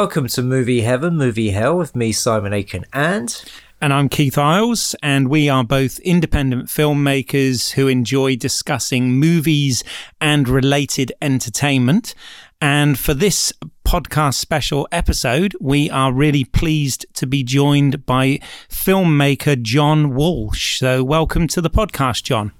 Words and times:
Welcome 0.00 0.28
to 0.28 0.42
Movie 0.42 0.80
Heaven, 0.80 1.18
Movie 1.18 1.50
Hell 1.50 1.76
with 1.76 1.94
me, 1.94 2.10
Simon 2.10 2.54
Aiken, 2.54 2.86
and. 2.90 3.44
And 3.82 3.92
I'm 3.92 4.08
Keith 4.08 4.38
Isles, 4.38 4.96
and 5.02 5.28
we 5.28 5.50
are 5.50 5.62
both 5.62 5.98
independent 5.98 6.68
filmmakers 6.68 7.72
who 7.72 7.86
enjoy 7.86 8.36
discussing 8.36 9.12
movies 9.12 9.84
and 10.18 10.48
related 10.48 11.12
entertainment. 11.20 12.14
And 12.62 12.98
for 12.98 13.12
this 13.12 13.52
podcast 13.84 14.36
special 14.36 14.88
episode, 14.90 15.54
we 15.60 15.90
are 15.90 16.14
really 16.14 16.46
pleased 16.46 17.04
to 17.16 17.26
be 17.26 17.44
joined 17.44 18.06
by 18.06 18.40
filmmaker 18.70 19.60
John 19.60 20.14
Walsh. 20.14 20.78
So, 20.78 21.04
welcome 21.04 21.46
to 21.48 21.60
the 21.60 21.68
podcast, 21.68 22.22
John. 22.22 22.52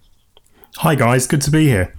Hi, 0.77 0.95
guys. 0.95 1.27
Good 1.27 1.41
to 1.41 1.51
be 1.51 1.69
here. 1.69 1.95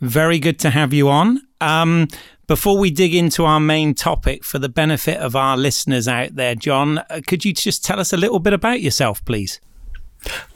Very 0.00 0.40
good 0.40 0.58
to 0.58 0.70
have 0.70 0.92
you 0.92 1.08
on. 1.08 1.40
Um, 1.60 2.08
before 2.48 2.78
we 2.78 2.90
dig 2.90 3.14
into 3.14 3.44
our 3.44 3.60
main 3.60 3.94
topic, 3.94 4.42
for 4.42 4.58
the 4.58 4.70
benefit 4.70 5.18
of 5.18 5.36
our 5.36 5.56
listeners 5.56 6.08
out 6.08 6.34
there, 6.34 6.56
John, 6.56 6.98
uh, 6.98 7.20
could 7.24 7.44
you 7.44 7.52
just 7.52 7.84
tell 7.84 8.00
us 8.00 8.12
a 8.12 8.16
little 8.16 8.40
bit 8.40 8.54
about 8.54 8.80
yourself, 8.80 9.24
please? 9.24 9.60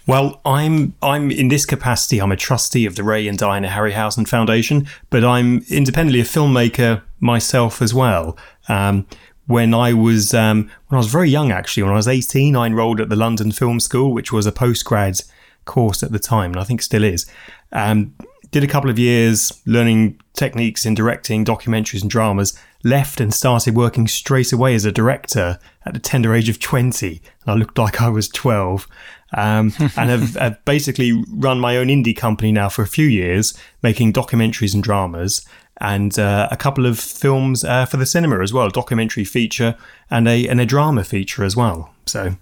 Well, 0.06 0.40
I'm 0.44 0.94
I'm 1.02 1.30
in 1.30 1.46
this 1.48 1.64
capacity. 1.64 2.20
I'm 2.20 2.32
a 2.32 2.36
trustee 2.36 2.86
of 2.86 2.96
the 2.96 3.04
Ray 3.04 3.28
and 3.28 3.38
Diana 3.38 3.68
Harryhausen 3.68 4.26
Foundation, 4.26 4.88
but 5.10 5.22
I'm 5.22 5.64
independently 5.68 6.20
a 6.20 6.24
filmmaker 6.24 7.02
myself 7.20 7.80
as 7.80 7.94
well. 7.94 8.36
Um, 8.68 9.06
when 9.46 9.74
I 9.74 9.92
was 9.92 10.34
um, 10.34 10.70
when 10.88 10.96
I 10.96 10.98
was 10.98 11.06
very 11.06 11.28
young, 11.28 11.52
actually, 11.52 11.84
when 11.84 11.92
I 11.92 11.96
was 11.96 12.08
18, 12.08 12.56
I 12.56 12.66
enrolled 12.66 13.00
at 13.00 13.10
the 13.10 13.16
London 13.16 13.52
Film 13.52 13.78
School, 13.78 14.12
which 14.12 14.32
was 14.32 14.46
a 14.46 14.52
postgrad 14.52 15.22
course 15.66 16.02
at 16.02 16.10
the 16.10 16.18
time, 16.18 16.52
and 16.52 16.60
I 16.60 16.64
think 16.64 16.82
still 16.82 17.04
is. 17.04 17.26
Um, 17.70 18.14
did 18.52 18.62
a 18.62 18.68
couple 18.68 18.90
of 18.90 18.98
years 18.98 19.60
learning 19.66 20.20
techniques 20.34 20.86
in 20.86 20.94
directing 20.94 21.44
documentaries 21.44 22.02
and 22.02 22.10
dramas, 22.10 22.56
left 22.84 23.20
and 23.20 23.32
started 23.32 23.74
working 23.74 24.06
straight 24.06 24.52
away 24.52 24.74
as 24.74 24.84
a 24.84 24.92
director 24.92 25.58
at 25.84 25.94
the 25.94 25.98
tender 25.98 26.34
age 26.34 26.48
of 26.48 26.60
20. 26.60 27.22
And 27.44 27.50
I 27.50 27.54
looked 27.54 27.78
like 27.78 28.00
I 28.00 28.08
was 28.10 28.28
12. 28.28 28.86
Um, 29.34 29.72
and 29.96 30.10
have, 30.10 30.34
have, 30.34 30.64
basically 30.66 31.24
run 31.30 31.58
my 31.58 31.78
own 31.78 31.86
indie 31.86 32.16
company 32.16 32.52
now 32.52 32.68
for 32.68 32.82
a 32.82 32.86
few 32.86 33.06
years, 33.06 33.54
making 33.82 34.12
documentaries 34.12 34.74
and 34.74 34.82
dramas, 34.82 35.46
and 35.82 36.16
uh, 36.18 36.48
a 36.50 36.56
couple 36.56 36.86
of 36.86 36.98
films 36.98 37.64
uh, 37.64 37.84
for 37.84 37.98
the 37.98 38.06
cinema 38.06 38.40
as 38.40 38.52
well, 38.52 38.66
a 38.66 38.70
documentary 38.70 39.24
feature 39.24 39.76
and 40.10 40.26
a 40.28 40.46
and 40.46 40.60
a 40.60 40.64
drama 40.64 41.04
feature 41.04 41.44
as 41.44 41.54
well. 41.56 41.92
So 42.06 42.36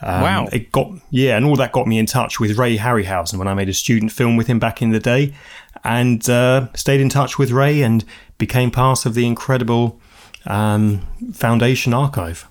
um, 0.00 0.20
wow. 0.22 0.48
It 0.52 0.70
got 0.70 0.92
yeah, 1.10 1.36
and 1.36 1.44
all 1.44 1.56
that 1.56 1.72
got 1.72 1.86
me 1.86 1.98
in 1.98 2.06
touch 2.06 2.38
with 2.38 2.56
Ray 2.56 2.76
Harryhausen 2.76 3.38
when 3.38 3.48
I 3.48 3.54
made 3.54 3.68
a 3.68 3.74
student 3.74 4.12
film 4.12 4.36
with 4.36 4.46
him 4.46 4.58
back 4.58 4.80
in 4.80 4.90
the 4.90 5.00
day, 5.00 5.34
and 5.82 6.28
uh, 6.30 6.68
stayed 6.74 7.00
in 7.00 7.08
touch 7.08 7.38
with 7.38 7.50
Ray 7.50 7.82
and 7.82 8.04
became 8.38 8.70
part 8.70 9.06
of 9.06 9.14
the 9.14 9.26
incredible 9.26 9.98
um, 10.46 11.00
Foundation 11.32 11.94
archive. 11.94 12.46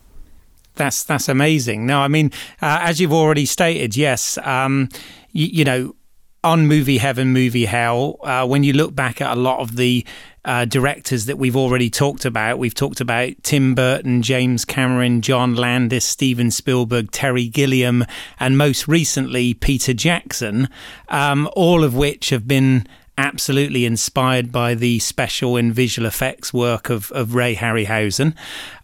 That's 0.76 1.04
that's 1.04 1.30
amazing. 1.30 1.86
No, 1.86 2.00
I 2.00 2.08
mean, 2.08 2.32
uh, 2.62 2.80
as 2.82 3.00
you've 3.00 3.14
already 3.14 3.46
stated, 3.46 3.96
yes, 3.96 4.38
um, 4.40 4.90
you, 5.32 5.46
you 5.46 5.64
know, 5.64 5.96
on 6.44 6.68
movie 6.68 6.98
heaven, 6.98 7.32
movie 7.32 7.66
hell, 7.66 8.18
uh, 8.24 8.46
when 8.48 8.64
you 8.64 8.74
look 8.74 8.96
back 8.96 9.22
at 9.22 9.38
a 9.38 9.40
lot 9.40 9.60
of 9.60 9.76
the 9.76 10.06
uh, 10.46 10.66
directors 10.66 11.26
that 11.26 11.38
we've 11.38 11.56
already 11.56 11.90
talked 11.90 12.26
about, 12.26 12.60
we've 12.60 12.74
talked 12.74 13.02
about 13.02 13.32
Tim 13.44 13.76
Burton, 13.76 14.22
James 14.22 14.66
Cameron, 14.66 15.22
John 15.22 15.56
Landis, 15.56 16.06
Steven 16.06 16.52
Spielberg, 16.52 17.12
Terry 17.12 17.48
Gilliam, 17.48 18.06
and 18.40 18.58
most 18.58 18.88
recently 18.88 19.54
Peter 19.54 19.94
Jackson, 19.94 20.70
um, 21.10 21.50
all 21.56 21.84
of 21.84 21.96
which 21.96 22.30
have 22.30 22.48
been 22.48 22.88
absolutely 23.18 23.86
inspired 23.86 24.52
by 24.52 24.74
the 24.74 25.00
special 25.00 25.56
and 25.56 25.74
visual 25.74 26.08
effects 26.08 26.54
work 26.54 26.90
of, 26.90 27.12
of 27.12 27.36
Ray 27.36 27.56
Harryhausen. 27.56 28.36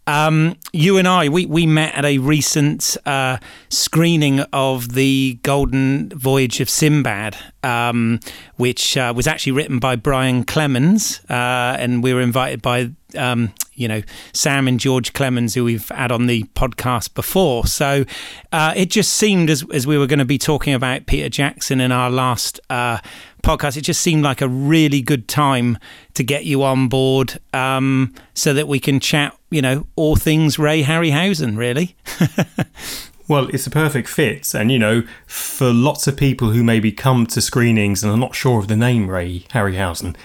Um, 0.09 0.55
you 0.73 0.97
and 0.97 1.07
I, 1.07 1.29
we, 1.29 1.45
we 1.45 1.67
met 1.67 1.93
at 1.93 2.03
a 2.03 2.17
recent 2.17 2.97
uh, 3.05 3.37
screening 3.69 4.39
of 4.51 4.93
the 4.93 5.37
Golden 5.43 6.09
Voyage 6.09 6.59
of 6.61 6.67
Sinbad, 6.67 7.37
um, 7.61 8.19
which 8.55 8.97
uh, 8.97 9.13
was 9.15 9.27
actually 9.27 9.51
written 9.51 9.77
by 9.77 9.95
Brian 9.95 10.45
Clemens, 10.45 11.21
uh, 11.29 11.77
and 11.77 12.01
we 12.01 12.11
were 12.11 12.21
invited 12.21 12.59
by 12.59 12.89
um, 13.15 13.53
you 13.75 13.87
know 13.87 14.01
Sam 14.33 14.67
and 14.67 14.79
George 14.79 15.13
Clemens, 15.13 15.53
who 15.53 15.63
we've 15.63 15.89
had 15.89 16.11
on 16.11 16.25
the 16.25 16.43
podcast 16.55 17.13
before. 17.13 17.67
So 17.67 18.03
uh, 18.51 18.73
it 18.75 18.89
just 18.89 19.13
seemed 19.13 19.51
as 19.51 19.63
as 19.71 19.85
we 19.85 19.95
were 19.95 20.07
going 20.07 20.19
to 20.19 20.25
be 20.25 20.39
talking 20.39 20.73
about 20.73 21.05
Peter 21.05 21.29
Jackson 21.29 21.79
in 21.79 21.91
our 21.91 22.09
last 22.09 22.59
uh, 22.71 22.97
podcast, 23.43 23.77
it 23.77 23.81
just 23.81 24.01
seemed 24.01 24.23
like 24.23 24.41
a 24.41 24.49
really 24.49 25.01
good 25.01 25.27
time 25.27 25.77
to 26.15 26.23
get 26.23 26.45
you 26.45 26.63
on 26.63 26.87
board, 26.87 27.39
um, 27.53 28.13
so 28.33 28.53
that 28.53 28.67
we 28.67 28.79
can 28.79 28.99
chat, 28.99 29.35
you 29.49 29.61
know, 29.61 29.87
all 29.95 30.15
things 30.15 30.59
Ray 30.59 30.83
Harryhausen, 30.83 31.57
really. 31.57 31.95
Well, 33.29 33.47
it's 33.53 33.67
a 33.67 33.69
perfect 33.69 34.09
fit. 34.09 34.55
And, 34.55 34.71
you 34.71 34.79
know, 34.79 35.03
for 35.27 35.71
lots 35.71 36.07
of 36.07 36.17
people 36.17 36.49
who 36.49 36.63
maybe 36.63 36.91
come 36.91 37.27
to 37.27 37.41
screenings 37.41 38.03
and 38.03 38.11
are 38.11 38.17
not 38.17 38.33
sure 38.33 38.57
of 38.57 38.67
the 38.67 38.75
name 38.75 39.07
Ray 39.07 39.41
Harryhausen, 39.51 40.15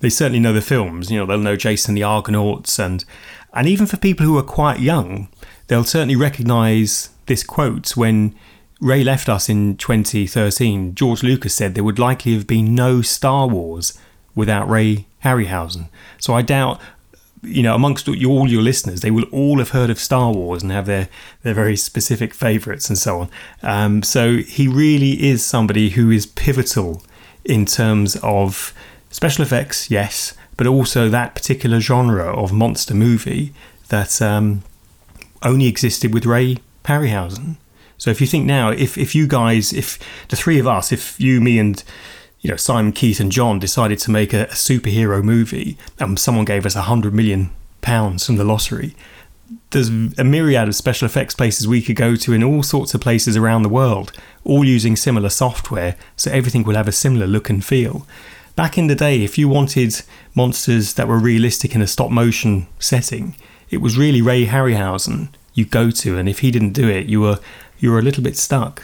they 0.00 0.08
certainly 0.08 0.40
know 0.40 0.54
the 0.54 0.62
films. 0.62 1.10
You 1.10 1.18
know, 1.18 1.26
they'll 1.26 1.38
know 1.38 1.56
Jason 1.56 1.94
the 1.94 2.02
Argonauts, 2.02 2.78
and 2.78 3.04
and 3.52 3.68
even 3.68 3.86
for 3.86 3.98
people 3.98 4.24
who 4.24 4.38
are 4.38 4.42
quite 4.42 4.80
young, 4.80 5.28
they'll 5.66 5.84
certainly 5.84 6.16
recognise 6.16 7.10
this 7.26 7.44
quote 7.44 7.94
when 7.98 8.34
Ray 8.80 9.04
left 9.04 9.28
us 9.28 9.50
in 9.50 9.76
2013. 9.76 10.94
George 10.94 11.22
Lucas 11.22 11.54
said 11.54 11.74
there 11.74 11.84
would 11.84 11.98
likely 11.98 12.32
have 12.34 12.46
been 12.46 12.74
no 12.74 13.02
Star 13.02 13.46
Wars 13.46 13.98
without 14.34 14.68
Ray 14.68 15.06
Harryhausen. 15.22 15.90
So 16.18 16.32
I 16.32 16.40
doubt. 16.40 16.80
You 17.44 17.62
know, 17.62 17.74
amongst 17.74 18.08
all 18.08 18.48
your 18.48 18.62
listeners, 18.62 19.00
they 19.00 19.10
will 19.10 19.24
all 19.24 19.58
have 19.58 19.70
heard 19.70 19.90
of 19.90 19.98
Star 19.98 20.32
Wars 20.32 20.62
and 20.62 20.72
have 20.72 20.86
their, 20.86 21.08
their 21.42 21.54
very 21.54 21.76
specific 21.76 22.34
favourites 22.34 22.88
and 22.88 22.98
so 22.98 23.20
on. 23.20 23.30
Um, 23.62 24.02
so 24.02 24.38
he 24.38 24.68
really 24.68 25.28
is 25.28 25.44
somebody 25.44 25.90
who 25.90 26.10
is 26.10 26.26
pivotal 26.26 27.02
in 27.44 27.66
terms 27.66 28.16
of 28.22 28.72
special 29.10 29.42
effects, 29.42 29.90
yes, 29.90 30.34
but 30.56 30.66
also 30.66 31.08
that 31.08 31.34
particular 31.34 31.80
genre 31.80 32.26
of 32.34 32.52
monster 32.52 32.94
movie 32.94 33.52
that 33.88 34.20
um, 34.22 34.62
only 35.42 35.66
existed 35.66 36.14
with 36.14 36.26
Ray 36.26 36.58
Harryhausen. 36.84 37.56
So 37.98 38.10
if 38.10 38.20
you 38.20 38.26
think 38.26 38.44
now, 38.44 38.70
if 38.70 38.98
if 38.98 39.14
you 39.14 39.26
guys, 39.26 39.72
if 39.72 39.98
the 40.28 40.36
three 40.36 40.58
of 40.58 40.66
us, 40.66 40.92
if 40.92 41.20
you, 41.20 41.40
me, 41.40 41.58
and 41.58 41.82
you 42.44 42.50
know 42.50 42.56
Simon, 42.56 42.92
Keith, 42.92 43.20
and 43.20 43.32
John 43.32 43.58
decided 43.58 43.98
to 44.00 44.10
make 44.10 44.34
a, 44.34 44.42
a 44.42 44.48
superhero 44.48 45.22
movie, 45.22 45.78
and 45.98 46.18
someone 46.18 46.44
gave 46.44 46.66
us 46.66 46.76
a 46.76 46.82
hundred 46.82 47.14
million 47.14 47.50
pounds 47.80 48.26
from 48.26 48.36
the 48.36 48.44
lottery, 48.44 48.94
there's 49.70 49.88
a 49.88 50.24
myriad 50.24 50.68
of 50.68 50.74
special 50.74 51.06
effects 51.06 51.34
places 51.34 51.66
we 51.66 51.80
could 51.80 51.96
go 51.96 52.16
to 52.16 52.34
in 52.34 52.44
all 52.44 52.62
sorts 52.62 52.92
of 52.94 53.00
places 53.00 53.36
around 53.36 53.62
the 53.62 53.68
world, 53.70 54.12
all 54.44 54.62
using 54.62 54.94
similar 54.94 55.30
software, 55.30 55.96
so 56.16 56.30
everything 56.30 56.62
will 56.62 56.76
have 56.76 56.86
a 56.86 56.92
similar 56.92 57.26
look 57.26 57.48
and 57.48 57.64
feel. 57.64 58.06
Back 58.56 58.76
in 58.76 58.88
the 58.88 58.94
day, 58.94 59.24
if 59.24 59.38
you 59.38 59.48
wanted 59.48 60.02
monsters 60.34 60.94
that 60.94 61.08
were 61.08 61.18
realistic 61.18 61.74
in 61.74 61.82
a 61.82 61.86
stop 61.86 62.10
motion 62.10 62.66
setting, 62.78 63.36
it 63.70 63.78
was 63.78 63.96
really 63.96 64.20
Ray 64.20 64.46
Harryhausen 64.46 65.28
you 65.54 65.64
go 65.64 65.90
to, 65.90 66.18
and 66.18 66.28
if 66.28 66.40
he 66.40 66.50
didn't 66.50 66.72
do 66.72 66.88
it, 66.88 67.06
you 67.06 67.20
were 67.20 67.38
you 67.78 67.90
were 67.90 67.98
a 67.98 68.02
little 68.02 68.22
bit 68.22 68.36
stuck. 68.36 68.82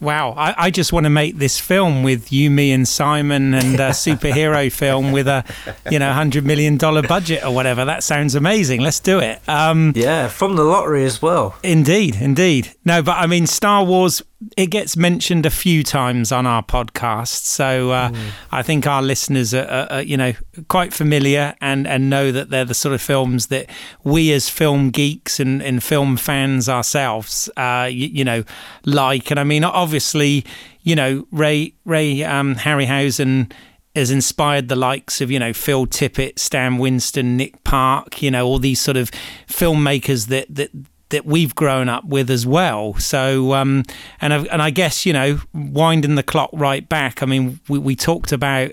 Wow, 0.00 0.34
I, 0.36 0.54
I, 0.66 0.70
just 0.70 0.92
want 0.92 1.04
to 1.04 1.10
make 1.10 1.38
this 1.38 1.58
film 1.58 2.02
with 2.02 2.32
you, 2.32 2.50
me, 2.50 2.72
and 2.72 2.86
Simon, 2.86 3.54
and 3.54 3.74
a 3.76 3.90
superhero 3.90 4.70
film 4.70 5.12
with 5.12 5.28
a, 5.28 5.44
you 5.90 5.98
know, 5.98 6.12
hundred 6.12 6.44
million 6.44 6.76
dollar 6.76 7.02
budget 7.02 7.44
or 7.44 7.54
whatever. 7.54 7.84
That 7.84 8.02
sounds 8.02 8.34
amazing. 8.34 8.80
Let's 8.80 9.00
do 9.00 9.20
it. 9.20 9.40
Um, 9.48 9.92
yeah, 9.94 10.28
from 10.28 10.56
the 10.56 10.64
lottery 10.64 11.04
as 11.04 11.22
well. 11.22 11.56
Indeed, 11.62 12.16
indeed. 12.16 12.74
No, 12.84 13.02
but 13.02 13.16
I 13.18 13.26
mean, 13.26 13.46
Star 13.46 13.84
Wars 13.84 14.20
it 14.56 14.66
gets 14.66 14.96
mentioned 14.96 15.46
a 15.46 15.50
few 15.50 15.82
times 15.82 16.32
on 16.32 16.46
our 16.46 16.62
podcast, 16.62 17.44
so 17.44 17.90
uh, 17.90 18.10
mm. 18.10 18.30
I 18.50 18.62
think 18.62 18.86
our 18.86 19.02
listeners 19.02 19.54
are, 19.54 19.66
are, 19.66 19.92
are, 19.92 20.02
you 20.02 20.16
know, 20.16 20.32
quite 20.68 20.92
familiar 20.92 21.54
and, 21.60 21.86
and 21.86 22.10
know 22.10 22.32
that 22.32 22.50
they're 22.50 22.64
the 22.64 22.74
sort 22.74 22.94
of 22.94 23.00
films 23.00 23.46
that 23.46 23.70
we 24.02 24.32
as 24.32 24.48
film 24.48 24.90
geeks 24.90 25.40
and, 25.40 25.62
and 25.62 25.82
film 25.82 26.16
fans 26.16 26.68
ourselves, 26.68 27.48
uh, 27.56 27.88
you, 27.90 28.08
you, 28.08 28.24
know, 28.24 28.44
like. 28.84 29.30
And 29.30 29.40
I 29.40 29.44
mean, 29.44 29.64
obviously, 29.64 30.44
you 30.82 30.94
know, 30.94 31.26
Ray 31.30 31.74
Ray 31.84 32.22
um, 32.24 32.56
Harryhausen 32.56 33.52
has 33.94 34.10
inspired 34.10 34.68
the 34.68 34.76
likes 34.76 35.20
of 35.20 35.30
you 35.30 35.38
know 35.38 35.52
Phil 35.52 35.86
Tippett, 35.86 36.38
Stan 36.38 36.78
Winston, 36.78 37.36
Nick 37.36 37.62
Park, 37.64 38.22
you 38.22 38.30
know 38.30 38.46
all 38.46 38.58
these 38.58 38.80
sort 38.80 38.96
of 38.96 39.10
filmmakers 39.46 40.26
that 40.28 40.52
that 40.54 40.70
that 41.14 41.24
we've 41.24 41.54
grown 41.54 41.88
up 41.88 42.04
with 42.04 42.28
as 42.28 42.44
well. 42.44 42.94
So, 42.94 43.54
um, 43.54 43.84
and 44.20 44.34
I, 44.34 44.38
and 44.44 44.60
I 44.60 44.70
guess 44.70 45.06
you 45.06 45.12
know, 45.12 45.40
winding 45.52 46.16
the 46.16 46.24
clock 46.24 46.50
right 46.52 46.86
back. 46.88 47.22
I 47.22 47.26
mean, 47.26 47.60
we, 47.68 47.78
we 47.78 47.96
talked 47.96 48.32
about 48.32 48.72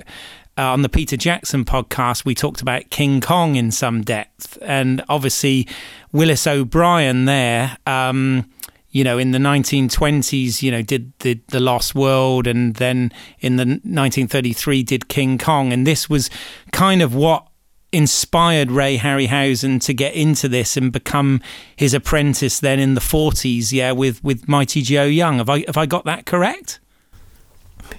uh, 0.58 0.64
on 0.64 0.82
the 0.82 0.90
Peter 0.90 1.16
Jackson 1.16 1.64
podcast, 1.64 2.26
we 2.26 2.36
talked 2.36 2.62
about 2.62 2.90
King 2.90 3.22
Kong 3.22 3.56
in 3.56 3.72
some 3.72 4.02
depth, 4.02 4.58
and 4.62 5.04
obviously 5.08 5.68
Willis 6.12 6.48
O'Brien 6.48 7.26
there. 7.26 7.78
Um, 7.86 8.50
you 8.90 9.04
know, 9.06 9.18
in 9.18 9.32
the 9.32 9.38
1920s, 9.38 10.62
you 10.62 10.72
know, 10.72 10.82
did 10.82 11.14
the 11.20 11.40
the 11.50 11.60
Lost 11.60 11.96
World, 11.96 12.48
and 12.48 12.76
then 12.76 13.12
in 13.40 13.56
the 13.56 13.66
1933 13.66 14.84
did 14.84 15.08
King 15.08 15.38
Kong, 15.38 15.72
and 15.72 15.88
this 15.88 16.10
was 16.10 16.30
kind 16.72 17.02
of 17.02 17.16
what 17.16 17.48
inspired 17.92 18.72
Ray 18.72 18.98
Harryhausen 18.98 19.82
to 19.84 19.94
get 19.94 20.14
into 20.14 20.48
this 20.48 20.78
and 20.78 20.92
become 20.92 21.42
his 21.76 21.94
apprentice 21.94 22.60
then 22.60 22.80
in 22.80 22.94
the 22.94 23.02
40s, 23.02 23.72
yeah, 23.72 23.92
with, 23.92 24.24
with 24.24 24.48
Mighty 24.48 24.82
Joe 24.82 25.06
Young. 25.06 25.38
Have 25.38 25.50
I, 25.50 25.66
have 25.68 25.78
I 25.78 25.86
got 25.86 26.06
that 26.06 26.26
correct? 26.26 26.80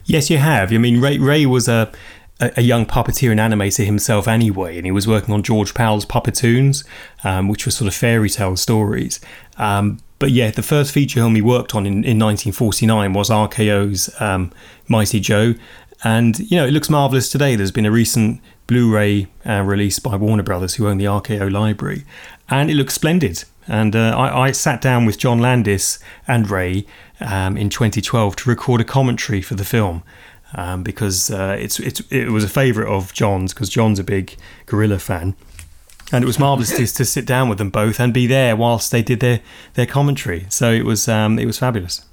Yes, 0.05 0.31
you 0.31 0.39
have. 0.39 0.73
I 0.73 0.79
mean, 0.79 1.01
Ray, 1.01 1.19
Ray 1.19 1.45
was 1.47 1.69
a, 1.69 1.93
a 2.41 2.63
young 2.63 2.87
puppeteer 2.87 3.31
and 3.31 3.41
animator 3.41 3.85
himself 3.85 4.27
anyway, 4.27 4.77
and 4.77 4.87
he 4.87 4.93
was 4.93 5.07
working 5.07 5.35
on 5.35 5.43
George 5.43 5.75
Pal's 5.75 6.05
Puppetoons, 6.05 6.85
um, 7.25 7.49
which 7.49 7.67
was 7.67 7.77
sort 7.77 7.89
of 7.89 7.95
fairy 7.95 8.31
tale 8.31 8.57
stories. 8.57 9.21
Um, 9.59 9.99
but 10.19 10.31
yeah, 10.31 10.51
the 10.51 10.63
first 10.63 10.93
feature 10.93 11.21
film 11.21 11.35
he 11.35 11.43
worked 11.43 11.75
on 11.75 11.85
in, 11.85 12.05
in 12.05 12.19
1949 12.19 13.13
was 13.13 13.29
RKO's 13.29 14.21
um, 14.21 14.53
Mighty 14.89 15.21
Joe. 15.21 15.55
And, 16.05 16.39
you 16.51 16.57
know, 16.57 16.67
it 16.67 16.73
looks 16.73 16.91
marvellous 16.91 17.31
today. 17.31 17.55
There's 17.55 17.71
been 17.71 17.87
a 17.87 17.91
recent 17.91 18.41
Blu-ray 18.67 19.29
uh, 19.47 19.63
released 19.63 20.03
by 20.03 20.17
Warner 20.17 20.43
Brothers, 20.43 20.75
who 20.75 20.89
own 20.89 20.99
the 20.99 21.05
RKO 21.05 21.51
library, 21.51 22.05
and 22.49 22.71
it 22.71 22.75
looks 22.75 22.95
splendid. 22.95 23.45
And 23.69 23.95
uh, 23.95 24.17
I, 24.17 24.49
I, 24.49 24.51
sat 24.53 24.81
down 24.81 25.07
with 25.07 25.19
John 25.19 25.39
Landis 25.39 26.01
and 26.27 26.51
Ray 26.51 26.85
um, 27.21 27.57
in 27.57 27.69
2012 27.69 28.35
to 28.37 28.49
record 28.49 28.81
a 28.81 28.85
commentary 28.85 29.41
for 29.41 29.55
the 29.55 29.65
film. 29.65 30.03
Um, 30.55 30.83
because 30.83 31.31
uh, 31.31 31.57
it's, 31.59 31.81
it's, 31.81 32.01
it 32.11 32.29
was 32.29 32.45
a 32.45 32.49
favourite 32.49 32.91
of 32.91 33.15
John's, 33.15 33.55
because 33.55 33.71
John's 33.71 33.99
a 33.99 34.05
big 34.05 34.37
gorilla 34.67 34.99
fan. 34.99 35.35
And 36.13 36.23
it 36.23 36.27
was 36.27 36.39
marvellous 36.39 36.77
to, 36.77 36.87
to, 36.87 37.05
sit 37.07 37.25
down 37.25 37.49
with 37.49 37.57
them 37.57 37.71
both 37.71 37.99
and 37.99 38.13
be 38.13 38.27
there 38.27 38.55
whilst 38.55 38.91
they 38.91 39.01
did 39.01 39.21
their, 39.21 39.41
their 39.75 39.87
commentary. 39.87 40.45
So 40.51 40.71
it 40.71 40.85
was 40.85 41.09
um, 41.09 41.39
it 41.39 41.47
was 41.47 41.59
fabulous. 41.59 42.05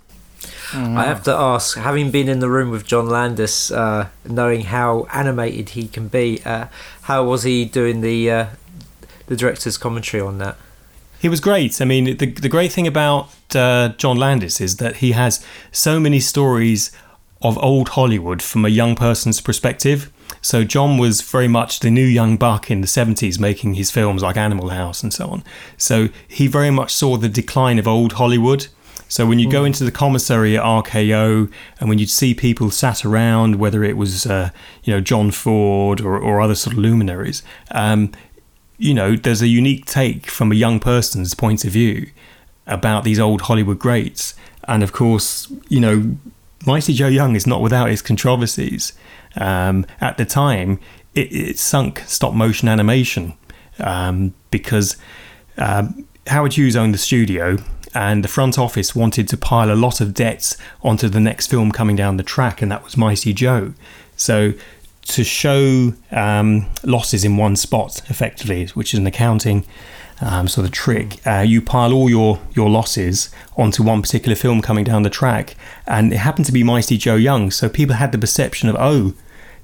Oh, 0.74 0.96
I 0.96 1.06
have 1.06 1.24
to 1.24 1.34
ask, 1.34 1.78
having 1.78 2.12
been 2.12 2.28
in 2.28 2.40
the 2.40 2.50
room 2.50 2.70
with 2.70 2.86
John 2.86 3.08
Landis, 3.08 3.72
uh, 3.72 4.10
knowing 4.26 4.62
how 4.62 5.08
animated 5.12 5.70
he 5.70 5.88
can 5.88 6.08
be, 6.08 6.42
uh, 6.46 6.68
how 7.04 7.24
was 7.24 7.44
he 7.44 7.66
doing 7.66 8.02
the 8.02 8.30
uh, 8.32 8.48
the 9.28 9.36
director's 9.36 9.78
commentary 9.78 10.22
on 10.22 10.38
that? 10.40 10.58
He 11.20 11.30
was 11.30 11.40
great. 11.40 11.82
I 11.82 11.86
mean, 11.86 12.18
the 12.18 12.28
the 12.28 12.50
great 12.50 12.72
thing 12.72 12.88
about 12.88 13.30
uh, 13.56 13.90
John 13.98 14.18
Landis 14.18 14.62
is 14.62 14.78
that 14.78 14.98
he 14.98 15.12
has 15.12 15.44
so 15.72 16.00
many 16.00 16.20
stories 16.20 16.92
of 17.42 17.58
old 17.60 17.90
Hollywood 17.90 18.42
from 18.42 18.66
a 18.66 18.70
young 18.70 18.96
person's 18.96 19.42
perspective. 19.42 20.12
So 20.42 20.64
John 20.64 20.98
was 20.98 21.22
very 21.22 21.48
much 21.48 21.80
the 21.80 21.90
new 21.90 22.06
young 22.06 22.38
buck 22.38 22.72
in 22.72 22.82
the 22.82 22.88
70s 22.88 23.40
making 23.40 23.74
his 23.74 23.92
films 23.92 24.22
like 24.22 24.38
Animal 24.38 24.70
House 24.70 25.04
and 25.04 25.14
so 25.14 25.28
on. 25.30 25.44
So 25.78 26.10
he 26.28 26.48
very 26.48 26.72
much 26.72 26.94
saw 26.94 27.18
the 27.18 27.30
decline 27.30 27.80
of 27.80 27.88
old 27.88 28.14
Hollywood 28.14 28.68
so 29.10 29.26
when 29.26 29.40
you 29.40 29.50
go 29.50 29.64
mm. 29.64 29.68
into 29.68 29.84
the 29.84 29.92
commissary 29.92 30.56
at 30.56 30.64
RKO, 30.64 31.52
and 31.80 31.90
when 31.90 31.98
you'd 31.98 32.10
see 32.10 32.34
people 32.34 32.72
sat 32.72 33.04
around, 33.04 33.56
whether 33.56 33.84
it 33.84 33.98
was 33.98 34.26
uh, 34.26 34.52
you 34.84 34.94
know 34.94 35.02
John 35.02 35.32
Ford 35.32 36.00
or, 36.00 36.18
or 36.18 36.40
other 36.40 36.56
sort 36.56 36.74
of 36.74 36.80
luminaries, 36.80 37.44
um, 37.72 38.12
you 38.80 38.94
know, 38.94 39.16
there's 39.16 39.42
a 39.42 39.48
unique 39.48 39.86
take 39.86 40.28
from 40.28 40.52
a 40.52 40.56
young 40.56 40.80
person's 40.80 41.34
point 41.34 41.66
of 41.66 41.72
view 41.72 42.10
about 42.66 43.04
these 43.04 43.20
old 43.20 43.42
Hollywood 43.42 43.78
greats. 43.78 44.34
And 44.68 44.82
of 44.84 44.94
course, 44.94 45.52
you 45.68 45.82
know, 45.82 46.16
Mighty 46.66 46.94
Joe 46.94 47.08
Young 47.08 47.36
is 47.36 47.46
not 47.46 47.62
without 47.62 47.90
its 47.90 48.02
controversies. 48.02 48.94
Um, 49.36 49.86
at 50.00 50.18
the 50.18 50.26
time, 50.26 50.80
it, 51.14 51.32
it, 51.32 51.60
sunk 51.60 52.04
stop 52.08 52.34
motion 52.34 52.68
animation 52.68 53.34
um, 53.80 54.34
because 54.50 54.98
um, 55.58 56.08
Howard 56.28 56.54
Hughes 56.54 56.76
owned 56.76 56.94
the 56.94 57.00
studio 57.00 57.58
and 57.94 58.24
the 58.24 58.28
front 58.28 58.58
office 58.58 58.96
wanted 58.96 59.28
to 59.30 59.38
pile 59.38 59.72
a 59.72 59.76
lot 59.76 60.02
of 60.02 60.14
debts 60.14 60.58
onto 60.82 61.10
the 61.10 61.20
next 61.20 61.48
film 61.48 61.72
coming 61.72 61.96
down 61.96 62.18
the 62.18 62.24
track, 62.24 62.62
and 62.62 62.72
that 62.72 62.84
was 62.84 62.98
Mighty 62.98 63.34
Joe. 63.34 63.74
So 64.16 64.54
to 65.04 65.24
show 65.24 65.94
um, 66.12 66.68
losses 66.84 67.26
in 67.26 67.38
one 67.38 67.56
spot, 67.56 68.02
effectively, 68.10 68.68
which 68.68 68.94
is 68.94 69.00
an 69.00 69.08
accounting 69.08 69.66
um, 70.22 70.48
sort 70.48 70.66
of 70.66 70.72
trick, 70.72 71.26
uh, 71.26 71.40
you 71.40 71.62
pile 71.62 71.94
all 71.94 72.10
your 72.10 72.40
your 72.54 72.70
losses 72.70 73.30
onto 73.58 73.84
one 73.84 74.02
particular 74.02 74.36
film 74.36 74.62
coming 74.62 74.84
down 74.84 75.04
the 75.04 75.10
track, 75.10 75.56
and 75.88 76.14
it 76.14 76.18
happened 76.18 76.46
to 76.46 76.52
be 76.52 76.64
Mighty 76.64 76.98
Joe 76.98 77.16
Young, 77.16 77.52
so 77.52 77.70
people 77.70 77.96
had 77.96 78.12
the 78.12 78.18
perception 78.18 78.70
of 78.70 78.76
oh 78.78 79.14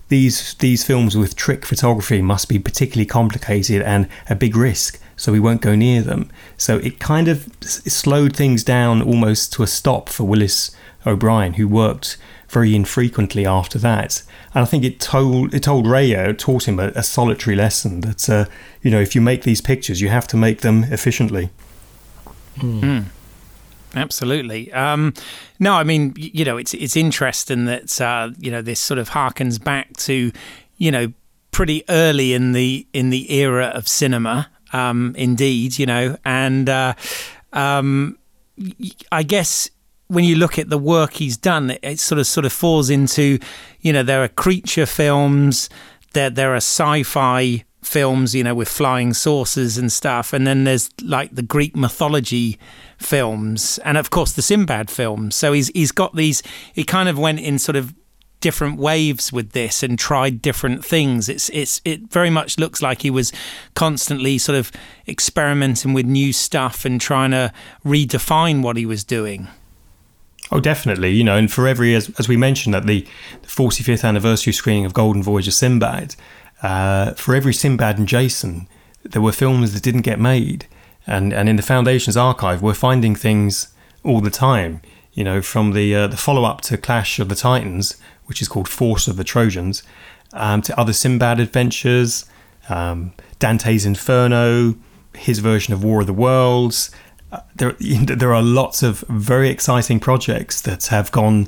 these 0.08 0.54
these 0.56 0.84
films 0.84 1.18
with 1.18 1.36
trick 1.36 1.66
photography 1.66 2.22
must 2.22 2.48
be 2.48 2.60
particularly 2.60 3.06
complicated 3.06 3.82
and 3.82 4.08
a 4.30 4.36
big 4.36 4.56
risk, 4.56 5.00
so 5.26 5.32
we 5.32 5.40
won't 5.40 5.62
go 5.62 5.74
near 5.74 6.04
them. 6.04 6.30
So 6.56 6.78
it 6.78 7.00
kind 7.00 7.28
of 7.28 7.50
slowed 7.64 8.36
things 8.36 8.64
down 8.64 9.02
almost 9.02 9.52
to 9.54 9.64
a 9.64 9.68
stop 9.68 10.08
for 10.08 10.24
Willis 10.24 10.70
O'Brien, 11.04 11.54
who 11.54 11.68
worked 11.68 12.18
very 12.48 12.76
infrequently 12.76 13.44
after 13.44 13.80
that. 13.80 14.22
And 14.54 14.62
I 14.62 14.66
think 14.66 14.84
it 14.84 15.00
told 15.00 15.52
it 15.52 15.64
told 15.64 15.88
Rayo, 15.88 16.32
taught 16.32 16.68
him 16.68 16.80
a, 16.80 16.90
a 16.90 17.02
solitary 17.02 17.56
lesson 17.56 18.02
that 18.02 18.30
uh, 18.30 18.46
you 18.84 18.92
know 18.92 19.02
if 19.02 19.16
you 19.16 19.22
make 19.22 19.42
these 19.42 19.62
pictures, 19.62 20.00
you 20.00 20.10
have 20.10 20.28
to 20.28 20.38
make 20.38 20.62
them 20.62 20.84
efficiently. 20.92 21.50
Mm. 22.58 23.06
Absolutely. 23.96 24.72
Um, 24.74 25.16
no, 25.58 25.74
I 25.74 25.84
mean, 25.84 26.14
you 26.16 26.46
know, 26.46 26.58
it's 26.58 26.76
it's 26.76 26.96
interesting 26.96 27.66
that 27.66 28.00
uh, 28.00 28.30
you 28.38 28.52
know 28.52 28.62
this 28.62 28.80
sort 28.80 29.00
of 29.00 29.10
harkens 29.10 29.58
back 29.62 29.98
to, 29.98 30.32
you 30.78 30.92
know, 30.92 31.14
pretty 31.50 31.84
early 31.90 32.34
in 32.34 32.52
the 32.52 32.86
in 32.94 33.10
the 33.10 33.34
era 33.34 33.72
of 33.74 33.88
cinema. 33.88 34.52
Um, 34.76 35.16
indeed, 35.18 35.80
you 35.80 35.86
know, 35.86 36.18
and 36.26 36.68
uh, 36.68 36.96
um, 37.54 38.18
I 39.10 39.24
guess 39.24 39.70
when 40.08 40.26
you 40.26 40.36
look 40.36 40.60
at 40.60 40.70
the 40.70 40.78
work 40.78 41.14
he's 41.14 41.38
done, 41.38 41.72
it, 41.72 41.80
it, 41.82 42.00
sort 42.00 42.20
of 42.20 42.28
sort 42.28 42.46
of 42.46 42.52
falls 42.52 42.90
into, 42.90 43.40
you 43.80 43.94
know, 43.94 44.04
there 44.04 44.22
are 44.22 44.28
creature 44.28 44.86
films, 44.86 45.70
there 46.12 46.30
there 46.30 46.52
are 46.54 46.58
sci-fi 46.58 47.64
films, 47.84 48.36
you 48.36 48.44
know, 48.44 48.54
with 48.54 48.68
flying 48.68 49.14
saucers 49.14 49.78
and 49.78 49.92
stuff, 49.92 50.34
and 50.34 50.46
then 50.46 50.66
there's 50.66 50.90
like 51.02 51.34
the 51.34 51.42
Greek 51.42 51.76
mythology 51.76 52.60
films, 52.98 53.80
and 53.86 53.98
of 53.98 54.10
course 54.10 54.34
the 54.34 54.42
Sinbad 54.42 54.90
films. 54.92 55.36
So 55.36 55.54
he's 55.54 55.70
he's 55.70 55.92
got 55.92 56.16
these. 56.16 56.44
He 56.74 56.84
kind 56.84 57.08
of 57.08 57.18
went 57.18 57.40
in 57.40 57.60
sort 57.60 57.78
of 57.78 57.94
different 58.46 58.78
waves 58.78 59.34
with 59.34 59.54
this 59.54 59.82
and 59.82 59.98
tried 59.98 60.40
different 60.40 60.86
things. 60.86 61.28
It's 61.28 61.50
it's 61.50 61.82
it 61.84 62.12
very 62.12 62.30
much 62.30 62.60
looks 62.60 62.80
like 62.80 63.02
he 63.02 63.10
was 63.10 63.34
constantly 63.74 64.38
sort 64.38 64.56
of 64.56 64.72
experimenting 65.08 65.96
with 65.96 66.06
new 66.06 66.32
stuff 66.32 66.86
and 66.86 67.02
trying 67.02 67.32
to 67.32 67.52
redefine 67.84 68.62
what 68.62 68.78
he 68.78 68.86
was 68.86 69.04
doing. 69.04 69.48
Oh, 70.52 70.60
definitely. 70.60 71.10
You 71.10 71.24
know, 71.24 71.36
and 71.36 71.52
for 71.52 71.68
every 71.68 71.96
as 71.96 72.12
as 72.20 72.30
we 72.30 72.38
mentioned 72.38 72.76
at 72.76 72.86
the, 72.86 73.02
the 73.42 73.48
45th 73.48 74.04
anniversary 74.04 74.54
screening 74.54 74.86
of 74.86 74.94
Golden 74.94 75.24
Voyage 75.24 75.48
of 75.48 75.56
Sinbad, 75.56 76.16
uh, 76.62 77.14
for 77.14 77.34
every 77.34 77.54
Sinbad 77.54 77.98
and 77.98 78.08
Jason, 78.08 78.68
there 79.02 79.24
were 79.24 79.32
films 79.32 79.74
that 79.74 79.82
didn't 79.82 80.02
get 80.02 80.20
made 80.20 80.68
and 81.08 81.34
and 81.34 81.50
in 81.50 81.56
the 81.56 81.64
foundation's 81.64 82.18
archive 82.18 82.62
we're 82.62 82.74
finding 82.74 83.16
things 83.16 83.70
all 84.04 84.22
the 84.22 84.30
time 84.30 84.82
you 85.14 85.24
know 85.24 85.42
from 85.42 85.72
the 85.72 85.96
uh, 85.96 86.08
the 86.08 86.18
follow-up 86.18 86.62
to 86.62 86.78
clash 86.78 87.20
of 87.20 87.30
the 87.30 87.36
titans 87.36 87.98
which 88.26 88.42
is 88.42 88.48
called 88.48 88.68
force 88.68 89.08
of 89.08 89.18
the 89.18 89.24
trojans 89.24 89.84
um, 90.34 90.62
to 90.62 90.78
other 90.80 90.94
sinbad 90.94 91.40
adventures 91.40 92.26
um, 92.70 93.14
dante's 93.40 93.86
inferno 93.86 94.76
his 95.14 95.40
version 95.40 95.74
of 95.74 95.84
war 95.84 96.02
of 96.02 96.08
the 96.08 96.14
worlds 96.14 96.92
uh, 97.32 97.40
there 97.56 97.72
there 97.80 98.34
are 98.34 98.44
lots 98.44 98.84
of 98.84 99.00
very 99.10 99.50
exciting 99.50 100.00
projects 100.00 100.62
that 100.62 100.88
have 100.88 101.12
gone 101.12 101.48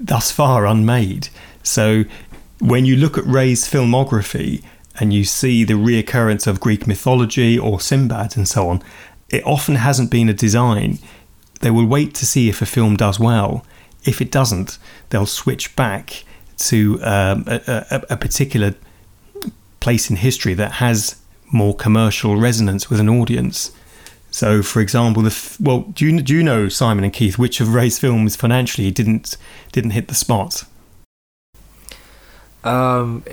thus 0.00 0.30
far 0.30 0.66
unmade. 0.66 1.28
So 1.62 2.04
when 2.60 2.84
you 2.84 2.96
look 2.96 3.18
at 3.18 3.26
Ray's 3.26 3.68
filmography 3.68 4.62
and 4.98 5.12
you 5.12 5.24
see 5.24 5.64
the 5.64 5.74
reoccurrence 5.74 6.46
of 6.46 6.60
Greek 6.60 6.86
mythology 6.86 7.58
or 7.58 7.80
Sinbad 7.80 8.36
and 8.36 8.48
so 8.48 8.68
on, 8.68 8.82
it 9.28 9.44
often 9.46 9.76
hasn't 9.76 10.10
been 10.10 10.28
a 10.28 10.34
design. 10.34 10.98
They 11.60 11.70
will 11.70 11.86
wait 11.86 12.14
to 12.16 12.26
see 12.26 12.48
if 12.48 12.62
a 12.62 12.66
film 12.66 12.96
does 12.96 13.20
well. 13.20 13.64
If 14.04 14.20
it 14.20 14.30
doesn't, 14.30 14.78
they'll 15.10 15.26
switch 15.26 15.74
back 15.76 16.24
to 16.58 17.00
um, 17.02 17.44
a, 17.46 17.84
a, 17.90 18.02
a 18.10 18.16
particular 18.16 18.74
place 19.80 20.10
in 20.10 20.16
history 20.16 20.54
that 20.54 20.72
has 20.72 21.16
more 21.52 21.74
commercial 21.74 22.36
resonance 22.36 22.90
with 22.90 23.00
an 23.00 23.08
audience. 23.08 23.72
So, 24.30 24.62
for 24.62 24.80
example, 24.80 25.22
the 25.22 25.30
f- 25.30 25.58
well, 25.60 25.80
do 25.80 26.04
you 26.04 26.20
do 26.20 26.34
you 26.34 26.42
know 26.42 26.68
Simon 26.68 27.04
and 27.04 27.12
Keith 27.12 27.38
which 27.38 27.60
of 27.60 27.74
Ray's 27.74 27.98
films 27.98 28.36
financially 28.36 28.90
didn't 28.90 29.36
didn't 29.72 29.90
hit 29.90 30.08
the 30.08 30.14
spot? 30.14 30.64
Um, 32.64 33.24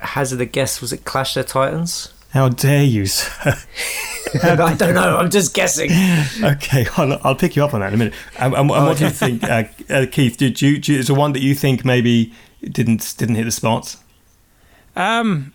hazard 0.00 0.40
a 0.40 0.44
guess. 0.44 0.80
Was 0.80 0.92
it 0.92 1.04
Clash 1.04 1.36
of 1.36 1.46
the 1.46 1.52
Titans? 1.52 2.12
How 2.32 2.48
dare 2.48 2.84
you, 2.84 3.06
sir? 3.06 3.54
I 4.42 4.74
don't 4.74 4.94
know. 4.94 5.16
I'm 5.16 5.30
just 5.30 5.54
guessing. 5.54 5.90
okay, 6.42 6.86
I'll, 6.96 7.18
I'll, 7.24 7.34
pick 7.34 7.56
you 7.56 7.64
up 7.64 7.74
on 7.74 7.80
that 7.80 7.88
in 7.88 7.94
a 7.94 7.96
minute. 7.96 8.14
And, 8.38 8.54
and, 8.54 8.70
and 8.70 8.86
what 8.86 8.98
do 8.98 9.04
you 9.04 9.10
think, 9.10 9.42
uh, 9.50 9.64
uh, 9.88 10.06
Keith? 10.10 10.36
Did 10.36 10.62
you, 10.62 10.78
do 10.78 10.92
you, 10.92 10.98
is 11.00 11.08
there 11.08 11.16
one 11.16 11.32
that 11.32 11.42
you 11.42 11.54
think 11.54 11.84
maybe 11.84 12.32
didn't 12.62 13.14
didn't 13.18 13.34
hit 13.34 13.44
the 13.44 13.50
spot? 13.50 13.96
Um, 14.94 15.52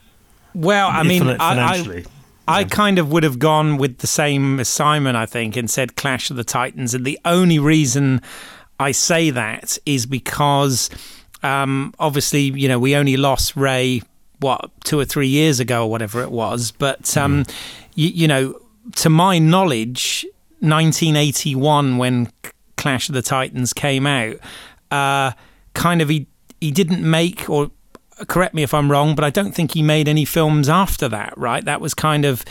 well, 0.53 0.89
I 0.89 1.03
mean, 1.03 1.23
financially. 1.37 2.05
I, 2.47 2.57
I, 2.57 2.59
I 2.59 2.63
kind 2.65 2.99
of 2.99 3.11
would 3.11 3.23
have 3.23 3.39
gone 3.39 3.77
with 3.77 3.99
the 3.99 4.07
same 4.07 4.59
as 4.59 4.67
Simon, 4.67 5.15
I 5.15 5.25
think, 5.25 5.55
and 5.55 5.69
said 5.69 5.95
Clash 5.95 6.29
of 6.29 6.35
the 6.35 6.43
Titans. 6.43 6.93
And 6.93 7.05
the 7.05 7.19
only 7.23 7.59
reason 7.59 8.21
I 8.79 8.91
say 8.91 9.29
that 9.29 9.77
is 9.85 10.05
because 10.05 10.89
um, 11.43 11.93
obviously, 11.99 12.41
you 12.41 12.67
know, 12.67 12.79
we 12.79 12.95
only 12.95 13.17
lost 13.17 13.55
Ray 13.55 14.01
what 14.45 14.71
two 14.83 14.99
or 14.99 15.05
three 15.05 15.27
years 15.27 15.59
ago 15.59 15.83
or 15.83 15.89
whatever 15.89 16.21
it 16.21 16.31
was. 16.31 16.71
But 16.71 17.17
um, 17.17 17.43
mm. 17.43 17.53
you, 17.95 18.09
you 18.09 18.27
know, 18.27 18.59
to 18.97 19.09
my 19.09 19.39
knowledge, 19.39 20.25
1981 20.59 21.97
when 21.97 22.31
Clash 22.77 23.09
of 23.09 23.15
the 23.15 23.21
Titans 23.21 23.73
came 23.73 24.05
out, 24.05 24.37
uh, 24.91 25.31
kind 25.73 26.01
of 26.01 26.09
he 26.09 26.27
he 26.61 26.71
didn't 26.71 27.01
make 27.01 27.49
or 27.49 27.71
correct 28.27 28.53
me 28.53 28.63
if 28.63 28.73
I'm 28.73 28.89
wrong, 28.89 29.15
but 29.15 29.25
I 29.25 29.29
don't 29.31 29.53
think 29.53 29.73
he 29.73 29.81
made 29.81 30.07
any 30.07 30.23
films 30.23 30.69
after 30.69 31.09
that. 31.09 31.37
Right, 31.37 31.65
that 31.65 31.81
was 31.81 31.93
kind 31.93 32.23
of 32.23 32.45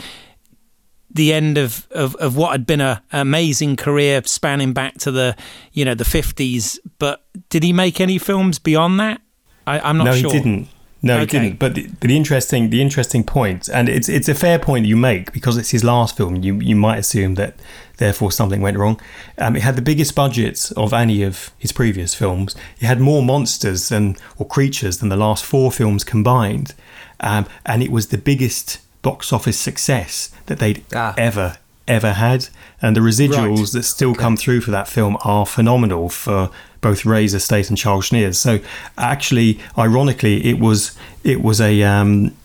the 1.09 1.31
end 1.31 1.57
of, 1.57 1.87
of, 1.91 2.13
of 2.15 2.35
what 2.35 2.51
had 2.51 2.65
been 2.67 2.81
a 2.81 3.01
amazing 3.13 3.77
career 3.77 4.21
spanning 4.25 4.73
back 4.73 4.97
to 4.97 5.11
the 5.11 5.35
you 5.71 5.85
know 5.85 5.95
the 5.95 6.03
50s. 6.03 6.77
But 6.99 7.25
did 7.49 7.63
he 7.63 7.71
make 7.71 8.01
any 8.01 8.17
films 8.17 8.59
beyond 8.59 8.99
that? 8.99 9.21
I, 9.65 9.89
am 9.89 9.97
not 9.97 10.03
no, 10.03 10.15
sure. 10.15 10.23
No, 10.23 10.29
he 10.29 10.37
didn't. 10.37 10.67
No, 11.01 11.17
okay. 11.17 11.21
he 11.21 11.27
didn't. 11.27 11.59
But 11.59 11.75
the, 11.75 11.87
but 11.87 12.07
the 12.07 12.17
interesting 12.17 12.69
the 12.69 12.81
interesting 12.81 13.23
point, 13.23 13.69
and 13.69 13.87
it's 13.87 14.09
it's 14.09 14.27
a 14.27 14.33
fair 14.33 14.57
point 14.57 14.85
you 14.85 14.97
make 14.97 15.31
because 15.31 15.57
it's 15.57 15.71
his 15.71 15.83
last 15.83 16.17
film. 16.17 16.37
You 16.37 16.55
you 16.55 16.75
might 16.75 16.97
assume 16.97 17.35
that 17.35 17.55
therefore 17.97 18.31
something 18.31 18.61
went 18.61 18.77
wrong. 18.77 18.99
Um, 19.37 19.55
it 19.55 19.61
had 19.61 19.75
the 19.75 19.81
biggest 19.81 20.15
budget 20.15 20.71
of 20.75 20.93
any 20.93 21.21
of 21.21 21.51
his 21.59 21.71
previous 21.71 22.15
films. 22.15 22.55
It 22.79 22.85
had 22.85 22.99
more 22.99 23.21
monsters 23.21 23.89
than 23.89 24.15
or 24.37 24.47
creatures 24.47 24.97
than 24.97 25.09
the 25.09 25.17
last 25.17 25.45
four 25.45 25.71
films 25.71 26.03
combined, 26.03 26.73
um, 27.19 27.45
and 27.65 27.83
it 27.83 27.91
was 27.91 28.07
the 28.07 28.17
biggest 28.17 28.79
box 29.01 29.31
office 29.31 29.59
success 29.59 30.31
that 30.47 30.57
they'd 30.57 30.83
ah. 30.95 31.13
ever 31.17 31.57
ever 31.87 32.13
had. 32.13 32.47
And 32.81 32.95
the 32.95 33.01
residuals 33.01 33.57
right. 33.57 33.71
that 33.73 33.83
still 33.83 34.11
okay. 34.11 34.19
come 34.19 34.37
through 34.37 34.61
for 34.61 34.71
that 34.71 34.87
film 34.87 35.17
are 35.23 35.45
phenomenal 35.45 36.09
for 36.09 36.49
both 36.85 37.03
Ray's 37.03 37.33
estate 37.33 37.69
and 37.69 37.77
Charles 37.77 38.09
Schneer's. 38.09 38.37
So 38.37 38.59
actually, 38.95 39.59
ironically, 39.75 40.45
it 40.45 40.59
was 40.59 40.95
it 41.23 41.41
was 41.41 41.59
a 41.59 41.81
um, 41.81 42.35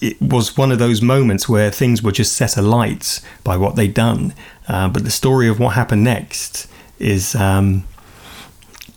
it 0.00 0.16
was 0.22 0.56
one 0.56 0.72
of 0.72 0.78
those 0.78 1.02
moments 1.02 1.46
where 1.46 1.70
things 1.70 2.02
were 2.02 2.12
just 2.12 2.32
set 2.32 2.56
alight 2.56 3.20
by 3.44 3.58
what 3.58 3.76
they'd 3.76 3.92
done. 3.92 4.32
Uh, 4.68 4.88
but 4.88 5.04
the 5.04 5.10
story 5.10 5.48
of 5.48 5.60
what 5.60 5.74
happened 5.74 6.02
next 6.02 6.66
is. 6.98 7.34
Um, 7.34 7.84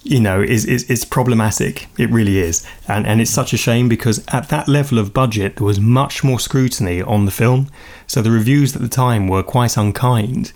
you 0.01 0.19
know, 0.19 0.41
is, 0.41 0.65
is, 0.65 0.83
is 0.89 1.03
problematic. 1.03 1.87
It 1.99 2.09
really 2.09 2.39
is. 2.39 2.65
And, 2.87 3.05
and 3.05 3.19
it's 3.21 3.29
such 3.29 3.51
a 3.53 3.57
shame 3.57 3.89
because 3.89 4.23
at 4.29 4.47
that 4.47 4.67
level 4.67 4.97
of 4.97 5.13
budget, 5.13 5.57
there 5.57 5.67
was 5.67 5.79
much 5.79 6.23
more 6.23 6.39
scrutiny 6.39 7.01
on 7.01 7.25
the 7.25 7.31
film. 7.31 7.69
So 8.07 8.21
the 8.21 8.31
reviews 8.31 8.75
at 8.75 8.81
the 8.81 8.87
time 8.87 9.27
were 9.27 9.43
quite 9.43 9.75
unkind. 9.77 10.53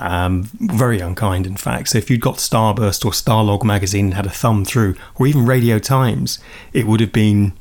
Um, 0.00 0.44
very 0.54 1.00
unkind, 1.00 1.46
in 1.46 1.56
fact. 1.56 1.90
So 1.90 1.98
if 1.98 2.10
you'd 2.10 2.22
got 2.22 2.36
Starburst 2.36 3.04
or 3.04 3.12
Starlog 3.12 3.64
magazine 3.64 4.06
and 4.06 4.14
had 4.14 4.26
a 4.26 4.30
thumb 4.30 4.64
through, 4.64 4.96
or 5.16 5.26
even 5.26 5.44
Radio 5.44 5.78
Times, 5.78 6.38
it 6.72 6.86
would 6.86 7.00
have 7.00 7.12
been, 7.12 7.52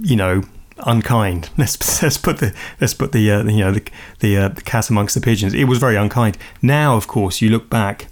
you 0.00 0.16
know, 0.16 0.42
unkind. 0.80 1.50
Let's 1.56 2.02
let's 2.02 2.18
put 2.18 2.38
the 2.38 2.54
let's 2.80 2.94
put 2.94 3.12
the 3.12 3.30
uh, 3.30 3.44
you 3.44 3.64
know 3.64 3.72
the 3.72 3.88
the, 4.18 4.36
uh, 4.36 4.48
the 4.48 4.60
cat 4.60 4.90
amongst 4.90 5.14
the 5.14 5.20
pigeons. 5.20 5.54
It 5.54 5.64
was 5.64 5.78
very 5.78 5.96
unkind. 5.96 6.36
Now, 6.60 6.96
of 6.96 7.06
course, 7.06 7.40
you 7.40 7.48
look 7.48 7.70
back, 7.70 8.08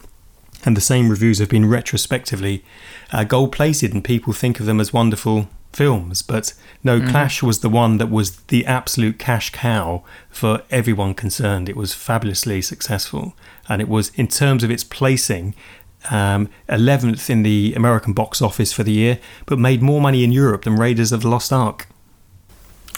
and 0.65 0.77
the 0.77 0.81
same 0.81 1.11
reviews 1.11 1.41
have 1.41 1.49
been 1.49 1.69
retrospectively 1.69 2.65
uh, 3.13 3.25
gold 3.25 3.53
plated, 3.53 3.93
and 3.93 4.03
people 4.03 4.33
think 4.33 4.61
of 4.61 4.67
them 4.67 4.81
as 4.81 4.93
wonderful 4.93 5.49
films. 5.75 6.23
But 6.23 6.55
no, 6.83 7.01
mm-hmm. 7.01 7.11
Clash 7.11 7.43
was 7.43 7.61
the 7.61 7.69
one 7.69 7.99
that 7.99 8.11
was 8.11 8.37
the 8.47 8.65
absolute 8.67 9.19
cash 9.19 9.51
cow 9.51 10.05
for 10.31 10.63
everyone 10.71 11.15
concerned. 11.15 11.69
It 11.69 11.77
was 11.77 11.95
fabulously 11.95 12.63
successful, 12.63 13.35
and 13.69 13.83
it 13.83 13.89
was 13.89 14.11
in 14.15 14.29
terms 14.29 14.65
of 14.65 14.71
its 14.71 14.85
placing. 14.85 15.55
Um, 16.11 16.51
11th 16.69 17.31
in 17.31 17.45
the 17.45 17.73
American 17.75 18.13
box 18.13 18.43
office 18.43 18.75
for 18.75 18.83
the 18.83 18.93
year, 18.93 19.19
but 19.47 19.59
made 19.59 19.81
more 19.81 20.03
money 20.03 20.23
in 20.23 20.33
Europe 20.33 20.65
than 20.65 20.77
Raiders 20.77 21.13
of 21.13 21.23
the 21.23 21.29
Lost 21.29 21.51
Ark. 21.51 21.89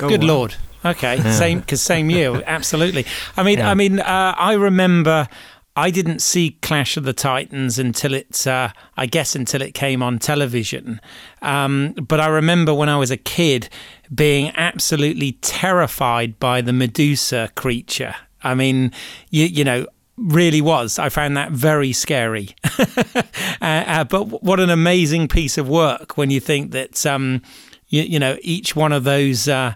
Oh, 0.00 0.08
Good 0.08 0.22
wow. 0.22 0.26
lord! 0.26 0.56
Okay, 0.84 1.20
same 1.30 1.60
because 1.60 1.80
same 1.80 2.10
year, 2.10 2.42
absolutely. 2.48 3.06
I 3.36 3.44
mean, 3.44 3.58
yeah. 3.58 3.70
I 3.70 3.74
mean, 3.74 4.00
uh, 4.00 4.34
I 4.36 4.54
remember 4.54 5.28
I 5.76 5.90
didn't 5.90 6.20
see 6.20 6.58
Clash 6.62 6.96
of 6.96 7.04
the 7.04 7.12
Titans 7.12 7.78
until 7.78 8.14
it, 8.14 8.46
uh, 8.46 8.70
I 8.96 9.04
guess, 9.04 9.36
until 9.36 9.60
it 9.60 9.74
came 9.74 10.02
on 10.02 10.18
television. 10.18 11.02
Um, 11.42 11.92
but 11.92 12.18
I 12.18 12.28
remember 12.28 12.72
when 12.72 12.88
I 12.88 12.96
was 12.96 13.10
a 13.10 13.18
kid 13.18 13.68
being 14.12 14.52
absolutely 14.56 15.32
terrified 15.32 16.40
by 16.40 16.62
the 16.62 16.72
Medusa 16.72 17.50
creature. 17.56 18.14
I 18.42 18.54
mean, 18.54 18.90
you, 19.28 19.44
you 19.44 19.64
know, 19.64 19.86
really 20.16 20.62
was. 20.62 20.98
I 20.98 21.10
found 21.10 21.36
that 21.36 21.52
very 21.52 21.92
scary. 21.92 22.56
uh, 22.78 23.24
uh, 23.60 24.04
but 24.04 24.42
what 24.42 24.60
an 24.60 24.70
amazing 24.70 25.28
piece 25.28 25.58
of 25.58 25.68
work 25.68 26.16
when 26.16 26.30
you 26.30 26.40
think 26.40 26.70
that, 26.72 27.04
um, 27.04 27.42
you, 27.88 28.02
you, 28.02 28.18
know, 28.18 28.38
each 28.40 28.74
one 28.74 28.92
of 28.92 29.04
those 29.04 29.46
uh, 29.46 29.74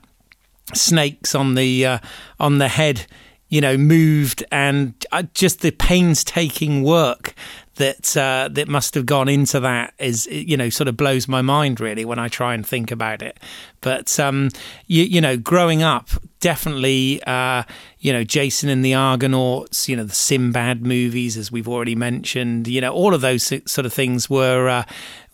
snakes 0.73 1.35
on 1.35 1.57
the 1.57 1.85
uh, 1.85 1.99
on 2.39 2.59
the 2.59 2.69
head 2.69 3.07
you 3.51 3.61
know, 3.61 3.77
moved 3.77 4.43
and 4.51 4.95
uh, 5.13 5.25
just 5.35 5.61
the 5.61 5.73
painstaking 5.73 6.83
work 6.83 7.35
that 7.81 8.17
uh, 8.17 8.49
that 8.53 8.69
must 8.69 8.95
have 8.95 9.07
gone 9.07 9.29
into 9.29 9.59
that 9.59 9.95
is 9.99 10.27
you 10.27 10.57
know 10.57 10.69
sort 10.69 10.87
of 10.87 10.97
blows 10.97 11.27
my 11.27 11.43
mind 11.43 11.81
really 11.81 12.05
when 12.05 12.19
I 12.19 12.29
try 12.29 12.55
and 12.55 12.65
think 12.65 12.91
about 12.91 13.23
it. 13.23 13.41
But 13.81 14.21
um, 14.21 14.51
you, 14.87 15.05
you 15.05 15.21
know, 15.21 15.37
growing 15.37 15.83
up, 15.83 16.11
definitely 16.41 17.23
uh, 17.27 17.65
you 17.99 18.13
know 18.13 18.23
Jason 18.23 18.69
and 18.69 18.85
the 18.85 18.95
Argonauts, 18.95 19.89
you 19.89 19.97
know 19.97 20.05
the 20.05 20.15
Sinbad 20.15 20.87
movies, 20.87 21.37
as 21.37 21.51
we've 21.51 21.69
already 21.69 21.97
mentioned. 21.97 22.69
You 22.69 22.83
know, 22.83 22.93
all 22.93 23.15
of 23.15 23.23
those 23.23 23.45
sort 23.67 23.87
of 23.87 23.93
things 23.93 24.31
were 24.31 24.69
uh, 24.69 24.85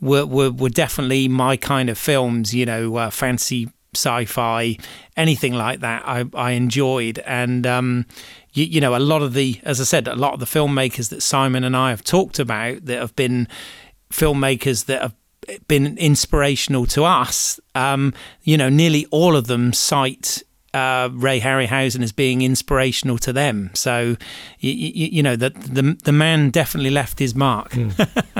were, 0.01 0.25
were, 0.25 0.51
were 0.51 0.71
definitely 0.71 1.29
my 1.29 1.57
kind 1.57 1.91
of 1.91 1.99
films. 1.99 2.55
You 2.55 2.65
know, 2.65 2.97
uh, 2.97 3.11
fancy 3.11 3.69
sci-fi, 3.97 4.79
anything 5.17 5.55
like 5.55 5.81
that. 5.81 6.03
I, 6.07 6.25
I 6.35 6.53
enjoyed, 6.53 7.19
and 7.21 7.67
um, 7.67 8.07
you, 8.53 8.65
you, 8.65 8.81
know, 8.81 8.97
a 8.97 8.99
lot 8.99 9.23
of 9.23 9.35
the, 9.35 9.61
as 9.65 9.81
I 9.81 9.85
said, 9.85 10.09
a 10.09 10.15
lot 10.15 10.35
of 10.35 10.41
the 10.41 10.47
filmmakers 10.47 11.11
that 11.11 11.23
Simon 11.23 11.65
and 11.65 11.77
I 11.77 11.91
have 11.91 12.05
talked 12.05 12.39
about 12.39 12.85
that 12.87 12.99
have 12.99 13.17
been 13.17 13.49
filmmakers 14.11 14.87
that 14.87 15.03
have 15.03 15.15
been 15.69 15.97
inspirational 15.99 16.87
to 16.87 17.05
us. 17.05 17.61
Um, 17.75 18.15
you 18.43 18.57
know, 18.57 18.69
nearly 18.69 19.07
all 19.11 19.37
of 19.37 19.47
them 19.47 19.73
cite 19.73 20.43
uh, 20.75 21.09
Ray 21.13 21.41
Harryhausen 21.41 22.03
as 22.03 22.13
being 22.13 22.43
inspirational 22.43 23.19
to 23.19 23.33
them. 23.33 23.71
So, 23.75 24.17
you, 24.59 24.73
you, 24.73 25.23
know, 25.23 25.37
that 25.37 25.55
the 25.55 25.99
the 26.05 26.13
man 26.13 26.51
definitely 26.51 26.91
left 26.91 27.19
his 27.19 27.35
mark. 27.35 27.71
Mm. 27.71 28.35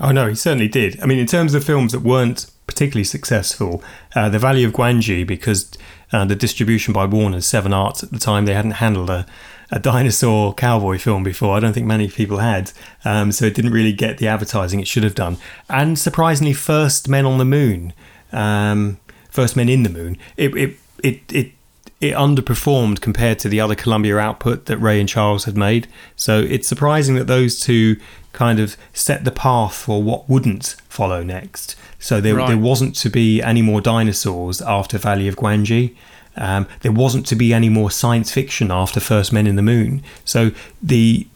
oh 0.00 0.12
no, 0.12 0.28
he 0.28 0.34
certainly 0.34 0.68
did. 0.68 1.00
I 1.00 1.06
mean, 1.06 1.18
in 1.18 1.26
terms 1.26 1.54
of 1.54 1.64
films 1.64 1.92
that 1.92 2.00
weren't 2.00 2.46
particularly 2.66 3.04
successful. 3.04 3.82
Uh, 4.14 4.28
the 4.28 4.38
Valley 4.38 4.64
of 4.64 4.72
Gwangi, 4.72 5.26
because 5.26 5.70
uh, 6.12 6.24
the 6.24 6.36
distribution 6.36 6.92
by 6.92 7.06
Warner's 7.06 7.46
Seven 7.46 7.72
Arts 7.72 8.02
at 8.02 8.10
the 8.10 8.18
time, 8.18 8.44
they 8.44 8.54
hadn't 8.54 8.72
handled 8.72 9.10
a, 9.10 9.26
a 9.70 9.78
dinosaur 9.90 10.54
cowboy 10.54 10.98
film 10.98 11.22
before. 11.22 11.56
I 11.56 11.60
don't 11.60 11.72
think 11.72 11.86
many 11.86 12.08
people 12.08 12.38
had. 12.38 12.72
Um, 13.04 13.32
so 13.32 13.44
it 13.46 13.54
didn't 13.54 13.72
really 13.72 13.92
get 13.92 14.18
the 14.18 14.28
advertising 14.28 14.80
it 14.80 14.88
should 14.88 15.04
have 15.04 15.14
done. 15.14 15.38
And 15.68 15.98
surprisingly, 15.98 16.52
First 16.52 17.08
Men 17.08 17.26
on 17.26 17.38
the 17.38 17.44
Moon, 17.44 17.92
um, 18.32 18.98
First 19.30 19.56
Men 19.56 19.68
in 19.68 19.82
the 19.82 19.90
Moon, 19.90 20.16
it, 20.36 20.56
it, 20.56 20.76
it, 21.02 21.32
it 21.32 21.52
it 22.00 22.12
underperformed 22.12 23.00
compared 23.00 23.38
to 23.38 23.48
the 23.48 23.60
other 23.60 23.74
Columbia 23.74 24.18
output 24.18 24.66
that 24.66 24.76
Ray 24.76 25.00
and 25.00 25.08
Charles 25.08 25.44
had 25.44 25.56
made. 25.56 25.88
So 26.16 26.40
it's 26.40 26.68
surprising 26.68 27.14
that 27.14 27.26
those 27.26 27.58
two 27.58 27.96
kind 28.32 28.60
of 28.60 28.76
set 28.92 29.24
the 29.24 29.30
path 29.30 29.74
for 29.74 30.02
what 30.02 30.28
wouldn't 30.28 30.76
follow 30.88 31.22
next. 31.22 31.76
So 32.04 32.20
there, 32.20 32.34
Right. 32.34 32.48
there 32.48 32.58
wasn't 32.58 32.94
to 32.96 33.08
be 33.08 33.40
any 33.40 33.62
more 33.62 33.80
dinosaurs 33.80 34.60
after 34.60 34.98
Valley 34.98 35.26
of 35.26 35.36
Gwangi. 35.36 35.92
Um, 36.36 36.66
there 36.82 36.92
wasn't 36.92 37.24
to 37.28 37.34
be 37.34 37.54
any 37.54 37.70
more 37.70 37.90
science 37.90 38.30
fiction 38.30 38.70
after 38.70 39.00
First 39.00 39.32
Men 39.32 39.46
in 39.46 39.56
the 39.56 39.62
Moon. 39.62 40.02
So 40.22 40.50
the 40.82 41.26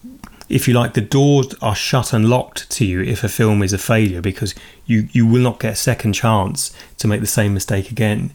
if 0.50 0.68
you 0.68 0.74
like, 0.74 0.92
the 0.92 1.00
doors 1.00 1.54
are 1.62 1.74
shut 1.74 2.12
and 2.12 2.28
locked 2.28 2.68
to 2.70 2.84
you 2.84 3.00
if 3.02 3.24
a 3.24 3.28
film 3.30 3.62
is 3.62 3.72
a 3.72 3.78
failure 3.78 4.20
because 4.20 4.54
you, 4.84 5.08
you 5.12 5.26
will 5.26 5.42
not 5.42 5.58
get 5.58 5.72
a 5.72 5.76
second 5.76 6.12
chance 6.14 6.70
to 6.98 7.08
make 7.08 7.20
the 7.22 7.26
same 7.26 7.54
mistake 7.54 7.90
again. 7.90 8.30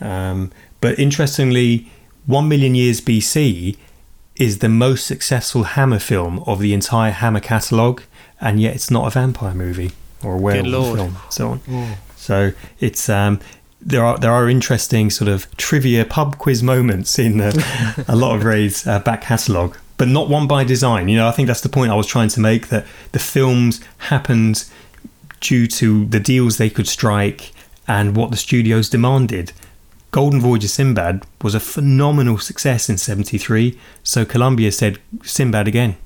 Um, 0.00 0.52
but 0.80 0.98
interestingly, 0.98 1.90
One 2.26 2.48
Million 2.48 2.74
Years 2.74 3.00
BC 3.02 3.76
is 4.36 4.58
the 4.58 4.68
most 4.70 5.06
successful 5.06 5.64
Hammer 5.64 5.98
film 5.98 6.38
of 6.46 6.60
the 6.60 6.72
entire 6.74 7.12
Hammer 7.12 7.40
catalogue, 7.40 8.02
and 8.40 8.58
yet 8.60 8.74
it's 8.74 8.90
not 8.90 9.06
a 9.06 9.10
vampire 9.10 9.54
movie 9.54 9.92
or 10.24 10.34
a 10.34 10.38
werewolf 10.38 10.96
film, 10.96 11.16
so 11.30 11.50
on. 11.50 11.96
So 12.16 12.52
it's 12.80 13.08
um, 13.08 13.40
there 13.80 14.04
are 14.04 14.18
there 14.18 14.32
are 14.32 14.48
interesting 14.48 15.10
sort 15.10 15.28
of 15.28 15.54
trivia 15.56 16.04
pub 16.04 16.38
quiz 16.38 16.62
moments 16.62 17.18
in 17.18 17.40
uh, 17.40 17.52
a 18.08 18.16
lot 18.16 18.34
of 18.34 18.44
Ray's 18.44 18.86
uh, 18.86 18.98
back 19.00 19.22
catalogue, 19.22 19.76
but 19.96 20.08
not 20.08 20.28
one 20.28 20.46
by 20.46 20.64
design. 20.64 21.08
You 21.08 21.16
know, 21.18 21.28
I 21.28 21.32
think 21.32 21.46
that's 21.46 21.60
the 21.60 21.68
point 21.68 21.92
I 21.92 21.94
was 21.94 22.06
trying 22.06 22.30
to 22.30 22.40
make 22.40 22.68
that 22.68 22.86
the 23.12 23.18
films 23.18 23.80
happened 23.98 24.64
due 25.40 25.66
to 25.66 26.06
the 26.06 26.20
deals 26.20 26.56
they 26.56 26.70
could 26.70 26.88
strike 26.88 27.52
and 27.86 28.16
what 28.16 28.30
the 28.30 28.36
studios 28.36 28.88
demanded. 28.88 29.52
Golden 30.10 30.40
Voyage 30.40 30.64
of 30.64 30.70
Sinbad 30.70 31.24
was 31.42 31.54
a 31.54 31.60
phenomenal 31.60 32.38
success 32.38 32.88
in 32.88 32.96
73, 32.96 33.78
so 34.04 34.24
Columbia 34.24 34.70
said 34.70 34.98
Sinbad 35.24 35.66
again. 35.66 35.96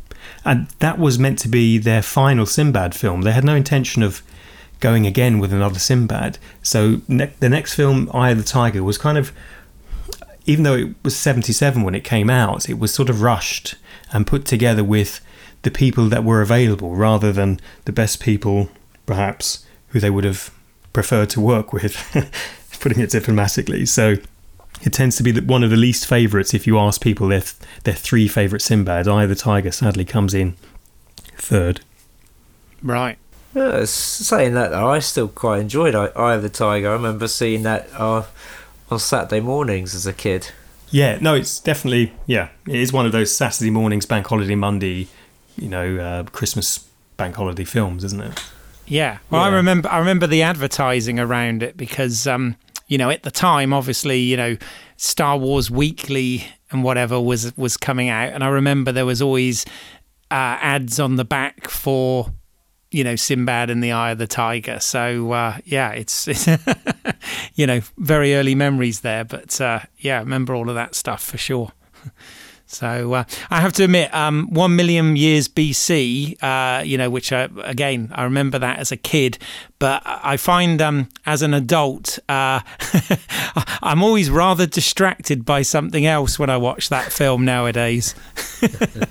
And 0.48 0.66
that 0.78 0.98
was 0.98 1.18
meant 1.18 1.38
to 1.40 1.48
be 1.48 1.76
their 1.76 2.00
final 2.00 2.46
Sinbad 2.46 2.94
film. 2.94 3.20
They 3.20 3.32
had 3.32 3.44
no 3.44 3.54
intention 3.54 4.02
of 4.02 4.22
going 4.80 5.06
again 5.06 5.40
with 5.40 5.52
another 5.52 5.78
Sinbad. 5.78 6.38
So 6.62 7.02
ne- 7.06 7.34
the 7.38 7.50
next 7.50 7.74
film, 7.74 8.10
Eye 8.14 8.30
of 8.30 8.38
the 8.38 8.44
Tiger, 8.44 8.82
was 8.82 8.96
kind 8.96 9.18
of, 9.18 9.30
even 10.46 10.64
though 10.64 10.74
it 10.74 10.94
was 11.02 11.14
77 11.14 11.82
when 11.82 11.94
it 11.94 12.02
came 12.02 12.30
out, 12.30 12.66
it 12.66 12.78
was 12.78 12.94
sort 12.94 13.10
of 13.10 13.20
rushed 13.20 13.74
and 14.10 14.26
put 14.26 14.46
together 14.46 14.82
with 14.82 15.20
the 15.62 15.70
people 15.70 16.08
that 16.08 16.24
were 16.24 16.40
available 16.40 16.96
rather 16.96 17.30
than 17.30 17.60
the 17.84 17.92
best 17.92 18.18
people, 18.18 18.70
perhaps, 19.04 19.66
who 19.88 20.00
they 20.00 20.08
would 20.08 20.24
have 20.24 20.50
preferred 20.94 21.28
to 21.28 21.42
work 21.42 21.74
with, 21.74 21.94
putting 22.80 23.00
it 23.00 23.10
diplomatically. 23.10 23.84
So 23.84 24.16
it 24.82 24.92
tends 24.92 25.16
to 25.16 25.22
be 25.22 25.30
that 25.32 25.44
one 25.44 25.64
of 25.64 25.70
the 25.70 25.76
least 25.76 26.06
favourites 26.06 26.54
if 26.54 26.66
you 26.66 26.78
ask 26.78 27.00
people 27.00 27.28
their, 27.28 27.42
their 27.84 27.94
three 27.94 28.28
favourite 28.28 28.62
Sinbad. 28.62 29.08
Eye 29.08 29.24
of 29.24 29.28
the 29.28 29.34
Tiger 29.34 29.70
sadly 29.70 30.04
comes 30.04 30.34
in 30.34 30.56
third. 31.36 31.80
Right. 32.82 33.18
Yeah, 33.54 33.84
saying 33.86 34.54
that 34.54 34.70
though, 34.70 34.90
I 34.90 34.98
still 35.00 35.28
quite 35.28 35.60
enjoyed 35.60 35.94
Eye 35.94 36.10
Eye 36.14 36.34
of 36.34 36.42
the 36.42 36.48
Tiger. 36.48 36.90
I 36.90 36.92
remember 36.92 37.26
seeing 37.28 37.62
that 37.62 37.88
uh, 37.94 38.24
on 38.90 38.98
Saturday 38.98 39.40
mornings 39.40 39.94
as 39.94 40.06
a 40.06 40.12
kid. 40.12 40.50
Yeah, 40.90 41.18
no, 41.20 41.34
it's 41.34 41.58
definitely 41.58 42.12
yeah. 42.26 42.48
It 42.66 42.76
is 42.76 42.92
one 42.92 43.06
of 43.06 43.12
those 43.12 43.34
Saturday 43.34 43.70
mornings, 43.70 44.06
Bank 44.06 44.26
Holiday 44.26 44.54
Monday, 44.54 45.08
you 45.56 45.68
know, 45.68 45.96
uh, 45.96 46.22
Christmas 46.24 46.88
bank 47.16 47.36
holiday 47.36 47.64
films, 47.64 48.04
isn't 48.04 48.20
it? 48.20 48.44
Yeah. 48.86 49.18
Well, 49.28 49.42
I 49.42 49.48
remember 49.48 49.90
I 49.90 49.98
remember 49.98 50.26
the 50.26 50.42
advertising 50.42 51.20
around 51.20 51.62
it 51.62 51.76
because 51.76 52.26
um, 52.26 52.56
you 52.88 52.98
know, 52.98 53.10
at 53.10 53.22
the 53.22 53.30
time 53.30 53.72
obviously, 53.72 54.18
you 54.18 54.36
know, 54.36 54.56
Star 54.96 55.38
Wars 55.38 55.70
Weekly 55.70 56.46
and 56.70 56.82
whatever 56.82 57.20
was 57.20 57.56
was 57.56 57.76
coming 57.76 58.08
out 58.08 58.32
and 58.32 58.42
I 58.42 58.48
remember 58.48 58.92
there 58.92 59.06
was 59.06 59.22
always 59.22 59.64
uh, 60.30 60.58
ads 60.60 61.00
on 61.00 61.16
the 61.16 61.24
back 61.24 61.68
for 61.68 62.32
you 62.90 63.04
know 63.04 63.16
Sinbad 63.16 63.70
and 63.70 63.82
the 63.82 63.92
Eye 63.92 64.10
of 64.10 64.18
the 64.18 64.26
Tiger. 64.26 64.80
So 64.80 65.32
uh, 65.32 65.58
yeah, 65.64 65.90
it's, 65.92 66.28
it's 66.28 66.46
you 67.54 67.66
know 67.66 67.80
very 67.98 68.34
early 68.34 68.54
memories 68.54 69.00
there, 69.00 69.24
but 69.24 69.60
uh, 69.60 69.80
yeah, 69.98 70.18
remember 70.18 70.54
all 70.54 70.68
of 70.68 70.74
that 70.74 70.94
stuff 70.94 71.22
for 71.22 71.38
sure. 71.38 71.72
So 72.70 73.14
uh, 73.14 73.24
I 73.50 73.62
have 73.62 73.72
to 73.74 73.84
admit, 73.84 74.14
um, 74.14 74.46
one 74.50 74.76
million 74.76 75.16
years 75.16 75.48
BC, 75.48 76.36
uh, 76.42 76.82
you 76.82 76.98
know, 76.98 77.08
which 77.08 77.32
I, 77.32 77.48
again 77.64 78.10
I 78.14 78.24
remember 78.24 78.58
that 78.58 78.78
as 78.78 78.92
a 78.92 78.96
kid, 78.96 79.38
but 79.78 80.02
I 80.04 80.36
find 80.36 80.80
um, 80.82 81.08
as 81.24 81.40
an 81.40 81.54
adult, 81.54 82.18
uh, 82.28 82.60
I'm 83.82 84.02
always 84.02 84.30
rather 84.30 84.66
distracted 84.66 85.46
by 85.46 85.62
something 85.62 86.04
else 86.04 86.38
when 86.38 86.50
I 86.50 86.58
watch 86.58 86.90
that 86.90 87.10
film 87.10 87.44
nowadays. 87.44 88.14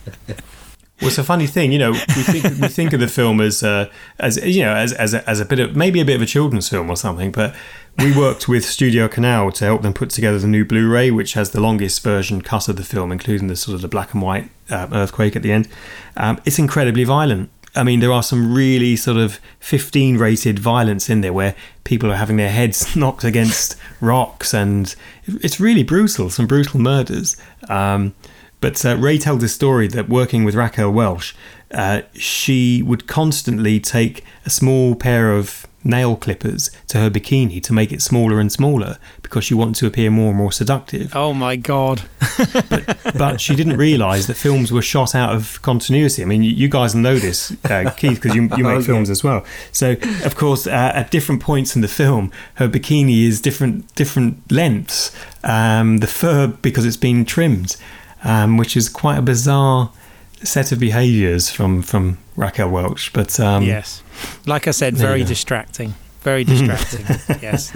Well, 0.99 1.09
it's 1.09 1.19
a 1.19 1.23
funny 1.23 1.45
thing, 1.45 1.71
you 1.71 1.77
know. 1.77 1.91
We 1.91 1.99
think 1.99 2.43
we 2.59 2.67
think 2.69 2.91
of 2.91 2.99
the 2.99 3.07
film 3.07 3.39
as 3.39 3.61
uh, 3.61 3.87
as 4.17 4.37
you 4.37 4.63
know 4.63 4.73
as 4.73 4.93
as 4.93 5.13
a, 5.13 5.29
as 5.29 5.39
a 5.39 5.45
bit 5.45 5.59
of 5.59 5.75
maybe 5.75 6.01
a 6.01 6.05
bit 6.05 6.15
of 6.15 6.23
a 6.23 6.25
children's 6.25 6.69
film 6.69 6.89
or 6.89 6.95
something, 6.95 7.31
but 7.31 7.55
we 7.97 8.15
worked 8.15 8.47
with 8.47 8.63
Studio 8.63 9.07
Canal 9.07 9.51
to 9.53 9.65
help 9.65 9.81
them 9.81 9.93
put 9.93 10.11
together 10.11 10.37
the 10.37 10.47
new 10.47 10.63
Blu-ray, 10.63 11.09
which 11.09 11.33
has 11.33 11.51
the 11.51 11.59
longest 11.59 12.03
version 12.03 12.41
cut 12.41 12.69
of 12.69 12.75
the 12.75 12.83
film, 12.83 13.11
including 13.11 13.47
the 13.47 13.55
sort 13.55 13.73
of 13.73 13.81
the 13.81 13.87
black 13.87 14.13
and 14.13 14.21
white 14.21 14.51
uh, 14.69 14.87
earthquake 14.91 15.35
at 15.35 15.41
the 15.41 15.51
end. 15.51 15.67
Um, 16.15 16.39
it's 16.45 16.59
incredibly 16.59 17.03
violent. 17.03 17.49
I 17.75 17.83
mean, 17.83 17.99
there 17.99 18.11
are 18.11 18.23
some 18.23 18.53
really 18.53 18.95
sort 18.95 19.17
of 19.17 19.39
15 19.59 20.17
rated 20.17 20.59
violence 20.59 21.09
in 21.09 21.21
there 21.21 21.33
where 21.33 21.55
people 21.83 22.11
are 22.11 22.15
having 22.15 22.37
their 22.37 22.51
heads 22.51 22.95
knocked 22.95 23.23
against 23.23 23.75
rocks, 23.99 24.53
and 24.53 24.95
it's 25.25 25.59
really 25.59 25.83
brutal. 25.83 26.29
Some 26.29 26.45
brutal 26.45 26.79
murders. 26.79 27.35
Um, 27.67 28.13
but 28.61 28.83
uh, 28.85 28.95
Ray 28.97 29.17
told 29.17 29.41
the 29.41 29.47
story 29.47 29.87
that 29.89 30.07
working 30.07 30.43
with 30.43 30.55
Raquel 30.55 30.91
Welch, 30.91 31.35
uh, 31.71 32.01
she 32.13 32.81
would 32.83 33.07
constantly 33.07 33.79
take 33.79 34.23
a 34.45 34.49
small 34.49 34.95
pair 34.95 35.31
of 35.31 35.67
nail 35.87 36.15
clippers 36.15 36.69
to 36.87 36.99
her 36.99 37.09
bikini 37.09 37.61
to 37.63 37.73
make 37.73 37.91
it 37.91 38.01
smaller 38.01 38.39
and 38.39 38.51
smaller 38.51 38.97
because 39.21 39.43
she 39.43 39.53
wanted 39.53 39.75
to 39.75 39.87
appear 39.87 40.11
more 40.11 40.29
and 40.29 40.37
more 40.37 40.51
seductive. 40.51 41.15
Oh 41.15 41.33
my 41.33 41.55
god! 41.55 42.03
But 43.17 43.41
she 43.41 43.55
didn't 43.55 43.77
realise 43.77 44.27
that 44.27 44.35
films 44.35 44.71
were 44.71 44.81
shot 44.81 45.15
out 45.15 45.33
of 45.33 45.61
continuity. 45.61 46.21
I 46.21 46.25
mean, 46.25 46.43
you, 46.43 46.51
you 46.51 46.67
guys 46.67 46.93
know 46.93 47.17
this, 47.17 47.55
uh, 47.65 47.91
Keith, 47.97 48.21
because 48.21 48.35
you, 48.35 48.49
you 48.57 48.63
make 48.63 48.83
films 48.83 49.09
as 49.09 49.23
well. 49.23 49.45
So, 49.71 49.95
of 50.23 50.35
course, 50.35 50.67
uh, 50.67 50.91
at 50.93 51.11
different 51.11 51.41
points 51.41 51.75
in 51.75 51.81
the 51.81 51.87
film, 51.87 52.31
her 52.55 52.67
bikini 52.67 53.25
is 53.25 53.41
different 53.41 53.93
different 53.95 54.51
lengths. 54.51 55.15
Um, 55.43 55.97
the 55.99 56.07
fur 56.07 56.47
because 56.47 56.85
it's 56.85 56.97
been 56.97 57.25
trimmed, 57.25 57.77
um, 58.23 58.57
which 58.57 58.75
is 58.75 58.89
quite 58.89 59.17
a 59.17 59.21
bizarre 59.21 59.91
set 60.43 60.71
of 60.71 60.79
behaviours 60.79 61.49
from 61.49 61.81
from 61.81 62.17
Raquel 62.37 62.69
Welch. 62.69 63.11
But 63.11 63.37
um, 63.39 63.63
yes, 63.63 64.01
like 64.45 64.67
I 64.67 64.71
said, 64.71 64.95
very 64.95 65.23
distracting. 65.25 65.95
Very 66.21 66.45
distracting. 66.45 67.05
yes. 67.41 67.71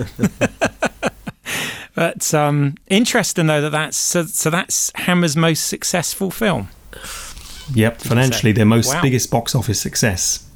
but 1.96 2.34
um, 2.34 2.76
interesting 2.88 3.48
though 3.48 3.62
that 3.62 3.72
that's 3.72 3.98
so, 3.98 4.26
so 4.26 4.50
that's 4.50 4.92
Hammer's 4.96 5.36
most 5.36 5.68
successful 5.68 6.32
film. 6.32 6.70
yep, 7.74 8.00
financially 8.02 8.52
their 8.52 8.66
most 8.66 8.94
Wow. 8.94 9.02
biggest 9.02 9.30
box 9.32 9.56
office 9.56 9.80
success. 9.82 10.48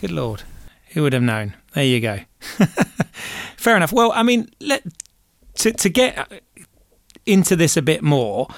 Good 0.00 0.10
lord, 0.10 0.42
who 0.90 1.02
would 1.02 1.12
have 1.12 1.22
known? 1.22 1.54
There 1.74 1.84
you 1.84 2.00
go. 2.00 2.20
Fair 3.56 3.76
enough. 3.76 3.92
Well, 3.92 4.12
I 4.14 4.22
mean, 4.22 4.50
let 4.60 4.84
to 5.56 5.72
to 5.72 5.88
get 5.88 6.30
into 7.26 7.56
this 7.56 7.76
a 7.76 7.82
bit 7.82 8.02
more. 8.02 8.48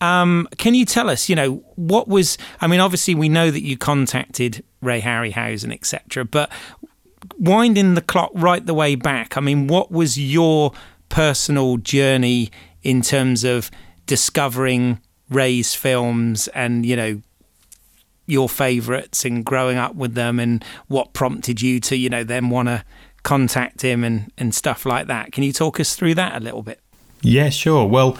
Um, 0.00 0.48
can 0.56 0.74
you 0.74 0.84
tell 0.84 1.10
us, 1.10 1.28
you 1.28 1.36
know, 1.36 1.62
what 1.76 2.08
was? 2.08 2.38
I 2.60 2.66
mean, 2.66 2.80
obviously, 2.80 3.14
we 3.14 3.28
know 3.28 3.50
that 3.50 3.62
you 3.62 3.76
contacted 3.76 4.64
Ray 4.80 5.00
Harryhausen, 5.00 5.72
etc. 5.72 6.24
But 6.24 6.50
winding 7.38 7.94
the 7.94 8.02
clock 8.02 8.30
right 8.34 8.64
the 8.64 8.74
way 8.74 8.94
back, 8.94 9.36
I 9.36 9.40
mean, 9.40 9.66
what 9.66 9.90
was 9.90 10.18
your 10.18 10.72
personal 11.08 11.76
journey 11.76 12.50
in 12.82 13.02
terms 13.02 13.44
of 13.44 13.70
discovering 14.06 15.00
Ray's 15.28 15.74
films 15.74 16.48
and 16.48 16.84
you 16.86 16.96
know 16.96 17.22
your 18.30 18.48
favourites 18.48 19.24
and 19.24 19.44
growing 19.44 19.76
up 19.76 19.94
with 19.94 20.14
them 20.14 20.38
and 20.38 20.64
what 20.86 21.12
prompted 21.12 21.60
you 21.60 21.80
to, 21.80 21.96
you 21.96 22.08
know, 22.08 22.24
then 22.24 22.48
want 22.48 22.68
to 22.68 22.84
contact 23.22 23.82
him 23.82 24.04
and, 24.04 24.32
and 24.38 24.54
stuff 24.54 24.86
like 24.86 25.08
that. 25.08 25.32
Can 25.32 25.42
you 25.42 25.52
talk 25.52 25.80
us 25.80 25.96
through 25.96 26.14
that 26.14 26.36
a 26.36 26.40
little 26.40 26.62
bit? 26.62 26.80
Yeah, 27.22 27.50
sure. 27.50 27.86
Well, 27.86 28.16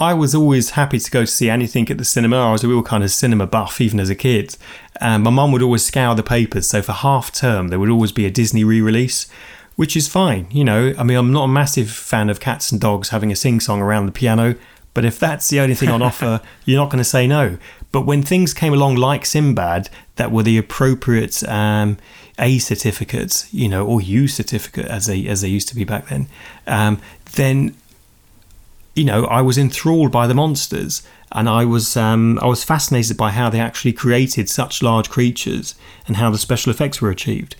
I 0.00 0.14
was 0.14 0.34
always 0.34 0.70
happy 0.70 1.00
to 1.00 1.10
go 1.10 1.22
to 1.22 1.26
see 1.26 1.50
anything 1.50 1.90
at 1.90 1.98
the 1.98 2.04
cinema. 2.04 2.36
I 2.36 2.52
was 2.52 2.62
a 2.62 2.68
real 2.68 2.82
kind 2.82 3.02
of 3.02 3.10
cinema 3.10 3.46
buff, 3.48 3.80
even 3.80 3.98
as 3.98 4.08
a 4.08 4.14
kid. 4.14 4.56
And 5.00 5.24
my 5.24 5.30
mum 5.30 5.50
would 5.52 5.62
always 5.62 5.84
scour 5.84 6.14
the 6.14 6.22
papers. 6.22 6.68
So 6.68 6.82
for 6.82 6.92
half 6.92 7.32
term, 7.32 7.68
there 7.68 7.80
would 7.80 7.90
always 7.90 8.12
be 8.12 8.24
a 8.24 8.30
Disney 8.30 8.62
re 8.62 8.80
release, 8.80 9.28
which 9.74 9.96
is 9.96 10.06
fine. 10.08 10.46
You 10.50 10.64
know, 10.64 10.94
I 10.96 11.02
mean, 11.02 11.16
I'm 11.16 11.32
not 11.32 11.44
a 11.44 11.48
massive 11.48 11.90
fan 11.90 12.30
of 12.30 12.38
cats 12.38 12.70
and 12.70 12.80
dogs 12.80 13.08
having 13.08 13.32
a 13.32 13.36
sing 13.36 13.58
song 13.58 13.80
around 13.80 14.06
the 14.06 14.12
piano. 14.12 14.54
But 14.94 15.04
if 15.04 15.18
that's 15.18 15.48
the 15.48 15.60
only 15.60 15.74
thing 15.74 15.90
on 15.90 16.00
offer, 16.00 16.40
you're 16.64 16.80
not 16.80 16.90
going 16.90 16.98
to 16.98 17.04
say 17.04 17.26
no. 17.26 17.58
But 17.90 18.02
when 18.02 18.22
things 18.22 18.54
came 18.54 18.72
along 18.72 18.96
like 18.96 19.26
Sinbad 19.26 19.88
that 20.16 20.30
were 20.30 20.42
the 20.42 20.58
appropriate 20.58 21.42
um, 21.48 21.98
A 22.38 22.58
certificates, 22.58 23.52
you 23.52 23.68
know, 23.68 23.84
or 23.86 24.00
U 24.00 24.28
certificate 24.28 24.86
as 24.86 25.06
they 25.06 25.26
as 25.26 25.40
they 25.40 25.48
used 25.48 25.68
to 25.68 25.74
be 25.74 25.84
back 25.84 26.08
then, 26.08 26.28
um, 26.66 27.00
then 27.32 27.74
you 28.98 29.04
know, 29.04 29.24
I 29.26 29.42
was 29.42 29.56
enthralled 29.56 30.10
by 30.10 30.26
the 30.26 30.34
monsters, 30.34 31.02
and 31.30 31.48
I 31.48 31.64
was 31.64 31.96
um, 31.96 32.38
I 32.42 32.46
was 32.46 32.64
fascinated 32.64 33.16
by 33.16 33.30
how 33.30 33.48
they 33.48 33.60
actually 33.60 33.92
created 33.92 34.48
such 34.48 34.82
large 34.82 35.08
creatures 35.08 35.76
and 36.06 36.16
how 36.16 36.30
the 36.30 36.38
special 36.38 36.70
effects 36.70 37.00
were 37.00 37.10
achieved. 37.10 37.54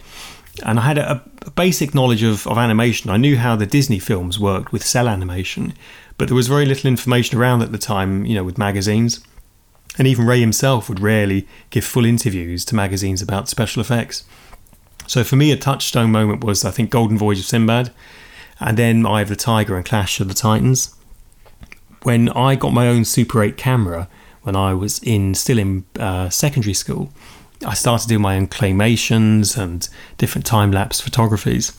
And 0.64 0.80
I 0.80 0.82
had 0.82 0.98
a, 0.98 1.22
a 1.42 1.50
basic 1.52 1.94
knowledge 1.94 2.24
of, 2.24 2.44
of 2.48 2.58
animation. 2.58 3.10
I 3.10 3.16
knew 3.16 3.36
how 3.36 3.54
the 3.54 3.66
Disney 3.66 4.00
films 4.00 4.40
worked 4.40 4.72
with 4.72 4.84
cell 4.84 5.08
animation, 5.08 5.74
but 6.16 6.26
there 6.26 6.34
was 6.34 6.48
very 6.48 6.66
little 6.66 6.88
information 6.88 7.38
around 7.38 7.62
at 7.62 7.70
the 7.70 7.78
time, 7.78 8.26
you 8.26 8.34
know, 8.34 8.42
with 8.42 8.58
magazines. 8.58 9.20
And 9.96 10.08
even 10.08 10.26
Ray 10.26 10.40
himself 10.40 10.88
would 10.88 11.00
rarely 11.00 11.46
give 11.70 11.84
full 11.84 12.04
interviews 12.04 12.64
to 12.66 12.74
magazines 12.74 13.22
about 13.22 13.48
special 13.48 13.80
effects. 13.80 14.24
So 15.06 15.22
for 15.22 15.36
me, 15.36 15.52
a 15.52 15.56
touchstone 15.56 16.10
moment 16.10 16.42
was, 16.42 16.64
I 16.64 16.72
think, 16.72 16.90
Golden 16.90 17.16
Voyage 17.16 17.40
of 17.40 17.46
Sinbad, 17.46 17.92
and 18.58 18.76
then 18.76 19.06
Eye 19.06 19.22
of 19.22 19.28
the 19.28 19.36
Tiger 19.36 19.76
and 19.76 19.84
Clash 19.84 20.20
of 20.20 20.28
the 20.28 20.34
Titans. 20.34 20.94
When 22.02 22.28
I 22.30 22.54
got 22.54 22.72
my 22.72 22.88
own 22.88 23.04
Super 23.04 23.42
8 23.42 23.56
camera, 23.56 24.08
when 24.42 24.56
I 24.56 24.72
was 24.74 24.98
in 25.00 25.34
still 25.34 25.58
in 25.58 25.84
uh, 25.98 26.28
secondary 26.30 26.74
school, 26.74 27.12
I 27.66 27.74
started 27.74 28.08
doing 28.08 28.22
my 28.22 28.36
own 28.36 28.46
claymations 28.46 29.58
and 29.58 29.88
different 30.16 30.46
time 30.46 30.70
lapse 30.70 31.00
photographies. 31.00 31.72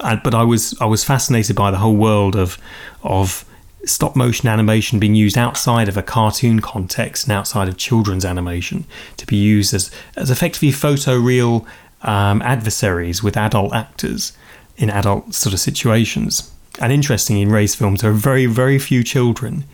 And, 0.00 0.22
but 0.22 0.34
I 0.34 0.44
was 0.44 0.76
I 0.80 0.86
was 0.86 1.04
fascinated 1.04 1.56
by 1.56 1.70
the 1.70 1.78
whole 1.78 1.96
world 1.96 2.36
of 2.36 2.58
of 3.02 3.44
stop 3.84 4.16
motion 4.16 4.48
animation 4.48 4.98
being 4.98 5.14
used 5.14 5.36
outside 5.36 5.88
of 5.88 5.96
a 5.96 6.02
cartoon 6.02 6.60
context 6.60 7.24
and 7.24 7.32
outside 7.32 7.68
of 7.68 7.76
children's 7.76 8.24
animation 8.24 8.86
to 9.16 9.26
be 9.26 9.36
used 9.36 9.74
as, 9.74 9.90
as 10.16 10.30
effectively 10.30 10.70
photoreal 10.70 11.66
um, 12.02 12.40
adversaries 12.42 13.22
with 13.22 13.36
adult 13.36 13.74
actors 13.74 14.32
in 14.76 14.90
adult 14.90 15.34
sort 15.34 15.52
of 15.52 15.60
situations. 15.60 16.50
And 16.80 16.92
interesting 16.92 17.38
in 17.38 17.50
Ray's 17.50 17.74
films, 17.74 18.00
there 18.02 18.10
are 18.10 18.14
very, 18.14 18.46
very 18.46 18.78
few 18.78 19.04
children. 19.04 19.64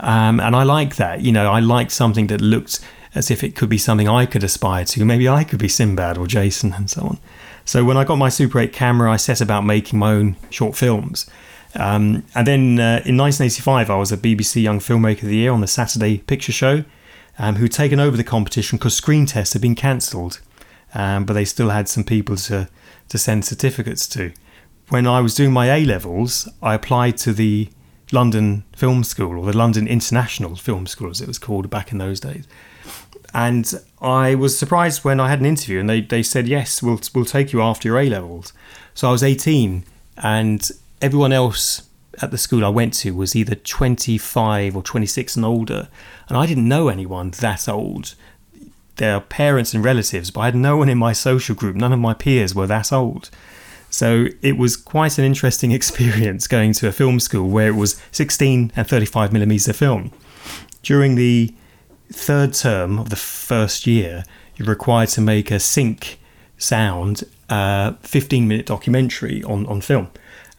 Um, 0.00 0.40
and 0.40 0.54
I 0.54 0.62
like 0.62 0.96
that. 0.96 1.22
You 1.22 1.32
know, 1.32 1.50
I 1.50 1.60
like 1.60 1.90
something 1.90 2.28
that 2.28 2.40
looked 2.40 2.80
as 3.14 3.30
if 3.30 3.42
it 3.42 3.56
could 3.56 3.68
be 3.68 3.78
something 3.78 4.08
I 4.08 4.26
could 4.26 4.44
aspire 4.44 4.84
to. 4.86 5.04
Maybe 5.04 5.28
I 5.28 5.44
could 5.44 5.58
be 5.58 5.68
Sinbad 5.68 6.18
or 6.18 6.26
Jason 6.26 6.72
and 6.74 6.90
so 6.90 7.02
on. 7.02 7.18
So 7.64 7.84
when 7.84 7.96
I 7.96 8.04
got 8.04 8.16
my 8.16 8.28
Super 8.28 8.60
8 8.60 8.72
camera, 8.72 9.10
I 9.10 9.16
set 9.16 9.40
about 9.40 9.64
making 9.64 9.98
my 9.98 10.12
own 10.12 10.36
short 10.50 10.76
films. 10.76 11.28
Um, 11.74 12.24
and 12.34 12.46
then 12.46 12.80
uh, 12.80 13.02
in 13.04 13.16
1985, 13.16 13.90
I 13.90 13.96
was 13.96 14.10
a 14.10 14.16
BBC 14.16 14.62
Young 14.62 14.78
Filmmaker 14.78 15.24
of 15.24 15.28
the 15.28 15.36
Year 15.36 15.52
on 15.52 15.60
the 15.60 15.66
Saturday 15.66 16.18
Picture 16.18 16.52
Show, 16.52 16.84
um, 17.38 17.56
who'd 17.56 17.72
taken 17.72 18.00
over 18.00 18.16
the 18.16 18.24
competition 18.24 18.78
because 18.78 18.94
screen 18.94 19.26
tests 19.26 19.52
had 19.52 19.62
been 19.62 19.74
cancelled, 19.74 20.40
um, 20.94 21.24
but 21.24 21.34
they 21.34 21.44
still 21.44 21.68
had 21.68 21.88
some 21.88 22.04
people 22.04 22.36
to, 22.36 22.68
to 23.10 23.18
send 23.18 23.44
certificates 23.44 24.08
to. 24.08 24.32
When 24.90 25.06
I 25.06 25.20
was 25.20 25.34
doing 25.34 25.52
my 25.52 25.66
A 25.70 25.84
levels, 25.84 26.48
I 26.62 26.72
applied 26.72 27.18
to 27.18 27.34
the 27.34 27.68
London 28.10 28.64
Film 28.74 29.04
School, 29.04 29.38
or 29.38 29.52
the 29.52 29.56
London 29.56 29.86
International 29.86 30.56
Film 30.56 30.86
School, 30.86 31.10
as 31.10 31.20
it 31.20 31.28
was 31.28 31.38
called 31.38 31.68
back 31.68 31.92
in 31.92 31.98
those 31.98 32.20
days. 32.20 32.46
And 33.34 33.70
I 34.00 34.34
was 34.34 34.58
surprised 34.58 35.04
when 35.04 35.20
I 35.20 35.28
had 35.28 35.40
an 35.40 35.46
interview, 35.46 35.78
and 35.78 35.90
they, 35.90 36.00
they 36.00 36.22
said, 36.22 36.48
Yes, 36.48 36.82
we'll, 36.82 37.00
we'll 37.14 37.26
take 37.26 37.52
you 37.52 37.60
after 37.60 37.86
your 37.86 37.98
A 37.98 38.08
levels. 38.08 38.54
So 38.94 39.08
I 39.08 39.12
was 39.12 39.22
18, 39.22 39.84
and 40.16 40.70
everyone 41.02 41.32
else 41.32 41.82
at 42.22 42.30
the 42.30 42.38
school 42.38 42.64
I 42.64 42.70
went 42.70 42.94
to 42.94 43.14
was 43.14 43.36
either 43.36 43.56
25 43.56 44.74
or 44.74 44.82
26 44.82 45.36
and 45.36 45.44
older, 45.44 45.88
and 46.30 46.38
I 46.38 46.46
didn't 46.46 46.66
know 46.66 46.88
anyone 46.88 47.30
that 47.32 47.68
old. 47.68 48.14
Their 48.96 49.20
parents 49.20 49.74
and 49.74 49.84
relatives, 49.84 50.30
but 50.30 50.40
I 50.40 50.44
had 50.46 50.56
no 50.56 50.78
one 50.78 50.88
in 50.88 50.96
my 50.96 51.12
social 51.12 51.54
group. 51.54 51.76
None 51.76 51.92
of 51.92 52.00
my 52.00 52.14
peers 52.14 52.54
were 52.54 52.66
that 52.66 52.90
old. 52.90 53.28
So 53.90 54.26
it 54.42 54.56
was 54.56 54.76
quite 54.76 55.18
an 55.18 55.24
interesting 55.24 55.72
experience 55.78 56.46
going 56.46 56.72
to 56.74 56.88
a 56.88 56.92
film 56.92 57.20
school 57.20 57.48
where 57.48 57.68
it 57.68 57.76
was 57.76 58.00
16 58.12 58.72
and 58.74 58.86
35 58.86 59.32
millimeter 59.32 59.72
film. 59.72 60.12
During 60.82 61.14
the 61.14 61.54
third 62.10 62.54
term 62.54 62.98
of 62.98 63.10
the 63.10 63.16
first 63.16 63.86
year, 63.86 64.24
you're 64.56 64.68
required 64.68 65.08
to 65.10 65.20
make 65.20 65.50
a 65.50 65.60
sync 65.60 66.18
sound 66.56 67.24
uh, 67.48 67.92
15 68.02 68.46
minute 68.48 68.66
documentary 68.66 69.42
on, 69.44 69.66
on 69.66 69.80
film. 69.80 70.10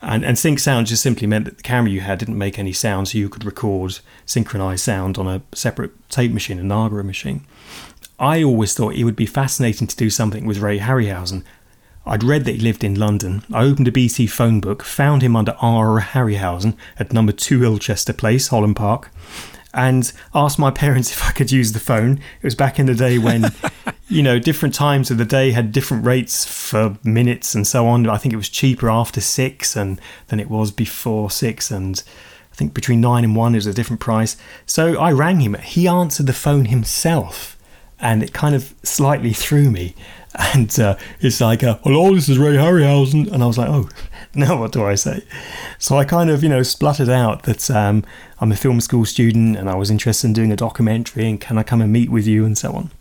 And, 0.01 0.23
and 0.23 0.39
sync 0.39 0.59
sound 0.59 0.87
just 0.87 1.03
simply 1.03 1.27
meant 1.27 1.45
that 1.45 1.57
the 1.57 1.63
camera 1.63 1.91
you 1.91 2.01
had 2.01 2.19
didn't 2.19 2.37
make 2.37 2.57
any 2.57 2.71
sound, 2.71 3.09
so 3.09 3.17
you 3.17 3.27
could 3.27 3.43
record 3.43 3.99
synchronized 4.25 4.83
sound 4.83 5.17
on 5.17 5.27
a 5.27 5.41
separate 5.53 5.91
tape 6.09 6.31
machine, 6.31 6.57
a 6.57 6.63
Nagra 6.63 7.03
machine. 7.03 7.45
I 8.17 8.43
always 8.43 8.73
thought 8.73 8.95
it 8.95 9.03
would 9.03 9.15
be 9.15 9.25
fascinating 9.25 9.87
to 9.87 9.95
do 9.95 10.09
something 10.09 10.45
with 10.45 10.59
Ray 10.59 10.79
Harryhausen. 10.79 11.43
I'd 12.09 12.23
read 12.23 12.45
that 12.45 12.55
he 12.55 12.59
lived 12.59 12.83
in 12.83 12.95
London. 12.95 13.43
I 13.53 13.63
opened 13.63 13.87
a 13.87 13.91
BT 13.91 14.25
phone 14.25 14.59
book, 14.59 14.81
found 14.81 15.21
him 15.21 15.35
under 15.35 15.55
R. 15.61 16.01
Harryhausen 16.01 16.75
at 16.97 17.13
number 17.13 17.31
2 17.31 17.63
Ilchester 17.63 18.13
Place, 18.13 18.47
Holland 18.47 18.75
Park, 18.75 19.11
and 19.75 20.11
asked 20.33 20.57
my 20.57 20.71
parents 20.85 21.11
if 21.11 21.23
I 21.23 21.31
could 21.31 21.51
use 21.51 21.73
the 21.73 21.79
phone. 21.79 22.13
It 22.13 22.43
was 22.43 22.55
back 22.55 22.79
in 22.79 22.87
the 22.87 22.95
day 22.95 23.19
when, 23.19 23.51
you 24.07 24.23
know, 24.23 24.39
different 24.39 24.73
times 24.73 25.11
of 25.11 25.19
the 25.19 25.25
day 25.25 25.51
had 25.51 25.71
different 25.71 26.03
rates 26.03 26.45
for 26.45 26.97
minutes 27.03 27.53
and 27.53 27.67
so 27.67 27.85
on. 27.85 28.09
I 28.09 28.17
think 28.17 28.33
it 28.33 28.37
was 28.37 28.49
cheaper 28.49 28.89
after 28.89 29.21
six 29.21 29.75
and 29.75 30.01
than 30.29 30.39
it 30.39 30.49
was 30.49 30.71
before 30.71 31.29
six, 31.29 31.69
and 31.69 32.01
I 32.51 32.55
think 32.55 32.73
between 32.73 33.01
nine 33.01 33.23
and 33.23 33.35
one 33.35 33.53
it 33.53 33.59
was 33.59 33.67
a 33.67 33.73
different 33.73 33.99
price. 33.99 34.35
So 34.65 34.97
I 34.97 35.11
rang 35.11 35.41
him. 35.41 35.53
He 35.53 35.87
answered 35.87 36.25
the 36.25 36.33
phone 36.33 36.65
himself, 36.65 37.55
and 37.99 38.23
it 38.23 38.33
kind 38.33 38.55
of 38.55 38.73
slightly 38.83 39.33
threw 39.33 39.69
me. 39.69 39.95
And 40.53 40.79
uh, 40.79 40.95
it's 41.21 41.41
like, 41.41 41.63
uh, 41.63 41.79
hello, 41.83 42.13
this 42.13 42.29
is 42.29 42.37
Ray 42.37 42.53
Harryhausen. 42.53 43.29
And 43.31 43.41
I 43.41 43.47
was 43.47 43.57
like, 43.57 43.67
oh, 43.67 43.89
now 44.35 44.59
what 44.59 44.71
do 44.71 44.85
I 44.85 44.93
say? 44.93 45.23
So 45.79 45.97
I 45.97 46.05
kind 46.05 46.29
of, 46.29 46.43
you 46.43 46.49
know, 46.49 46.61
spluttered 46.61 47.09
out 47.09 47.43
that 47.43 47.69
um, 47.71 48.05
I'm 48.39 48.51
a 48.51 48.55
film 48.55 48.79
school 48.79 49.05
student 49.05 49.57
and 49.57 49.67
I 49.67 49.75
was 49.75 49.89
interested 49.89 50.27
in 50.27 50.33
doing 50.33 50.51
a 50.51 50.55
documentary 50.55 51.27
and 51.27 51.41
can 51.41 51.57
I 51.57 51.63
come 51.63 51.81
and 51.81 51.91
meet 51.91 52.11
with 52.11 52.27
you 52.27 52.45
and 52.45 52.55
so 52.55 52.73
on. 52.73 52.91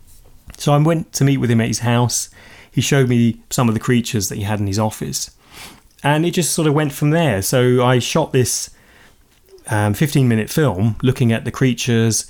So 0.57 0.73
I 0.73 0.77
went 0.79 1.13
to 1.13 1.23
meet 1.23 1.37
with 1.37 1.51
him 1.51 1.61
at 1.61 1.67
his 1.67 1.79
house. 1.79 2.29
He 2.71 2.81
showed 2.81 3.07
me 3.07 3.39
some 3.51 3.67
of 3.67 3.75
the 3.75 3.79
creatures 3.79 4.27
that 4.29 4.37
he 4.37 4.43
had 4.43 4.59
in 4.59 4.65
his 4.65 4.79
office. 4.79 5.29
And 6.03 6.25
it 6.25 6.31
just 6.31 6.51
sort 6.51 6.67
of 6.67 6.73
went 6.73 6.93
from 6.93 7.11
there. 7.11 7.43
So 7.43 7.85
I 7.85 7.99
shot 7.99 8.33
this 8.33 8.71
um, 9.69 9.93
15 9.93 10.27
minute 10.27 10.49
film 10.49 10.95
looking 11.03 11.31
at 11.31 11.45
the 11.45 11.51
creatures, 11.51 12.29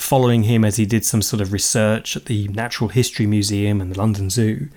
following 0.00 0.44
him 0.44 0.64
as 0.64 0.76
he 0.76 0.86
did 0.86 1.04
some 1.04 1.22
sort 1.22 1.40
of 1.40 1.52
research 1.52 2.16
at 2.16 2.26
the 2.26 2.48
Natural 2.48 2.88
History 2.88 3.26
Museum 3.26 3.80
and 3.80 3.92
the 3.92 3.98
London 3.98 4.30
Zoo, 4.30 4.68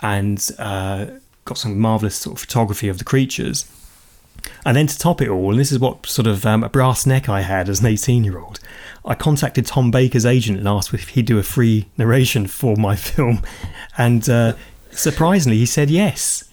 and 0.00 0.50
uh, 0.58 1.06
got 1.44 1.58
some 1.58 1.78
marvelous 1.78 2.16
sort 2.16 2.36
of 2.36 2.40
photography 2.40 2.88
of 2.88 2.98
the 2.98 3.04
creatures. 3.04 3.70
And 4.64 4.76
then 4.76 4.86
to 4.86 4.98
top 4.98 5.20
it 5.22 5.28
all, 5.28 5.50
and 5.50 5.60
this 5.60 5.72
is 5.72 5.78
what 5.78 6.06
sort 6.06 6.26
of 6.26 6.44
um, 6.44 6.62
a 6.62 6.68
brass 6.68 7.06
neck 7.06 7.28
I 7.28 7.40
had 7.40 7.68
as 7.68 7.80
an 7.80 7.86
18 7.86 8.24
year 8.24 8.38
old, 8.38 8.60
I 9.04 9.14
contacted 9.14 9.66
Tom 9.66 9.90
Baker's 9.90 10.26
agent 10.26 10.58
and 10.58 10.68
asked 10.68 10.92
if 10.92 11.08
he'd 11.10 11.26
do 11.26 11.38
a 11.38 11.42
free 11.42 11.86
narration 11.96 12.46
for 12.46 12.76
my 12.76 12.96
film. 12.96 13.42
And 13.96 14.28
uh, 14.28 14.54
surprisingly, 14.90 15.58
he 15.58 15.66
said 15.66 15.90
yes. 15.90 16.45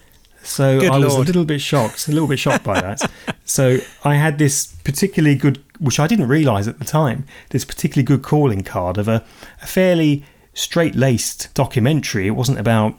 So 0.43 0.79
Good 0.79 0.91
I 0.91 0.97
was 0.99 1.15
a 1.15 1.21
little 1.21 1.45
bit 1.45 1.61
shocked, 1.61 2.07
a 2.07 2.11
little 2.11 2.27
bit 2.27 2.37
shocked 2.39 2.63
by 2.63 2.81
that. 2.81 3.09
so 3.45 3.77
I 4.03 4.15
had 4.15 4.37
this 4.37 4.67
particularly 4.83 5.35
good, 5.35 5.63
which 5.79 5.99
I 5.99 6.07
didn't 6.07 6.27
realise 6.27 6.67
at 6.67 6.79
the 6.79 6.85
time, 6.85 7.25
this 7.49 7.65
particularly 7.65 8.05
good 8.05 8.21
calling 8.21 8.61
card 8.61 8.97
of 8.97 9.07
a, 9.07 9.23
a 9.61 9.67
fairly 9.67 10.25
straight 10.53 10.95
laced 10.95 11.53
documentary. 11.53 12.27
It 12.27 12.31
wasn't 12.31 12.59
about 12.59 12.95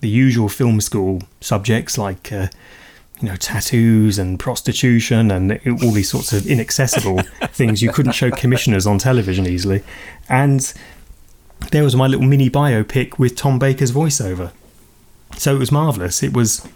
the 0.00 0.08
usual 0.08 0.48
film 0.48 0.80
school 0.80 1.22
subjects 1.40 1.96
like. 1.96 2.32
Uh, 2.32 2.48
you 3.20 3.28
know, 3.28 3.36
tattoos 3.36 4.18
and 4.18 4.38
prostitution 4.40 5.30
and 5.30 5.60
all 5.82 5.90
these 5.90 6.08
sorts 6.08 6.32
of 6.32 6.46
inaccessible 6.46 7.18
things 7.52 7.82
you 7.82 7.92
couldn't 7.92 8.12
show 8.12 8.30
commissioners 8.30 8.86
on 8.86 8.96
television 8.96 9.46
easily. 9.46 9.82
And 10.26 10.72
there 11.70 11.84
was 11.84 11.94
my 11.94 12.06
little 12.06 12.24
mini 12.24 12.48
biopic 12.48 13.18
with 13.18 13.36
Tom 13.36 13.58
Baker's 13.58 13.92
voiceover. 13.92 14.52
So 15.36 15.54
it 15.54 15.58
was 15.58 15.70
marvellous. 15.70 16.22
It 16.22 16.32
was, 16.32 16.66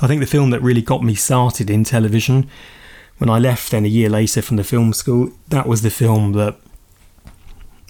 I 0.00 0.06
think, 0.06 0.20
the 0.20 0.26
film 0.26 0.50
that 0.50 0.62
really 0.62 0.82
got 0.82 1.02
me 1.02 1.14
started 1.14 1.70
in 1.70 1.84
television. 1.84 2.48
When 3.18 3.30
I 3.30 3.38
left 3.38 3.70
then 3.70 3.84
a 3.84 3.88
year 3.88 4.08
later 4.08 4.42
from 4.42 4.56
the 4.56 4.64
film 4.64 4.92
school, 4.92 5.32
that 5.48 5.66
was 5.66 5.82
the 5.82 5.90
film 5.90 6.32
that 6.32 6.56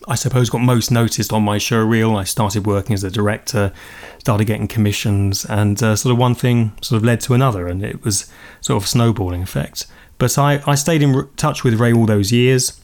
I 0.08 0.16
suppose 0.16 0.50
got 0.50 0.60
most 0.60 0.90
noticed 0.90 1.32
on 1.32 1.44
my 1.44 1.58
show 1.58 1.78
reel. 1.78 2.16
I 2.16 2.24
started 2.24 2.66
working 2.66 2.94
as 2.94 3.04
a 3.04 3.10
director, 3.10 3.72
started 4.18 4.46
getting 4.46 4.66
commissions, 4.66 5.44
and 5.44 5.80
uh, 5.82 5.96
sort 5.96 6.12
of 6.12 6.18
one 6.18 6.34
thing 6.34 6.72
sort 6.82 6.96
of 6.96 7.04
led 7.04 7.20
to 7.22 7.34
another, 7.34 7.68
and 7.68 7.84
it 7.84 8.04
was 8.04 8.30
sort 8.60 8.78
of 8.78 8.84
a 8.84 8.88
snowballing 8.88 9.42
effect. 9.42 9.86
But 10.18 10.36
I, 10.38 10.62
I 10.66 10.74
stayed 10.74 11.02
in 11.02 11.28
touch 11.36 11.64
with 11.64 11.80
Ray 11.80 11.92
all 11.92 12.06
those 12.06 12.32
years. 12.32 12.80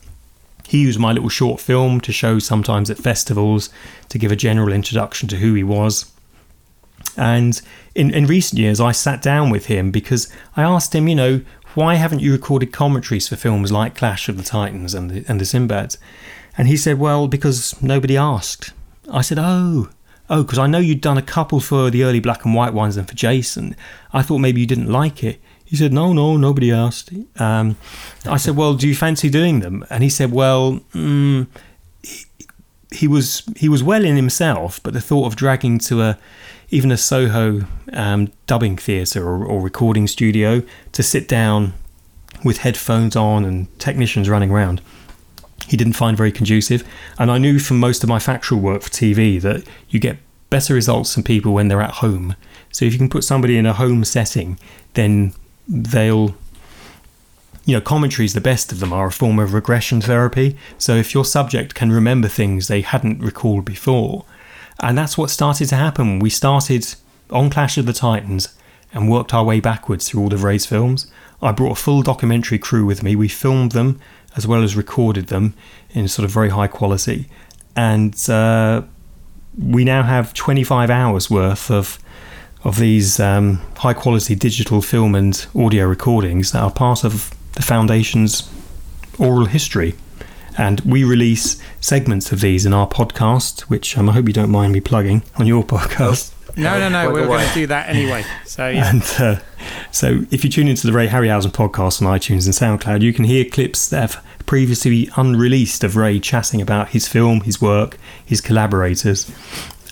He 0.66 0.82
used 0.82 1.00
my 1.00 1.12
little 1.12 1.28
short 1.28 1.60
film 1.60 2.00
to 2.02 2.12
show 2.12 2.38
sometimes 2.38 2.90
at 2.90 2.98
festivals 2.98 3.70
to 4.10 4.18
give 4.18 4.30
a 4.30 4.36
general 4.36 4.72
introduction 4.72 5.28
to 5.28 5.36
who 5.36 5.54
he 5.54 5.64
was. 5.64 6.12
And 7.18 7.60
in, 7.94 8.14
in 8.14 8.26
recent 8.26 8.58
years, 8.58 8.80
I 8.80 8.92
sat 8.92 9.20
down 9.20 9.50
with 9.50 9.66
him 9.66 9.90
because 9.90 10.32
I 10.56 10.62
asked 10.62 10.94
him, 10.94 11.08
you 11.08 11.16
know, 11.16 11.42
why 11.74 11.96
haven't 11.96 12.20
you 12.20 12.32
recorded 12.32 12.72
commentaries 12.72 13.28
for 13.28 13.36
films 13.36 13.70
like 13.72 13.96
Clash 13.96 14.28
of 14.28 14.36
the 14.36 14.42
Titans 14.42 14.94
and 14.94 15.10
the, 15.10 15.24
and 15.28 15.40
the 15.40 15.44
Sinbads? 15.44 15.98
And 16.56 16.68
he 16.68 16.76
said, 16.76 16.98
well, 16.98 17.28
because 17.28 17.80
nobody 17.82 18.16
asked. 18.16 18.72
I 19.12 19.20
said, 19.20 19.38
oh, 19.40 19.90
oh, 20.30 20.42
because 20.42 20.58
I 20.58 20.66
know 20.66 20.78
you'd 20.78 21.00
done 21.00 21.18
a 21.18 21.22
couple 21.22 21.60
for 21.60 21.90
the 21.90 22.04
early 22.04 22.20
black 22.20 22.44
and 22.44 22.54
white 22.54 22.72
ones 22.72 22.96
and 22.96 23.08
for 23.08 23.14
Jason. 23.14 23.76
I 24.12 24.22
thought 24.22 24.38
maybe 24.38 24.60
you 24.60 24.66
didn't 24.66 24.90
like 24.90 25.24
it. 25.24 25.40
He 25.64 25.76
said, 25.76 25.92
no, 25.92 26.12
no, 26.12 26.36
nobody 26.36 26.72
asked. 26.72 27.10
Um, 27.38 27.76
I 28.24 28.38
said, 28.38 28.56
well, 28.56 28.74
do 28.74 28.88
you 28.88 28.94
fancy 28.94 29.28
doing 29.28 29.60
them? 29.60 29.84
And 29.90 30.02
he 30.02 30.08
said, 30.08 30.32
well, 30.32 30.80
mm, 30.94 31.46
he, 32.02 32.24
he 32.90 33.06
was 33.06 33.42
he 33.56 33.68
was 33.68 33.82
well 33.82 34.04
in 34.04 34.16
himself, 34.16 34.80
but 34.82 34.94
the 34.94 35.00
thought 35.00 35.26
of 35.26 35.36
dragging 35.36 35.78
to 35.80 36.00
a 36.02 36.18
even 36.70 36.90
a 36.90 36.96
Soho 36.96 37.62
um, 37.92 38.32
dubbing 38.46 38.76
theatre 38.76 39.26
or, 39.26 39.44
or 39.44 39.60
recording 39.60 40.06
studio 40.06 40.62
to 40.92 41.02
sit 41.02 41.26
down 41.28 41.72
with 42.44 42.58
headphones 42.58 43.16
on 43.16 43.44
and 43.44 43.78
technicians 43.78 44.28
running 44.28 44.50
around, 44.50 44.80
he 45.66 45.76
didn't 45.76 45.94
find 45.94 46.16
very 46.16 46.32
conducive. 46.32 46.86
And 47.18 47.30
I 47.30 47.38
knew 47.38 47.58
from 47.58 47.78
most 47.78 48.02
of 48.02 48.08
my 48.08 48.18
factual 48.18 48.60
work 48.60 48.82
for 48.82 48.90
TV 48.90 49.40
that 49.42 49.64
you 49.88 49.98
get 49.98 50.18
better 50.50 50.74
results 50.74 51.12
from 51.12 51.22
people 51.22 51.52
when 51.52 51.68
they're 51.68 51.82
at 51.82 51.94
home. 51.94 52.36
So 52.70 52.84
if 52.84 52.92
you 52.92 52.98
can 52.98 53.10
put 53.10 53.24
somebody 53.24 53.56
in 53.58 53.66
a 53.66 53.72
home 53.72 54.04
setting, 54.04 54.58
then 54.94 55.32
they'll 55.66 56.34
you 57.64 57.74
know, 57.74 57.82
commentaries, 57.82 58.32
the 58.32 58.40
best 58.40 58.72
of 58.72 58.80
them 58.80 58.94
are 58.94 59.08
a 59.08 59.12
form 59.12 59.38
of 59.38 59.52
regression 59.52 60.00
therapy. 60.00 60.56
So 60.78 60.94
if 60.94 61.12
your 61.12 61.26
subject 61.26 61.74
can 61.74 61.92
remember 61.92 62.26
things 62.26 62.66
they 62.66 62.80
hadn't 62.80 63.20
recalled 63.20 63.66
before, 63.66 64.24
and 64.80 64.96
that's 64.96 65.18
what 65.18 65.30
started 65.30 65.68
to 65.68 65.76
happen. 65.76 66.18
We 66.18 66.30
started 66.30 66.94
on 67.30 67.50
Clash 67.50 67.78
of 67.78 67.86
the 67.86 67.92
Titans 67.92 68.54
and 68.92 69.10
worked 69.10 69.34
our 69.34 69.44
way 69.44 69.60
backwards 69.60 70.08
through 70.08 70.22
all 70.22 70.32
of 70.32 70.42
Ray's 70.42 70.66
films. 70.66 71.10
I 71.42 71.52
brought 71.52 71.72
a 71.72 71.80
full 71.80 72.02
documentary 72.02 72.58
crew 72.58 72.86
with 72.86 73.02
me. 73.02 73.14
We 73.16 73.28
filmed 73.28 73.72
them 73.72 74.00
as 74.36 74.46
well 74.46 74.62
as 74.62 74.76
recorded 74.76 75.26
them 75.26 75.54
in 75.90 76.08
sort 76.08 76.24
of 76.24 76.30
very 76.30 76.50
high 76.50 76.66
quality. 76.68 77.28
And 77.76 78.14
uh, 78.28 78.82
we 79.56 79.84
now 79.84 80.02
have 80.02 80.34
25 80.34 80.90
hours 80.90 81.30
worth 81.30 81.70
of 81.70 81.98
of 82.64 82.78
these 82.78 83.20
um, 83.20 83.60
high 83.76 83.94
quality 83.94 84.34
digital 84.34 84.82
film 84.82 85.14
and 85.14 85.46
audio 85.54 85.86
recordings 85.86 86.50
that 86.50 86.60
are 86.60 86.72
part 86.72 87.04
of 87.04 87.30
the 87.52 87.62
Foundation's 87.62 88.50
oral 89.18 89.46
history. 89.46 89.94
And 90.58 90.80
we 90.80 91.04
release 91.04 91.62
segments 91.80 92.32
of 92.32 92.40
these 92.40 92.66
in 92.66 92.74
our 92.74 92.88
podcast, 92.88 93.60
which 93.62 93.96
um, 93.96 94.10
I 94.10 94.12
hope 94.12 94.26
you 94.26 94.32
don't 94.34 94.50
mind 94.50 94.72
me 94.72 94.80
plugging 94.80 95.22
on 95.36 95.46
your 95.46 95.62
podcast. 95.64 96.32
No, 96.56 96.78
no, 96.80 96.88
no. 96.88 97.12
we 97.12 97.20
are 97.20 97.26
going 97.26 97.48
to 97.48 97.54
do 97.54 97.66
that 97.68 97.88
anyway. 97.88 98.24
So, 98.44 98.68
yeah. 98.68 98.90
And 98.90 99.02
uh, 99.20 99.40
so, 99.92 100.24
if 100.32 100.42
you 100.42 100.50
tune 100.50 100.66
into 100.66 100.86
the 100.86 100.92
Ray 100.92 101.06
Harryhausen 101.06 101.52
podcast 101.52 102.02
on 102.04 102.08
iTunes 102.08 102.46
and 102.46 102.80
SoundCloud, 102.80 103.02
you 103.02 103.12
can 103.12 103.24
hear 103.24 103.44
clips 103.44 103.88
that 103.90 104.00
have 104.00 104.24
previously 104.46 105.08
unreleased 105.16 105.84
of 105.84 105.94
Ray 105.94 106.18
chatting 106.18 106.60
about 106.60 106.88
his 106.88 107.06
film, 107.06 107.42
his 107.42 107.60
work, 107.60 107.98
his 108.24 108.40
collaborators. 108.40 109.30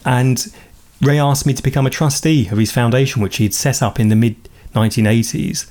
And 0.05 0.52
Ray 1.00 1.20
asked 1.20 1.46
me 1.46 1.55
to 1.55 1.62
become 1.62 1.87
a 1.87 1.90
trustee 1.90 2.48
of 2.48 2.59
his 2.59 2.72
foundation, 2.72 3.22
which 3.22 3.37
he'd 3.37 3.55
set 3.55 3.83
up 3.83 4.00
in 4.00 4.09
the 4.09 4.16
mid 4.16 4.48
1980s. 4.74 5.70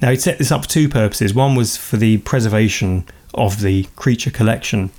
Now, 0.00 0.10
he'd 0.10 0.20
set 0.20 0.38
this 0.38 0.52
up 0.52 0.62
for 0.62 0.68
two 0.68 0.88
purposes. 0.88 1.34
One 1.34 1.56
was 1.56 1.76
for 1.76 1.96
the 1.96 2.18
preservation 2.18 3.06
of 3.36 3.60
the 3.60 3.84
creature 3.96 4.30
collection, 4.30 4.90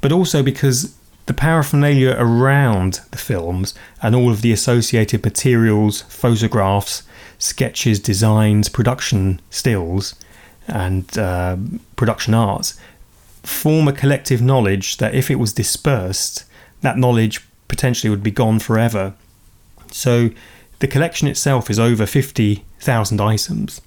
but 0.00 0.12
also 0.12 0.42
because 0.42 0.96
the 1.26 1.34
paraphernalia 1.34 2.14
around 2.18 3.00
the 3.10 3.18
films 3.18 3.74
and 4.00 4.14
all 4.14 4.30
of 4.30 4.42
the 4.42 4.52
associated 4.52 5.24
materials, 5.24 6.02
photographs, 6.02 7.02
sketches, 7.38 8.00
designs, 8.00 8.68
production 8.68 9.40
stills, 9.50 10.14
and 10.68 11.16
uh, 11.18 11.56
production 11.96 12.34
arts 12.34 12.78
form 13.42 13.86
a 13.86 13.92
collective 13.92 14.42
knowledge 14.42 14.96
that 14.96 15.14
if 15.14 15.30
it 15.30 15.36
was 15.36 15.52
dispersed, 15.52 16.44
that 16.80 16.98
knowledge 16.98 17.46
potentially 17.68 18.10
would 18.10 18.22
be 18.22 18.30
gone 18.30 18.58
forever. 18.58 19.14
So 19.92 20.30
the 20.80 20.88
collection 20.88 21.28
itself 21.28 21.70
is 21.70 21.78
over 21.78 22.06
50,000 22.06 23.20
items 23.20 23.80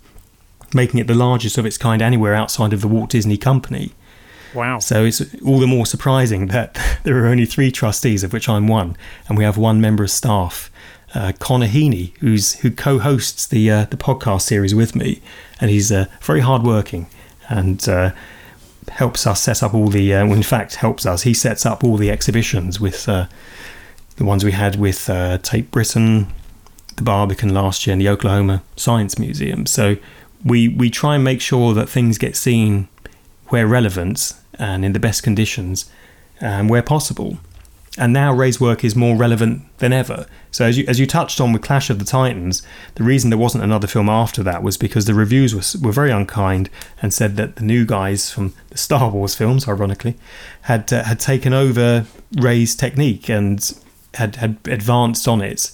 making 0.74 1.00
it 1.00 1.08
the 1.08 1.16
largest 1.16 1.58
of 1.58 1.66
its 1.66 1.78
kind 1.78 2.02
anywhere 2.02 2.34
outside 2.34 2.74
of 2.74 2.82
the 2.82 2.88
Walt 2.88 3.10
Disney 3.10 3.38
Company. 3.38 3.94
Wow. 4.54 4.80
So 4.80 5.06
it's 5.06 5.22
all 5.42 5.60
the 5.60 5.68
more 5.68 5.86
surprising 5.86 6.48
that 6.48 6.78
there 7.04 7.24
are 7.24 7.28
only 7.28 7.46
three 7.46 7.72
trustees, 7.72 8.24
of 8.24 8.34
which 8.34 8.50
I'm 8.50 8.68
one, 8.68 8.98
and 9.28 9.38
we 9.38 9.44
have 9.44 9.58
one 9.58 9.82
member 9.82 10.04
of 10.04 10.12
staff, 10.12 10.72
uh, 11.14 11.34
Connor 11.40 11.68
Heaney, 11.68 12.16
who's 12.18 12.56
who 12.60 12.72
co-hosts 12.72 13.48
the 13.48 13.70
uh, 13.70 13.86
the 13.86 13.98
podcast 13.98 14.44
series 14.44 14.76
with 14.76 14.96
me, 14.96 15.22
and 15.60 15.70
he's 15.70 15.92
uh, 15.92 16.06
very 16.22 16.42
hardworking 16.42 17.08
and 17.48 17.88
uh, 17.90 18.12
helps 18.90 19.26
us 19.26 19.42
set 19.42 19.64
up 19.64 19.74
all 19.74 19.88
the. 19.88 20.14
Uh, 20.14 20.26
well, 20.26 20.36
in 20.36 20.44
fact, 20.44 20.76
helps 20.76 21.06
us. 21.06 21.24
He 21.24 21.34
sets 21.34 21.66
up 21.66 21.84
all 21.84 21.98
the 21.98 22.12
exhibitions 22.12 22.80
with 22.80 23.08
uh, 23.10 23.28
the 24.18 24.26
ones 24.26 24.44
we 24.44 24.52
had 24.52 24.76
with 24.76 25.06
Tate 25.44 25.72
Britain, 25.72 26.28
the 26.96 27.04
Barbican 27.04 27.54
last 27.54 27.88
year, 27.88 27.94
and 27.94 28.02
the 28.02 28.10
Oklahoma 28.10 28.62
Science 28.76 29.18
Museum. 29.18 29.66
So 29.66 29.98
we 30.44 30.68
we 30.68 30.90
try 30.90 31.16
and 31.16 31.24
make 31.24 31.42
sure 31.42 31.74
that 31.74 31.90
things 31.90 32.18
get 32.18 32.36
seen 32.36 32.88
where 33.48 33.68
relevant 33.68 34.34
and 34.58 34.86
in 34.86 34.94
the 34.94 35.00
best 35.00 35.24
conditions 35.24 35.90
and 36.40 36.70
where 36.70 36.84
possible. 36.84 37.38
And 37.98 38.14
now 38.14 38.34
Ray's 38.34 38.62
work 38.62 38.84
is 38.86 38.96
more 38.96 39.18
relevant 39.18 39.64
than 39.80 39.92
ever. 39.92 40.26
So 40.52 40.66
as 40.66 40.78
you 40.78 40.86
as 40.88 41.00
you 41.00 41.06
touched 41.06 41.42
on 41.42 41.52
with 41.52 41.62
Clash 41.62 41.90
of 41.90 42.00
the 42.00 42.06
Titans, 42.06 42.62
the 42.96 43.04
reason 43.04 43.30
there 43.30 43.38
wasn't 43.38 43.64
another 43.64 43.88
film 43.88 44.08
after 44.08 44.42
that 44.44 44.64
was 44.64 44.78
because 44.78 45.06
the 45.06 45.14
reviews 45.14 45.54
were 45.54 45.88
were 45.88 45.92
very 45.92 46.12
unkind 46.12 46.70
and 47.02 47.14
said 47.14 47.36
that 47.38 47.58
the 47.58 47.64
new 47.64 47.86
guys 47.86 48.32
from 48.32 48.54
the 48.70 48.78
Star 48.78 49.10
Wars 49.10 49.36
films, 49.36 49.68
ironically, 49.68 50.16
had 50.62 50.94
uh, 50.94 51.04
had 51.04 51.20
taken 51.20 51.52
over 51.52 52.06
Ray's 52.38 52.76
technique 52.76 53.28
and 53.28 53.74
had 54.14 54.38
had 54.38 54.58
advanced 54.66 55.28
on 55.28 55.42
it 55.42 55.72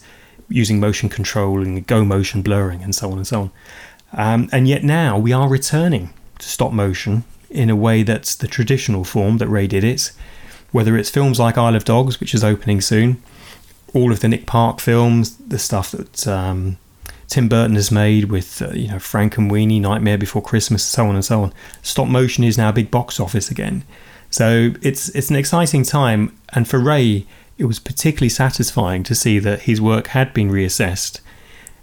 using 0.50 0.80
motion 0.80 1.10
control 1.10 1.62
and 1.62 1.86
go 1.86 2.06
motion 2.06 2.42
blurring 2.42 2.82
and 2.82 2.96
so 2.96 3.12
on 3.12 3.18
and 3.18 3.28
so 3.28 3.42
on. 3.42 3.52
Um, 4.16 4.50
and 4.52 4.68
yet 4.68 4.84
now 4.84 5.18
we 5.18 5.34
are 5.34 5.48
returning 5.48 6.14
to 6.40 6.48
stop 6.48 6.72
motion 6.72 7.26
in 7.50 7.70
a 7.70 7.76
way 7.76 8.02
that's 8.02 8.36
the 8.36 8.48
traditional 8.48 9.04
form 9.04 9.38
that 9.38 9.48
Ray 9.48 9.68
did 9.68 9.84
it, 9.84 10.12
whether 10.72 10.98
it's 10.98 11.10
films 11.10 11.40
like 11.40 11.58
Isle 11.58 11.76
of 11.76 11.86
Dogs, 11.86 12.20
which 12.20 12.34
is 12.34 12.44
opening 12.44 12.82
soon, 12.82 13.22
all 13.94 14.12
of 14.12 14.22
the 14.22 14.28
Nick 14.28 14.46
Park 14.46 14.80
films, 14.80 15.36
the 15.38 15.60
stuff 15.60 15.92
that 15.92 16.28
um, 16.28 16.78
Tim 17.28 17.48
Burton 17.50 17.76
has 17.76 17.92
made 17.92 18.26
with 18.26 18.62
uh, 18.62 18.72
you 18.72 18.88
know 18.88 18.96
Frankenweenie, 18.96 19.82
Nightmare 19.82 20.18
Before 20.18 20.42
Christmas, 20.42 20.84
so 20.84 21.06
on 21.08 21.16
and 21.16 21.26
so 21.26 21.44
on. 21.44 21.54
Stop 21.82 22.08
motion 22.08 22.44
is 22.44 22.58
now 22.58 22.70
a 22.70 22.74
big 22.74 22.92
box 22.92 23.20
office 23.20 23.50
again, 23.50 23.84
so 24.30 24.74
it's 24.82 25.10
it's 25.10 25.30
an 25.30 25.36
exciting 25.36 25.84
time. 25.84 26.38
And 26.50 26.68
for 26.68 26.80
Ray, 26.80 27.26
it 27.58 27.66
was 27.66 27.80
particularly 27.80 28.30
satisfying 28.30 29.04
to 29.04 29.16
see 29.16 29.40
that 29.40 29.64
his 29.64 29.82
work 29.82 30.08
had 30.08 30.34
been 30.34 30.50
reassessed, 30.50 31.22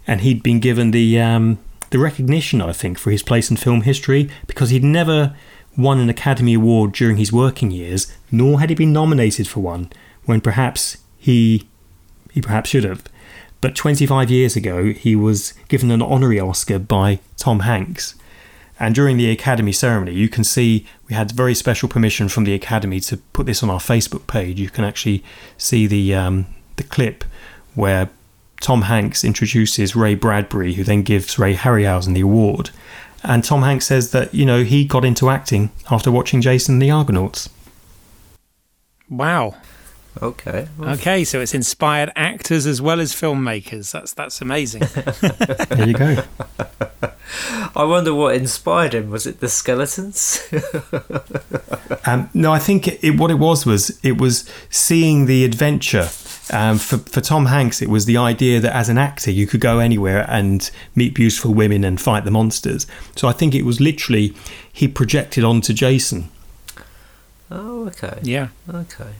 and 0.07 0.21
he'd 0.21 0.43
been 0.43 0.59
given 0.59 0.91
the 0.91 1.19
um, 1.19 1.59
the 1.93 1.99
recognition, 1.99 2.59
I 2.59 2.73
think, 2.73 2.97
for 2.97 3.11
his 3.11 3.21
place 3.21 3.51
in 3.51 3.55
film 3.55 3.81
history 3.81 4.27
because 4.47 4.71
he'd 4.71 4.83
never 4.83 5.37
won 5.77 5.99
an 5.99 6.09
Academy 6.09 6.55
Award 6.55 6.91
during 6.91 7.17
his 7.17 7.31
working 7.31 7.69
years, 7.69 8.11
nor 8.31 8.59
had 8.59 8.69
he 8.69 8.75
been 8.75 8.91
nominated 8.91 9.47
for 9.47 9.59
one 9.59 9.91
when 10.25 10.41
perhaps 10.41 10.97
he 11.17 11.69
he 12.31 12.41
perhaps 12.41 12.71
should 12.71 12.83
have. 12.83 13.03
But 13.61 13.75
25 13.75 14.31
years 14.31 14.55
ago, 14.55 14.91
he 14.91 15.15
was 15.15 15.53
given 15.67 15.91
an 15.91 16.01
honorary 16.01 16.39
Oscar 16.39 16.79
by 16.79 17.19
Tom 17.37 17.59
Hanks. 17.59 18.15
And 18.79 18.95
during 18.95 19.17
the 19.17 19.29
Academy 19.29 19.71
ceremony, 19.71 20.13
you 20.13 20.27
can 20.27 20.43
see 20.43 20.87
we 21.07 21.13
had 21.13 21.31
very 21.31 21.53
special 21.53 21.87
permission 21.87 22.27
from 22.27 22.43
the 22.43 22.55
Academy 22.55 22.99
to 23.01 23.17
put 23.33 23.45
this 23.45 23.61
on 23.61 23.69
our 23.69 23.79
Facebook 23.79 24.25
page. 24.25 24.59
You 24.59 24.71
can 24.71 24.83
actually 24.83 25.23
see 25.59 25.85
the 25.85 26.15
um, 26.15 26.47
the 26.75 26.83
clip 26.83 27.23
where 27.75 28.09
Tom 28.63 28.83
Hanks 28.83 29.25
introduces 29.25 29.93
Ray 29.93 30.15
Bradbury, 30.15 30.75
who 30.75 30.85
then 30.85 31.03
gives 31.03 31.37
Ray 31.37 31.53
Harryhausen 31.53 32.13
the 32.13 32.21
award. 32.21 32.69
And 33.21 33.43
Tom 33.43 33.61
Hanks 33.61 33.87
says 33.87 34.11
that, 34.11 34.33
you 34.33 34.45
know, 34.45 34.63
he 34.63 34.85
got 34.85 35.03
into 35.03 35.29
acting 35.29 35.69
after 35.91 36.09
watching 36.09 36.39
Jason 36.39 36.75
and 36.75 36.81
the 36.81 36.89
Argonauts. 36.89 37.49
Wow. 39.09 39.55
Okay. 40.21 40.69
Okay, 40.79 41.25
so 41.25 41.41
it's 41.41 41.53
inspired 41.53 42.13
actors 42.15 42.65
as 42.65 42.81
well 42.81 43.01
as 43.01 43.13
filmmakers. 43.13 43.91
That's 43.91 44.13
that's 44.13 44.41
amazing. 44.41 44.81
there 45.69 45.87
you 45.87 45.93
go. 45.93 46.23
I 47.75 47.83
wonder 47.83 48.13
what 48.13 48.35
inspired 48.35 48.93
him. 48.93 49.09
Was 49.09 49.25
it 49.25 49.39
the 49.41 49.49
skeletons? 49.49 50.41
um, 52.05 52.29
no, 52.33 52.53
I 52.53 52.59
think 52.59 52.87
it, 52.87 53.03
it, 53.03 53.19
what 53.19 53.31
it 53.31 53.39
was 53.39 53.65
was 53.65 53.99
it 54.03 54.21
was 54.21 54.49
seeing 54.69 55.25
the 55.25 55.43
adventure 55.43 56.09
um, 56.51 56.77
for, 56.77 56.97
for 56.97 57.21
Tom 57.21 57.45
Hanks, 57.45 57.81
it 57.81 57.89
was 57.89 58.05
the 58.05 58.17
idea 58.17 58.59
that 58.59 58.75
as 58.75 58.89
an 58.89 58.97
actor, 58.97 59.31
you 59.31 59.47
could 59.47 59.61
go 59.61 59.79
anywhere 59.79 60.25
and 60.29 60.69
meet 60.95 61.13
beautiful 61.13 61.53
women 61.53 61.83
and 61.83 61.99
fight 61.99 62.25
the 62.25 62.31
monsters. 62.31 62.85
So 63.15 63.27
I 63.27 63.31
think 63.31 63.55
it 63.55 63.63
was 63.63 63.79
literally 63.79 64.35
he 64.71 64.87
projected 64.87 65.43
onto 65.43 65.73
Jason. 65.73 66.29
Oh, 67.49 67.87
okay. 67.87 68.19
Yeah. 68.23 68.49
Okay. 68.67 69.11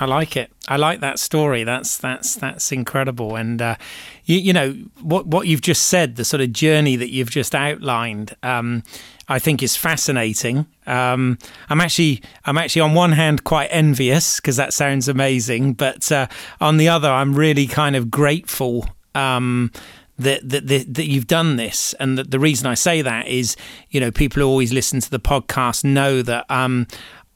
I 0.00 0.06
like 0.06 0.34
it. 0.34 0.50
I 0.66 0.76
like 0.76 1.00
that 1.00 1.18
story. 1.18 1.62
That's 1.62 1.98
that's 1.98 2.34
that's 2.34 2.72
incredible. 2.72 3.36
And 3.36 3.60
uh, 3.60 3.76
you, 4.24 4.38
you, 4.38 4.52
know 4.54 4.72
what 5.02 5.26
what 5.26 5.46
you've 5.46 5.60
just 5.60 5.88
said, 5.88 6.16
the 6.16 6.24
sort 6.24 6.40
of 6.40 6.54
journey 6.54 6.96
that 6.96 7.10
you've 7.10 7.30
just 7.30 7.54
outlined, 7.54 8.34
um, 8.42 8.82
I 9.28 9.38
think 9.38 9.62
is 9.62 9.76
fascinating. 9.76 10.66
Um, 10.86 11.38
I'm 11.68 11.82
actually 11.82 12.22
I'm 12.46 12.56
actually 12.56 12.80
on 12.80 12.94
one 12.94 13.12
hand 13.12 13.44
quite 13.44 13.66
envious 13.66 14.40
because 14.40 14.56
that 14.56 14.72
sounds 14.72 15.06
amazing, 15.06 15.74
but 15.74 16.10
uh, 16.10 16.28
on 16.62 16.78
the 16.78 16.88
other, 16.88 17.10
I'm 17.10 17.34
really 17.34 17.66
kind 17.66 17.94
of 17.94 18.10
grateful. 18.10 18.88
Um, 19.14 19.70
that, 20.18 20.46
that 20.50 20.66
that 20.66 20.94
that 20.94 21.06
you've 21.06 21.26
done 21.26 21.56
this, 21.56 21.94
and 21.94 22.18
that 22.18 22.30
the 22.30 22.38
reason 22.38 22.66
I 22.66 22.74
say 22.74 23.00
that 23.00 23.26
is, 23.26 23.56
you 23.88 24.00
know, 24.00 24.10
people 24.10 24.42
who 24.42 24.48
always 24.48 24.70
listen 24.70 25.00
to 25.00 25.10
the 25.10 25.18
podcast 25.18 25.82
know 25.82 26.20
that 26.20 26.44
um, 26.50 26.86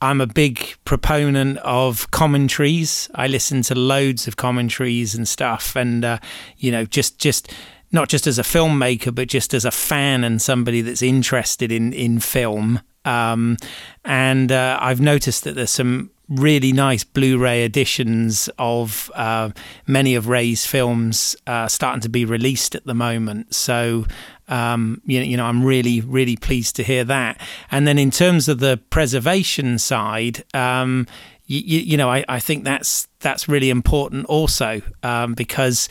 I'm 0.05 0.21
a 0.21 0.27
big 0.27 0.75
proponent 0.85 1.57
of 1.59 2.11
commentaries. 2.11 3.09
I 3.15 3.27
listen 3.27 3.63
to 3.63 3.75
loads 3.75 4.29
of 4.29 4.37
commentaries 4.37 5.15
and 5.15 5.27
stuff, 5.27 5.75
and 5.77 6.05
uh, 6.05 6.19
you 6.59 6.71
know, 6.71 6.85
just 6.85 7.19
just 7.19 7.51
not 7.91 8.11
just 8.11 8.27
as 8.27 8.39
a 8.39 8.43
filmmaker, 8.43 9.15
but 9.15 9.29
just 9.29 9.55
as 9.55 9.65
a 9.65 9.71
fan 9.71 10.23
and 10.23 10.43
somebody 10.43 10.83
that's 10.83 11.01
interested 11.01 11.73
in 11.73 11.95
in 11.95 12.21
film. 12.21 12.81
Um, 13.07 13.57
and 14.05 14.53
uh, 14.53 14.79
I've 14.79 15.01
noticed 15.01 15.45
that 15.45 15.55
there's 15.55 15.71
some 15.71 16.11
really 16.29 16.73
nice 16.73 17.05
Blu-ray 17.05 17.65
editions 17.65 18.49
of 18.59 19.11
uh, 19.15 19.51
many 19.87 20.15
of 20.15 20.29
Ray's 20.29 20.65
films 20.65 21.37
uh, 21.47 21.69
starting 21.69 22.01
to 22.03 22.09
be 22.09 22.25
released 22.25 22.75
at 22.75 22.87
the 22.87 22.95
moment. 22.95 23.55
So 23.55 24.07
um, 24.49 25.01
you, 25.07 25.21
know, 25.21 25.25
you 25.27 25.37
know, 25.37 25.47
I'm 25.47 25.65
really, 25.65 26.01
really 26.01 26.37
pleased 26.37 26.77
to 26.77 26.83
hear 26.83 27.05
that. 27.05 27.41
And 27.71 27.87
then 27.87 27.99
in 27.99 28.11
terms 28.11 28.49
of 28.49 28.59
the 28.59 28.79
preservation 28.91 29.79
side, 29.79 30.45
um, 30.53 31.07
you, 31.47 31.61
you, 31.81 31.97
know, 31.97 32.11
I, 32.11 32.25
I, 32.29 32.41
think 32.41 32.65
that's 32.65 33.09
that's 33.21 33.49
really 33.49 33.71
important 33.71 34.27
also 34.27 34.81
um, 35.03 35.35
because 35.35 35.89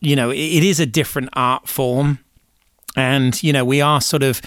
you 0.00 0.14
know 0.14 0.30
it, 0.30 0.36
it 0.36 0.64
is 0.64 0.80
a 0.80 0.86
different 0.86 1.30
art 1.32 1.66
form, 1.66 2.18
and 2.94 3.42
you 3.42 3.54
know 3.54 3.64
we 3.64 3.80
are 3.80 4.02
sort 4.02 4.22
of 4.22 4.42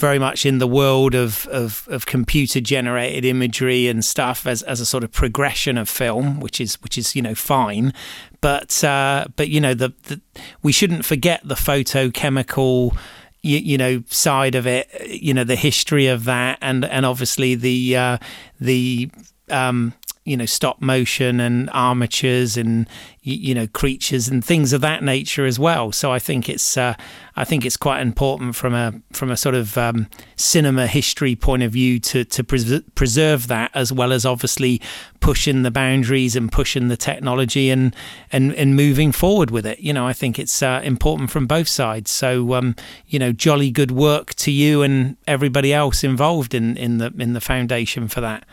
very 0.00 0.18
much 0.18 0.46
in 0.46 0.58
the 0.58 0.66
world 0.66 1.14
of, 1.14 1.46
of, 1.48 1.86
of 1.90 2.06
computer 2.06 2.60
generated 2.60 3.24
imagery 3.24 3.86
and 3.86 4.04
stuff 4.04 4.46
as, 4.46 4.62
as 4.62 4.80
a 4.80 4.86
sort 4.86 5.04
of 5.04 5.12
progression 5.12 5.76
of 5.78 5.88
film, 5.88 6.40
which 6.40 6.60
is 6.60 6.80
which 6.82 6.96
is 6.98 7.14
you 7.14 7.22
know 7.22 7.34
fine, 7.34 7.92
but 8.40 8.82
uh, 8.82 9.26
but 9.36 9.48
you 9.48 9.60
know 9.60 9.74
the, 9.74 9.92
the 10.04 10.20
we 10.62 10.72
shouldn't 10.72 11.04
forget 11.04 11.40
the 11.44 11.54
photochemical 11.54 12.96
you, 13.42 13.58
you, 13.58 13.78
know 13.78 14.02
side 14.08 14.54
of 14.54 14.66
it 14.66 14.88
you 15.06 15.32
know 15.32 15.44
the 15.44 15.56
history 15.56 16.06
of 16.06 16.24
that 16.24 16.58
and 16.60 16.84
and 16.84 17.06
obviously 17.06 17.54
the 17.54 17.96
uh, 17.96 18.18
the 18.58 19.10
um, 19.50 19.92
you 20.24 20.36
know 20.36 20.46
stop 20.46 20.80
motion 20.82 21.40
and 21.40 21.70
armatures 21.72 22.56
and 22.56 22.86
you 23.22 23.54
know 23.54 23.66
creatures 23.66 24.28
and 24.28 24.44
things 24.44 24.72
of 24.72 24.80
that 24.80 25.02
nature 25.02 25.46
as 25.46 25.58
well. 25.58 25.92
So 25.92 26.12
I 26.12 26.18
think 26.18 26.48
it's 26.48 26.76
uh, 26.76 26.94
I 27.36 27.44
think 27.44 27.64
it's 27.64 27.76
quite 27.76 28.00
important 28.00 28.54
from 28.54 28.74
a 28.74 28.94
from 29.12 29.30
a 29.30 29.36
sort 29.36 29.54
of 29.54 29.78
um, 29.78 30.08
cinema 30.36 30.86
history 30.86 31.36
point 31.36 31.62
of 31.62 31.72
view 31.72 31.98
to 32.00 32.24
to 32.24 32.44
pres- 32.44 32.82
preserve 32.94 33.48
that 33.48 33.70
as 33.74 33.92
well 33.92 34.12
as 34.12 34.26
obviously 34.26 34.80
pushing 35.20 35.62
the 35.62 35.70
boundaries 35.70 36.36
and 36.36 36.52
pushing 36.52 36.88
the 36.88 36.96
technology 36.96 37.70
and 37.70 37.96
and 38.30 38.54
and 38.54 38.76
moving 38.76 39.12
forward 39.12 39.50
with 39.50 39.64
it. 39.64 39.80
You 39.80 39.94
know 39.94 40.06
I 40.06 40.12
think 40.12 40.38
it's 40.38 40.62
uh, 40.62 40.80
important 40.84 41.30
from 41.30 41.46
both 41.46 41.68
sides. 41.68 42.10
So 42.10 42.54
um, 42.54 42.76
you 43.06 43.18
know 43.18 43.32
jolly 43.32 43.70
good 43.70 43.90
work 43.90 44.34
to 44.34 44.50
you 44.50 44.82
and 44.82 45.16
everybody 45.26 45.72
else 45.72 46.04
involved 46.04 46.54
in 46.54 46.76
in 46.76 46.98
the 46.98 47.12
in 47.18 47.32
the 47.32 47.40
foundation 47.40 48.06
for 48.06 48.20
that. 48.20 48.44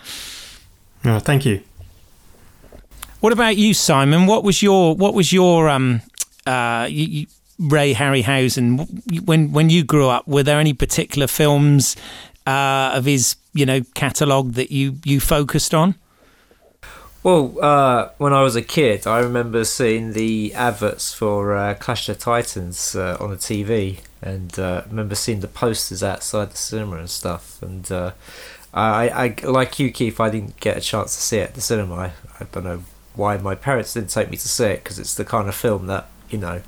Oh, 1.06 1.20
thank 1.20 1.46
you. 1.46 1.62
What 3.20 3.34
about 3.34 3.58
you, 3.58 3.74
Simon? 3.74 4.28
What 4.28 4.44
was 4.44 4.62
your 4.62 4.96
what 4.96 5.14
was 5.14 5.34
your 5.34 5.70
um, 5.70 6.02
uh, 6.46 6.88
you, 6.90 7.06
you, 7.06 7.28
Ray 7.60 7.94
Harryhausen? 7.94 9.26
When 9.26 9.52
when 9.52 9.70
you 9.70 9.84
grew 9.84 10.08
up, 10.08 10.28
were 10.28 10.44
there 10.44 10.60
any 10.60 10.74
particular 10.74 11.28
films 11.28 11.96
uh, 12.46 12.92
of 12.94 13.06
his 13.06 13.36
you 13.54 13.66
know 13.66 13.82
catalogue 13.96 14.54
that 14.54 14.72
you 14.72 14.98
you 15.04 15.20
focused 15.20 15.74
on? 15.74 15.96
Well, 17.24 17.58
uh, 17.62 18.10
when 18.20 18.32
I 18.32 18.42
was 18.44 18.56
a 18.56 18.62
kid, 18.62 19.06
I 19.08 19.20
remember 19.20 19.66
seeing 19.66 20.14
the 20.14 20.54
adverts 20.54 21.14
for 21.14 21.58
uh, 21.58 21.74
Clash 21.74 22.08
of 22.08 22.18
the 22.18 22.24
Titans 22.24 22.96
uh, 22.96 23.18
on 23.20 23.32
the 23.32 23.36
TV, 23.36 24.00
and 24.22 24.58
uh, 24.58 24.84
remember 24.88 25.16
seeing 25.16 25.42
the 25.42 25.48
posters 25.48 26.04
outside 26.04 26.52
the 26.52 26.58
cinema 26.58 26.98
and 26.98 27.10
stuff. 27.10 27.62
And 27.62 27.92
uh, 27.92 28.12
I, 28.78 29.26
I, 29.26 29.36
like 29.44 29.80
you, 29.80 29.92
Keith, 29.92 30.20
I 30.20 30.30
didn't 30.30 30.60
get 30.60 30.78
a 30.78 30.82
chance 30.82 31.16
to 31.16 31.22
see 31.22 31.38
it 31.38 31.50
at 31.50 31.56
the 31.56 31.62
cinema. 31.62 31.96
I, 31.96 32.12
I 32.40 32.48
don't 32.52 32.64
know 32.64 32.84
why 33.16 33.38
my 33.38 33.56
parents 33.56 33.94
didn't 33.94 34.12
take 34.12 34.30
me 34.30 34.38
to 34.38 34.48
see 34.48 34.66
it 34.66 34.84
because 34.84 35.00
it's 35.00 35.16
the 35.16 35.26
kind 35.26 35.48
of 35.48 35.56
film 35.56 35.88
that 35.88 36.08
you 36.30 36.38
know, 36.38 36.62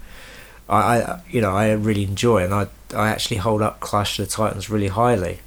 I, 0.67 1.02
I 1.02 1.22
you 1.30 1.41
know 1.41 1.56
I 1.56 1.72
really 1.72 2.04
enjoy, 2.04 2.43
and 2.43 2.54
I 2.54 2.67
I 2.95 3.10
actually 3.10 3.38
hold 3.38 3.62
up 3.62 3.80
Clash 3.80 4.17
of 4.19 4.28
the 4.28 4.32
Titans 4.32 4.69
really 4.69 4.88
highly. 4.88 5.39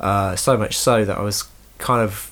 Uh, 0.00 0.36
so 0.36 0.56
much 0.56 0.76
so 0.76 1.04
that 1.04 1.16
I 1.16 1.22
was 1.22 1.44
kind 1.78 2.02
of 2.02 2.30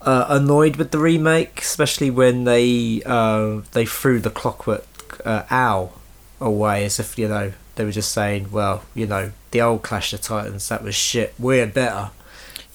uh, 0.00 0.26
annoyed 0.28 0.76
with 0.76 0.90
the 0.90 0.98
remake, 0.98 1.60
especially 1.60 2.10
when 2.10 2.44
they 2.44 3.02
uh, 3.06 3.60
they 3.72 3.86
threw 3.86 4.18
the 4.18 4.30
Clockwork 4.30 5.20
uh, 5.24 5.44
Owl 5.50 5.92
away 6.40 6.84
as 6.84 6.98
if 6.98 7.16
you 7.16 7.28
know 7.28 7.52
they 7.76 7.84
were 7.84 7.92
just 7.92 8.12
saying, 8.12 8.50
well, 8.50 8.84
you 8.94 9.06
know, 9.06 9.32
the 9.50 9.60
old 9.60 9.82
Clash 9.82 10.12
of 10.12 10.20
the 10.20 10.26
Titans 10.26 10.68
that 10.68 10.82
was 10.82 10.94
shit. 10.94 11.34
We're 11.38 11.66
better. 11.66 12.10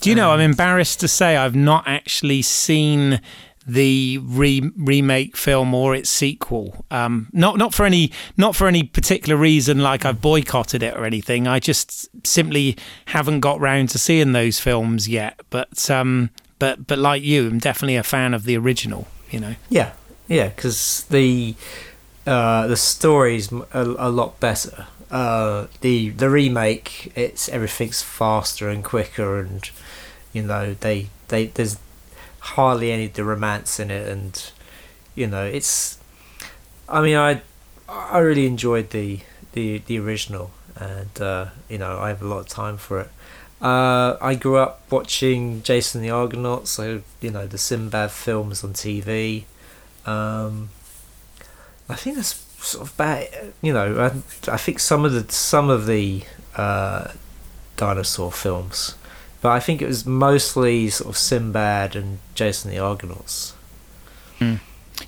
Do 0.02 0.10
you 0.10 0.16
know? 0.16 0.32
I'm 0.32 0.40
embarrassed 0.40 1.00
to 1.02 1.08
say 1.08 1.36
I've 1.36 1.56
not 1.56 1.84
actually 1.86 2.42
seen 2.42 3.22
the 3.68 4.18
re- 4.24 4.72
remake 4.78 5.36
film 5.36 5.74
or 5.74 5.94
its 5.94 6.10
sequel. 6.10 6.86
Um, 6.90 7.28
not 7.34 7.58
not 7.58 7.74
for 7.74 7.86
any 7.86 8.12
not 8.38 8.56
for 8.56 8.68
any 8.68 8.84
particular 8.84 9.38
reason, 9.38 9.80
like 9.80 10.06
I've 10.06 10.22
boycotted 10.22 10.82
it 10.82 10.96
or 10.96 11.06
anything. 11.06 11.48
I 11.48 11.60
just 11.60 12.10
simply 12.26 12.78
haven't 13.08 13.42
got 13.42 13.60
round 13.60 13.90
to 13.90 14.00
seeing 14.00 14.32
those 14.32 14.60
films 14.60 15.08
yet. 15.08 15.40
But 15.50 15.90
um, 15.92 16.30
but 16.60 16.88
but 16.88 16.98
like 16.98 17.22
you, 17.22 17.48
I'm 17.48 17.60
definitely 17.60 17.98
a 17.98 18.04
fan 18.04 18.34
of 18.34 18.46
the 18.46 18.58
original. 18.58 19.08
You 19.30 19.40
know. 19.42 19.56
Yeah, 19.70 19.92
yeah, 20.28 20.48
because 20.48 21.06
the 21.10 21.56
uh, 22.26 22.68
the 22.68 22.78
story's 22.78 23.52
a, 23.52 23.64
a 23.74 24.10
lot 24.10 24.40
better 24.40 24.88
uh, 25.12 25.68
the 25.82 26.10
the 26.10 26.30
remake, 26.30 27.12
it's 27.16 27.50
everything's 27.50 28.02
faster 28.02 28.70
and 28.70 28.84
quicker, 28.84 29.40
and 29.40 29.70
you 30.34 30.44
know 30.44 30.76
they 30.80 31.10
they 31.28 31.48
there's 31.48 31.78
hardly 32.40 32.92
any 32.92 33.08
the 33.08 33.24
romance 33.24 33.80
in 33.80 33.92
it, 33.92 34.08
and 34.08 34.52
you 35.16 35.28
know 35.28 35.46
it's. 35.46 35.98
I 36.88 37.02
mean, 37.02 37.16
I 37.18 37.42
I 37.88 38.20
really 38.20 38.46
enjoyed 38.46 38.92
the 38.92 39.20
the 39.54 39.80
the 39.86 40.00
original, 40.00 40.52
and 40.76 41.22
uh, 41.22 41.48
you 41.68 41.78
know 41.78 42.00
I 42.00 42.10
have 42.10 42.22
a 42.22 42.28
lot 42.28 42.40
of 42.40 42.48
time 42.48 42.78
for 42.78 43.02
it. 43.02 43.12
Uh, 43.62 44.16
I 44.22 44.36
grew 44.36 44.58
up 44.58 44.84
watching 44.90 45.62
Jason 45.64 46.02
the 46.02 46.10
Argonaut, 46.10 46.68
so 46.68 47.02
you 47.20 47.32
know 47.32 47.46
the 47.46 47.58
Sinbad 47.58 48.12
films 48.12 48.64
on 48.64 48.74
TV. 48.74 49.44
Um, 50.06 50.70
I 51.90 51.96
think 51.96 52.16
that's 52.16 52.36
sort 52.60 52.88
of 52.88 52.96
bad. 52.98 53.54
You 53.62 53.74
know, 53.74 54.00
I, 54.00 54.52
I 54.52 54.58
think 54.58 54.80
some 54.80 55.04
of 55.04 55.12
the 55.12 55.32
some 55.32 55.70
of 55.70 55.88
the 55.88 56.24
uh, 56.56 57.12
dinosaur 57.76 58.32
films, 58.32 58.96
but 59.42 59.50
I 59.50 59.60
think 59.60 59.82
it 59.82 59.88
was 59.88 60.06
mostly 60.06 60.90
sort 60.90 61.10
of 61.10 61.18
Sinbad 61.18 61.96
and 61.96 62.20
Jason 62.36 62.72
the 62.72 62.80
Argonauts. 62.80 63.54
Mm. 64.40 64.60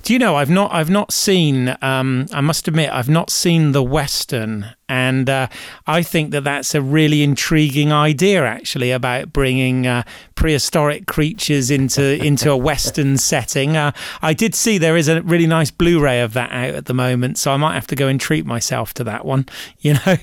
Do 0.02 0.12
you 0.12 0.18
know 0.18 0.36
I've 0.36 0.50
not 0.50 0.72
I've 0.72 0.90
not 0.90 1.12
seen 1.12 1.76
um, 1.82 2.26
I 2.32 2.40
must 2.40 2.66
admit 2.66 2.90
I've 2.90 3.08
not 3.08 3.30
seen 3.30 3.72
the 3.72 3.82
western 3.82 4.74
and 4.88 5.28
uh, 5.28 5.48
I 5.86 6.02
think 6.02 6.32
that 6.32 6.44
that's 6.44 6.74
a 6.74 6.82
really 6.82 7.22
intriguing 7.22 7.92
idea 7.92 8.44
actually 8.44 8.90
about 8.90 9.32
bringing 9.32 9.86
uh, 9.86 10.02
prehistoric 10.34 11.06
creatures 11.06 11.70
into 11.70 12.22
into 12.24 12.50
a 12.50 12.56
western 12.56 13.16
setting. 13.32 13.76
Uh, 13.76 13.92
I 14.20 14.34
did 14.34 14.54
see 14.54 14.78
there 14.78 14.96
is 14.96 15.08
a 15.08 15.22
really 15.22 15.46
nice 15.46 15.70
Blu-ray 15.70 16.20
of 16.20 16.32
that 16.34 16.52
out 16.52 16.74
at 16.74 16.86
the 16.86 16.94
moment, 16.94 17.38
so 17.38 17.52
I 17.52 17.56
might 17.56 17.74
have 17.74 17.86
to 17.88 17.96
go 17.96 18.08
and 18.08 18.20
treat 18.20 18.44
myself 18.44 18.92
to 18.94 19.04
that 19.04 19.24
one. 19.24 19.46
You 19.80 19.94
know. 19.94 20.16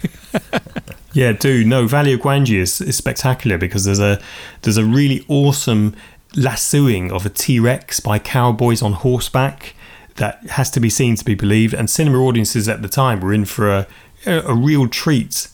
yeah, 1.13 1.33
do 1.33 1.65
no 1.65 1.85
Valley 1.85 2.13
of 2.13 2.21
Gwangi 2.21 2.59
is, 2.59 2.79
is 2.79 2.95
spectacular 2.95 3.57
because 3.57 3.83
there's 3.83 3.99
a 3.99 4.21
there's 4.61 4.77
a 4.77 4.85
really 4.85 5.25
awesome 5.27 5.95
lassoing 6.35 7.11
of 7.11 7.25
a 7.25 7.29
T 7.29 7.59
Rex 7.59 7.99
by 7.99 8.19
cowboys 8.19 8.81
on 8.81 8.93
horseback 8.93 9.75
that 10.15 10.45
has 10.51 10.69
to 10.71 10.79
be 10.79 10.89
seen 10.89 11.15
to 11.15 11.25
be 11.25 11.35
believed. 11.35 11.73
And 11.73 11.89
cinema 11.89 12.19
audiences 12.19 12.67
at 12.69 12.81
the 12.81 12.89
time 12.89 13.21
were 13.21 13.33
in 13.33 13.45
for 13.45 13.69
a, 13.69 13.87
a, 14.25 14.53
real 14.53 14.87
treat. 14.87 15.47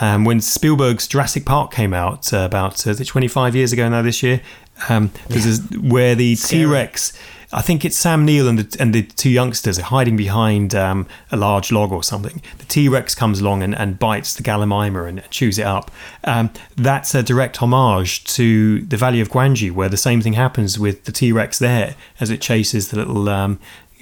Um, 0.00 0.24
when 0.24 0.40
Spielberg's 0.40 1.08
Jurassic 1.08 1.44
Park 1.44 1.72
came 1.72 1.92
out 1.92 2.32
uh, 2.32 2.38
about 2.38 2.86
uh, 2.86 2.94
25 2.94 3.56
years 3.56 3.72
ago 3.72 3.88
now 3.88 4.02
this 4.02 4.22
year, 4.22 4.40
um, 4.88 5.10
yeah. 5.28 5.58
where 5.80 6.14
the 6.14 6.36
T 6.36 6.64
Rex 6.64 7.12
I 7.50 7.62
think 7.62 7.84
it's 7.84 7.96
Sam 7.96 8.26
Neill 8.26 8.46
and 8.46 8.58
the, 8.58 8.80
and 8.80 8.94
the 8.94 9.02
two 9.02 9.30
youngsters 9.30 9.78
are 9.78 9.84
hiding 9.84 10.18
behind 10.18 10.74
um, 10.74 11.06
a 11.32 11.36
large 11.36 11.72
log 11.72 11.92
or 11.92 12.02
something. 12.02 12.42
The 12.58 12.66
T 12.66 12.88
Rex 12.90 13.14
comes 13.14 13.40
along 13.40 13.62
and, 13.62 13.74
and 13.74 13.98
bites 13.98 14.34
the 14.34 14.42
Gallimimus 14.42 15.08
and 15.08 15.30
chews 15.30 15.58
it 15.58 15.64
up. 15.64 15.90
Um, 16.24 16.50
that's 16.76 17.14
a 17.14 17.22
direct 17.22 17.56
homage 17.56 18.24
to 18.36 18.82
the 18.82 18.98
Valley 18.98 19.22
of 19.22 19.30
Gwangi, 19.30 19.72
where 19.72 19.88
the 19.88 19.96
same 19.96 20.20
thing 20.20 20.34
happens 20.34 20.78
with 20.78 21.04
the 21.04 21.12
T 21.12 21.32
Rex 21.32 21.58
there 21.58 21.94
as 22.20 22.28
it 22.28 22.42
chases 22.42 22.90
the 22.90 22.98
little 22.98 23.28
um, 23.30 23.58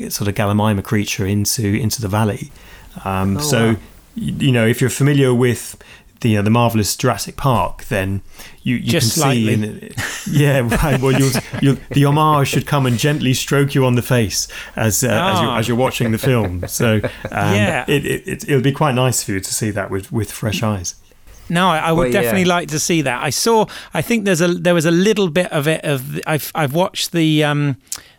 sort 0.08 0.26
of 0.28 0.34
Gallimimus 0.34 0.82
creature 0.82 1.24
into 1.24 1.66
into 1.66 2.02
the 2.02 2.08
valley. 2.08 2.50
Um, 3.04 3.36
oh, 3.36 3.40
so, 3.40 3.66
wow. 3.68 3.76
you 4.16 4.50
know, 4.50 4.66
if 4.66 4.80
you're 4.80 4.90
familiar 4.90 5.32
with 5.32 5.76
the 6.20 6.36
uh, 6.38 6.42
the 6.42 6.50
marvelous 6.50 6.96
Jurassic 6.96 7.36
Park, 7.36 7.84
then 7.86 8.22
you, 8.62 8.76
you 8.76 8.90
Just 8.92 9.14
can 9.14 9.22
slightly. 9.22 9.56
see. 9.56 9.62
In, 9.64 9.92
yeah, 10.30 10.60
right. 10.82 11.00
Well, 11.00 11.12
you'll, 11.12 11.30
you'll, 11.62 11.76
the 11.90 12.04
homage 12.04 12.48
should 12.48 12.66
come 12.66 12.86
and 12.86 12.98
gently 12.98 13.34
stroke 13.34 13.74
you 13.74 13.84
on 13.84 13.94
the 13.94 14.02
face 14.02 14.48
as 14.76 15.04
uh, 15.04 15.08
as, 15.08 15.40
you're, 15.40 15.50
Ah. 15.50 15.58
as 15.58 15.68
you're 15.68 15.76
watching 15.76 16.12
the 16.12 16.18
film. 16.18 16.66
So 16.68 16.94
um, 16.96 17.54
Yeah. 17.54 17.84
it, 17.88 18.04
it, 18.06 18.26
it, 18.28 18.44
it'll 18.48 18.60
be 18.62 18.72
quite 18.72 18.94
nice 18.94 19.22
for 19.22 19.32
you 19.32 19.40
to 19.40 19.54
see 19.54 19.70
that 19.70 19.90
with, 19.90 20.10
with 20.10 20.30
fresh 20.32 20.62
eyes. 20.62 20.94
No, 21.48 21.68
I, 21.68 21.78
I 21.78 21.92
would 21.92 21.98
Well, 21.98 22.06
yeah. 22.08 22.22
definitely 22.22 22.44
like 22.46 22.68
to 22.70 22.80
see 22.80 23.02
that. 23.02 23.22
I 23.22 23.30
saw. 23.30 23.66
I 23.94 24.02
think 24.02 24.24
there's 24.24 24.40
a 24.40 24.48
there 24.48 24.74
was 24.74 24.84
a 24.86 24.90
little 24.90 25.28
bit 25.30 25.52
of 25.52 25.68
it. 25.68 25.84
Of 25.84 26.20
I've 26.26 26.50
I've 26.56 26.74
watched 26.74 27.12
the 27.12 27.44
um, 27.44 27.76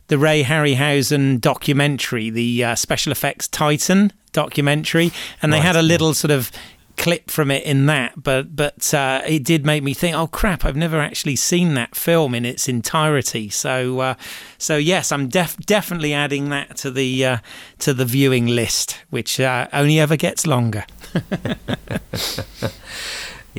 the 0.08 0.18
Ray 0.18 0.44
Harryhausen 0.44 1.42
documentary, 1.42 2.30
the 2.30 2.64
uh, 2.64 2.76
special 2.76 3.12
effects 3.12 3.50
Titan 3.50 4.14
documentary, 4.32 5.12
and 5.42 5.52
they 5.52 5.58
Right, 5.58 5.66
had 5.66 5.76
a 5.76 5.82
little 5.82 6.14
sort 6.14 6.32
of 6.32 6.52
clip 6.98 7.32
from 7.32 7.52
it 7.52 7.64
in 7.64 7.86
that. 7.86 8.22
But 8.22 8.56
but 8.56 8.94
uh, 8.94 9.22
it 9.26 9.44
did 9.44 9.66
make 9.66 9.84
me 9.84 9.94
think. 9.94 10.16
Oh 10.16 10.28
crap! 10.28 10.66
I've 10.66 10.76
never 10.76 11.00
actually 11.00 11.36
seen 11.36 11.74
that 11.76 11.96
film 11.96 12.36
in 12.36 12.46
its 12.46 12.68
entirety. 12.68 13.50
So 13.50 14.00
uh, 14.00 14.16
so 14.58 14.78
yes, 14.78 15.12
I'm 15.12 15.30
def- 15.30 15.58
definitely 15.58 16.14
adding 16.14 16.50
that 16.50 16.78
to 16.78 16.92
the 16.92 17.26
uh, 17.26 17.38
to 17.80 17.94
the 17.94 18.06
viewing 18.06 18.48
list, 18.48 19.00
which 19.10 19.40
uh, 19.40 19.68
only 19.72 20.00
ever 20.00 20.18
gets 20.18 20.46
longer. 20.46 20.86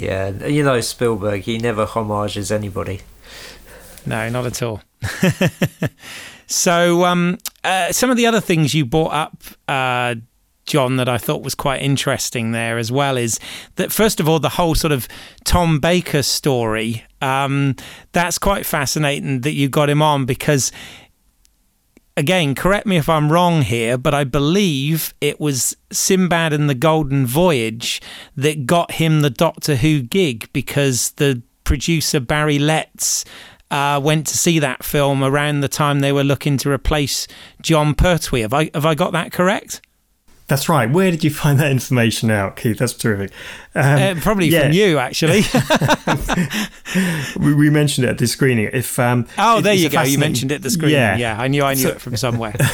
Yeah, 0.01 0.47
you 0.47 0.62
know 0.62 0.80
Spielberg. 0.80 1.43
He 1.43 1.59
never 1.59 1.84
homages 1.84 2.53
anybody. 2.53 3.01
No, 4.07 4.28
not 4.28 4.47
at 4.47 4.62
all. 4.62 4.80
so, 6.47 7.05
um, 7.05 7.39
uh, 7.64 7.93
some 7.93 8.11
of 8.11 8.16
the 8.16 8.26
other 8.26 8.41
things 8.41 8.74
you 8.74 8.86
brought 8.86 9.12
up, 9.12 9.43
uh, 9.66 10.14
John, 10.69 10.97
that 10.97 11.09
I 11.09 11.19
thought 11.19 11.43
was 11.43 11.55
quite 11.57 11.83
interesting 11.83 12.53
there 12.53 12.79
as 12.79 12.93
well 12.93 13.16
is 13.16 13.41
that, 13.75 13.91
first 13.91 14.21
of 14.21 14.29
all, 14.29 14.39
the 14.39 14.51
whole 14.51 14.75
sort 14.77 14.93
of 14.93 15.09
Tom 15.45 15.81
Baker 15.81 16.23
story. 16.23 17.05
Um, 17.21 17.75
that's 18.12 18.39
quite 18.39 18.64
fascinating 18.64 19.41
that 19.41 19.53
you 19.53 19.69
got 19.69 19.91
him 19.91 20.01
on 20.01 20.25
because 20.25 20.71
again, 22.16 22.55
correct 22.55 22.85
me 22.85 22.97
if 22.97 23.09
I'm 23.09 23.31
wrong 23.33 23.62
here, 23.62 23.97
but 23.97 24.12
I 24.12 24.25
believe 24.25 25.14
it 25.21 25.41
was 25.41 25.77
Sinbad 25.91 26.53
and 26.53 26.69
the 26.69 26.75
Golden 26.75 27.25
Voyage 27.27 28.03
that 28.37 28.66
got 28.66 28.93
him 28.93 29.21
the 29.21 29.31
Doctor 29.31 29.77
Who 29.77 30.03
gig 30.03 30.51
because 30.53 31.12
the 31.12 31.43
producer 31.64 32.19
Barry 32.19 32.59
Letts 32.59 33.25
uh, 33.71 34.01
went 34.03 34.27
to 34.27 34.37
see 34.37 34.59
that 34.59 34.83
film 34.83 35.23
around 35.23 35.61
the 35.61 35.69
time 35.69 36.01
they 36.01 36.12
were 36.12 36.25
looking 36.25 36.57
to 36.59 36.71
replace 36.71 37.29
Jon 37.62 37.95
Pertwee. 37.95 38.41
Have 38.41 38.55
I 38.55 38.71
have 38.75 38.87
I 38.87 38.95
got 38.95 39.12
that 39.12 39.31
correct? 39.33 39.81
That's 40.49 40.68
right. 40.68 40.90
Where 40.90 41.11
did 41.11 41.22
you 41.22 41.30
find 41.30 41.59
that 41.61 41.70
information 41.70 42.30
out, 42.30 42.57
Keith? 42.57 42.78
That's 42.78 42.94
terrific. 42.94 43.30
Um, 43.74 43.84
Uh, 43.84 44.14
probably 44.20 44.49
yeah. 44.49 44.62
from 44.62 44.72
you, 44.72 44.99
actually. 44.99 45.42
we, 47.38 47.55
we 47.55 47.70
mentioned 47.70 48.07
it 48.07 48.11
at 48.11 48.18
the 48.18 48.26
screening. 48.26 48.70
If 48.72 48.99
um, 48.99 49.26
oh, 49.36 49.59
it- 49.59 49.62
there 49.62 49.74
you 49.74 49.88
go. 49.90 50.03
You 50.03 50.18
mentioned 50.18 50.51
it 50.53 50.57
at 50.57 50.62
the 50.62 50.70
screening. 50.70 50.94
Yeah, 50.96 51.16
Yeah. 51.16 51.40
I 51.40 51.49
knew 51.49 51.62
I 51.64 51.74
knew 51.74 51.82
So- 51.82 51.88
it 51.90 52.01
from 52.01 52.16
somewhere. 52.16 52.55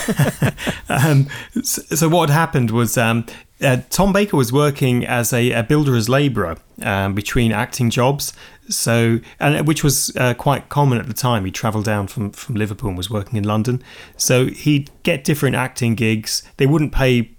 Um, 0.86 1.28
so, 1.62 1.82
so 1.96 2.08
what 2.08 2.28
happened 2.30 2.70
was 2.70 2.96
um, 2.98 3.24
uh, 3.60 3.78
Tom 3.90 4.12
Baker 4.12 4.36
was 4.36 4.52
working 4.52 5.04
as 5.04 5.32
a, 5.32 5.50
a 5.52 5.62
builder 5.62 5.96
as 5.96 6.08
labourer 6.10 6.58
um, 6.82 7.14
between 7.14 7.52
acting 7.52 7.88
jobs. 7.90 8.32
So, 8.68 9.20
and 9.40 9.66
which 9.66 9.82
was 9.82 10.14
uh, 10.16 10.34
quite 10.34 10.68
common 10.68 10.98
at 10.98 11.06
the 11.08 11.14
time. 11.14 11.44
He 11.46 11.50
travelled 11.50 11.86
down 11.86 12.06
from, 12.06 12.30
from 12.32 12.54
Liverpool 12.54 12.88
and 12.90 12.98
was 12.98 13.10
working 13.10 13.36
in 13.38 13.44
London. 13.44 13.82
So 14.16 14.46
he'd 14.46 14.90
get 15.02 15.24
different 15.24 15.56
acting 15.56 15.94
gigs. 15.94 16.42
They 16.58 16.66
wouldn't 16.66 16.92
pay, 16.92 17.30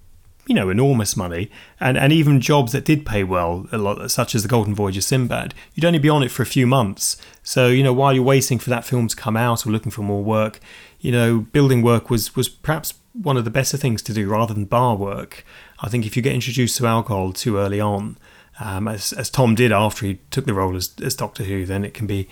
you 0.48 0.54
know, 0.54 0.70
enormous 0.70 1.18
money, 1.18 1.50
and 1.80 1.98
and 1.98 2.14
even 2.14 2.40
jobs 2.40 2.72
that 2.72 2.86
did 2.86 3.06
pay 3.06 3.24
well, 3.24 3.68
a 3.72 3.78
lot, 3.78 4.10
such 4.12 4.36
as 4.36 4.44
the 4.44 4.50
Golden 4.50 4.76
Voyage 4.76 4.98
of 4.98 5.04
Sinbad. 5.04 5.54
You'd 5.74 5.86
only 5.86 6.00
be 6.00 6.10
on 6.10 6.24
it 6.24 6.32
for 6.32 6.44
a 6.44 6.48
few 6.48 6.68
months. 6.68 7.18
So 7.44 7.68
you 7.68 7.84
know, 7.84 7.94
while 7.94 8.14
you're 8.14 8.24
waiting 8.24 8.60
for 8.60 8.70
that 8.70 8.86
film 8.86 9.08
to 9.08 9.16
come 9.16 9.36
out 9.38 9.66
or 9.66 9.72
looking 9.72 9.92
for 9.92 10.02
more 10.02 10.24
work, 10.24 10.60
you 11.00 11.12
know, 11.12 11.40
building 11.40 11.82
work 11.82 12.10
was 12.10 12.36
was 12.36 12.48
perhaps 12.48 12.94
one 13.14 13.38
of 13.38 13.46
the 13.46 13.52
better 13.52 13.78
things 13.78 14.02
to 14.04 14.14
do 14.14 14.28
rather 14.30 14.54
than 14.54 14.66
bar 14.66 14.96
work. 14.96 15.46
I 15.80 15.90
think 15.90 16.06
if 16.06 16.16
you 16.16 16.22
get 16.22 16.34
introduced 16.34 16.78
to 16.78 16.86
alcohol 16.86 17.32
too 17.34 17.58
early 17.58 17.82
on, 17.82 18.18
um, 18.60 18.88
as 18.88 19.14
as 19.14 19.30
Tom 19.30 19.56
did 19.56 19.72
after 19.72 20.06
he 20.06 20.20
took 20.30 20.46
the 20.46 20.54
role 20.54 20.76
as 20.76 20.94
as 21.04 21.16
Doctor 21.16 21.44
Who, 21.44 21.66
then 21.66 21.84
it 21.84 21.94
can 21.94 22.08
be 22.08 22.28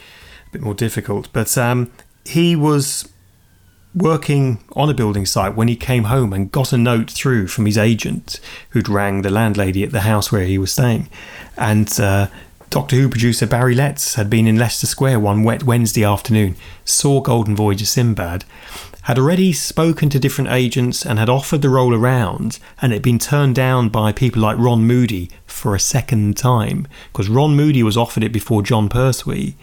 a 0.47 0.51
bit 0.51 0.61
more 0.61 0.75
difficult. 0.75 1.29
But 1.33 1.57
um, 1.57 1.91
he 2.25 2.55
was 2.55 3.09
working 3.95 4.59
on 4.73 4.89
a 4.89 4.93
building 4.93 5.25
site 5.25 5.55
when 5.55 5.67
he 5.67 5.75
came 5.75 6.05
home 6.05 6.33
and 6.33 6.51
got 6.51 6.73
a 6.73 6.77
note 6.77 7.11
through 7.11 7.47
from 7.47 7.65
his 7.65 7.77
agent 7.77 8.39
who'd 8.69 8.89
rang 8.89 9.21
the 9.21 9.29
landlady 9.29 9.83
at 9.83 9.91
the 9.91 10.01
house 10.01 10.31
where 10.31 10.45
he 10.45 10.57
was 10.57 10.71
staying. 10.71 11.09
And 11.57 11.99
uh, 11.99 12.27
Doctor 12.69 12.95
Who 12.95 13.07
producer 13.07 13.45
Barry 13.45 13.75
Letts 13.75 14.15
had 14.15 14.29
been 14.29 14.47
in 14.47 14.57
Leicester 14.57 14.87
Square 14.87 15.19
one 15.19 15.43
wet 15.43 15.63
Wednesday 15.63 16.03
afternoon, 16.03 16.55
saw 16.83 17.21
Golden 17.21 17.55
Voyage 17.55 17.83
of 17.83 17.87
Sinbad, 17.87 18.45
had 19.03 19.19
already 19.19 19.53
spoken 19.53 20.09
to 20.09 20.19
different 20.19 20.49
agents 20.49 21.05
and 21.05 21.19
had 21.19 21.29
offered 21.29 21.61
the 21.61 21.69
role 21.69 21.93
around 21.93 22.57
and 22.81 22.91
it 22.91 22.95
had 22.95 23.03
been 23.03 23.19
turned 23.19 23.53
down 23.53 23.89
by 23.89 24.11
people 24.11 24.41
like 24.41 24.57
Ron 24.57 24.87
Moody 24.87 25.29
for 25.45 25.75
a 25.75 25.79
second 25.79 26.37
time 26.37 26.87
because 27.11 27.29
Ron 27.29 27.55
Moody 27.55 27.83
was 27.83 27.97
offered 27.97 28.23
it 28.23 28.31
before 28.31 28.63
Jon 28.63 28.89
Pertwee 28.89 29.55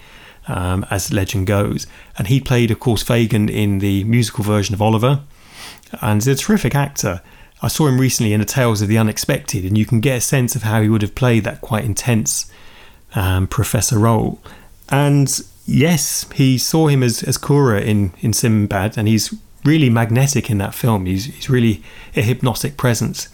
um, 0.50 0.84
as 0.90 1.12
legend 1.12 1.46
goes. 1.46 1.86
And 2.18 2.26
he 2.26 2.40
played, 2.40 2.70
of 2.70 2.80
course, 2.80 3.02
Fagin 3.02 3.48
in 3.48 3.78
the 3.78 4.04
musical 4.04 4.44
version 4.44 4.74
of 4.74 4.82
Oliver. 4.82 5.22
And 6.02 6.20
he's 6.20 6.26
a 6.26 6.34
terrific 6.34 6.74
actor. 6.74 7.22
I 7.62 7.68
saw 7.68 7.86
him 7.86 8.00
recently 8.00 8.32
in 8.32 8.40
A 8.40 8.44
Tales 8.44 8.82
of 8.82 8.88
the 8.88 8.98
Unexpected, 8.98 9.64
and 9.64 9.76
you 9.76 9.86
can 9.86 10.00
get 10.00 10.18
a 10.18 10.20
sense 10.20 10.56
of 10.56 10.62
how 10.62 10.80
he 10.80 10.88
would 10.88 11.02
have 11.02 11.14
played 11.14 11.44
that 11.44 11.60
quite 11.60 11.84
intense 11.84 12.50
um, 13.14 13.46
professor 13.46 13.98
role. 13.98 14.40
And 14.88 15.40
yes, 15.66 16.26
he 16.34 16.58
saw 16.58 16.88
him 16.88 17.02
as, 17.02 17.22
as 17.22 17.36
Koura 17.36 17.82
in, 17.82 18.12
in 18.20 18.32
Sinbad, 18.32 18.96
and 18.96 19.06
he's 19.06 19.34
really 19.64 19.90
magnetic 19.90 20.50
in 20.50 20.56
that 20.58 20.74
film. 20.74 21.04
He's, 21.04 21.26
he's 21.26 21.50
really 21.50 21.82
a 22.16 22.22
hypnotic 22.22 22.78
presence. 22.78 23.28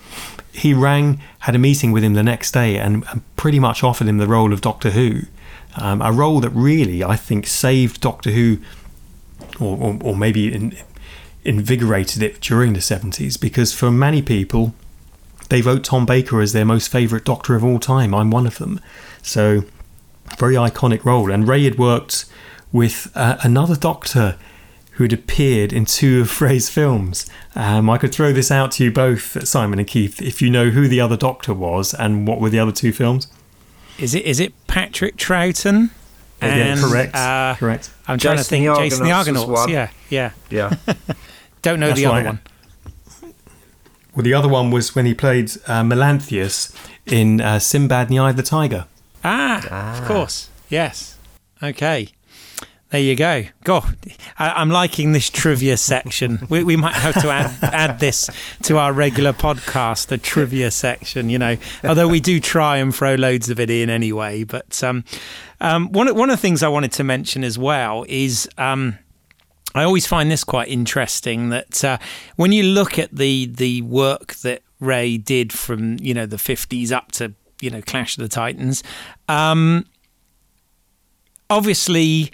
He 0.52 0.74
rang, 0.74 1.20
had 1.40 1.54
a 1.54 1.58
meeting 1.58 1.92
with 1.92 2.02
him 2.02 2.14
the 2.14 2.22
next 2.24 2.50
day, 2.50 2.78
and, 2.78 3.04
and 3.10 3.22
pretty 3.36 3.60
much 3.60 3.84
offered 3.84 4.08
him 4.08 4.18
the 4.18 4.26
role 4.26 4.52
of 4.52 4.60
Doctor 4.60 4.90
Who 4.90 5.22
um, 5.76 6.02
a 6.02 6.12
role 6.12 6.40
that 6.40 6.50
really 6.50 7.04
I 7.04 7.16
think 7.16 7.46
saved 7.46 8.00
Doctor 8.00 8.30
Who, 8.30 8.58
or, 9.60 9.76
or, 9.76 9.98
or 10.02 10.16
maybe 10.16 10.52
in, 10.52 10.76
invigorated 11.44 12.22
it 12.22 12.40
during 12.40 12.72
the 12.72 12.80
70s 12.80 13.40
because 13.40 13.72
for 13.72 13.90
many 13.90 14.20
people, 14.20 14.74
they 15.48 15.60
vote 15.60 15.84
Tom 15.84 16.06
Baker 16.06 16.40
as 16.40 16.52
their 16.52 16.64
most 16.64 16.88
favourite 16.88 17.24
Doctor 17.24 17.54
of 17.54 17.64
all 17.64 17.78
time. 17.78 18.14
I'm 18.14 18.30
one 18.30 18.46
of 18.46 18.58
them. 18.58 18.80
So, 19.22 19.64
very 20.38 20.54
iconic 20.54 21.04
role. 21.04 21.30
And 21.30 21.46
Ray 21.46 21.64
had 21.64 21.78
worked 21.78 22.26
with 22.72 23.10
uh, 23.14 23.36
another 23.42 23.76
Doctor 23.76 24.36
who 24.92 25.04
had 25.04 25.12
appeared 25.12 25.72
in 25.72 25.84
two 25.84 26.20
of 26.22 26.40
Ray's 26.40 26.68
films. 26.68 27.26
Um, 27.54 27.88
I 27.88 27.98
could 27.98 28.12
throw 28.12 28.32
this 28.32 28.50
out 28.50 28.72
to 28.72 28.84
you 28.84 28.90
both, 28.90 29.46
Simon 29.46 29.78
and 29.78 29.86
Keith, 29.86 30.20
if 30.20 30.42
you 30.42 30.50
know 30.50 30.70
who 30.70 30.88
the 30.88 31.00
other 31.00 31.16
Doctor 31.16 31.54
was 31.54 31.94
and 31.94 32.26
what 32.26 32.40
were 32.40 32.50
the 32.50 32.58
other 32.58 32.72
two 32.72 32.92
films. 32.92 33.28
Is 33.98 34.14
it 34.14 34.24
is 34.24 34.40
it 34.40 34.52
Patrick 34.66 35.16
Troughton? 35.16 35.90
yeah, 36.42 36.76
correct. 36.78 37.14
Uh, 37.14 37.54
correct. 37.58 37.90
I'm 38.06 38.18
trying 38.18 38.36
to 38.36 38.44
think. 38.44 38.66
the 38.66 38.74
Jason 38.76 39.04
the 39.04 39.12
Argonauts 39.12 39.46
was 39.48 39.60
Argonauts. 39.60 39.66
one. 39.66 39.70
Yeah, 40.10 40.32
yeah. 40.50 40.74
Yeah. 40.86 40.94
Don't 41.62 41.80
know 41.80 41.88
That's 41.88 41.98
the 42.00 42.06
other 42.06 42.16
right. 42.16 42.26
one. 42.26 42.40
Well, 44.14 44.22
the 44.22 44.34
other 44.34 44.48
one 44.48 44.70
was 44.70 44.94
when 44.94 45.04
he 45.06 45.14
played 45.14 45.50
uh, 45.66 45.82
Melanthius 45.82 46.74
in 47.06 47.40
uh, 47.40 47.58
Sinbad 47.58 48.08
and 48.08 48.16
the 48.16 48.18
Eye 48.20 48.30
of 48.30 48.36
the 48.36 48.42
Tiger. 48.42 48.86
Ah, 49.24 49.66
Ah. 49.70 50.00
of 50.00 50.06
course. 50.08 50.48
Yes. 50.68 51.16
Okay. 51.62 52.08
There 52.90 53.00
you 53.00 53.16
go. 53.16 53.44
God, 53.64 53.96
I, 54.38 54.50
I'm 54.50 54.70
liking 54.70 55.10
this 55.10 55.28
trivia 55.28 55.76
section. 55.76 56.46
We, 56.48 56.62
we 56.62 56.76
might 56.76 56.94
have 56.94 57.20
to 57.20 57.30
add 57.30 57.52
add 57.62 57.98
this 57.98 58.30
to 58.62 58.78
our 58.78 58.92
regular 58.92 59.32
podcast, 59.32 60.06
the 60.06 60.18
trivia 60.18 60.70
section. 60.70 61.28
You 61.28 61.38
know, 61.38 61.56
although 61.82 62.06
we 62.06 62.20
do 62.20 62.38
try 62.38 62.76
and 62.76 62.94
throw 62.94 63.16
loads 63.16 63.50
of 63.50 63.58
it 63.58 63.70
in 63.70 63.90
anyway. 63.90 64.44
But 64.44 64.82
um, 64.84 65.04
um, 65.60 65.90
one 65.90 66.06
of- 66.08 66.14
one 66.16 66.30
of 66.30 66.36
the 66.36 66.40
things 66.40 66.62
I 66.62 66.68
wanted 66.68 66.92
to 66.92 67.04
mention 67.04 67.42
as 67.44 67.58
well 67.58 68.04
is. 68.08 68.48
Um, 68.56 68.98
I 69.74 69.82
always 69.82 70.06
find 70.06 70.30
this 70.30 70.42
quite 70.42 70.68
interesting 70.68 71.50
that 71.50 71.84
uh, 71.84 71.98
when 72.36 72.50
you 72.50 72.62
look 72.62 72.98
at 72.98 73.14
the 73.14 73.44
the 73.46 73.82
work 73.82 74.36
that 74.36 74.62
Ray 74.80 75.18
did 75.18 75.52
from 75.52 75.98
you 76.00 76.14
know 76.14 76.24
the 76.24 76.36
50s 76.38 76.92
up 76.92 77.12
to 77.12 77.34
you 77.60 77.68
know 77.68 77.82
Clash 77.82 78.16
of 78.16 78.22
the 78.22 78.28
Titans, 78.28 78.82
um, 79.28 79.84
obviously 81.50 82.32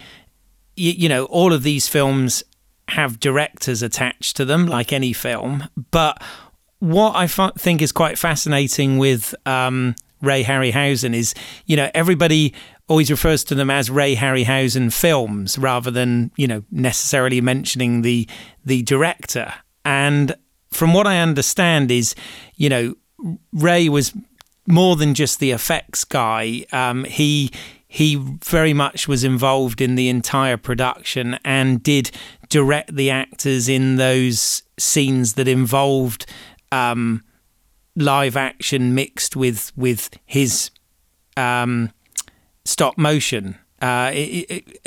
you, 0.76 0.92
you 0.92 1.08
know 1.08 1.24
all 1.26 1.52
of 1.52 1.62
these 1.62 1.88
films 1.88 2.42
have 2.88 3.20
directors 3.20 3.82
attached 3.82 4.36
to 4.36 4.44
them 4.44 4.66
like 4.66 4.92
any 4.92 5.12
film, 5.12 5.68
but 5.90 6.22
what 6.78 7.14
I 7.14 7.24
f- 7.24 7.54
think 7.56 7.80
is 7.80 7.92
quite 7.92 8.18
fascinating 8.18 8.98
with 8.98 9.36
um, 9.46 9.94
Ray 10.20 10.42
Harryhausen 10.42 11.14
is, 11.14 11.32
you 11.64 11.76
know, 11.76 11.88
everybody 11.94 12.54
always 12.88 13.08
refers 13.08 13.44
to 13.44 13.54
them 13.54 13.70
as 13.70 13.88
Ray 13.88 14.16
Harryhausen 14.16 14.92
films 14.92 15.56
rather 15.58 15.92
than, 15.92 16.32
you 16.36 16.48
know, 16.48 16.64
necessarily 16.70 17.40
mentioning 17.40 18.02
the 18.02 18.28
the 18.64 18.82
director. 18.82 19.54
And 19.84 20.34
from 20.70 20.92
what 20.92 21.06
I 21.06 21.18
understand 21.18 21.90
is, 21.90 22.14
you 22.56 22.68
know, 22.68 22.94
Ray 23.52 23.88
was 23.88 24.12
more 24.66 24.96
than 24.96 25.14
just 25.14 25.38
the 25.38 25.52
effects 25.52 26.04
guy. 26.04 26.64
Um, 26.72 27.04
he 27.04 27.50
he 27.92 28.16
very 28.42 28.72
much 28.72 29.06
was 29.06 29.22
involved 29.22 29.82
in 29.82 29.96
the 29.96 30.08
entire 30.08 30.56
production 30.56 31.38
and 31.44 31.82
did 31.82 32.10
direct 32.48 32.96
the 32.96 33.10
actors 33.10 33.68
in 33.68 33.96
those 33.96 34.62
scenes 34.78 35.34
that 35.34 35.46
involved 35.46 36.24
um, 36.70 37.22
live 37.94 38.34
action 38.34 38.94
mixed 38.94 39.36
with 39.36 39.72
with 39.76 40.08
his 40.24 40.70
um, 41.36 41.92
stop 42.64 42.96
motion. 42.96 43.58
Uh, 43.82 44.10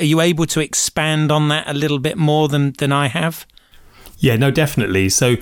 are 0.00 0.04
you 0.04 0.20
able 0.20 0.46
to 0.46 0.58
expand 0.58 1.30
on 1.30 1.46
that 1.46 1.68
a 1.68 1.74
little 1.74 2.00
bit 2.00 2.18
more 2.18 2.48
than, 2.48 2.72
than 2.72 2.90
I 2.90 3.06
have? 3.06 3.46
Yeah, 4.18 4.34
no, 4.34 4.50
definitely. 4.50 5.10
So, 5.10 5.36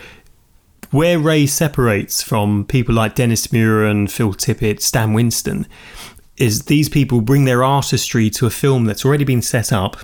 where 0.91 1.19
Ray 1.19 1.47
separates 1.47 2.23
from 2.23 2.67
people 2.67 2.95
like 2.95 3.15
Dennis 3.15 3.47
Muren, 3.47 4.11
Phil 4.11 4.35
Tippett, 4.35 4.83
Stan 4.83 5.15
Winston, 5.15 5.67
is 6.37 6.64
these 6.64 6.89
people 6.89 7.20
bring 7.20 7.45
their 7.45 7.62
artistry 7.62 8.28
to 8.30 8.47
a 8.47 8.51
film 8.51 8.85
that's 8.85 9.05
already 9.05 9.24
been 9.24 9.43
set 9.43 9.72
up 9.72 9.99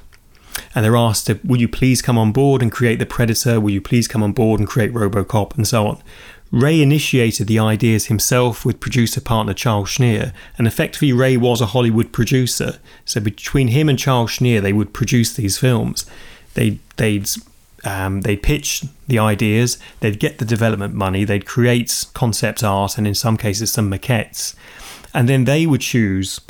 and 0.74 0.84
they're 0.84 0.96
asked 0.96 1.26
to, 1.26 1.40
will 1.44 1.60
you 1.60 1.68
please 1.68 2.02
come 2.02 2.18
on 2.18 2.32
board 2.32 2.62
and 2.62 2.70
create 2.70 2.98
the 2.98 3.06
Predator? 3.06 3.60
Will 3.60 3.70
you 3.70 3.80
please 3.80 4.06
come 4.06 4.22
on 4.22 4.32
board 4.32 4.60
and 4.60 4.68
create 4.68 4.92
Robocop 4.92 5.56
and 5.56 5.66
so 5.66 5.86
on? 5.86 6.02
Ray 6.50 6.82
initiated 6.82 7.46
the 7.46 7.60
ideas 7.60 8.06
himself 8.06 8.64
with 8.64 8.80
producer 8.80 9.20
partner 9.20 9.54
Charles 9.54 9.88
Schneer, 9.88 10.32
and 10.58 10.66
effectively 10.66 11.12
Ray 11.12 11.36
was 11.36 11.60
a 11.60 11.66
Hollywood 11.66 12.12
producer. 12.12 12.78
So 13.04 13.20
between 13.20 13.68
him 13.68 13.88
and 13.88 13.98
Charles 13.98 14.32
Schneer, 14.32 14.60
they 14.60 14.72
would 14.72 14.92
produce 14.92 15.32
these 15.32 15.58
films. 15.58 16.06
They 16.54 16.80
they'd 16.96 17.28
um, 17.84 18.22
they'd 18.22 18.42
pitch 18.42 18.84
the 19.06 19.18
ideas, 19.18 19.78
they'd 20.00 20.18
get 20.18 20.38
the 20.38 20.44
development 20.44 20.92
money, 20.92 21.24
they'd 21.24 21.46
create 21.46 22.06
concept 22.14 22.64
art, 22.64 22.98
and 22.98 23.06
in 23.06 23.14
some 23.14 23.36
cases 23.36 23.72
some 23.72 23.90
maquettes, 23.90 24.54
and 25.14 25.28
then 25.28 25.44
they 25.44 25.66
would 25.66 25.80
choose 25.80 26.40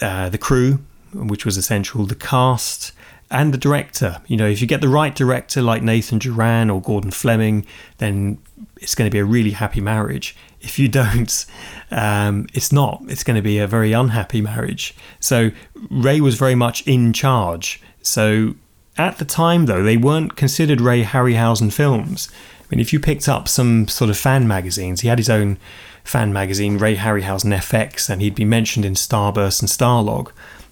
uh, 0.00 0.28
the 0.28 0.38
crew, 0.38 0.80
which 1.12 1.44
was 1.44 1.56
essential, 1.56 2.06
the 2.06 2.14
cast, 2.14 2.92
and 3.30 3.52
the 3.52 3.58
director. 3.58 4.20
You 4.26 4.36
know, 4.36 4.46
if 4.48 4.60
you 4.60 4.66
get 4.66 4.80
the 4.80 4.88
right 4.88 5.14
director 5.14 5.62
like 5.62 5.82
Nathan 5.82 6.18
Juran 6.18 6.72
or 6.72 6.80
Gordon 6.80 7.10
Fleming, 7.10 7.66
then 7.98 8.38
it's 8.80 8.94
going 8.94 9.08
to 9.08 9.12
be 9.12 9.18
a 9.18 9.24
really 9.24 9.50
happy 9.50 9.80
marriage. 9.80 10.36
If 10.60 10.78
you 10.78 10.88
don't, 10.88 11.46
um, 11.90 12.46
it's 12.54 12.72
not. 12.72 13.02
It's 13.08 13.24
going 13.24 13.36
to 13.36 13.42
be 13.42 13.58
a 13.58 13.66
very 13.66 13.92
unhappy 13.92 14.40
marriage. 14.40 14.94
So 15.20 15.50
Ray 15.90 16.20
was 16.20 16.36
very 16.36 16.54
much 16.54 16.86
in 16.86 17.12
charge. 17.12 17.82
So 18.02 18.54
at 18.96 19.18
the 19.18 19.24
time, 19.24 19.66
though, 19.66 19.82
they 19.82 19.96
weren't 19.96 20.36
considered 20.36 20.80
Ray 20.80 21.02
Harryhausen 21.02 21.72
films. 21.72 22.28
I 22.60 22.64
mean, 22.70 22.80
if 22.80 22.92
you 22.92 23.00
picked 23.00 23.28
up 23.28 23.48
some 23.48 23.88
sort 23.88 24.10
of 24.10 24.16
fan 24.16 24.48
magazines, 24.48 25.02
he 25.02 25.08
had 25.08 25.18
his 25.18 25.30
own 25.30 25.58
fan 26.04 26.32
magazine, 26.32 26.78
Ray 26.78 26.96
Harryhausen 26.96 27.56
FX, 27.56 28.08
and 28.08 28.22
he'd 28.22 28.34
be 28.34 28.44
mentioned 28.44 28.84
in 28.84 28.94
Starburst 28.94 29.60
and 29.60 29.68
Starlog. 29.68 30.30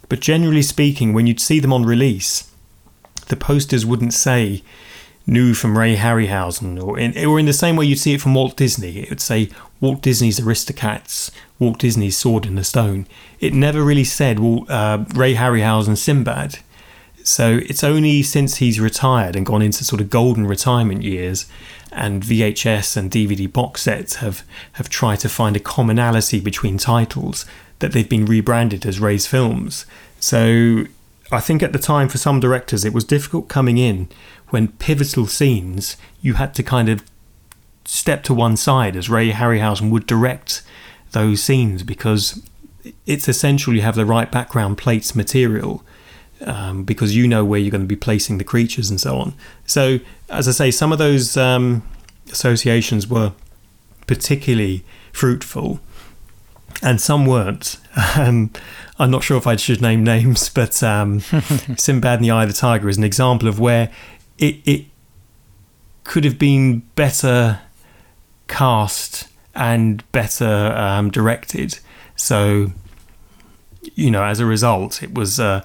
But 0.09 0.21
generally 0.21 0.63
speaking, 0.63 1.13
when 1.13 1.27
you'd 1.27 1.41
see 1.41 1.59
them 1.59 1.73
on 1.73 1.85
release, 1.85 2.51
the 3.29 3.37
posters 3.37 3.87
wouldn't 3.87 4.13
say 4.13 4.63
new 5.27 5.55
from 5.55 5.79
Ray 5.79 5.97
Harryhausen, 5.97 6.83
or 6.83 6.99
in, 6.99 7.17
or 7.27 7.39
in 7.39 7.47
the 7.47 7.53
same 7.53 7.77
way 7.77 7.87
you'd 7.87 7.99
see 7.99 8.15
it 8.15 8.21
from 8.21 8.35
Walt 8.35 8.57
Disney. 8.57 8.99
It 8.99 9.11
would 9.11 9.21
say 9.21 9.49
Walt 9.81 10.03
Disney's 10.03 10.41
Aristocats, 10.41 11.31
Walt 11.59 11.79
Disney's 11.79 12.17
Sword 12.17 12.45
in 12.45 12.57
the 12.57 12.65
Stone. 12.65 13.07
It 13.41 13.55
never 13.55 13.83
really 13.83 14.05
said 14.05 14.39
well, 14.39 14.67
uh, 14.69 15.05
Ray 15.15 15.35
Harryhausen 15.35 15.97
Sinbad. 15.97 16.59
So 17.25 17.61
it's 17.69 17.85
only 17.85 18.23
since 18.23 18.57
he's 18.57 18.81
retired 18.81 19.37
and 19.37 19.47
gone 19.47 19.63
into 19.63 19.85
sort 19.85 20.01
of 20.01 20.11
golden 20.11 20.47
retirement 20.47 21.03
years, 21.03 21.47
and 21.93 22.23
VHS 22.23 22.97
and 22.97 23.11
DVD 23.11 23.51
box 23.53 23.83
sets 23.83 24.17
have 24.17 24.45
have 24.73 24.89
tried 24.89 25.21
to 25.21 25.29
find 25.29 25.57
a 25.57 25.61
commonality 25.61 26.41
between 26.41 26.79
titles 26.79 27.45
that 27.79 27.93
they've 27.93 28.09
been 28.09 28.27
rebranded 28.27 28.87
as 28.87 29.01
Ray's 29.01 29.27
films. 29.27 29.87
So 30.21 30.85
I 31.31 31.41
think 31.41 31.63
at 31.63 31.73
the 31.73 31.79
time 31.79 32.09
for 32.09 32.19
some 32.19 32.41
directors 32.41 32.85
it 32.85 32.93
was 32.93 33.05
difficult 33.05 33.49
coming 33.49 33.79
in 33.79 34.09
when 34.49 34.69
pivotal 34.69 35.27
scenes 35.27 35.97
you 36.21 36.35
had 36.35 36.55
to 36.55 36.63
kind 36.63 36.89
of 36.89 37.03
step 37.85 38.23
to 38.25 38.35
one 38.35 38.57
side 38.57 38.97
as 38.97 39.11
Ray 39.11 39.31
Harryhausen 39.31 39.91
would 39.91 40.07
direct 40.07 40.63
those 41.13 41.43
scenes 41.43 41.83
because 41.83 42.43
it's 43.07 43.29
essential 43.29 43.75
you 43.75 43.83
have 43.83 43.95
the 43.95 44.07
right 44.07 44.31
background 44.31 44.79
plates 44.79 45.15
material 45.15 45.85
um, 46.45 46.85
because 46.85 47.15
you 47.17 47.27
know 47.29 47.45
where 47.45 47.59
you're 47.59 47.71
going 47.71 47.83
to 47.83 47.87
be 47.87 47.97
placing 47.97 48.39
the 48.39 48.45
creatures 48.45 48.91
and 48.91 49.01
so 49.01 49.19
on. 49.19 49.35
So, 49.67 50.01
as 50.29 50.49
I 50.49 50.53
say, 50.53 50.71
some 50.71 50.93
of 50.93 50.99
those 50.99 51.37
um, 51.37 51.83
associations 52.31 53.07
were 53.07 53.33
particularly 54.07 54.85
fruitful 55.13 55.81
and 56.83 57.01
some 57.01 57.27
weren't. 57.27 57.79
Um, 58.17 58.51
I'm 58.99 59.11
not 59.11 59.23
sure 59.23 59.37
if 59.37 59.47
I 59.47 59.57
should 59.57 59.83
name 59.83 60.03
names, 60.15 60.49
but 60.49 60.83
um, 60.83 61.21
Sinbad 61.77 62.21
and 62.21 62.25
the 62.25 62.31
Eye 62.31 62.45
of 62.45 62.49
the 62.49 62.55
Tiger 62.55 62.89
is 62.89 62.97
an 62.97 63.05
example 63.05 63.49
of 63.49 63.61
where 63.61 63.91
it, 64.39 64.57
it 64.65 64.87
could 66.05 66.25
have 66.25 66.39
been 66.39 66.81
better 66.95 67.61
cast 68.49 69.29
and 69.55 70.11
better 70.13 70.73
um, 70.75 71.11
directed. 71.11 71.79
So, 72.17 72.73
you 73.95 74.11
know, 74.11 74.25
as 74.25 74.41
a 74.41 74.47
result, 74.47 75.03
it 75.03 75.15
was 75.15 75.39
uh, 75.39 75.63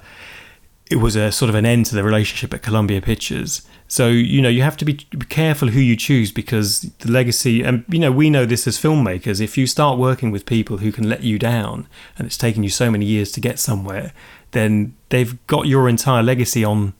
it 0.90 0.96
was 0.96 1.16
a 1.16 1.30
sort 1.30 1.48
of 1.48 1.54
an 1.54 1.66
end 1.66 1.86
to 1.86 1.94
the 1.94 2.02
relationship 2.02 2.54
at 2.54 2.62
Columbia 2.62 3.00
Pictures. 3.00 3.62
So 3.88 4.08
you 4.08 4.42
know 4.42 4.48
you 4.48 4.62
have 4.62 4.76
to 4.78 4.84
be, 4.84 4.94
careful 5.28 5.68
who 5.68 5.80
you 5.80 5.96
choose 5.96 6.30
because 6.30 6.82
the 6.98 7.10
legacy, 7.10 7.62
and 7.62 7.84
you 7.88 7.98
know 7.98 8.12
we 8.12 8.30
know 8.30 8.44
this 8.44 8.66
as 8.66 8.78
filmmakers. 8.78 9.40
If 9.40 9.56
you 9.56 9.66
start 9.66 9.98
working 9.98 10.30
with 10.30 10.46
people 10.46 10.78
who 10.78 10.92
can 10.92 11.08
let 11.08 11.22
you 11.22 11.38
down, 11.38 11.88
and 12.16 12.26
it's 12.26 12.36
taken 12.36 12.62
you 12.62 12.68
so 12.68 12.90
many 12.90 13.06
years 13.06 13.32
to 13.32 13.40
get 13.40 13.58
somewhere, 13.58 14.12
then 14.50 14.94
they've 15.08 15.46
got 15.46 15.66
your 15.66 15.88
entire 15.88 16.22
legacy 16.22 16.64
on 16.64 16.94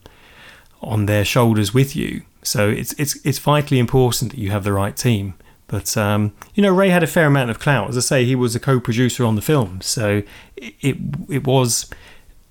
on 0.81 1.05
their 1.05 1.25
shoulders 1.25 1.73
with 1.73 1.95
you. 1.95 2.23
So 2.41 2.69
it's 2.69 2.93
it's 2.93 3.23
it's 3.25 3.39
vitally 3.39 3.79
important 3.79 4.31
that 4.31 4.39
you 4.39 4.51
have 4.51 4.63
the 4.63 4.73
right 4.73 4.95
team. 4.95 5.35
But 5.67 5.95
um, 5.95 6.33
you 6.55 6.63
know, 6.63 6.73
Ray 6.73 6.89
had 6.89 7.03
a 7.03 7.07
fair 7.07 7.27
amount 7.27 7.51
of 7.51 7.59
clout. 7.59 7.89
As 7.89 7.97
I 7.97 8.01
say, 8.01 8.25
he 8.25 8.35
was 8.35 8.55
a 8.55 8.59
co-producer 8.59 9.23
on 9.23 9.35
the 9.35 9.41
film, 9.41 9.81
so 9.81 10.23
it 10.55 10.73
it, 10.81 10.97
it 11.29 11.45
was 11.45 11.87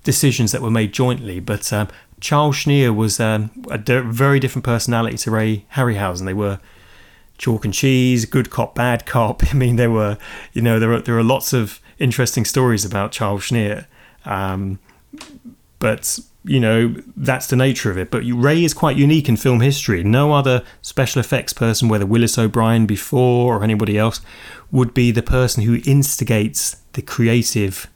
decisions 0.09 0.51
that 0.51 0.61
were 0.61 0.71
made 0.71 0.91
jointly. 0.91 1.39
But 1.39 1.71
um, 1.71 1.87
Charles 2.19 2.55
Schneer 2.55 2.95
was 2.95 3.19
um, 3.19 3.51
a 3.69 3.77
very 3.77 4.39
different 4.39 4.65
personality 4.65 5.17
to 5.17 5.31
Ray 5.31 5.65
Harryhausen. 5.75 6.25
They 6.25 6.33
were 6.33 6.59
chalk 7.37 7.63
and 7.63 7.73
cheese, 7.73 8.25
good 8.25 8.49
cop, 8.49 8.73
bad 8.73 9.05
cop. 9.05 9.43
I 9.51 9.53
mean, 9.53 9.75
there 9.75 9.91
were, 9.91 10.17
you 10.53 10.63
know, 10.63 10.79
there 10.79 10.89
were 10.89 11.01
there 11.01 11.17
are 11.17 11.23
lots 11.23 11.53
of 11.53 11.79
interesting 11.99 12.45
stories 12.45 12.83
about 12.85 13.11
Charles 13.11 13.43
Schneer. 13.43 13.85
Um, 14.25 14.79
but 15.79 16.19
you 16.43 16.59
know 16.59 16.95
that's 17.15 17.47
the 17.47 17.55
nature 17.55 17.91
of 17.91 17.97
it. 17.97 18.09
But 18.11 18.23
Ray 18.25 18.63
is 18.63 18.73
quite 18.73 18.97
unique 18.97 19.29
in 19.29 19.37
film 19.37 19.61
history. 19.61 20.03
No 20.03 20.33
other 20.33 20.63
special 20.81 21.19
effects 21.19 21.53
person, 21.53 21.89
whether 21.89 22.05
Willis 22.05 22.37
O'Brien 22.37 22.85
before 22.85 23.55
or 23.55 23.63
anybody 23.63 23.97
else, 23.97 24.21
would 24.71 24.93
be 24.93 25.11
the 25.11 25.23
person 25.23 25.63
who 25.63 25.79
instigates 25.85 26.77
the 26.93 27.01
creative 27.01 27.87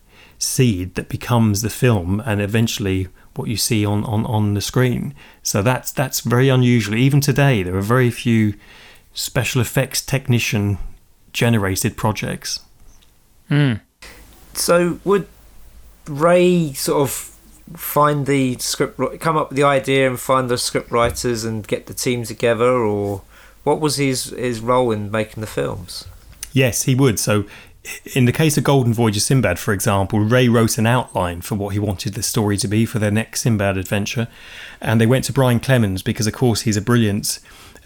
seed 0.43 0.95
that 0.95 1.09
becomes 1.09 1.61
the 1.61 1.69
film 1.69 2.21
and 2.25 2.41
eventually 2.41 3.07
what 3.35 3.47
you 3.47 3.57
see 3.57 3.85
on, 3.85 4.03
on, 4.03 4.25
on 4.25 4.53
the 4.53 4.61
screen. 4.61 5.13
So 5.41 5.61
that's 5.61 5.91
that's 5.91 6.21
very 6.21 6.49
unusual. 6.49 6.95
Even 6.95 7.21
today, 7.21 7.63
there 7.63 7.75
are 7.75 7.81
very 7.81 8.11
few 8.11 8.53
special 9.13 9.61
effects 9.61 10.01
technician 10.01 10.77
generated 11.31 11.97
projects. 11.97 12.59
Mm. 13.49 13.81
So 14.53 14.99
would 15.03 15.27
Ray 16.07 16.73
sort 16.73 17.01
of 17.01 17.33
find 17.75 18.25
the 18.25 18.57
script, 18.57 18.99
come 19.19 19.37
up 19.37 19.49
with 19.49 19.57
the 19.57 19.63
idea, 19.63 20.09
and 20.09 20.19
find 20.19 20.49
the 20.49 20.57
script 20.57 20.91
writers 20.91 21.43
and 21.43 21.67
get 21.67 21.87
the 21.87 21.93
team 21.93 22.23
together, 22.23 22.69
or 22.69 23.23
what 23.63 23.79
was 23.79 23.97
his 23.97 24.25
his 24.25 24.59
role 24.59 24.91
in 24.91 25.09
making 25.09 25.41
the 25.41 25.47
films? 25.47 26.05
Yes, 26.51 26.83
he 26.83 26.93
would. 26.93 27.17
So 27.19 27.45
in 28.15 28.25
the 28.25 28.31
case 28.31 28.57
of 28.57 28.63
Golden 28.63 28.93
Voyage 28.93 29.17
of 29.17 29.23
Sinbad, 29.23 29.59
for 29.59 29.73
example, 29.73 30.19
Ray 30.19 30.47
wrote 30.47 30.77
an 30.77 30.87
outline 30.87 31.41
for 31.41 31.55
what 31.55 31.73
he 31.73 31.79
wanted 31.79 32.13
the 32.13 32.23
story 32.23 32.57
to 32.57 32.67
be 32.67 32.85
for 32.85 32.99
their 32.99 33.11
next 33.11 33.41
Sinbad 33.41 33.77
adventure. 33.77 34.27
And 34.79 35.01
they 35.01 35.05
went 35.05 35.25
to 35.25 35.33
Brian 35.33 35.59
Clemens 35.59 36.01
because, 36.01 36.27
of 36.27 36.33
course, 36.33 36.61
he's 36.61 36.77
a 36.77 36.81
brilliant 36.81 37.39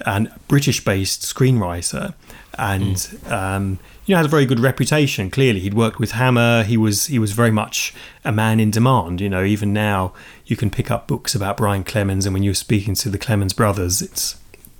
and 0.05 0.31
British 0.47 0.83
based 0.85 1.23
screenwriter. 1.23 2.13
And, 2.59 2.95
mm. 2.95 3.31
um, 3.31 3.79
you 4.05 4.13
know, 4.13 4.17
has 4.17 4.27
a 4.27 4.29
very 4.29 4.45
good 4.45 4.59
reputation. 4.59 5.29
Clearly, 5.31 5.59
he'd 5.59 5.73
worked 5.73 5.99
with 5.99 6.11
Hammer. 6.11 6.63
He 6.63 6.77
was 6.77 7.07
he 7.07 7.19
was 7.19 7.31
very 7.33 7.51
much 7.51 7.93
a 8.23 8.31
man 8.31 8.59
in 8.59 8.71
demand. 8.71 9.19
You 9.19 9.29
know, 9.29 9.43
even 9.43 9.73
now 9.73 10.13
you 10.45 10.55
can 10.55 10.69
pick 10.69 10.89
up 10.89 11.07
books 11.07 11.35
about 11.35 11.57
Brian 11.57 11.83
Clemens, 11.83 12.25
and 12.25 12.33
when 12.33 12.43
you're 12.43 12.53
speaking 12.53 12.95
to 12.95 13.09
the 13.09 13.17
Clemens 13.17 13.53
brothers, 13.53 14.01
it's 14.01 14.39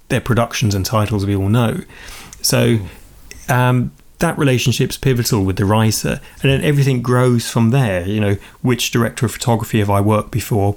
their 0.09 0.21
productions 0.21 0.73
and 0.73 0.85
titles 0.85 1.25
we 1.25 1.35
all 1.35 1.49
know. 1.49 1.81
So, 2.41 2.77
hmm. 2.77 3.51
um, 3.51 3.91
that 4.19 4.37
relationship's 4.37 4.97
pivotal 4.97 5.43
with 5.43 5.57
the 5.57 5.65
writer, 5.65 6.19
and 6.41 6.51
then 6.51 6.61
everything 6.61 7.01
grows 7.01 7.49
from 7.49 7.69
there. 7.69 8.07
You 8.07 8.19
know, 8.19 8.37
which 8.61 8.91
director 8.91 9.25
of 9.25 9.31
photography 9.31 9.79
have 9.79 9.89
I 9.89 10.01
worked 10.01 10.31
before? 10.31 10.75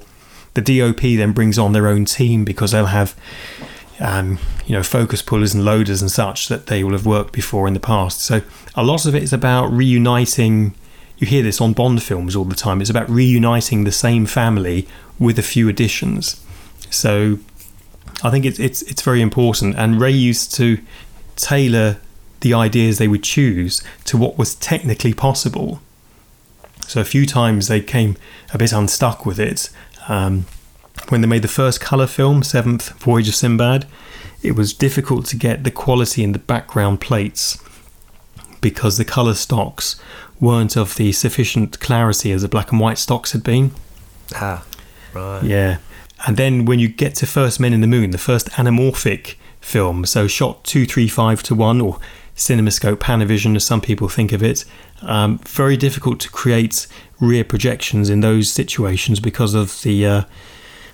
The 0.53 0.61
DOP 0.61 1.01
then 1.01 1.31
brings 1.31 1.57
on 1.57 1.71
their 1.71 1.87
own 1.87 2.05
team 2.05 2.43
because 2.43 2.71
they'll 2.71 2.87
have 2.87 3.15
um, 4.01 4.39
you 4.65 4.75
know, 4.75 4.83
focus 4.83 5.21
pullers 5.21 5.53
and 5.53 5.63
loaders 5.63 6.01
and 6.01 6.11
such 6.11 6.47
that 6.47 6.67
they 6.67 6.83
will 6.83 6.93
have 6.93 7.05
worked 7.05 7.31
before 7.33 7.67
in 7.67 7.73
the 7.73 7.79
past. 7.79 8.21
So 8.21 8.41
a 8.75 8.83
lot 8.83 9.05
of 9.05 9.15
it 9.15 9.21
is 9.21 9.31
about 9.31 9.71
reuniting. 9.71 10.73
You 11.17 11.27
hear 11.27 11.43
this 11.43 11.61
on 11.61 11.73
Bond 11.73 12.01
films 12.01 12.35
all 12.35 12.45
the 12.45 12.55
time. 12.55 12.81
It's 12.81 12.89
about 12.89 13.09
reuniting 13.09 13.83
the 13.83 13.91
same 13.91 14.25
family 14.25 14.87
with 15.19 15.37
a 15.37 15.43
few 15.43 15.69
additions. 15.69 16.43
So 16.89 17.37
I 18.23 18.31
think 18.31 18.43
it's 18.43 18.59
it's 18.59 18.81
it's 18.83 19.03
very 19.03 19.21
important. 19.21 19.75
And 19.77 20.01
Ray 20.01 20.11
used 20.11 20.53
to 20.55 20.79
tailor 21.35 21.97
the 22.41 22.53
ideas 22.53 22.97
they 22.97 23.07
would 23.07 23.23
choose 23.23 23.81
to 24.05 24.17
what 24.17 24.37
was 24.37 24.55
technically 24.55 25.13
possible. 25.13 25.81
So 26.87 26.99
a 26.99 27.05
few 27.05 27.25
times 27.25 27.67
they 27.67 27.81
came 27.81 28.17
a 28.53 28.57
bit 28.57 28.73
unstuck 28.73 29.25
with 29.25 29.39
it. 29.39 29.69
Um, 30.07 30.45
when 31.09 31.21
they 31.21 31.27
made 31.27 31.41
the 31.41 31.47
first 31.47 31.79
colour 31.79 32.07
film, 32.07 32.43
Seventh 32.43 32.89
Voyage 32.99 33.29
of 33.29 33.35
Sinbad, 33.35 33.87
it 34.41 34.55
was 34.55 34.73
difficult 34.73 35.25
to 35.27 35.35
get 35.35 35.63
the 35.63 35.71
quality 35.71 36.23
in 36.23 36.31
the 36.31 36.39
background 36.39 36.99
plates 36.99 37.63
because 38.59 38.97
the 38.97 39.05
colour 39.05 39.33
stocks 39.33 39.99
weren't 40.39 40.75
of 40.75 40.95
the 40.95 41.11
sufficient 41.11 41.79
clarity 41.79 42.31
as 42.31 42.41
the 42.41 42.47
black 42.47 42.71
and 42.71 42.79
white 42.79 42.97
stocks 42.97 43.31
had 43.31 43.43
been. 43.43 43.71
Ah, 44.35 44.65
right. 45.13 45.43
Yeah. 45.43 45.77
And 46.27 46.37
then 46.37 46.65
when 46.65 46.79
you 46.79 46.87
get 46.87 47.15
to 47.15 47.27
First 47.27 47.59
Men 47.59 47.73
in 47.73 47.81
the 47.81 47.87
Moon, 47.87 48.11
the 48.11 48.17
first 48.17 48.49
anamorphic 48.51 49.35
film, 49.59 50.05
so 50.05 50.27
shot 50.27 50.63
235 50.63 51.43
to 51.43 51.55
1 51.55 51.81
or 51.81 51.99
CinemaScope 52.35 52.97
Panavision, 52.97 53.55
as 53.55 53.63
some 53.63 53.81
people 53.81 54.07
think 54.09 54.31
of 54.31 54.41
it, 54.41 54.65
um, 55.01 55.37
very 55.39 55.77
difficult 55.77 56.19
to 56.21 56.29
create 56.29 56.87
rear 57.19 57.43
projections 57.43 58.09
in 58.09 58.21
those 58.21 58.51
situations 58.51 59.19
because 59.19 59.53
of 59.53 59.81
the 59.83 60.05
uh, 60.05 60.21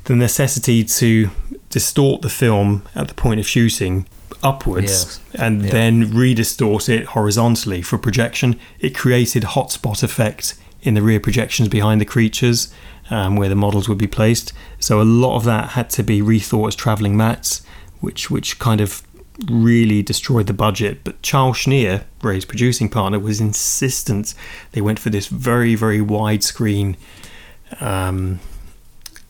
the 0.05 0.15
necessity 0.15 0.83
to 0.83 1.29
distort 1.69 2.21
the 2.21 2.29
film 2.29 2.81
at 2.95 3.07
the 3.07 3.13
point 3.13 3.39
of 3.39 3.47
shooting 3.47 4.05
upwards 4.43 5.19
and 5.33 5.63
Yeah. 5.63 5.71
then 5.71 6.11
redistort 6.13 6.89
it 6.89 7.07
horizontally 7.07 7.81
for 7.81 7.97
projection. 7.97 8.57
It 8.79 8.95
created 8.95 9.43
hotspot 9.43 10.03
effect 10.03 10.55
in 10.81 10.93
the 10.93 11.01
rear 11.01 11.19
projections 11.19 11.67
behind 11.69 11.99
the 11.99 12.05
creatures 12.05 12.69
um, 13.09 13.35
where 13.35 13.49
the 13.49 13.55
models 13.55 13.89
would 13.89 13.97
be 13.97 14.07
placed. 14.07 14.53
So 14.79 15.01
a 15.01 15.03
lot 15.03 15.35
of 15.35 15.43
that 15.45 15.69
had 15.69 15.89
to 15.91 16.03
be 16.03 16.21
rethought 16.21 16.67
as 16.69 16.75
travelling 16.75 17.15
mattes, 17.15 17.61
which 17.99 18.29
which 18.29 18.59
kind 18.59 18.79
of 18.79 19.01
really 19.49 20.01
destroyed 20.01 20.47
the 20.47 20.53
budget. 20.53 21.03
But 21.03 21.21
Charles 21.21 21.57
Schneer, 21.57 22.03
Ray's 22.21 22.45
producing 22.45 22.89
partner, 22.89 23.19
was 23.19 23.39
insistent 23.39 24.33
they 24.71 24.81
went 24.81 24.99
for 24.99 25.09
this 25.09 25.27
very 25.27 25.75
very 25.75 25.99
widescreen 25.99 26.95
um, 27.79 28.39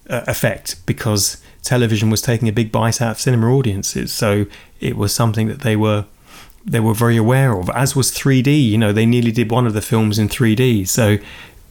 uh, 0.10 0.24
effect 0.28 0.86
because 0.86 1.42
television 1.64 2.10
was 2.10 2.22
taking 2.22 2.48
a 2.48 2.54
big 2.54 2.72
bite 2.72 3.02
out 3.02 3.12
of 3.12 3.20
cinema 3.20 3.54
audiences. 3.54 4.12
So 4.12 4.46
it 4.80 4.96
was 4.96 5.14
something 5.14 5.48
that 5.48 5.62
they 5.62 5.76
were 5.76 6.06
they 6.68 6.80
were 6.82 6.94
very 6.94 7.16
aware 7.16 7.58
of. 7.58 7.70
As 7.70 7.96
was 7.96 8.12
3D. 8.12 8.70
You 8.70 8.78
know, 8.78 8.92
they 8.92 9.06
nearly 9.06 9.32
did 9.32 9.50
one 9.50 9.66
of 9.66 9.74
the 9.74 9.82
films 9.82 10.20
in 10.20 10.28
3D. 10.28 10.88
So 10.88 11.18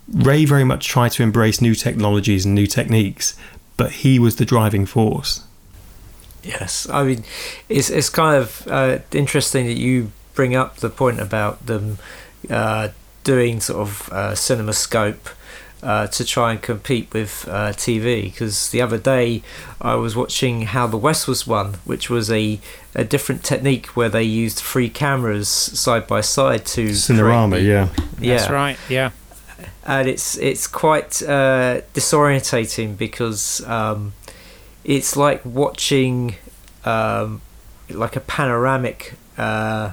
Ray 0.09 0.45
very 0.45 0.64
much 0.64 0.89
tried 0.89 1.12
to 1.12 1.22
embrace 1.22 1.61
new 1.61 1.74
technologies 1.74 2.47
and 2.47 2.55
new 2.55 2.66
techniques, 2.66 3.37
but 3.76 3.93
he 3.93 4.18
was 4.18 4.37
the 4.37 4.47
driving 4.47 4.87
force. 4.87 5.45
Yes, 6.47 6.88
I 6.88 7.03
mean, 7.03 7.24
it's 7.68 7.90
it's 7.90 8.09
kind 8.09 8.36
of 8.36 8.66
uh, 8.68 8.99
interesting 9.12 9.66
that 9.66 9.78
you 9.78 10.12
bring 10.34 10.55
up 10.55 10.76
the 10.76 10.90
point 10.90 11.18
about 11.18 11.66
them 11.66 11.99
uh, 12.49 12.88
doing 13.24 13.61
sort 13.61 13.80
of 13.80 14.09
uh, 14.12 14.32
CinemaScope 14.32 15.32
uh, 15.82 16.07
to 16.07 16.24
try 16.24 16.53
and 16.53 16.62
compete 16.62 17.12
with 17.12 17.47
uh, 17.49 17.72
TV. 17.72 18.24
Because 18.24 18.70
the 18.70 18.80
other 18.80 18.99
day 18.99 19.42
I 19.80 19.94
was 19.97 20.14
watching 20.14 20.62
How 20.62 20.86
the 20.86 20.97
West 20.97 21.26
Was 21.26 21.47
Won, 21.47 21.74
which 21.84 22.09
was 22.09 22.30
a, 22.30 22.61
a 22.94 23.05
different 23.05 23.42
technique 23.42 23.86
where 23.97 24.09
they 24.09 24.22
used 24.22 24.59
three 24.59 24.88
cameras 24.88 25.49
side 25.49 26.07
by 26.07 26.20
side 26.20 26.64
to 26.66 26.90
Cinerama, 26.90 27.62
yeah. 27.62 27.88
yeah, 28.20 28.36
That's 28.36 28.51
right. 28.51 28.78
Yeah. 28.88 29.11
and 29.84 30.09
it's 30.09 30.36
it's 30.38 30.66
quite 30.66 31.22
uh, 31.22 31.80
disorientating 31.94 32.97
because 32.97 33.64
um, 33.66 34.12
it's 34.87 35.16
like 35.16 35.45
watching 35.45 36.37
um, 36.84 37.43
like 37.91 38.14
a 38.14 38.20
panoramic 38.20 39.14
uh, 39.37 39.91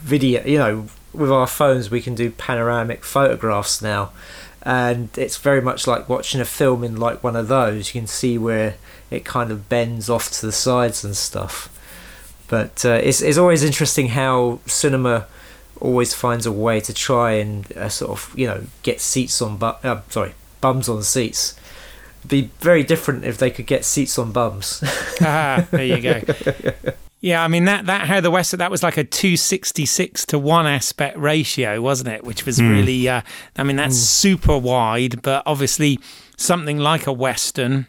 video. 0.00 0.44
You 0.46 0.58
know, 0.58 0.88
with 1.12 1.30
our 1.30 1.48
phones, 1.48 1.90
we 1.90 2.00
can 2.00 2.14
do 2.14 2.30
panoramic 2.30 3.04
photographs 3.04 3.82
now, 3.82 4.12
and 4.62 5.10
it's 5.18 5.36
very 5.36 5.60
much 5.60 5.86
like 5.88 6.08
watching 6.08 6.40
a 6.40 6.44
film 6.44 6.84
in 6.84 6.96
like 6.96 7.22
one 7.22 7.34
of 7.34 7.48
those. 7.48 7.92
You 7.92 8.00
can 8.00 8.06
see 8.06 8.38
where 8.38 8.76
it 9.10 9.24
kind 9.24 9.50
of 9.50 9.68
bends 9.68 10.08
off 10.08 10.30
to 10.30 10.46
the 10.46 10.52
sides 10.52 11.04
and 11.04 11.16
stuff. 11.16 11.74
But 12.46 12.84
uh, 12.84 13.00
it's 13.02 13.20
it's 13.20 13.38
always 13.38 13.64
interesting 13.64 14.08
how 14.08 14.60
cinema 14.66 15.26
always 15.80 16.14
finds 16.14 16.46
a 16.46 16.52
way 16.52 16.80
to 16.80 16.92
try 16.94 17.32
and 17.32 17.70
uh, 17.76 17.88
sort 17.88 18.12
of 18.12 18.38
you 18.38 18.46
know 18.46 18.64
get 18.84 19.00
seats 19.00 19.42
on 19.42 19.56
bu- 19.56 19.66
uh, 19.82 20.02
sorry 20.08 20.34
bums 20.60 20.88
on 20.88 21.02
seats. 21.02 21.58
Be 22.26 22.50
very 22.60 22.82
different 22.82 23.24
if 23.24 23.38
they 23.38 23.50
could 23.50 23.66
get 23.66 23.84
seats 23.84 24.18
on 24.18 24.32
bums. 24.32 24.82
Ah, 25.20 25.66
there 25.70 25.84
you 25.84 26.00
go. 26.00 26.20
Yeah, 27.20 27.42
I 27.42 27.48
mean 27.48 27.64
that 27.64 27.86
that 27.86 28.06
how 28.06 28.20
the 28.20 28.30
West 28.30 28.56
that 28.56 28.70
was 28.70 28.84
like 28.84 28.96
a 28.96 29.02
two 29.02 29.36
sixty 29.36 29.84
six 29.84 30.24
to 30.26 30.38
one 30.38 30.66
aspect 30.66 31.18
ratio, 31.18 31.80
wasn't 31.80 32.10
it? 32.10 32.22
Which 32.22 32.46
was 32.46 32.62
really, 32.62 33.08
uh, 33.08 33.22
I 33.56 33.64
mean 33.64 33.74
that's 33.74 33.96
super 33.96 34.56
wide, 34.56 35.22
but 35.22 35.42
obviously 35.44 35.98
something 36.36 36.78
like 36.78 37.08
a 37.08 37.12
Western 37.12 37.88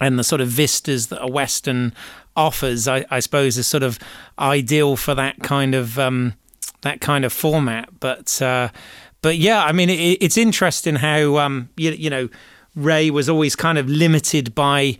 and 0.00 0.18
the 0.18 0.24
sort 0.24 0.40
of 0.40 0.48
vistas 0.48 1.08
that 1.08 1.22
a 1.22 1.26
Western 1.26 1.92
offers, 2.36 2.86
I, 2.86 3.04
I 3.10 3.20
suppose, 3.20 3.58
is 3.58 3.66
sort 3.66 3.82
of 3.82 3.98
ideal 4.38 4.96
for 4.96 5.14
that 5.14 5.42
kind 5.42 5.74
of 5.74 5.98
um, 5.98 6.34
that 6.82 7.00
kind 7.00 7.24
of 7.24 7.32
format. 7.32 7.88
But 7.98 8.40
uh, 8.40 8.68
but 9.20 9.36
yeah, 9.36 9.64
I 9.64 9.72
mean 9.72 9.90
it, 9.90 10.18
it's 10.20 10.36
interesting 10.36 10.96
how 10.96 11.38
um, 11.38 11.70
you, 11.76 11.90
you 11.90 12.10
know 12.10 12.28
Ray 12.74 13.10
was 13.10 13.28
always 13.28 13.56
kind 13.56 13.78
of 13.78 13.88
limited 13.88 14.54
by 14.54 14.98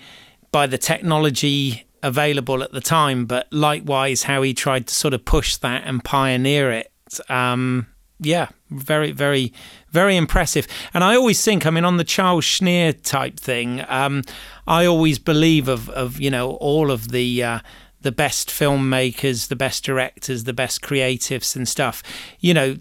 by 0.53 0.67
the 0.67 0.79
technology 0.79 1.85
available 2.03 2.63
at 2.63 2.71
the 2.73 2.81
time, 2.81 3.27
but 3.27 3.53
likewise 3.53 4.25
how 4.25 4.43
he 4.43 4.55
tried 4.55 4.87
to 4.87 4.95
sort 4.95 5.15
of 5.15 5.25
push 5.25 5.57
that 5.57 5.83
and 5.85 6.05
pioneer 6.05 6.71
it. 6.71 6.93
Um, 7.29 7.89
yeah, 8.21 8.49
very, 8.71 9.11
very, 9.11 9.53
very 9.91 10.17
impressive. 10.17 10.69
And 10.93 11.03
I 11.03 11.17
always 11.17 11.43
think, 11.43 11.67
I 11.67 11.71
mean, 11.71 11.85
on 11.85 11.97
the 11.97 12.05
Charles 12.05 12.45
Schneer 12.45 13.01
type 13.03 13.41
thing, 13.41 13.85
um, 13.89 14.23
I 14.67 14.87
always 14.87 15.19
believe 15.19 15.67
of, 15.67 15.89
of 15.91 16.21
you 16.21 16.31
know 16.31 16.53
all 16.53 16.91
of 16.91 17.09
the 17.09 17.43
uh, 17.43 17.59
the 18.01 18.13
best 18.13 18.51
filmmakers, 18.51 19.49
the 19.49 19.57
best 19.57 19.83
directors, 19.85 20.45
the 20.45 20.53
best 20.53 20.83
creatives 20.83 21.57
and 21.57 21.67
stuff. 21.67 22.03
You 22.39 22.55
know, 22.55 22.77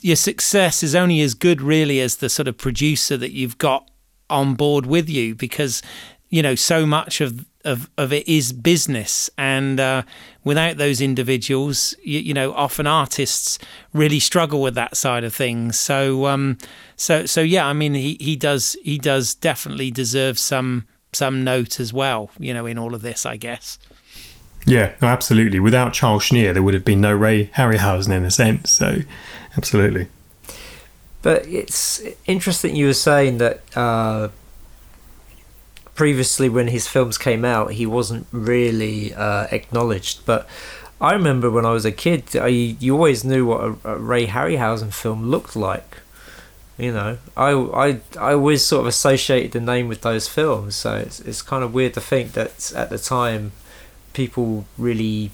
your 0.00 0.16
success 0.16 0.82
is 0.82 0.94
only 0.94 1.20
as 1.20 1.34
good 1.34 1.60
really 1.60 2.00
as 2.00 2.16
the 2.16 2.30
sort 2.30 2.48
of 2.48 2.56
producer 2.56 3.16
that 3.16 3.32
you've 3.32 3.58
got 3.58 3.90
on 4.30 4.54
board 4.54 4.86
with 4.86 5.08
you 5.08 5.34
because 5.34 5.82
you 6.28 6.42
know 6.42 6.54
so 6.54 6.86
much 6.86 7.20
of 7.20 7.44
of, 7.62 7.90
of 7.98 8.10
it 8.10 8.26
is 8.26 8.54
business 8.54 9.28
and 9.36 9.78
uh, 9.78 10.02
without 10.44 10.78
those 10.78 11.02
individuals 11.02 11.94
you, 12.02 12.18
you 12.20 12.32
know 12.32 12.52
often 12.54 12.86
artists 12.86 13.58
really 13.92 14.18
struggle 14.18 14.62
with 14.62 14.74
that 14.74 14.96
side 14.96 15.24
of 15.24 15.34
things 15.34 15.78
so 15.78 16.26
um 16.26 16.56
so 16.96 17.26
so 17.26 17.42
yeah 17.42 17.66
i 17.66 17.72
mean 17.72 17.92
he, 17.92 18.16
he 18.18 18.34
does 18.36 18.76
he 18.82 18.96
does 18.96 19.34
definitely 19.34 19.90
deserve 19.90 20.38
some 20.38 20.86
some 21.12 21.44
note 21.44 21.78
as 21.78 21.92
well 21.92 22.30
you 22.38 22.54
know 22.54 22.64
in 22.64 22.78
all 22.78 22.94
of 22.94 23.02
this 23.02 23.26
i 23.26 23.36
guess 23.36 23.78
Yeah, 24.66 24.94
no, 25.00 25.08
absolutely. 25.08 25.58
Without 25.58 25.94
Charles 25.94 26.24
Schneer, 26.24 26.52
there 26.52 26.62
would 26.62 26.74
have 26.74 26.84
been 26.84 27.00
no 27.00 27.14
Ray 27.14 27.46
Harryhausen 27.56 28.10
in 28.10 28.26
a 28.26 28.30
sense. 28.30 28.70
So, 28.70 28.98
absolutely. 29.56 30.08
But 31.22 31.46
it's 31.46 32.02
interesting 32.26 32.76
you 32.76 32.86
were 32.86 32.94
saying 32.94 33.38
that 33.38 33.60
uh, 33.76 34.28
previously, 35.94 36.48
when 36.48 36.68
his 36.68 36.86
films 36.86 37.18
came 37.18 37.44
out, 37.44 37.72
he 37.72 37.86
wasn't 37.86 38.26
really 38.32 39.12
uh, 39.12 39.46
acknowledged. 39.50 40.24
But 40.24 40.48
I 41.00 41.12
remember 41.12 41.50
when 41.50 41.66
I 41.66 41.72
was 41.72 41.84
a 41.84 41.92
kid, 41.92 42.36
I, 42.36 42.46
you 42.48 42.94
always 42.94 43.24
knew 43.24 43.46
what 43.46 43.60
a, 43.60 43.76
a 43.84 43.98
Ray 43.98 44.26
Harryhausen 44.26 44.92
film 44.92 45.30
looked 45.30 45.56
like. 45.56 45.98
You 46.78 46.92
know, 46.92 47.18
I, 47.36 47.50
I, 47.50 48.00
I 48.18 48.32
always 48.32 48.64
sort 48.64 48.80
of 48.80 48.86
associated 48.86 49.52
the 49.52 49.60
name 49.60 49.86
with 49.88 50.00
those 50.00 50.26
films, 50.26 50.74
so 50.74 50.96
it's, 50.96 51.20
it's 51.20 51.42
kind 51.42 51.62
of 51.62 51.74
weird 51.74 51.92
to 51.94 52.00
think 52.00 52.32
that 52.32 52.72
at 52.74 52.88
the 52.88 52.96
time, 52.96 53.52
people 54.14 54.64
really 54.78 55.30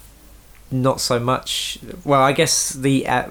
not 0.69 0.99
so 0.99 1.19
much. 1.19 1.79
Well, 2.03 2.21
I 2.21 2.33
guess 2.33 2.71
the 2.71 3.07
uh, 3.07 3.29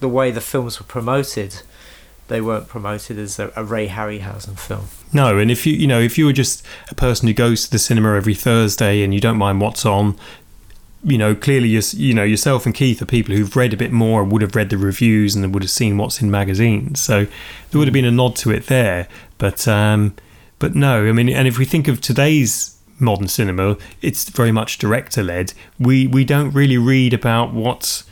the 0.00 0.08
way 0.08 0.32
the 0.32 0.40
films 0.40 0.80
were 0.80 0.86
promoted, 0.86 1.62
they 2.32 2.40
weren't 2.40 2.68
promoted 2.68 3.18
as 3.18 3.38
a, 3.38 3.52
a 3.54 3.62
Ray 3.62 3.88
Harryhausen 3.88 4.58
film. 4.58 4.86
No, 5.12 5.38
and 5.38 5.50
if 5.50 5.66
you 5.66 5.74
you 5.74 5.86
know 5.86 6.00
if 6.00 6.16
you 6.16 6.26
were 6.26 6.32
just 6.32 6.64
a 6.90 6.94
person 6.94 7.28
who 7.28 7.34
goes 7.34 7.64
to 7.64 7.70
the 7.70 7.78
cinema 7.78 8.16
every 8.16 8.34
Thursday 8.34 9.02
and 9.02 9.12
you 9.12 9.20
don't 9.20 9.36
mind 9.36 9.60
what's 9.60 9.84
on, 9.84 10.16
you 11.04 11.18
know 11.18 11.34
clearly 11.34 11.68
you 11.68 11.82
you 11.92 12.14
know 12.14 12.24
yourself 12.24 12.66
and 12.66 12.74
Keith 12.74 13.02
are 13.02 13.06
people 13.06 13.34
who've 13.34 13.54
read 13.54 13.72
a 13.72 13.76
bit 13.76 13.92
more 13.92 14.22
and 14.22 14.32
would 14.32 14.42
have 14.42 14.56
read 14.56 14.70
the 14.70 14.78
reviews 14.78 15.34
and 15.34 15.52
would 15.52 15.62
have 15.62 15.70
seen 15.70 15.98
what's 15.98 16.20
in 16.22 16.30
magazines. 16.30 17.00
So 17.00 17.26
there 17.70 17.78
would 17.78 17.88
have 17.88 17.94
been 17.94 18.04
a 18.04 18.10
nod 18.10 18.36
to 18.36 18.50
it 18.50 18.66
there, 18.66 19.08
but 19.38 19.68
um, 19.68 20.14
but 20.58 20.74
no, 20.74 21.06
I 21.06 21.12
mean, 21.12 21.28
and 21.28 21.46
if 21.46 21.58
we 21.58 21.64
think 21.64 21.86
of 21.86 22.00
today's 22.00 22.78
modern 23.02 23.26
cinema. 23.26 23.76
It's 24.00 24.28
very 24.28 24.52
much 24.52 24.78
director 24.78 25.22
led. 25.24 25.52
We 25.78 26.06
we 26.06 26.24
don't 26.24 26.52
really 26.52 26.78
read 26.78 27.12
about 27.12 27.52
what 27.52 28.04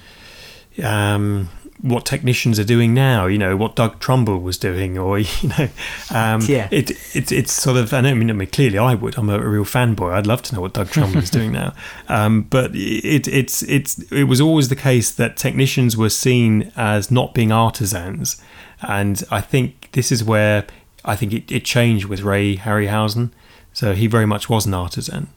um, 0.82 1.48
what 1.82 2.04
technicians 2.04 2.58
are 2.58 2.64
doing 2.64 2.94
now. 2.94 3.26
You 3.26 3.38
know 3.38 3.56
what 3.56 3.76
Doug 3.76 4.00
Trumbull 4.00 4.38
was 4.40 4.58
doing, 4.58 4.98
or 4.98 5.18
you 5.18 5.48
know, 5.48 5.68
um, 6.10 6.40
Yeah. 6.42 6.68
It, 6.70 6.90
it 7.14 7.32
it's 7.32 7.52
sort 7.52 7.76
of. 7.76 7.92
I, 7.92 8.00
know, 8.00 8.10
I 8.10 8.14
mean, 8.14 8.30
I 8.30 8.32
mean, 8.32 8.48
clearly 8.48 8.78
I 8.78 8.94
would. 8.94 9.16
I'm 9.16 9.28
a, 9.30 9.38
a 9.38 9.48
real 9.48 9.64
fanboy. 9.64 10.12
I'd 10.12 10.26
love 10.26 10.42
to 10.42 10.54
know 10.54 10.60
what 10.60 10.72
Doug 10.72 10.88
Trumbull 10.88 11.22
is 11.22 11.30
doing 11.30 11.52
now. 11.62 11.74
Um, 12.08 12.42
but 12.42 12.70
it 12.74 13.28
it's 13.28 13.62
it's 13.62 13.98
it 14.12 14.24
was 14.24 14.40
always 14.40 14.68
the 14.68 14.76
case 14.76 15.10
that 15.12 15.36
technicians 15.36 15.96
were 15.96 16.10
seen 16.10 16.72
as 16.76 17.10
not 17.10 17.34
being 17.34 17.52
artisans, 17.52 18.40
and 18.82 19.22
I 19.30 19.40
think 19.40 19.90
this 19.92 20.12
is 20.12 20.22
where 20.24 20.66
I 21.04 21.16
think 21.16 21.32
it, 21.32 21.50
it 21.50 21.64
changed 21.64 22.06
with 22.06 22.22
Ray 22.22 22.56
Harryhausen. 22.56 23.30
So 23.72 23.94
he 23.94 24.06
very 24.06 24.26
much 24.26 24.48
was 24.48 24.66
an 24.66 24.74
artisan. 24.74 25.28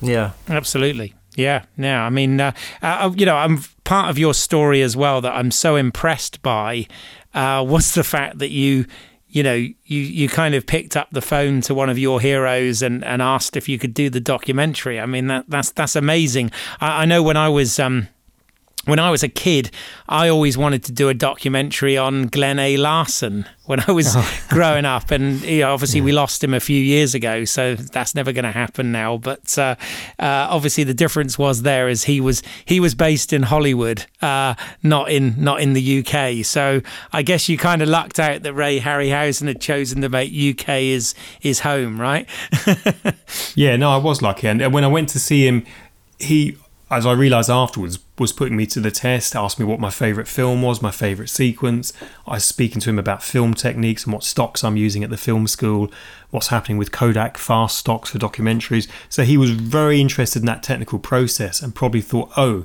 Yeah. 0.00 0.32
Absolutely. 0.48 1.14
Yeah. 1.36 1.64
Yeah. 1.78 2.04
I 2.04 2.10
mean, 2.10 2.40
uh, 2.40 2.52
uh, 2.82 3.12
you 3.16 3.26
know, 3.26 3.36
I'm 3.36 3.62
part 3.84 4.10
of 4.10 4.18
your 4.18 4.34
story 4.34 4.82
as 4.82 4.96
well 4.96 5.20
that 5.20 5.34
I'm 5.34 5.50
so 5.50 5.76
impressed 5.76 6.42
by 6.42 6.86
uh, 7.34 7.64
was 7.66 7.94
the 7.94 8.04
fact 8.04 8.38
that 8.38 8.50
you, 8.50 8.86
you 9.28 9.42
know, 9.42 9.54
you, 9.54 9.74
you 9.86 10.28
kind 10.28 10.54
of 10.54 10.66
picked 10.66 10.96
up 10.96 11.08
the 11.10 11.22
phone 11.22 11.62
to 11.62 11.74
one 11.74 11.88
of 11.88 11.98
your 11.98 12.20
heroes 12.20 12.82
and, 12.82 13.02
and 13.04 13.22
asked 13.22 13.56
if 13.56 13.68
you 13.68 13.78
could 13.78 13.94
do 13.94 14.10
the 14.10 14.20
documentary. 14.20 15.00
I 15.00 15.06
mean, 15.06 15.28
that, 15.28 15.46
that's 15.48 15.70
that's 15.72 15.96
amazing. 15.96 16.50
I, 16.80 17.02
I 17.02 17.04
know 17.06 17.22
when 17.22 17.36
I 17.36 17.48
was. 17.48 17.78
Um, 17.78 18.08
when 18.84 18.98
I 18.98 19.10
was 19.10 19.22
a 19.22 19.28
kid, 19.28 19.70
I 20.08 20.28
always 20.28 20.58
wanted 20.58 20.84
to 20.84 20.92
do 20.92 21.08
a 21.08 21.14
documentary 21.14 21.96
on 21.96 22.26
Glenn 22.26 22.58
A. 22.58 22.76
Larson 22.76 23.46
when 23.64 23.80
I 23.86 23.92
was 23.92 24.16
growing 24.48 24.84
up, 24.84 25.10
and 25.10 25.40
you 25.42 25.60
know, 25.60 25.72
obviously 25.72 26.00
we 26.00 26.12
lost 26.12 26.42
him 26.42 26.52
a 26.52 26.60
few 26.60 26.80
years 26.80 27.14
ago, 27.14 27.44
so 27.44 27.74
that's 27.74 28.14
never 28.14 28.32
going 28.32 28.44
to 28.44 28.50
happen 28.50 28.92
now. 28.92 29.16
But 29.18 29.56
uh, 29.56 29.76
uh, 30.18 30.48
obviously 30.50 30.84
the 30.84 30.94
difference 30.94 31.38
was 31.38 31.62
there 31.62 31.88
is 31.88 32.04
he 32.04 32.20
was 32.20 32.42
he 32.64 32.80
was 32.80 32.94
based 32.94 33.32
in 33.32 33.44
Hollywood, 33.44 34.06
uh, 34.20 34.54
not 34.82 35.10
in 35.10 35.42
not 35.42 35.60
in 35.60 35.74
the 35.74 36.04
UK. 36.04 36.44
So 36.44 36.82
I 37.12 37.22
guess 37.22 37.48
you 37.48 37.56
kind 37.56 37.82
of 37.82 37.88
lucked 37.88 38.18
out 38.18 38.42
that 38.42 38.54
Ray 38.54 38.80
Harryhausen 38.80 39.46
had 39.46 39.60
chosen 39.60 40.00
to 40.02 40.08
make 40.08 40.30
UK 40.32 40.66
his 40.66 41.14
his 41.40 41.60
home, 41.60 42.00
right? 42.00 42.28
Yeah, 43.54 43.76
no, 43.76 43.90
I 43.90 43.96
was 43.96 44.22
lucky. 44.22 44.46
And 44.48 44.72
when 44.72 44.84
I 44.84 44.88
went 44.88 45.08
to 45.10 45.18
see 45.18 45.46
him, 45.46 45.64
he, 46.18 46.56
as 46.90 47.06
I 47.06 47.12
realised 47.12 47.50
afterwards, 47.50 47.98
was 48.22 48.32
putting 48.32 48.56
me 48.56 48.64
to 48.66 48.80
the 48.80 48.90
test, 48.90 49.36
asked 49.36 49.58
me 49.58 49.66
what 49.66 49.78
my 49.78 49.90
favourite 49.90 50.28
film 50.28 50.62
was, 50.62 50.80
my 50.80 50.90
favourite 50.90 51.28
sequence. 51.28 51.92
I 52.26 52.34
was 52.34 52.44
speaking 52.44 52.80
to 52.80 52.90
him 52.90 52.98
about 52.98 53.22
film 53.22 53.52
techniques 53.52 54.04
and 54.04 54.12
what 54.14 54.24
stocks 54.24 54.64
I'm 54.64 54.78
using 54.78 55.04
at 55.04 55.10
the 55.10 55.18
film 55.18 55.46
school, 55.46 55.90
what's 56.30 56.48
happening 56.48 56.78
with 56.78 56.92
Kodak 56.92 57.36
fast 57.36 57.76
stocks 57.76 58.10
for 58.10 58.18
documentaries. 58.18 58.88
So 59.10 59.24
he 59.24 59.36
was 59.36 59.50
very 59.50 60.00
interested 60.00 60.40
in 60.40 60.46
that 60.46 60.62
technical 60.62 60.98
process 60.98 61.60
and 61.60 61.74
probably 61.74 62.00
thought, 62.00 62.30
oh, 62.38 62.64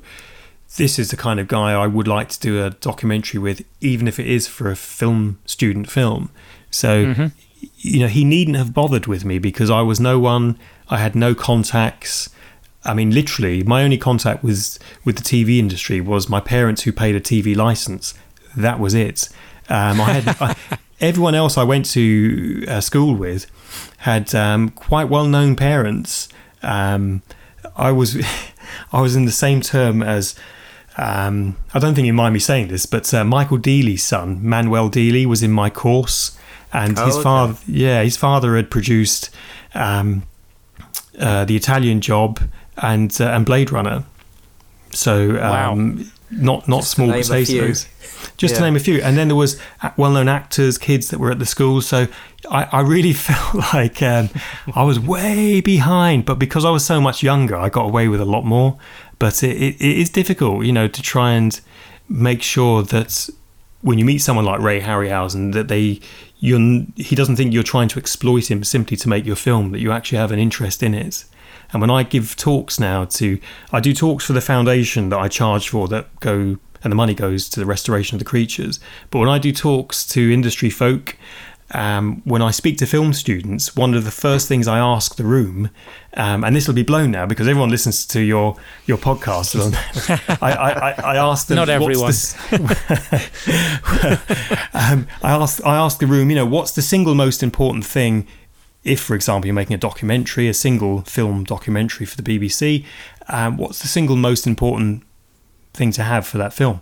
this 0.77 0.99
is 0.99 1.11
the 1.11 1.17
kind 1.17 1.39
of 1.39 1.47
guy 1.47 1.73
I 1.73 1.87
would 1.87 2.07
like 2.07 2.29
to 2.29 2.39
do 2.39 2.63
a 2.63 2.69
documentary 2.69 3.39
with, 3.39 3.65
even 3.81 4.07
if 4.07 4.19
it 4.19 4.27
is 4.27 4.47
for 4.47 4.69
a 4.69 4.75
film 4.75 5.39
student 5.45 5.89
film. 5.89 6.29
So, 6.69 7.05
mm-hmm. 7.05 7.27
you 7.77 7.99
know, 7.99 8.07
he 8.07 8.23
needn't 8.23 8.57
have 8.57 8.73
bothered 8.73 9.07
with 9.07 9.25
me 9.25 9.39
because 9.39 9.69
I 9.69 9.81
was 9.81 9.99
no 9.99 10.19
one, 10.19 10.59
I 10.89 10.97
had 10.97 11.15
no 11.15 11.33
contacts. 11.33 12.29
I 12.87 12.93
mean, 12.93 13.11
literally, 13.11 13.63
my 13.63 13.83
only 13.83 13.97
contact 13.97 14.43
was 14.43 14.79
with 15.05 15.17
the 15.17 15.23
TV 15.23 15.59
industry 15.59 16.01
was 16.01 16.29
my 16.29 16.39
parents 16.39 16.83
who 16.83 16.91
paid 16.91 17.15
a 17.15 17.19
TV 17.21 17.55
license. 17.55 18.13
That 18.55 18.79
was 18.79 18.93
it. 18.93 19.29
Um, 19.69 19.99
I 20.01 20.13
had 20.13 20.37
I, 20.41 20.55
everyone 20.99 21.35
else 21.35 21.57
I 21.57 21.63
went 21.63 21.85
to 21.91 22.65
uh, 22.67 22.81
school 22.81 23.13
with 23.15 23.45
had 23.97 24.33
um, 24.33 24.69
quite 24.69 25.09
well-known 25.09 25.55
parents. 25.55 26.29
Um, 26.63 27.21
I 27.75 27.91
was 27.91 28.17
I 28.91 29.01
was 29.01 29.15
in 29.15 29.25
the 29.25 29.31
same 29.31 29.61
term 29.61 30.01
as 30.01 30.35
um, 30.97 31.57
I 31.73 31.79
don't 31.79 31.93
think 31.93 32.07
you 32.07 32.13
mind 32.13 32.33
me 32.33 32.39
saying 32.39 32.69
this, 32.69 32.85
but 32.87 33.13
uh, 33.13 33.23
Michael 33.23 33.59
Deeley's 33.59 34.03
son, 34.03 34.39
Manuel 34.41 34.89
Deeley, 34.89 35.25
was 35.25 35.43
in 35.43 35.51
my 35.51 35.69
course, 35.69 36.35
and 36.73 36.97
Oh, 36.97 37.05
his 37.05 37.15
okay. 37.15 37.23
father, 37.23 37.55
yeah, 37.67 38.01
his 38.01 38.17
father 38.17 38.55
had 38.55 38.71
produced 38.71 39.29
um, 39.75 40.23
uh, 41.19 41.45
the 41.45 41.55
Italian 41.55 42.01
Job 42.01 42.39
and 42.77 43.15
uh, 43.19 43.25
and 43.25 43.45
Blade 43.45 43.71
Runner. 43.71 44.03
So 44.91 45.41
um, 45.41 46.11
not 46.31 46.67
not 46.67 46.81
Just 46.81 46.91
small 46.91 47.11
potatoes. 47.11 47.87
Just 48.35 48.55
to 48.55 48.61
name 48.61 48.75
a 48.75 48.79
few, 48.79 49.01
and 49.01 49.17
then 49.17 49.29
there 49.29 49.35
was 49.35 49.59
well-known 49.95 50.27
actors, 50.27 50.77
kids 50.77 51.09
that 51.09 51.19
were 51.19 51.31
at 51.31 51.39
the 51.39 51.45
school. 51.45 51.81
So 51.81 52.07
I, 52.49 52.63
I 52.71 52.81
really 52.81 53.13
felt 53.27 53.73
like 53.73 54.01
um, 54.01 54.29
I 54.75 54.83
was 54.83 54.99
way 54.99 55.61
behind, 55.61 56.25
but 56.25 56.37
because 56.37 56.65
I 56.65 56.69
was 56.69 56.85
so 56.85 57.01
much 57.01 57.23
younger, 57.23 57.55
I 57.55 57.69
got 57.69 57.85
away 57.85 58.07
with 58.07 58.21
a 58.21 58.25
lot 58.25 58.43
more. 58.43 58.77
But 59.19 59.43
it, 59.43 59.57
it, 59.57 59.75
it 59.81 59.97
is 59.97 60.09
difficult, 60.09 60.65
you 60.65 60.71
know, 60.71 60.87
to 60.87 61.01
try 61.01 61.31
and 61.31 61.59
make 62.07 62.43
sure 62.43 62.83
that 62.83 63.29
when 63.81 63.97
you 63.97 64.05
meet 64.05 64.19
someone 64.19 64.45
like 64.45 64.59
Ray 64.59 64.81
Harryhausen, 64.81 65.53
that 65.53 65.67
they 65.67 65.99
you're 66.39 66.85
he 66.95 67.15
doesn't 67.15 67.35
think 67.35 67.53
you're 67.53 67.63
trying 67.63 67.87
to 67.89 67.99
exploit 67.99 68.51
him 68.51 68.63
simply 68.63 68.97
to 68.97 69.09
make 69.09 69.25
your 69.25 69.35
film, 69.35 69.71
that 69.71 69.79
you 69.79 69.91
actually 69.91 70.19
have 70.19 70.31
an 70.31 70.39
interest 70.39 70.83
in 70.83 70.93
it. 70.93 71.25
And 71.73 71.81
when 71.81 71.89
I 71.89 72.03
give 72.03 72.35
talks 72.35 72.79
now 72.79 73.05
to, 73.05 73.39
I 73.71 73.79
do 73.79 73.93
talks 73.93 74.25
for 74.25 74.33
the 74.33 74.41
foundation 74.41 75.09
that 75.09 75.19
I 75.19 75.27
charge 75.27 75.69
for 75.69 75.87
that 75.89 76.19
go, 76.19 76.57
and 76.83 76.91
the 76.91 76.95
money 76.95 77.13
goes 77.13 77.49
to 77.49 77.59
the 77.59 77.65
restoration 77.65 78.15
of 78.15 78.19
the 78.19 78.25
creatures. 78.25 78.79
But 79.11 79.19
when 79.19 79.29
I 79.29 79.37
do 79.39 79.51
talks 79.51 80.05
to 80.07 80.31
industry 80.33 80.69
folk, 80.69 81.17
um, 81.71 82.21
when 82.23 82.41
I 82.41 82.51
speak 82.51 82.77
to 82.77 82.85
film 82.85 83.11
students, 83.11 83.75
one 83.75 83.93
of 83.93 84.05
the 84.05 84.11
first 84.11 84.47
things 84.47 84.69
I 84.69 84.79
ask 84.79 85.17
the 85.17 85.25
room, 85.25 85.69
um, 86.13 86.45
and 86.45 86.55
this 86.55 86.65
will 86.65 86.73
be 86.75 86.83
blown 86.83 87.11
now 87.11 87.25
because 87.25 87.45
everyone 87.45 87.69
listens 87.69 88.05
to 88.07 88.21
your 88.21 88.55
your 88.85 88.97
podcast. 88.97 89.53
I, 90.41 90.51
I, 90.53 90.71
I, 90.71 90.91
I 90.91 91.15
ask 91.17 91.47
them, 91.47 91.57
Not 91.57 91.67
what's 91.81 92.33
the- 92.33 92.57
um, 94.73 95.07
I 95.21 95.31
ask 95.31 95.63
I 95.65 95.75
ask 95.75 95.99
the 95.99 96.07
room, 96.07 96.29
you 96.29 96.35
know, 96.37 96.45
what's 96.45 96.71
the 96.71 96.81
single 96.81 97.15
most 97.15 97.43
important 97.43 97.85
thing 97.85 98.25
if, 98.87 99.01
for 99.01 99.15
example, 99.15 99.47
you're 99.47 99.53
making 99.53 99.75
a 99.75 99.79
documentary, 99.79 100.47
a 100.47 100.53
single 100.53 101.01
film 101.01 101.43
documentary 101.43 102.05
for 102.05 102.19
the 102.19 102.23
BBC, 102.23 102.85
um, 103.27 103.57
what's 103.57 103.79
the 103.79 103.87
single 103.87 104.15
most 104.15 104.47
important 104.47 105.03
thing 105.73 105.91
to 105.91 106.03
have 106.03 106.25
for 106.25 106.37
that 106.37 106.53
film? 106.53 106.81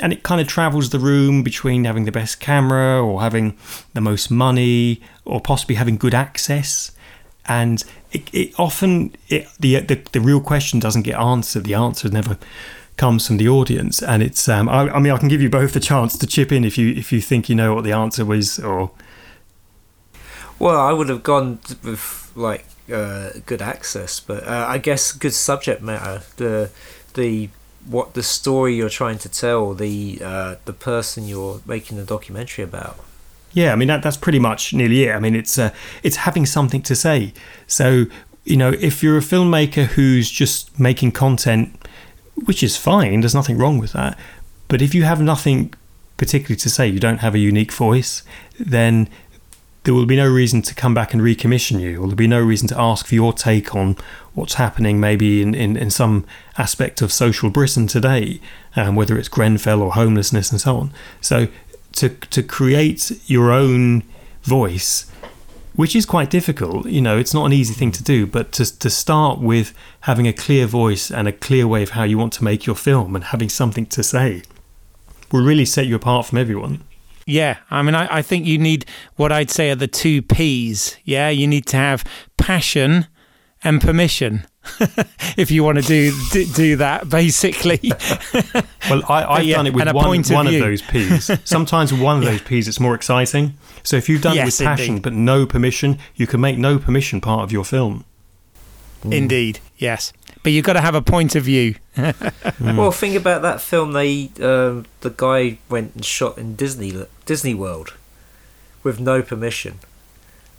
And 0.00 0.12
it 0.12 0.22
kind 0.22 0.40
of 0.40 0.48
travels 0.48 0.90
the 0.90 0.98
room 0.98 1.42
between 1.42 1.84
having 1.84 2.06
the 2.06 2.12
best 2.12 2.40
camera 2.40 3.04
or 3.04 3.20
having 3.20 3.56
the 3.92 4.00
most 4.00 4.30
money 4.30 5.02
or 5.24 5.40
possibly 5.40 5.76
having 5.76 5.96
good 5.96 6.14
access. 6.14 6.92
And 7.46 7.84
it, 8.12 8.32
it 8.32 8.58
often 8.58 9.14
it, 9.28 9.48
the, 9.58 9.80
the 9.80 10.00
the 10.12 10.20
real 10.20 10.40
question 10.40 10.78
doesn't 10.78 11.02
get 11.02 11.18
answered. 11.18 11.64
The 11.64 11.74
answer 11.74 12.08
never 12.08 12.38
comes 12.96 13.26
from 13.26 13.38
the 13.38 13.48
audience, 13.48 14.00
and 14.00 14.22
it's. 14.22 14.48
Um, 14.48 14.68
I, 14.68 14.88
I 14.90 15.00
mean, 15.00 15.12
I 15.12 15.18
can 15.18 15.28
give 15.28 15.42
you 15.42 15.50
both 15.50 15.72
the 15.72 15.80
chance 15.80 16.16
to 16.18 16.26
chip 16.26 16.52
in 16.52 16.64
if 16.64 16.78
you 16.78 16.94
if 16.94 17.10
you 17.10 17.20
think 17.20 17.48
you 17.48 17.56
know 17.56 17.74
what 17.74 17.82
the 17.82 17.90
answer 17.90 18.24
was, 18.24 18.60
or 18.60 18.92
Well, 20.62 20.80
I 20.80 20.92
would 20.92 21.08
have 21.08 21.24
gone 21.24 21.58
with 21.82 22.30
like 22.36 22.66
uh, 22.88 23.30
good 23.46 23.60
access, 23.60 24.20
but 24.20 24.46
uh, 24.46 24.66
I 24.68 24.78
guess 24.78 25.10
good 25.10 25.34
subject 25.34 25.82
matter. 25.82 26.22
The 26.36 26.70
the 27.14 27.48
what 27.84 28.14
the 28.14 28.22
story 28.22 28.76
you're 28.76 28.88
trying 28.88 29.18
to 29.18 29.28
tell, 29.28 29.74
the 29.74 30.20
uh, 30.24 30.54
the 30.64 30.72
person 30.72 31.26
you're 31.26 31.60
making 31.66 31.96
the 31.96 32.04
documentary 32.04 32.62
about. 32.62 32.96
Yeah, 33.50 33.72
I 33.72 33.74
mean 33.74 33.88
that, 33.88 34.04
that's 34.04 34.16
pretty 34.16 34.38
much 34.38 34.72
nearly 34.72 35.02
it. 35.02 35.12
I 35.12 35.18
mean 35.18 35.34
it's 35.34 35.58
uh, 35.58 35.74
it's 36.04 36.18
having 36.18 36.46
something 36.46 36.82
to 36.82 36.94
say. 36.94 37.32
So 37.66 38.04
you 38.44 38.56
know, 38.56 38.70
if 38.70 39.02
you're 39.02 39.18
a 39.18 39.20
filmmaker 39.32 39.86
who's 39.86 40.30
just 40.30 40.78
making 40.78 41.10
content, 41.10 41.76
which 42.44 42.62
is 42.62 42.76
fine, 42.76 43.18
there's 43.22 43.34
nothing 43.34 43.58
wrong 43.58 43.78
with 43.78 43.94
that. 43.94 44.16
But 44.68 44.80
if 44.80 44.94
you 44.94 45.02
have 45.02 45.20
nothing 45.20 45.74
particularly 46.18 46.54
to 46.54 46.70
say, 46.70 46.86
you 46.86 47.00
don't 47.00 47.18
have 47.18 47.34
a 47.34 47.40
unique 47.40 47.72
voice, 47.72 48.22
then 48.60 49.08
there 49.84 49.94
will 49.94 50.06
be 50.06 50.16
no 50.16 50.28
reason 50.28 50.62
to 50.62 50.74
come 50.74 50.94
back 50.94 51.12
and 51.12 51.22
recommission 51.22 51.80
you, 51.80 51.96
or 51.96 52.02
there'll 52.02 52.14
be 52.14 52.28
no 52.28 52.40
reason 52.40 52.68
to 52.68 52.80
ask 52.80 53.06
for 53.06 53.14
your 53.14 53.32
take 53.32 53.74
on 53.74 53.96
what's 54.34 54.54
happening 54.54 55.00
maybe 55.00 55.42
in, 55.42 55.54
in, 55.54 55.76
in 55.76 55.90
some 55.90 56.24
aspect 56.56 57.02
of 57.02 57.12
social 57.12 57.50
Britain 57.50 57.86
today, 57.86 58.40
um, 58.76 58.94
whether 58.94 59.18
it's 59.18 59.28
Grenfell 59.28 59.82
or 59.82 59.92
homelessness 59.92 60.50
and 60.52 60.60
so 60.60 60.76
on. 60.76 60.92
So 61.20 61.48
to 61.92 62.08
to 62.08 62.42
create 62.42 63.20
your 63.26 63.50
own 63.50 64.04
voice, 64.42 65.10
which 65.74 65.96
is 65.96 66.06
quite 66.06 66.30
difficult, 66.30 66.86
you 66.86 67.00
know, 67.00 67.18
it's 67.18 67.34
not 67.34 67.46
an 67.46 67.52
easy 67.52 67.74
thing 67.74 67.92
to 67.92 68.04
do, 68.04 68.26
but 68.26 68.52
to 68.52 68.78
to 68.78 68.88
start 68.88 69.40
with 69.40 69.74
having 70.02 70.28
a 70.28 70.32
clear 70.32 70.66
voice 70.66 71.10
and 71.10 71.26
a 71.26 71.32
clear 71.32 71.66
way 71.66 71.82
of 71.82 71.90
how 71.90 72.04
you 72.04 72.18
want 72.18 72.32
to 72.34 72.44
make 72.44 72.66
your 72.66 72.76
film 72.76 73.16
and 73.16 73.24
having 73.24 73.48
something 73.48 73.86
to 73.86 74.02
say 74.02 74.42
will 75.32 75.42
really 75.42 75.64
set 75.64 75.86
you 75.86 75.96
apart 75.96 76.26
from 76.26 76.38
everyone. 76.38 76.84
Yeah, 77.26 77.58
I 77.70 77.82
mean, 77.82 77.94
I, 77.94 78.18
I 78.18 78.22
think 78.22 78.46
you 78.46 78.58
need 78.58 78.84
what 79.16 79.32
I'd 79.32 79.50
say 79.50 79.70
are 79.70 79.74
the 79.76 79.86
two 79.88 80.22
P's. 80.22 80.96
Yeah, 81.04 81.28
you 81.28 81.46
need 81.46 81.66
to 81.66 81.76
have 81.76 82.04
passion 82.36 83.06
and 83.64 83.80
permission 83.80 84.44
if 85.36 85.50
you 85.50 85.62
want 85.64 85.78
to 85.78 85.82
do 85.84 86.12
do, 86.32 86.44
do 86.46 86.76
that. 86.76 87.08
Basically, 87.08 87.80
Well, 88.90 89.02
I, 89.08 89.24
I've 89.24 89.44
yeah, 89.44 89.56
done 89.56 89.66
it 89.66 89.74
with 89.74 89.84
one, 89.92 90.18
of 90.20 90.30
one 90.30 90.46
of 90.46 90.52
those 90.52 90.82
P's. 90.82 91.30
Sometimes 91.44 91.92
with 91.92 92.00
one 92.00 92.18
of 92.18 92.24
those 92.24 92.42
P's, 92.42 92.68
it's 92.68 92.80
more 92.80 92.94
exciting. 92.94 93.54
So 93.82 93.96
if 93.96 94.08
you've 94.08 94.22
done 94.22 94.36
Yes, 94.36 94.60
it 94.60 94.64
with 94.64 94.66
passion 94.68 94.88
indeed. 94.96 95.02
but 95.02 95.12
no 95.12 95.46
permission, 95.46 95.98
you 96.14 96.26
can 96.26 96.40
make 96.40 96.58
no 96.58 96.78
permission 96.78 97.20
part 97.20 97.42
of 97.42 97.50
your 97.52 97.64
film. 97.64 98.04
Indeed, 99.04 99.58
yes. 99.78 100.12
But 100.42 100.50
you've 100.52 100.64
got 100.64 100.72
to 100.72 100.80
have 100.80 100.94
a 100.96 101.02
point 101.02 101.34
of 101.36 101.44
view. 101.44 101.76
Mm. 101.96 102.76
Well, 102.76 102.90
think 102.90 103.14
about 103.16 103.42
that 103.42 103.60
film. 103.60 103.92
They 103.92 104.30
um, 104.40 104.86
the 105.00 105.10
guy 105.16 105.58
went 105.68 105.94
and 105.94 106.04
shot 106.04 106.38
in 106.38 106.56
Disney 106.56 106.92
Disney 107.26 107.54
World 107.54 107.94
with 108.82 108.98
no 108.98 109.22
permission. 109.22 109.78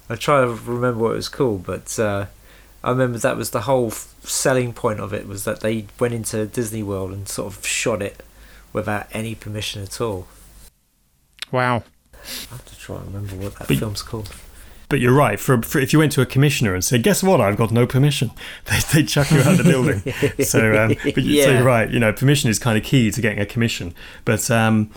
I 0.09 0.15
try 0.15 0.41
to 0.41 0.47
remember 0.47 1.03
what 1.03 1.11
it 1.11 1.15
was 1.15 1.29
called, 1.29 1.65
but 1.65 1.97
uh, 1.99 2.27
I 2.83 2.89
remember 2.91 3.17
that 3.19 3.35
was 3.37 3.49
the 3.51 3.61
whole 3.61 3.87
f- 3.87 4.13
selling 4.23 4.73
point 4.73 4.99
of 4.99 5.13
it 5.13 5.27
was 5.27 5.43
that 5.45 5.61
they 5.61 5.85
went 5.99 6.13
into 6.13 6.45
Disney 6.45 6.83
World 6.83 7.11
and 7.11 7.27
sort 7.27 7.53
of 7.55 7.65
shot 7.65 8.01
it 8.01 8.21
without 8.73 9.07
any 9.11 9.33
permission 9.35 9.81
at 9.81 9.99
all. 10.01 10.27
Wow. 11.51 11.83
I 12.13 12.51
have 12.51 12.65
to 12.65 12.77
try 12.79 12.97
and 12.97 13.13
remember 13.13 13.35
what 13.37 13.55
that 13.59 13.67
But- 13.67 13.77
film's 13.77 14.01
called. 14.01 14.33
But 14.93 14.99
you're 14.99 15.11
right. 15.11 15.39
For, 15.39 15.59
for 15.63 15.79
if 15.79 15.91
you 15.91 15.97
went 15.97 16.11
to 16.11 16.21
a 16.21 16.25
commissioner 16.27 16.75
and 16.75 16.85
said, 16.85 17.01
"Guess 17.01 17.23
what? 17.23 17.41
I've 17.41 17.57
got 17.57 17.71
no 17.71 17.87
permission," 17.87 18.29
they 18.65 18.77
they 18.93 19.03
chuck 19.03 19.31
you 19.31 19.39
out 19.39 19.53
of 19.53 19.57
the 19.57 19.63
building. 19.63 20.03
So, 20.45 20.59
um, 20.83 20.89
but 21.03 21.23
you, 21.23 21.41
so 21.41 21.49
Yeah. 21.49 21.57
you're 21.57 21.63
right. 21.65 21.89
You 21.89 21.99
know, 21.99 22.13
permission 22.13 22.51
is 22.51 22.59
kind 22.59 22.77
of 22.77 22.83
key 22.83 23.09
to 23.09 23.19
getting 23.19 23.39
a 23.39 23.45
commission. 23.47 23.95
But 24.23 24.51
um, 24.51 24.91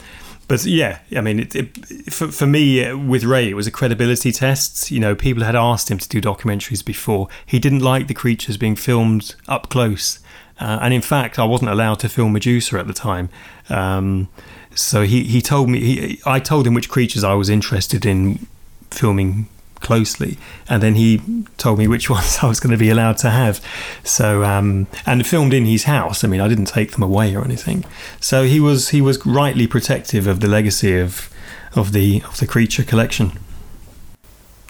but 0.49 0.67
yeah, 0.67 0.99
I 1.17 1.23
mean, 1.23 1.41
it, 1.41 1.55
it, 1.57 2.13
for 2.13 2.29
for 2.31 2.47
me 2.47 2.85
uh, 2.85 2.99
with 2.99 3.25
Ray, 3.25 3.49
it 3.49 3.55
was 3.55 3.67
a 3.67 3.71
credibility 3.71 4.33
test. 4.33 4.91
You 4.91 5.01
know, 5.01 5.15
people 5.15 5.45
had 5.45 5.57
asked 5.57 5.91
him 5.91 5.97
to 5.97 6.07
do 6.11 6.21
documentaries 6.21 6.85
before. 6.85 7.29
He 7.47 7.59
didn't 7.59 7.81
like 7.81 8.07
the 8.07 8.13
creatures 8.15 8.59
being 8.59 8.77
filmed 8.77 9.35
up 9.49 9.71
close, 9.71 10.19
uh, 10.61 10.79
and 10.83 10.93
in 10.93 11.01
fact, 11.01 11.39
I 11.39 11.45
wasn't 11.47 11.71
allowed 11.71 12.01
to 12.01 12.11
film 12.11 12.35
Medusa 12.35 12.79
at 12.79 12.87
the 12.87 12.93
time. 12.93 13.31
Um, 13.71 14.29
so 14.75 15.05
he, 15.05 15.25
he 15.25 15.41
told 15.41 15.71
me 15.71 15.81
he, 15.81 16.21
I 16.27 16.39
told 16.39 16.67
him 16.67 16.75
which 16.75 16.91
creatures 16.91 17.25
I 17.25 17.33
was 17.33 17.49
interested 17.49 18.05
in 18.05 18.47
filming 18.91 19.49
closely, 19.81 20.39
and 20.69 20.83
then 20.83 20.95
he 20.95 21.21
told 21.59 21.79
me 21.79 21.87
which 21.89 22.09
ones 22.17 22.39
I 22.43 22.47
was 22.47 22.61
going 22.61 22.73
to 22.73 22.77
be 22.79 22.91
allowed 22.91 23.17
to 23.19 23.31
have. 23.31 23.61
So 24.05 24.45
um, 24.45 24.87
and 25.07 25.27
filmed 25.27 25.53
in 25.55 25.65
his 25.65 25.85
house. 25.85 26.25
I 26.25 26.29
mean, 26.29 26.41
I 26.41 26.49
didn't 26.49 26.67
take 26.67 26.93
them 26.93 27.03
away 27.03 27.35
or 27.35 27.45
anything. 27.45 27.85
So 28.21 28.45
he 28.45 28.61
was 28.61 28.91
he 28.91 29.01
was 29.01 29.25
rightly 29.27 29.67
protective 29.67 30.27
of 30.27 30.41
the 30.41 30.49
legacy 30.49 30.97
of 30.99 31.31
of 31.75 31.93
the 31.93 32.23
of 32.27 32.39
the 32.39 32.47
creature 32.47 32.83
collection. 32.85 33.33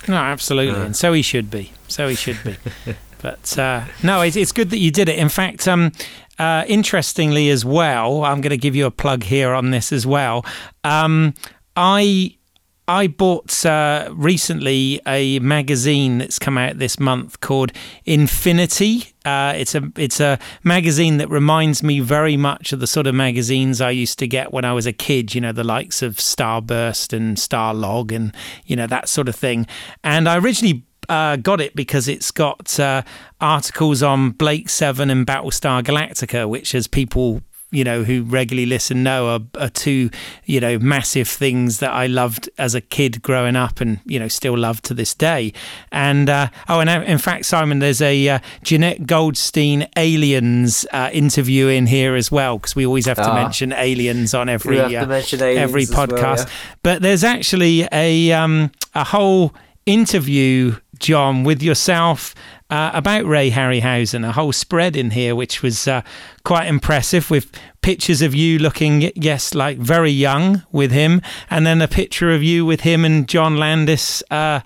No, 0.09 0.17
absolutely, 0.17 0.81
Uh. 0.81 0.85
and 0.87 0.97
so 0.97 1.13
he 1.13 1.23
should 1.23 1.51
be. 1.51 1.73
So 1.89 2.09
he 2.09 2.15
should 2.15 2.39
be. 2.45 2.57
but 3.23 3.59
uh, 3.59 3.85
no, 4.03 4.21
it's, 4.23 4.37
it's 4.37 4.53
good 4.53 4.71
that 4.71 4.79
you 4.79 4.91
did 4.91 5.09
it. 5.09 5.19
In 5.19 5.29
fact, 5.29 5.67
um, 5.67 5.91
uh, 6.39 6.65
interestingly 6.69 7.49
as 7.51 7.65
well, 7.65 8.23
I'm 8.25 8.41
going 8.41 8.51
to 8.51 8.57
give 8.57 8.77
you 8.77 8.87
a 8.87 8.91
plug 8.91 9.25
here 9.25 9.53
on 9.53 9.71
this 9.73 9.93
as 9.93 10.07
well. 10.07 10.45
Um, 10.85 11.35
I 11.77 12.37
I 12.89 13.09
bought 13.09 13.66
uh, 13.66 14.11
recently 14.12 15.01
a 15.07 15.41
magazine 15.41 16.18
that's 16.18 16.39
come 16.39 16.57
out 16.57 16.78
this 16.78 17.01
month 17.01 17.41
called 17.41 17.72
Infinity. 18.05 19.12
Uh, 19.24 19.55
it's 19.57 19.74
a 19.74 19.91
it's 19.97 20.20
a 20.20 20.39
magazine 20.62 21.16
that 21.16 21.28
reminds 21.28 21.82
me 21.82 21.99
very 21.99 22.37
much 22.37 22.72
of 22.72 22.78
the 22.78 22.87
sort 22.87 23.09
of 23.09 23.14
magazines 23.14 23.80
I 23.80 23.91
used 23.91 24.20
to 24.20 24.28
get 24.28 24.53
when 24.53 24.64
I 24.64 24.72
was 24.72 24.87
a 24.87 24.93
kid. 24.93 25.34
You 25.34 25.41
know, 25.41 25.51
the 25.51 25.64
likes 25.64 26.01
of 26.01 26.16
Starburst 26.16 27.12
and 27.12 27.37
Starlog 27.37 28.14
and 28.14 28.32
you 28.66 28.76
know 28.76 28.87
that 28.87 29.09
sort 29.09 29.28
of 29.28 29.34
thing. 29.34 29.66
And 30.05 30.28
I 30.28 30.39
originally 30.39 30.84
uh, 31.09 31.37
got 31.37 31.61
it 31.61 31.74
because 31.74 32.09
it's 32.09 32.30
got 32.30 32.78
uh, 32.78 33.03
articles 33.41 34.03
on 34.03 34.30
Blake 34.30 34.68
Seven 34.68 35.11
and 35.11 35.26
Battlestar 35.26 35.82
Galactica, 35.82 36.49
which, 36.49 36.74
as 36.74 36.87
people 36.87 37.43
you 37.73 37.83
know 37.85 38.05
who 38.05 38.23
regularly 38.23 38.64
listen 38.67 39.03
know, 39.03 39.29
are, 39.29 39.41
are 39.61 39.69
two 39.69 40.09
you 40.45 40.61
know 40.61 40.79
massive 40.79 41.29
things 41.29 41.81
that 41.81 41.93
I 41.93 42.07
loved 42.07 42.49
as 42.59 42.75
a 42.75 42.81
kid 42.81 43.23
growing 43.23 43.57
up, 43.57 43.81
and 43.81 44.01
you 44.05 44.19
know 44.19 44.29
still 44.29 44.57
love 44.57 44.81
to 44.83 44.95
this 44.95 45.14
day. 45.14 45.53
And 45.91 46.29
uh, 46.31 46.49
oh, 46.69 46.81
and 46.81 46.89
uh, 46.89 47.03
in 47.07 47.19
fact, 47.19 47.45
Simon, 47.47 47.81
there's 47.81 48.01
a 48.01 48.29
uh, 48.29 48.39
Jenette 48.64 49.07
Goldstein 49.07 49.89
aliens 49.97 50.87
uh, 50.93 51.11
interview 51.12 51.67
in 51.69 51.87
here 51.87 52.14
as 52.14 52.31
well 52.31 52.59
because 52.59 52.77
we 52.77 52.87
always 52.87 53.07
have 53.07 53.17
to 53.17 53.31
Ah. 53.31 53.35
mention 53.35 53.73
aliens 53.73 54.33
on 54.35 54.49
every 54.49 54.79
uh, 54.81 55.07
mention 55.07 55.43
aliens 55.43 55.59
every 55.62 55.83
as 55.83 55.91
well, 55.91 56.07
podcast. 56.07 56.47
yeah. 56.47 56.53
But 56.83 57.03
there's 57.03 57.25
actually 57.25 57.87
a 57.93 58.33
um, 58.33 58.71
a 58.95 59.05
whole 59.05 59.55
interview, 59.87 60.77
John, 60.99 61.45
with 61.45 61.62
yourself 61.62 62.35
uh, 62.71 62.91
about 62.95 63.25
Ray 63.25 63.51
Harryhausen, 63.51 64.27
a 64.27 64.33
whole 64.33 64.53
spread 64.53 64.97
in 64.97 65.11
here, 65.11 65.35
which 65.35 65.62
was 65.62 65.87
uh, 65.87 66.03
quite 66.45 66.67
impressive 66.67 67.31
with 67.31 67.51
pictures 67.81 68.23
of 68.23 68.35
you 68.35 68.59
looking, 68.59 69.12
yes, 69.14 69.55
like 69.55 69.79
very 69.79 70.11
young 70.11 70.62
with 70.73 70.91
him, 70.91 71.23
and 71.49 71.67
then 71.67 71.81
a 71.81 71.89
picture 71.89 72.33
of 72.33 72.43
you 72.43 72.67
with 72.67 72.81
him 72.81 73.05
and 73.05 73.29
John 73.29 73.57
Landis. 73.57 74.23
Uh, 74.31 74.61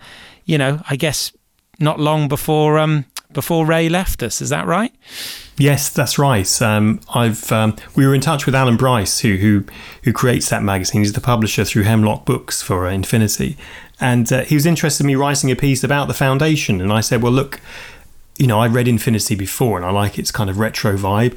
you 0.44 0.56
know, 0.56 0.82
I 0.88 0.96
guess 0.96 1.32
not 1.78 2.00
long 2.00 2.28
before 2.28 2.78
um, 2.78 3.04
before 3.32 3.66
Ray 3.66 3.88
left 3.88 4.22
us. 4.22 4.40
Is 4.40 4.48
that 4.50 4.66
right? 4.66 4.92
Yes, 5.56 5.90
that's 5.90 6.18
right. 6.18 6.62
Um, 6.62 7.00
I've 7.14 7.52
um, 7.52 7.76
we 7.94 8.06
were 8.06 8.14
in 8.14 8.22
touch 8.22 8.46
with 8.46 8.54
Alan 8.54 8.76
Bryce, 8.76 9.20
who 9.20 9.36
who 9.36 9.64
who 10.04 10.12
creates 10.12 10.48
that 10.48 10.62
magazine. 10.62 11.02
He's 11.02 11.12
the 11.12 11.20
publisher 11.20 11.64
through 11.64 11.82
Hemlock 11.82 12.24
Books 12.24 12.62
for 12.62 12.86
uh, 12.86 12.92
Infinity, 12.92 13.56
and 14.00 14.32
uh, 14.32 14.42
he 14.44 14.54
was 14.54 14.66
interested 14.66 15.02
in 15.04 15.08
me 15.08 15.14
writing 15.14 15.50
a 15.50 15.56
piece 15.56 15.84
about 15.84 16.08
the 16.08 16.14
foundation. 16.14 16.80
And 16.80 16.92
I 16.92 17.00
said, 17.00 17.22
well, 17.22 17.32
look, 17.32 17.60
you 18.38 18.46
know, 18.46 18.60
I 18.60 18.66
read 18.66 18.88
Infinity 18.88 19.34
before, 19.34 19.76
and 19.76 19.84
I 19.84 19.90
like 19.90 20.18
its 20.18 20.30
kind 20.30 20.48
of 20.50 20.58
retro 20.58 20.96
vibe. 20.96 21.36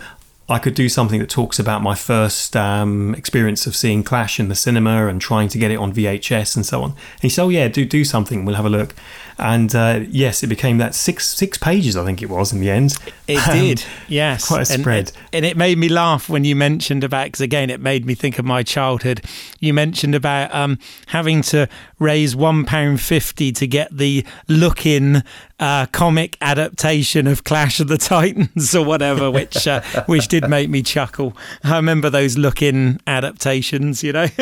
I 0.49 0.59
could 0.59 0.74
do 0.76 0.89
something 0.89 1.20
that 1.22 1.30
talks 1.30 1.57
about 1.57 1.82
my 1.82 1.95
first 1.95 2.55
um, 2.57 3.16
experience 3.16 3.66
of 3.66 3.76
seeing 3.78 4.03
Clash 4.03 4.39
in 4.41 4.49
the 4.49 4.55
cinema 4.55 5.07
and 5.07 5.22
trying 5.22 5.47
to 5.49 5.57
get 5.57 5.72
it 5.72 5.78
on 5.78 5.93
VHS 5.93 6.57
and 6.57 6.66
so 6.66 6.84
on. 6.84 6.91
And 6.91 7.22
he 7.22 7.30
said, 7.30 7.43
"Oh 7.43 7.49
yeah, 7.49 7.70
do 7.70 7.86
do 7.86 8.03
something. 8.03 8.43
We'll 8.43 8.55
have 8.55 8.66
a 8.66 8.70
look." 8.70 8.93
And 9.39 9.74
uh, 9.74 10.01
yes, 10.09 10.43
it 10.43 10.47
became 10.47 10.78
that 10.80 10.95
six 10.95 11.28
six 11.28 11.57
pages, 11.57 11.95
I 11.95 12.03
think 12.05 12.22
it 12.22 12.30
was 12.30 12.51
in 12.51 12.59
the 12.59 12.70
end. 12.70 12.97
It 13.26 13.39
Um, 13.47 13.57
did, 13.57 13.86
yes. 14.09 14.47
quite 14.47 14.70
a 14.70 14.74
And- 14.74 14.82
spread. 14.82 15.11
And, 15.32 15.45
it 15.45 15.55
made 15.57 15.78
me 15.78 15.88
laugh 15.89 16.28
when 16.30 16.43
you 16.43 16.55
mentioned 16.57 17.03
about, 17.05 17.26
because 17.28 17.41
again, 17.41 17.70
it 17.70 17.80
made 17.80 18.05
me 18.05 18.14
think 18.14 18.38
of 18.38 18.45
my 18.45 18.64
childhood. 18.64 19.22
You 19.59 19.74
mentioned 19.74 20.14
about 20.14 20.53
um, 20.53 20.78
having 21.07 21.41
to 21.43 21.68
raise 22.04 22.36
£1.50 22.36 23.56
to 23.56 23.68
get 23.68 23.95
the 23.95 24.26
Look-in 24.47 25.24
uh, 25.60 25.86
comic 25.88 26.38
adaptation 26.41 27.26
of 27.28 27.43
Clash 27.43 27.80
of 27.80 27.88
the 27.88 27.97
Titans 27.97 28.76
or 28.76 28.86
whatever, 28.86 29.32
which, 29.39 29.68
uh, 29.68 29.82
which 30.06 30.28
did 30.28 30.49
make 30.49 30.70
me 30.70 30.84
chuckle. 30.84 31.36
I 31.64 31.78
remember 31.78 32.10
those 32.10 32.38
Look-in 32.38 32.99
adaptations, 33.08 34.04
you 34.04 34.14
know? 34.14 34.28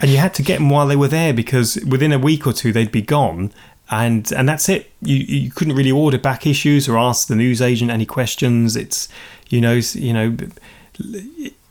and 0.00 0.10
you 0.10 0.16
had 0.16 0.34
to 0.34 0.42
get 0.42 0.58
them 0.58 0.70
while 0.70 0.86
they 0.86 0.96
were 0.96 1.08
there 1.08 1.34
because 1.34 1.76
within 1.88 2.12
a 2.12 2.18
week 2.18 2.46
or 2.46 2.52
two 2.52 2.72
they'd 2.72 2.92
be 2.92 3.02
gone 3.02 3.52
and 3.90 4.32
and 4.32 4.48
that's 4.48 4.68
it 4.68 4.90
you 5.00 5.16
you 5.16 5.50
couldn't 5.50 5.76
really 5.76 5.92
order 5.92 6.18
back 6.18 6.46
issues 6.46 6.88
or 6.88 6.98
ask 6.98 7.28
the 7.28 7.36
newsagent 7.36 7.90
any 7.90 8.04
questions 8.04 8.74
it's 8.74 9.08
you 9.48 9.60
know 9.60 9.74
you 9.74 10.12
know 10.12 10.36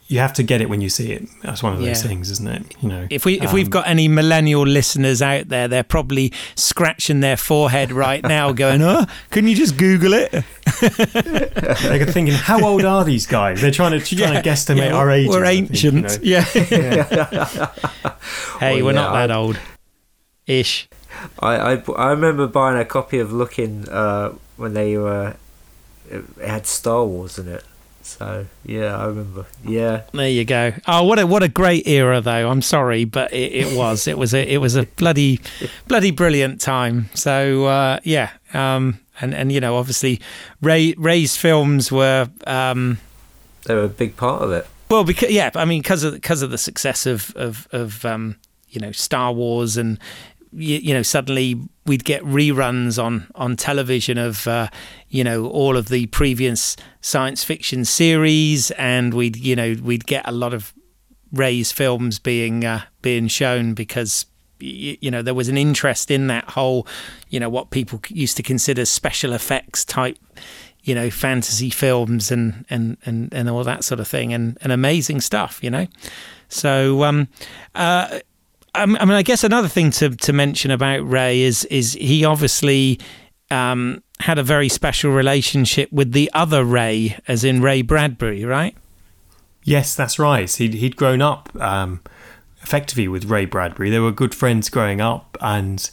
you 0.08 0.20
have 0.20 0.34
to 0.34 0.44
get 0.44 0.62
it 0.62 0.70
when 0.70 0.82
you 0.82 0.90
see 0.90 1.12
it 1.12 1.28
that's 1.42 1.64
one 1.64 1.74
of 1.74 1.80
those 1.80 1.88
Yeah. 1.88 1.94
things 2.10 2.30
isn't 2.30 2.48
it 2.48 2.76
you 2.82 2.90
know 2.90 3.08
If 3.10 3.26
we 3.26 3.40
if 3.42 3.52
we've 3.54 3.66
Um, 3.68 3.72
got 3.72 3.88
any 3.88 4.08
millennial 4.08 4.64
listeners 4.66 5.22
out 5.22 5.50
there, 5.50 5.68
they're 5.68 5.84
probably 5.84 6.32
scratching 6.56 7.22
their 7.22 7.38
forehead 7.38 7.92
right 7.92 8.22
now, 8.24 8.52
going, 8.52 8.82
"Oh, 8.84 9.06
can 9.32 9.48
you 9.48 9.56
just 9.56 9.78
Google 9.78 10.14
it?" 10.14 10.32
they're 10.82 12.06
thinking 12.06 12.36
how 12.36 12.64
old 12.64 12.86
are 12.86 13.04
these 13.04 13.26
guys 13.26 13.62
they're 13.62 13.72
trying 13.72 14.00
to 14.00 14.16
trying 14.16 14.42
to 14.42 14.48
guesstimate 14.48 14.90
yeah, 14.90 14.96
our 14.98 15.10
age 15.10 15.28
We're 15.30 15.46
ancient. 15.46 16.20
Yeah. 16.24 16.42
hey, 18.60 18.82
Well, 18.82 18.86
we're 18.86 18.94
yeah, 18.94 19.02
not 19.02 19.14
that 19.14 19.32
I- 19.32 19.36
old. 19.36 19.60
Ish. 20.48 20.88
I, 21.40 21.56
I, 21.74 21.84
I 21.98 22.10
remember 22.12 22.46
buying 22.48 22.78
a 22.80 22.86
copy 22.86 23.18
of 23.20 23.32
Look-in 23.32 23.88
uh, 23.90 24.34
when 24.58 24.74
they 24.76 24.96
were 24.98 25.36
it 26.12 26.24
had 26.46 26.68
Star 26.68 27.04
Wars 27.06 27.40
in 27.40 27.48
it. 27.48 27.64
So 28.06 28.46
yeah, 28.64 28.96
I 28.98 29.06
remember. 29.08 29.48
Yeah, 29.66 30.04
There 30.14 30.30
you 30.30 30.46
go. 30.46 30.74
Oh, 30.88 31.04
what 31.04 31.18
a 31.18 31.26
what 31.26 31.42
a 31.42 31.48
great 31.48 31.88
era, 31.88 32.22
though. 32.22 32.50
I'm 32.50 32.62
sorry, 32.62 33.04
but 33.04 33.34
it, 33.34 33.52
it 33.52 33.78
was 33.78 34.08
it 34.08 34.18
was 34.18 34.34
a 34.34 34.48
it 34.48 34.58
was 34.58 34.76
a 34.76 34.84
bloody 34.86 35.42
bloody 35.88 36.12
brilliant 36.12 36.62
time. 36.62 37.10
So 37.16 37.66
uh, 37.66 38.00
yeah, 38.04 38.30
um, 38.54 39.00
and 39.20 39.34
and 39.34 39.52
you 39.52 39.60
know, 39.60 39.76
obviously, 39.76 40.22
Ray 40.62 40.94
Ray's 40.98 41.36
films 41.36 41.92
were. 41.92 42.30
Um, 42.46 43.00
they 43.66 43.74
were 43.74 43.86
a 43.86 43.90
big 43.90 44.16
part 44.16 44.44
of 44.44 44.52
it. 44.52 44.68
Well, 44.90 45.04
because 45.04 45.32
yeah, 45.32 45.50
I 45.56 45.66
mean, 45.66 45.82
because 45.82 46.04
of 46.04 46.14
because 46.14 46.44
of 46.44 46.52
the 46.52 46.60
success 46.60 47.08
of 47.08 47.36
of 47.36 47.68
of 47.72 48.06
um, 48.06 48.36
you 48.70 48.80
know 48.80 48.92
Star 48.92 49.34
Wars, 49.34 49.78
and 49.78 49.98
you, 50.56 50.78
you 50.78 50.94
know 50.94 51.02
suddenly 51.02 51.60
we'd 51.86 52.04
get 52.04 52.24
reruns 52.24 53.02
on 53.02 53.28
on 53.36 53.56
television 53.56 54.18
of 54.18 54.48
uh, 54.48 54.70
you 55.10 55.24
know 55.24 55.48
all 55.48 55.78
of 55.78 55.90
the 55.90 56.08
previous 56.08 56.76
science 57.02 57.44
fiction 57.44 57.86
series, 57.86 58.72
and 58.72 59.14
we'd 59.14 59.38
you 59.38 59.56
know 59.56 59.76
we'd 59.84 60.06
get 60.06 60.28
a 60.28 60.32
lot 60.32 60.54
of 60.54 60.74
Ray's 61.32 61.72
films 61.72 62.20
being 62.20 62.66
uh, 62.66 62.82
being 63.02 63.28
shown 63.28 63.74
because 63.74 64.26
you 64.60 65.12
know 65.12 65.22
there 65.22 65.34
was 65.34 65.50
an 65.50 65.58
interest 65.58 66.10
in 66.10 66.28
that 66.28 66.50
whole 66.52 66.88
you 67.30 67.40
know 67.40 67.50
what 67.50 67.72
people 67.72 68.00
used 68.08 68.38
to 68.38 68.44
consider 68.44 68.86
special 68.86 69.34
effects 69.34 69.84
type 69.84 70.18
you 70.84 70.96
know 70.96 71.10
fantasy 71.10 71.70
films 71.70 72.32
and 72.32 72.66
and 72.70 72.98
and, 73.06 73.34
and 73.34 73.50
all 73.50 73.64
that 73.64 73.84
sort 73.84 74.00
of 74.00 74.08
thing 74.08 74.34
and, 74.34 74.58
and 74.62 74.72
amazing 74.72 75.20
stuff 75.20 75.62
you 75.62 75.70
know? 75.70 75.88
So 76.48 77.04
um 77.04 77.28
uh 77.74 78.20
I 78.76 78.86
mean, 78.86 79.12
I 79.12 79.22
guess 79.24 79.44
another 79.44 79.68
thing 79.68 79.92
to, 79.92 80.10
to 80.10 80.34
mention 80.34 80.72
about 80.72 81.08
Ray 81.10 81.42
is 81.42 81.66
is 81.66 81.94
he 81.94 82.26
obviously 82.26 83.00
um, 83.52 84.04
had 84.20 84.38
a 84.38 84.44
very 84.44 84.70
special 84.70 85.12
relationship 85.12 85.92
with 85.92 86.12
the 86.12 86.30
other 86.34 86.64
Ray, 86.64 87.18
as 87.28 87.44
in 87.44 87.62
Ray 87.62 87.82
Bradbury, 87.82 88.44
right? 88.46 88.76
Yes, 89.64 89.96
that's 89.96 90.20
right. 90.20 90.52
He'd, 90.52 90.76
he'd 90.76 90.96
grown 90.96 91.22
up 91.22 91.50
um, 91.60 92.02
effectively 92.62 93.08
with 93.08 93.26
Ray 93.26 93.46
Bradbury. 93.46 93.90
They 93.90 94.00
were 94.00 94.12
good 94.12 94.36
friends 94.36 94.70
growing 94.70 95.02
up, 95.02 95.38
and 95.42 95.90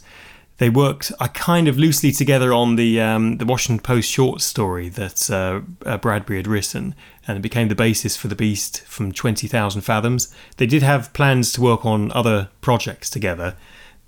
they 0.57 0.69
worked 0.69 1.11
uh, 1.19 1.27
kind 1.29 1.67
of 1.67 1.77
loosely 1.77 2.11
together 2.11 2.53
on 2.53 2.75
the 2.75 3.01
um, 3.01 3.37
the 3.37 3.45
Washington 3.45 3.83
Post 3.83 4.09
short 4.09 4.41
story 4.41 4.89
that 4.89 5.29
uh, 5.29 5.61
uh, 5.85 5.97
Bradbury 5.97 6.37
had 6.37 6.47
written, 6.47 6.95
and 7.27 7.37
it 7.37 7.41
became 7.41 7.67
the 7.67 7.75
basis 7.75 8.15
for 8.15 8.27
the 8.27 8.35
Beast 8.35 8.81
from 8.81 9.11
Twenty 9.11 9.47
Thousand 9.47 9.81
Fathoms. 9.81 10.33
They 10.57 10.67
did 10.67 10.83
have 10.83 11.13
plans 11.13 11.51
to 11.53 11.61
work 11.61 11.85
on 11.85 12.11
other 12.11 12.49
projects 12.61 13.09
together. 13.09 13.55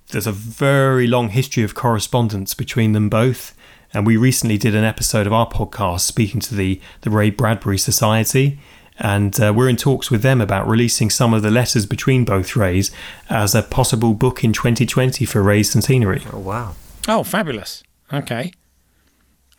There's 0.10 0.28
a 0.28 0.32
very 0.32 1.08
long 1.08 1.30
history 1.30 1.64
of 1.64 1.74
correspondence 1.74 2.54
between 2.54 2.92
them 2.92 3.10
both, 3.10 3.56
and 3.92 4.06
we 4.06 4.16
recently 4.16 4.58
did 4.60 4.76
an 4.76 4.84
episode 4.84 5.26
of 5.26 5.34
our 5.34 5.50
podcast 5.50 6.02
speaking 6.02 6.42
to 6.42 6.54
the 6.54 6.80
the 7.02 7.10
Ray 7.10 7.32
Bradbury 7.32 7.80
Society 7.80 8.60
and 9.00 9.40
uh, 9.40 9.54
we're 9.56 9.70
in 9.70 9.76
talks 9.76 10.10
with 10.10 10.22
them 10.22 10.42
about 10.42 10.68
releasing 10.68 11.10
some 11.10 11.34
of 11.34 11.42
the 11.42 11.52
letters 11.52 11.86
between 11.86 12.26
both 12.26 12.56
Rays 12.56 12.92
as 13.30 13.54
a 13.54 13.64
possible 13.64 14.14
book 14.14 14.44
in 14.44 14.54
2020 14.54 15.26
for 15.26 15.42
Ray's 15.42 15.72
centenary. 15.72 16.24
Oh, 16.32 16.40
wow. 16.40 16.76
Oh, 17.08 17.24
fabulous. 17.24 17.84
Okay. 18.12 18.52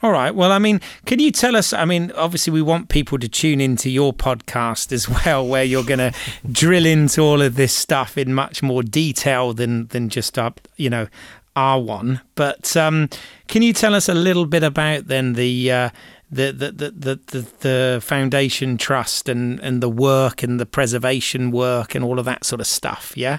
All 0.03 0.13
right. 0.13 0.35
Well, 0.35 0.53
I 0.53 0.59
mean, 0.59 0.81
can 1.07 1.21
you 1.21 1.31
tell 1.31 1.57
us? 1.57 1.73
I 1.73 1.87
mean, 1.87 2.13
obviously, 2.13 2.53
we 2.53 2.61
want 2.61 2.91
people 2.91 3.19
to 3.19 3.29
tune 3.29 3.61
into 3.61 3.89
your 3.89 4.13
podcast 4.13 4.93
as 4.93 5.09
well, 5.09 5.47
where 5.47 5.65
you're 5.65 5.85
going 5.85 5.99
to 6.13 6.13
drill 6.51 6.85
into 6.85 7.23
all 7.23 7.41
of 7.41 7.57
this 7.57 7.75
stuff 7.75 8.19
in 8.19 8.35
much 8.35 8.63
more 8.63 8.83
detail 8.83 9.55
than 9.55 9.87
than 9.89 10.11
just 10.11 10.39
up, 10.39 10.61
you 10.77 10.91
know, 10.91 11.09
R 11.57 11.81
one. 11.81 12.21
But 12.35 12.77
um, 12.77 13.09
can 13.49 13.63
you 13.63 13.73
tell 13.73 13.95
us 13.95 14.09
a 14.09 14.15
little 14.15 14.45
bit 14.45 14.63
about 14.63 15.07
then 15.07 15.33
the 15.33 15.73
uh, 15.73 15.91
the, 16.37 16.53
the, 16.53 16.73
the, 16.73 16.91
the, 16.91 17.21
the, 17.27 17.47
the 17.61 18.01
foundation 18.03 18.77
trust 18.77 19.29
and, 19.29 19.59
and 19.61 19.83
the 19.83 19.89
work 19.89 20.43
and 20.43 20.61
the 20.61 20.67
preservation 20.67 21.51
work 21.51 21.95
and 21.95 22.05
all 22.05 22.19
of 22.19 22.25
that 22.27 22.45
sort 22.45 22.61
of 22.61 22.67
stuff? 22.67 23.13
Yeah. 23.17 23.39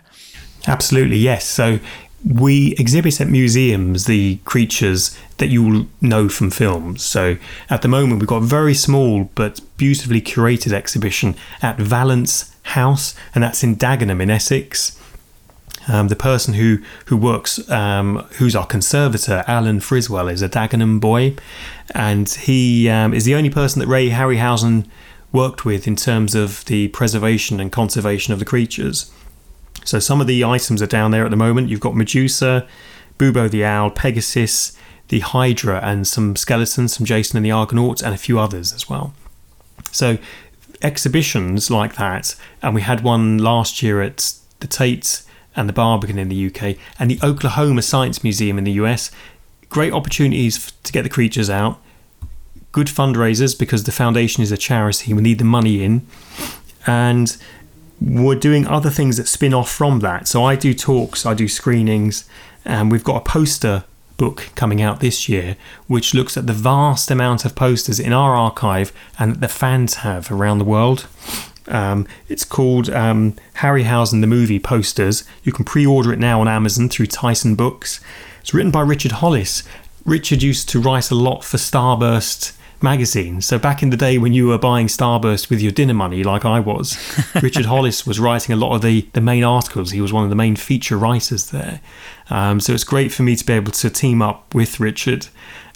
Absolutely, 0.67 1.17
yes. 1.17 1.45
So 1.45 1.79
we 2.25 2.73
exhibit 2.73 3.21
at 3.21 3.27
museums 3.27 4.05
the 4.05 4.37
creatures 4.43 5.17
that 5.37 5.47
you 5.47 5.63
will 5.63 5.87
know 6.01 6.27
from 6.27 6.49
films. 6.49 7.03
So 7.03 7.37
at 7.69 7.81
the 7.81 7.87
moment, 7.87 8.19
we've 8.19 8.27
got 8.27 8.43
a 8.43 8.45
very 8.45 8.73
small 8.73 9.25
but 9.35 9.61
beautifully 9.77 10.21
curated 10.21 10.73
exhibition 10.73 11.35
at 11.61 11.77
Valence 11.77 12.55
House, 12.63 13.15
and 13.33 13.43
that's 13.43 13.63
in 13.63 13.75
Dagenham 13.75 14.21
in 14.21 14.29
Essex. 14.29 14.99
Um, 15.87 16.09
the 16.09 16.17
person 16.17 16.55
who 16.55 16.79
who 17.05 17.15
works, 17.15 17.69
um, 17.69 18.27
who's 18.37 18.55
our 18.55 18.65
conservator, 18.65 19.45
Alan 19.47 19.79
Friswell, 19.79 20.27
is 20.27 20.41
a 20.41 20.49
Dagenham 20.49 20.99
boy, 20.99 21.35
and 21.95 22.29
he 22.29 22.89
um, 22.89 23.13
is 23.13 23.25
the 23.25 23.35
only 23.35 23.49
person 23.49 23.79
that 23.79 23.87
Ray 23.87 24.09
Harryhausen 24.09 24.87
worked 25.31 25.65
with 25.65 25.87
in 25.87 25.95
terms 25.95 26.35
of 26.35 26.65
the 26.65 26.87
preservation 26.89 27.59
and 27.59 27.71
conservation 27.71 28.33
of 28.33 28.39
the 28.39 28.45
creatures. 28.45 29.11
So 29.83 29.99
some 29.99 30.19
of 30.19 30.27
the 30.27 30.43
items 30.43 30.81
are 30.81 30.87
down 30.87 31.11
there 31.11 31.25
at 31.25 31.31
the 31.31 31.37
moment. 31.37 31.69
You've 31.69 31.79
got 31.79 31.95
Medusa, 31.95 32.67
Bubo 33.17 33.49
the 33.49 33.63
Owl, 33.63 33.91
Pegasus, 33.91 34.77
the 35.09 35.19
Hydra, 35.21 35.79
and 35.81 36.07
some 36.07 36.35
skeletons, 36.35 36.95
some 36.95 37.05
Jason 37.05 37.37
and 37.37 37.45
the 37.45 37.51
Argonauts, 37.51 38.01
and 38.01 38.13
a 38.13 38.17
few 38.17 38.39
others 38.39 38.73
as 38.73 38.89
well. 38.89 39.13
So 39.91 40.17
exhibitions 40.81 41.71
like 41.71 41.95
that, 41.95 42.35
and 42.61 42.75
we 42.75 42.81
had 42.81 43.01
one 43.01 43.37
last 43.37 43.81
year 43.81 44.01
at 44.01 44.33
the 44.59 44.67
Tate 44.67 45.23
and 45.55 45.67
the 45.67 45.73
Barbican 45.73 46.19
in 46.19 46.29
the 46.29 46.47
UK, 46.47 46.77
and 46.99 47.09
the 47.09 47.19
Oklahoma 47.23 47.81
Science 47.81 48.23
Museum 48.23 48.57
in 48.57 48.63
the 48.63 48.73
US. 48.73 49.09
Great 49.69 49.93
opportunities 49.93 50.71
to 50.83 50.91
get 50.91 51.03
the 51.03 51.09
creatures 51.09 51.49
out. 51.49 51.79
Good 52.71 52.87
fundraisers 52.87 53.57
because 53.57 53.83
the 53.83 53.91
foundation 53.91 54.43
is 54.43 54.51
a 54.51 54.57
charity. 54.57 55.13
We 55.13 55.21
need 55.21 55.39
the 55.39 55.45
money 55.45 55.83
in, 55.83 56.05
and 56.85 57.35
we're 57.99 58.35
doing 58.35 58.67
other 58.67 58.89
things 58.89 59.17
that 59.17 59.27
spin 59.27 59.53
off 59.53 59.71
from 59.71 59.99
that. 59.99 60.27
So 60.27 60.43
I 60.43 60.55
do 60.55 60.73
talks, 60.73 61.25
I 61.25 61.33
do 61.33 61.47
screenings, 61.47 62.29
and 62.65 62.91
we've 62.91 63.03
got 63.03 63.17
a 63.17 63.21
poster 63.21 63.83
book 64.17 64.49
coming 64.55 64.81
out 64.81 64.99
this 64.99 65.29
year, 65.29 65.55
which 65.87 66.13
looks 66.13 66.35
at 66.37 66.47
the 66.47 66.53
vast 66.53 67.09
amount 67.09 67.45
of 67.45 67.55
posters 67.55 67.99
in 67.99 68.11
our 68.13 68.35
archive 68.35 68.91
and 69.17 69.33
that 69.33 69.41
the 69.41 69.47
fans 69.47 69.95
have 69.95 70.31
around 70.31 70.57
the 70.57 70.65
world. 70.65 71.07
Um, 71.67 72.07
it's 72.27 72.45
called 72.45 72.89
um, 72.89 73.35
Harryhausen 73.57 74.21
the 74.21 74.27
Movie 74.27 74.59
Posters. 74.59 75.23
You 75.43 75.51
can 75.51 75.65
pre 75.65 75.85
order 75.85 76.13
it 76.13 76.19
now 76.19 76.41
on 76.41 76.47
Amazon 76.47 76.89
through 76.89 77.07
Titan 77.07 77.55
Books. 77.55 77.99
It's 78.47 78.53
written 78.53 78.71
by 78.71 78.79
Richard 78.79 79.11
Holliss. 79.11 79.67
Richard 80.05 80.41
used 80.41 80.69
to 80.69 80.79
write 80.79 81.11
a 81.11 81.15
lot 81.15 81.43
for 81.43 81.57
Starburst 81.57 82.55
magazine. 82.81 83.41
So 83.41 83.59
back 83.59 83.83
in 83.83 83.89
the 83.89 83.97
day 83.97 84.17
when 84.17 84.31
you 84.31 84.47
were 84.47 84.57
buying 84.57 84.87
Starburst 84.87 85.49
with 85.49 85.59
your 85.59 85.73
dinner 85.73 85.93
money, 85.93 86.23
like 86.23 86.45
I 86.45 86.61
was, 86.61 86.95
Richard 87.43 87.65
Holliss 87.65 88.07
was 88.07 88.21
writing 88.21 88.53
a 88.53 88.55
lot 88.55 88.73
of 88.73 88.81
the, 88.83 89.05
the 89.11 89.19
main 89.19 89.43
articles. 89.43 89.91
He 89.91 89.99
was 89.99 90.13
one 90.13 90.23
of 90.23 90.29
the 90.29 90.35
main 90.37 90.55
feature 90.55 90.97
writers 90.97 91.51
there. 91.51 91.81
Um, 92.29 92.61
so 92.61 92.71
it's 92.71 92.85
great 92.85 93.11
for 93.11 93.23
me 93.23 93.35
to 93.35 93.45
be 93.45 93.51
able 93.51 93.73
to 93.73 93.89
team 93.89 94.21
up 94.21 94.55
with 94.55 94.79
Richard 94.79 95.27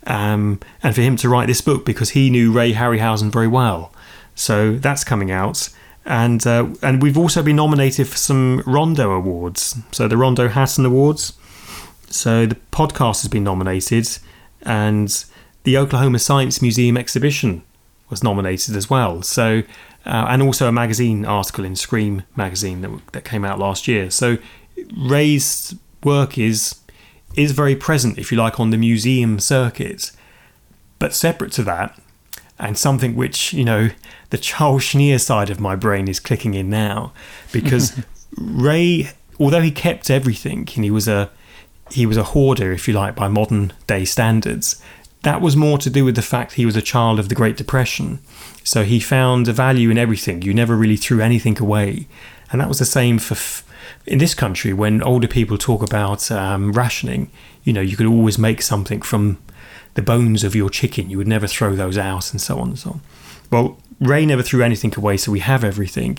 um, 0.08 0.62
and 0.82 0.96
for 0.96 1.02
him 1.02 1.18
to 1.18 1.28
write 1.28 1.48
this 1.48 1.60
book 1.60 1.86
because 1.86 2.12
he 2.12 2.30
knew 2.30 2.54
Ray 2.54 2.72
Harryhausen 2.72 3.34
very 3.34 3.50
well. 3.50 3.92
So 4.34 4.78
that's 4.78 5.04
coming 5.04 5.30
out. 5.30 5.68
And 6.06 6.48
uh, 6.48 6.70
and 6.82 7.02
we've 7.02 7.18
also 7.18 7.44
been 7.44 7.58
nominated 7.58 8.08
for 8.08 8.18
some 8.18 8.64
Rondo 8.66 9.12
Awards. 9.12 9.78
So 9.92 10.08
the 10.08 10.16
Rondo 10.16 10.48
Hatton 10.48 10.86
Awards. 10.86 11.34
So 12.12 12.46
the 12.46 12.56
podcast 12.72 13.22
has 13.22 13.28
been 13.28 13.44
nominated, 13.44 14.08
and 14.62 15.26
the 15.64 15.78
Oklahoma 15.78 16.20
Science 16.20 16.62
Museum 16.62 16.98
exhibition 16.98 17.64
was 18.10 18.24
nominated 18.24 18.76
as 18.76 18.90
well. 18.90 19.22
So, 19.22 19.64
uh, 20.06 20.26
and 20.30 20.42
also 20.42 20.68
a 20.68 20.72
magazine 20.72 21.26
article 21.26 21.64
in 21.64 21.76
Scream 21.76 22.24
magazine 22.36 22.82
that, 22.82 22.92
that 23.14 23.26
came 23.26 23.46
out 23.46 23.60
last 23.60 23.88
year. 23.88 24.12
So, 24.12 24.38
Ray's 24.98 25.76
work 26.04 26.38
is 26.38 26.76
is 27.36 27.54
very 27.54 27.76
present, 27.76 28.18
if 28.18 28.32
you 28.32 28.38
like, 28.38 28.60
on 28.60 28.72
the 28.72 28.78
museum 28.78 29.40
circuit. 29.40 30.12
But 31.00 31.14
separate 31.16 31.54
to 31.54 31.64
that, 31.64 31.98
and 32.60 32.78
something 32.78 33.16
which 33.16 33.54
you 33.54 33.64
know 33.64 33.90
the 34.30 34.38
Charles 34.38 34.84
Schneer 34.84 35.20
side 35.20 35.50
of 35.50 35.60
my 35.60 35.76
brain 35.76 36.08
is 36.08 36.20
clicking 36.20 36.54
in 36.54 36.70
now, 36.70 37.14
because 37.52 38.04
Ray, 38.38 39.12
although 39.40 39.62
he 39.62 39.72
kept 39.72 40.10
everything 40.10 40.68
and 40.76 40.84
he 40.84 40.92
was 40.92 41.08
a 41.08 41.32
he 41.92 42.06
was 42.06 42.18
a 42.18 42.24
hoarder, 42.24 42.72
if 42.72 42.88
you 42.88 42.94
like, 42.94 43.16
by 43.16 43.28
modern 43.28 43.74
day 43.88 44.06
standards 44.06 44.82
that 45.24 45.42
was 45.42 45.56
more 45.56 45.78
to 45.78 45.90
do 45.90 46.04
with 46.04 46.16
the 46.16 46.22
fact 46.22 46.54
he 46.54 46.66
was 46.66 46.76
a 46.76 46.82
child 46.82 47.20
of 47.20 47.30
the 47.30 47.36
Great 47.36 47.58
Depression. 47.58 48.20
So 48.64 48.84
he 48.84 49.00
found 49.00 49.48
a 49.48 49.54
value 49.54 49.90
in 49.90 49.98
everything. 49.98 50.42
You 50.42 50.54
never 50.54 50.76
really 50.76 50.98
threw 50.98 51.22
anything 51.22 51.60
away. 51.60 52.08
And 52.52 52.60
that 52.60 52.68
was 52.68 52.80
the 52.80 52.86
same 52.86 53.20
for 53.20 53.36
f- 53.36 53.64
in 54.06 54.18
this 54.18 54.34
country 54.34 54.74
when 54.74 55.04
older 55.04 55.28
people 55.28 55.58
talk 55.58 55.84
about 55.84 56.32
um, 56.32 56.72
rationing. 56.74 57.30
You 57.64 57.74
know, 57.74 57.82
you 57.82 57.96
could 57.96 58.08
always 58.08 58.40
make 58.40 58.62
something 58.62 59.02
from 59.02 59.38
the 59.94 60.02
bones 60.02 60.44
of 60.44 60.56
your 60.56 60.70
chicken. 60.70 61.10
You 61.10 61.18
would 61.18 61.28
never 61.28 61.48
throw 61.48 61.76
those 61.76 61.98
out 61.98 62.32
and 62.32 62.42
so 62.42 62.60
on 62.60 62.70
and 62.70 62.80
so 62.80 62.92
on. 62.92 63.02
Well, 63.52 63.78
Ray 64.00 64.26
never 64.26 64.42
threw 64.42 64.64
anything 64.64 64.94
away, 64.98 65.18
so 65.18 65.32
we 65.32 65.40
have 65.40 65.64
everything 65.64 66.18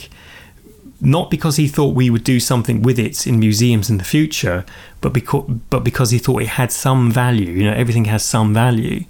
not 1.05 1.33
because 1.33 1.57
he 1.57 1.67
thought 1.67 1.97
we 1.97 2.11
would 2.11 2.23
do 2.23 2.39
something 2.39 2.81
with 2.81 2.97
it 2.97 3.27
in 3.27 3.41
museums 3.41 3.91
in 3.91 3.99
the 3.99 4.05
future, 4.05 4.65
but 5.01 5.13
because 5.13 5.45
but 5.69 5.83
because 5.83 6.13
he 6.13 6.19
thought 6.19 6.43
it 6.43 6.49
had 6.51 6.71
some 6.71 7.11
value. 7.11 7.51
You 7.51 7.65
know, 7.65 7.75
everything 7.75 8.05
has 8.05 8.25
some 8.25 8.55
value. 8.55 9.05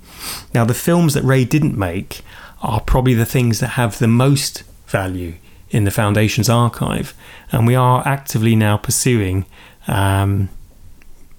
Now, 0.55 0.65
the 0.65 0.75
films 0.75 1.13
that 1.13 1.23
Ray 1.23 1.45
didn't 1.45 1.77
make 1.77 2.23
are 2.63 2.81
probably 2.81 3.13
the 3.13 3.27
things 3.27 3.61
that 3.61 3.69
have 3.69 3.99
the 3.99 4.09
most 4.09 4.63
value 4.87 5.35
in 5.69 5.85
the 5.85 5.91
Foundation's 5.91 6.49
archive, 6.49 7.13
and 7.51 7.67
we 7.67 7.75
are 7.75 8.03
actively 8.07 8.57
now 8.57 8.79
pursuing, 8.79 9.45
um, 9.87 10.49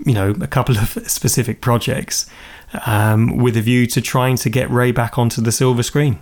you 0.06 0.14
know, 0.14 0.36
a 0.40 0.48
couple 0.48 0.78
of 0.78 0.90
specific 1.08 1.62
projects 1.62 2.30
um, 2.86 3.38
with 3.38 3.58
a 3.58 3.62
view 3.62 3.88
to 3.88 4.02
trying 4.02 4.36
to 4.38 4.50
get 4.52 4.70
Ray 4.70 4.92
back 4.92 5.18
onto 5.18 5.42
the 5.42 5.52
silver 5.52 5.82
screen. 5.82 6.20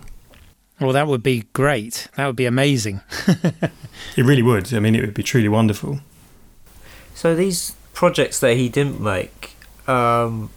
Well, 0.82 0.92
that 0.92 1.06
would 1.06 1.22
be 1.22 1.44
great. 1.52 2.08
That 2.16 2.26
would 2.26 2.36
be 2.36 2.46
amazing. 2.46 3.00
it 3.28 3.70
really 4.16 4.42
would. 4.42 4.74
I 4.74 4.80
mean, 4.80 4.94
it 4.94 5.00
would 5.00 5.14
be 5.14 5.22
truly 5.22 5.48
wonderful. 5.48 6.00
So 7.14 7.36
these 7.36 7.76
projects 7.94 8.40
that 8.40 8.56
he 8.56 8.68
didn't 8.68 9.00
make, 9.00 9.54
um, 9.86 10.50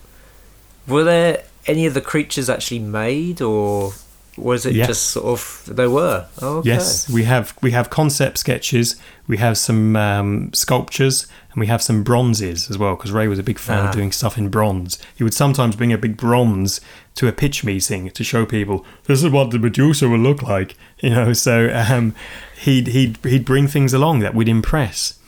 were 0.88 1.04
there 1.04 1.44
any 1.68 1.86
of 1.86 1.94
the 1.94 2.02
creatures 2.02 2.50
actually 2.50 2.80
made, 2.80 3.42
or 3.42 3.94
was 4.38 4.66
it 4.66 4.76
yes. 4.76 4.88
just 4.88 5.10
sort 5.12 5.26
of 5.26 5.76
they 5.76 5.88
were? 5.88 6.28
Oh, 6.42 6.58
okay. 6.58 6.70
Yes, 6.70 7.10
we 7.10 7.24
have 7.24 7.56
we 7.62 7.72
have 7.72 7.90
concept 7.90 8.38
sketches, 8.38 8.96
we 9.28 9.38
have 9.38 9.58
some 9.58 9.96
um, 9.96 10.54
sculptures, 10.54 11.28
and 11.52 11.60
we 11.60 11.68
have 11.68 11.82
some 11.82 12.04
bronzes 12.04 12.70
as 12.70 12.78
well. 12.78 12.96
Because 12.96 13.12
Ray 13.12 13.28
was 13.28 13.40
a 13.40 13.44
big 13.44 13.60
fan 13.60 13.86
ah. 13.86 13.88
of 13.90 13.94
doing 13.94 14.12
stuff 14.12 14.38
in 14.38 14.50
bronze. 14.50 15.00
He 15.16 15.24
would 15.24 15.34
sometimes 15.34 15.76
bring 15.76 15.94
a 15.94 15.98
big 15.98 16.18
bronze 16.18 16.82
to 17.16 17.28
a 17.28 17.32
pitch 17.32 17.64
meeting 17.64 18.10
to 18.10 18.24
show 18.24 18.46
people 18.46 18.86
this 19.06 19.24
is 19.24 19.30
what 19.30 19.52
the 19.52 19.60
Medusa 19.60 20.10
will 20.10 20.20
look 20.20 20.42
like. 20.42 20.76
You 21.00 21.10
know, 21.12 21.34
so 21.34 21.70
um, 21.72 22.16
he'd 22.58 22.88
he'd 22.88 23.18
he'd 23.24 23.46
bring 23.46 23.68
things 23.68 23.94
along 23.94 24.20
that 24.22 24.34
would 24.34 24.50
impress, 24.50 25.20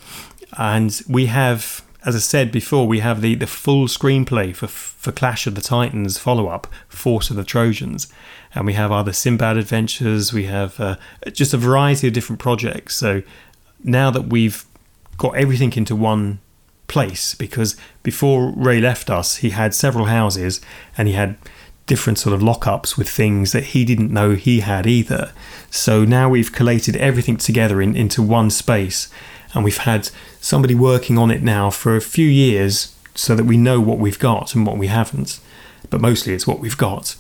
and 0.58 1.00
we 1.08 1.28
have 1.28 1.84
as 2.06 2.16
I 2.16 2.20
said 2.20 2.52
before, 2.52 2.88
we 2.88 3.00
have 3.00 3.22
the, 3.22 3.36
the 3.36 3.48
full 3.48 3.88
screenplay 3.88 4.56
for 4.56 4.68
for 4.68 5.12
Clash 5.12 5.48
of 5.48 5.56
the 5.56 5.62
Titans 5.62 6.18
follow 6.18 6.48
up, 6.48 6.68
Force 6.90 7.30
of 7.30 7.36
the 7.36 7.44
Trojans, 7.44 8.12
and 8.54 8.66
we 8.66 8.74
have 8.74 8.92
other 8.92 9.14
Sinbad 9.14 9.58
adventures. 9.58 10.34
We 10.34 10.46
have 10.46 10.80
uh, 10.80 10.98
just 11.32 11.54
a 11.54 11.58
variety 11.58 12.08
of 12.08 12.14
different 12.14 12.42
projects. 12.42 12.96
So 12.96 13.24
now 13.84 14.12
that 14.12 14.24
we've 14.24 14.66
got 15.18 15.36
everything 15.36 15.74
into 15.74 15.96
one 15.96 16.40
place, 16.88 17.36
because 17.36 17.76
before 18.04 18.52
Ray 18.56 18.80
left 18.80 19.10
us, 19.10 19.38
he 19.38 19.52
had 19.52 19.74
several 19.74 20.06
houses 20.06 20.62
and 20.98 21.08
he 21.08 21.14
had 21.14 21.38
different 21.86 22.20
sort 22.20 22.34
of 22.34 22.42
lockups 22.42 22.98
with 22.98 23.10
things 23.10 23.54
that 23.54 23.66
he 23.66 23.86
didn't 23.86 24.12
know 24.12 24.36
he 24.36 24.60
had 24.60 24.86
either. 24.86 25.32
So 25.70 26.04
now 26.04 26.30
we've 26.30 26.52
collated 26.52 26.96
everything 26.98 27.38
together 27.38 27.82
in, 27.82 27.96
into 27.96 28.22
one 28.22 28.50
space, 28.50 29.10
and 29.54 29.64
we've 29.64 29.78
had 29.78 30.10
somebody 30.40 30.76
working 30.76 31.18
on 31.18 31.32
it 31.32 31.42
now 31.42 31.70
for 31.70 31.96
a 31.96 32.02
few 32.02 32.28
years 32.28 32.96
so 33.16 33.36
that 33.36 33.46
we 33.46 33.58
know 33.58 33.80
what 33.80 33.98
we've 33.98 34.20
got 34.20 34.54
and 34.56 34.66
what 34.66 34.78
we 34.78 34.88
haven't. 34.88 35.40
But 35.90 36.02
mostly 36.02 36.34
it's 36.34 36.46
what 36.48 36.60
we've 36.60 36.78
got. 36.78 37.16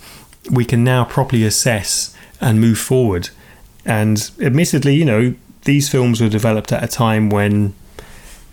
We 0.51 0.65
can 0.65 0.83
now 0.83 1.05
properly 1.05 1.43
assess 1.43 2.15
and 2.39 2.61
move 2.61 2.77
forward. 2.77 3.29
And 3.85 4.29
admittedly, 4.41 4.95
you 4.95 5.05
know, 5.05 5.35
these 5.63 5.89
films 5.89 6.21
were 6.21 6.29
developed 6.29 6.71
at 6.71 6.83
a 6.83 6.87
time 6.87 7.29
when 7.29 7.73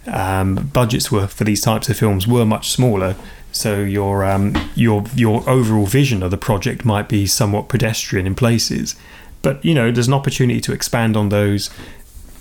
um, 0.07 0.71
budgets 0.73 1.11
were 1.11 1.27
for 1.27 1.45
these 1.45 1.61
types 1.61 1.89
of 1.89 1.97
films 1.97 2.27
were 2.27 2.45
much 2.45 2.71
smaller. 2.71 3.17
So 3.53 3.81
your 3.81 4.25
um, 4.25 4.55
your 4.75 5.05
your 5.15 5.49
overall 5.49 5.87
vision 5.87 6.23
of 6.23 6.31
the 6.31 6.37
project 6.37 6.85
might 6.85 7.09
be 7.09 7.27
somewhat 7.27 7.69
pedestrian 7.69 8.27
in 8.27 8.35
places, 8.35 8.97
but 9.43 9.65
you 9.65 9.75
know 9.75 9.93
there's 9.93 10.09
an 10.09 10.15
opportunity 10.15 10.61
to 10.63 10.73
expand 10.73 11.17
on 11.17 11.29
those. 11.29 11.71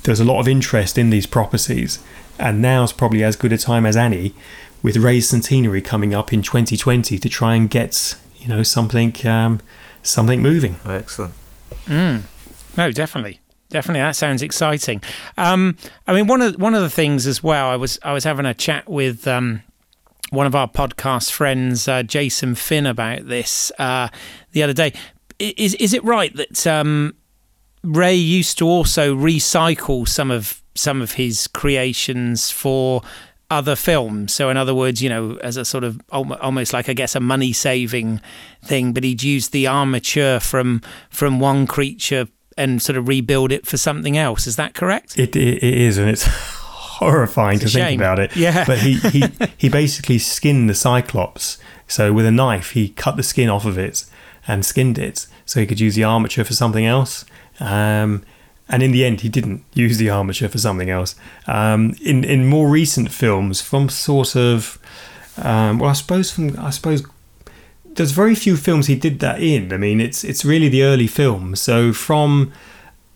There's 0.03 0.19
a 0.19 0.25
lot 0.25 0.39
of 0.39 0.47
interest 0.47 0.97
in 0.97 1.09
these 1.09 1.25
properties, 1.25 1.99
and 2.37 2.61
now's 2.61 2.91
probably 2.91 3.23
as 3.23 3.35
good 3.35 3.53
a 3.53 3.57
time 3.57 3.85
as 3.85 3.95
any, 3.95 4.33
with 4.81 4.97
Ray's 4.97 5.29
centenary 5.29 5.81
coming 5.81 6.13
up 6.13 6.33
in 6.33 6.41
2020 6.41 7.17
to 7.17 7.29
try 7.29 7.55
and 7.55 7.69
get 7.69 8.15
you 8.37 8.47
know 8.47 8.63
something 8.63 9.15
um, 9.25 9.61
something 10.01 10.41
moving. 10.41 10.75
Oh, 10.85 10.91
excellent. 10.91 11.33
Mm. 11.85 12.23
No, 12.77 12.91
definitely. 12.91 13.39
Definitely, 13.69 14.01
that 14.01 14.15
sounds 14.15 14.43
exciting. 14.43 15.01
Um, 15.35 15.77
I 16.05 16.13
mean, 16.13 16.27
one 16.27 16.41
of 16.41 16.61
one 16.61 16.75
of 16.75 16.81
the 16.81 16.91
things 16.91 17.25
as 17.25 17.41
well. 17.41 17.69
I 17.69 17.75
was 17.75 17.97
I 18.03 18.13
was 18.13 18.23
having 18.23 18.45
a 18.45 18.53
chat 18.53 18.87
with 18.87 19.27
um, 19.27 19.63
one 20.29 20.45
of 20.45 20.53
our 20.53 20.67
podcast 20.67 21.31
friends, 21.31 21.87
uh, 21.87 22.03
Jason 22.03 22.53
Finn, 22.53 22.85
about 22.85 23.27
this 23.27 23.71
uh, 23.79 24.09
the 24.51 24.61
other 24.61 24.73
day. 24.73 24.93
Is 25.39 25.73
is 25.75 25.93
it 25.93 26.03
right 26.03 26.35
that 26.35 26.67
um, 26.67 27.15
Ray 27.83 28.15
used 28.15 28.57
to 28.59 28.67
also 28.67 29.15
recycle 29.15 30.07
some 30.07 30.31
of 30.31 30.61
some 30.75 31.01
of 31.01 31.13
his 31.13 31.47
creations 31.47 32.49
for 32.49 33.01
other 33.51 33.75
films? 33.75 34.33
So, 34.33 34.49
in 34.49 34.57
other 34.57 34.73
words, 34.73 35.01
you 35.01 35.09
know, 35.09 35.37
as 35.43 35.57
a 35.57 35.65
sort 35.65 35.83
of 35.83 35.99
almost 36.11 36.73
like 36.73 36.89
I 36.89 36.93
guess 36.93 37.15
a 37.15 37.19
money 37.19 37.53
saving 37.53 38.21
thing, 38.63 38.93
but 38.93 39.03
he'd 39.03 39.23
use 39.23 39.49
the 39.49 39.67
armature 39.67 40.39
from 40.39 40.81
from 41.09 41.39
one 41.39 41.67
creature 41.67 42.27
and 42.57 42.81
sort 42.81 42.97
of 42.97 43.07
rebuild 43.07 43.51
it 43.51 43.67
for 43.67 43.77
something 43.77 44.17
else. 44.17 44.47
Is 44.47 44.55
that 44.55 44.73
correct? 44.73 45.17
It 45.17 45.35
it, 45.35 45.63
it 45.63 45.73
is, 45.73 45.97
and 45.97 46.09
it's 46.09 46.25
horrifying 47.03 47.59
it's 47.61 47.73
to 47.73 47.79
think 47.79 47.99
about 47.99 48.19
it. 48.19 48.35
Yeah. 48.35 48.65
But 48.65 48.79
he, 48.79 48.95
he, 49.09 49.23
he 49.57 49.69
basically 49.69 50.19
skinned 50.19 50.69
the 50.69 50.75
Cyclops. 50.75 51.57
So 51.87 52.13
with 52.13 52.25
a 52.25 52.31
knife, 52.31 52.71
he 52.71 52.89
cut 52.89 53.17
the 53.17 53.23
skin 53.23 53.49
off 53.49 53.65
of 53.65 53.77
it 53.77 54.05
and 54.47 54.65
skinned 54.65 54.97
it 54.97 55.27
so 55.45 55.59
he 55.59 55.65
could 55.65 55.79
use 55.79 55.95
the 55.95 56.03
armature 56.03 56.43
for 56.43 56.53
something 56.53 56.85
else. 56.85 57.25
Um, 57.59 58.23
and 58.69 58.81
in 58.81 58.91
the 58.91 59.05
end, 59.05 59.21
he 59.21 59.29
didn't 59.29 59.63
use 59.73 59.97
the 59.97 60.09
armature 60.09 60.49
for 60.49 60.57
something 60.57 60.89
else. 60.89 61.15
Um, 61.47 61.95
in 62.01 62.23
in 62.23 62.47
more 62.47 62.69
recent 62.69 63.11
films, 63.11 63.61
from 63.61 63.89
sort 63.89 64.35
of, 64.35 64.79
um, 65.37 65.79
well, 65.79 65.89
I 65.89 65.93
suppose 65.93 66.31
from 66.31 66.57
I 66.57 66.69
suppose 66.69 67.05
there's 67.85 68.11
very 68.11 68.35
few 68.35 68.57
films 68.57 68.87
he 68.87 68.95
did 68.95 69.19
that 69.19 69.41
in. 69.41 69.73
I 69.73 69.77
mean, 69.77 69.99
it's 69.99 70.23
it's 70.23 70.45
really 70.45 70.69
the 70.69 70.83
early 70.83 71.07
films. 71.07 71.61
So 71.61 71.93
from 71.93 72.51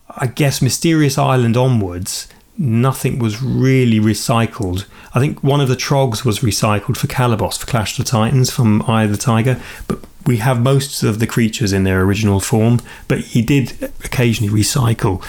I 0.09 0.27
guess 0.27 0.61
Mysterious 0.61 1.17
Island 1.17 1.57
onwards, 1.57 2.27
nothing 2.57 3.19
was 3.19 3.41
really 3.41 3.99
recycled. 3.99 4.85
I 5.13 5.19
think 5.19 5.43
one 5.43 5.61
of 5.61 5.67
the 5.67 5.75
trogs 5.75 6.25
was 6.25 6.39
recycled 6.39 6.97
for 6.97 7.07
Calibos 7.07 7.57
for 7.57 7.65
Clash 7.65 7.97
of 7.97 8.05
the 8.05 8.11
Titans 8.11 8.51
from 8.51 8.81
Eye 8.83 9.03
of 9.03 9.11
the 9.11 9.17
Tiger, 9.17 9.59
but 9.87 9.99
we 10.27 10.37
have 10.37 10.61
most 10.61 11.01
of 11.01 11.19
the 11.19 11.25
creatures 11.25 11.73
in 11.73 11.83
their 11.83 12.01
original 12.01 12.39
form. 12.39 12.81
But 13.07 13.19
he 13.19 13.41
did 13.41 13.91
occasionally 14.03 14.53
recycle 14.53 15.23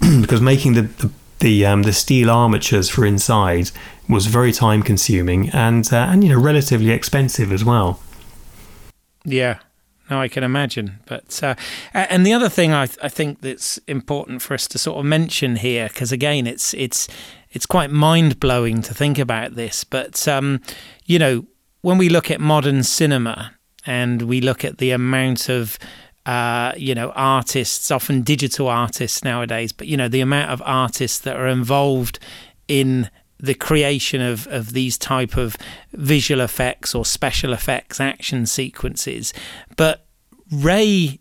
because 0.20 0.40
making 0.40 0.74
the 0.74 0.82
the 0.82 1.10
the, 1.38 1.64
um, 1.64 1.84
the 1.84 1.92
steel 1.94 2.30
armatures 2.30 2.90
for 2.90 3.06
inside 3.06 3.70
was 4.10 4.26
very 4.26 4.52
time 4.52 4.82
consuming 4.82 5.48
and 5.50 5.90
uh, 5.90 5.96
and 5.96 6.22
you 6.22 6.28
know 6.28 6.38
relatively 6.38 6.90
expensive 6.90 7.50
as 7.50 7.64
well. 7.64 8.00
Yeah, 9.24 9.60
no, 10.10 10.20
I 10.20 10.28
can 10.28 10.44
imagine. 10.44 10.98
But 11.06 11.42
uh, 11.42 11.54
and 11.94 12.26
the 12.26 12.34
other 12.34 12.48
thing 12.48 12.72
I, 12.72 12.88
I 13.02 13.08
think 13.08 13.40
that's 13.40 13.78
important 13.86 14.42
for 14.42 14.52
us 14.52 14.66
to 14.68 14.78
sort 14.78 14.98
of 14.98 15.06
mention 15.06 15.56
here, 15.56 15.88
because 15.88 16.12
again, 16.12 16.46
it's 16.46 16.74
it's 16.74 17.08
it's 17.52 17.64
quite 17.64 17.90
mind 17.90 18.38
blowing 18.38 18.82
to 18.82 18.92
think 18.92 19.18
about 19.18 19.54
this. 19.54 19.82
But 19.84 20.28
um, 20.28 20.60
you 21.06 21.18
know, 21.18 21.46
when 21.80 21.96
we 21.96 22.10
look 22.10 22.30
at 22.30 22.40
modern 22.40 22.82
cinema 22.82 23.54
and 23.86 24.22
we 24.22 24.40
look 24.40 24.64
at 24.64 24.78
the 24.78 24.90
amount 24.90 25.48
of 25.48 25.78
uh, 26.26 26.72
you 26.76 26.94
know 26.94 27.10
artists, 27.12 27.90
often 27.90 28.22
digital 28.22 28.68
artists 28.68 29.24
nowadays, 29.24 29.72
but 29.72 29.86
you 29.86 29.96
know 29.96 30.08
the 30.08 30.20
amount 30.20 30.50
of 30.50 30.62
artists 30.64 31.18
that 31.18 31.36
are 31.36 31.48
involved 31.48 32.18
in 32.68 33.10
the 33.38 33.54
creation 33.54 34.20
of, 34.20 34.46
of 34.48 34.74
these 34.74 34.98
type 34.98 35.36
of 35.36 35.56
visual 35.92 36.40
effects 36.42 36.94
or 36.94 37.04
special 37.04 37.52
effects 37.52 37.98
action 37.98 38.44
sequences. 38.44 39.32
But 39.76 40.06
Ray, 40.52 41.20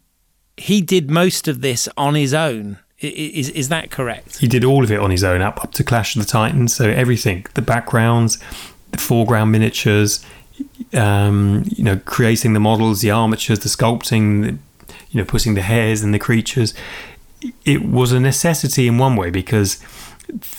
he 0.58 0.82
did 0.82 1.10
most 1.10 1.48
of 1.48 1.62
this 1.62 1.88
on 1.96 2.16
his 2.16 2.34
own. 2.34 2.80
Is 3.00 3.50
is 3.52 3.70
that 3.70 3.92
correct? 3.92 4.40
He 4.40 4.48
did 4.48 4.66
all 4.66 4.84
of 4.84 4.92
it 4.92 5.00
on 5.00 5.10
his 5.10 5.24
own, 5.24 5.42
up 5.42 5.64
up 5.64 5.72
to 5.74 5.84
Clash 5.84 6.18
of 6.18 6.22
the 6.22 6.28
Titans. 6.28 6.76
So 6.76 6.90
everything, 6.90 7.46
the 7.54 7.62
backgrounds, 7.62 8.38
the 8.92 8.98
foreground 8.98 9.54
miniatures, 9.54 10.26
um, 10.94 11.64
you 11.68 11.84
know, 11.84 11.98
creating 12.06 12.54
the 12.54 12.60
models, 12.60 13.02
the 13.02 13.12
armatures, 13.12 13.60
the 13.60 13.70
sculpting, 13.70 14.44
the, 14.44 14.58
you 15.12 15.20
know, 15.20 15.26
putting 15.26 15.54
the 15.54 15.62
hairs 15.62 16.02
and 16.02 16.14
the 16.14 16.20
creatures. 16.20 16.74
It 17.66 17.86
was 17.86 18.12
a 18.12 18.20
necessity 18.20 18.88
in 18.88 18.98
one 18.98 19.16
way 19.16 19.30
because 19.30 19.80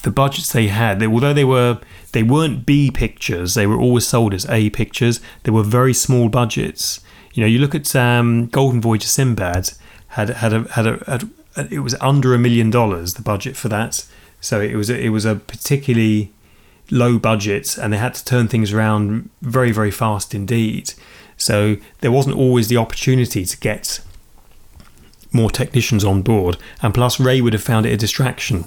the 0.03 0.11
budgets 0.11 0.53
they 0.53 0.69
had, 0.69 0.99
they, 0.99 1.07
although 1.07 1.35
they 1.35 1.45
were 1.45 1.81
they 2.13 2.23
weren't 2.23 2.67
B 2.67 2.91
pictures, 2.91 3.55
they 3.55 3.67
were 3.67 3.79
always 3.79 4.07
sold 4.07 4.35
as 4.35 4.47
A 4.47 4.71
pictures. 4.71 5.21
They 5.45 5.51
were 5.51 5.63
very 5.63 5.95
small 5.95 6.29
budgets. 6.29 7.01
You 7.35 7.43
know, 7.43 7.47
you 7.47 7.59
look 7.59 7.75
at 7.75 7.95
um, 7.95 8.47
Golden 8.47 8.81
Voyage 8.81 9.05
of 9.05 9.11
Sinbad 9.11 9.71
had 10.09 10.31
had 10.31 10.53
a, 10.53 10.63
had 10.73 10.87
a, 10.87 11.05
had 11.07 11.31
a, 11.57 11.69
it 11.71 11.81
was 11.81 11.95
under 12.01 12.35
a 12.35 12.39
million 12.39 12.71
dollars 12.71 13.15
the 13.15 13.23
budget 13.23 13.57
for 13.57 13.69
that. 13.69 14.05
So 14.41 14.61
it 14.61 14.75
was 14.75 14.91
a, 14.91 14.99
it 14.99 15.11
was 15.11 15.25
a 15.25 15.37
particularly 15.37 16.33
low 16.91 17.19
budget, 17.19 17.79
and 17.79 17.93
they 17.93 17.99
had 17.99 18.15
to 18.15 18.25
turn 18.25 18.49
things 18.49 18.73
around 18.73 19.31
very 19.43 19.73
very 19.73 19.91
fast 19.91 20.35
indeed. 20.35 20.95
So 21.37 21.77
there 22.01 22.13
wasn't 22.13 22.37
always 22.37 22.69
the 22.69 22.77
opportunity 22.77 23.45
to 23.45 23.59
get 23.59 24.01
more 25.33 25.51
technicians 25.51 26.05
on 26.05 26.23
board, 26.23 26.57
and 26.83 26.93
plus 26.93 27.21
Ray 27.21 27.41
would 27.41 27.53
have 27.53 27.63
found 27.63 27.87
it 27.87 27.93
a 27.93 27.97
distraction 27.97 28.65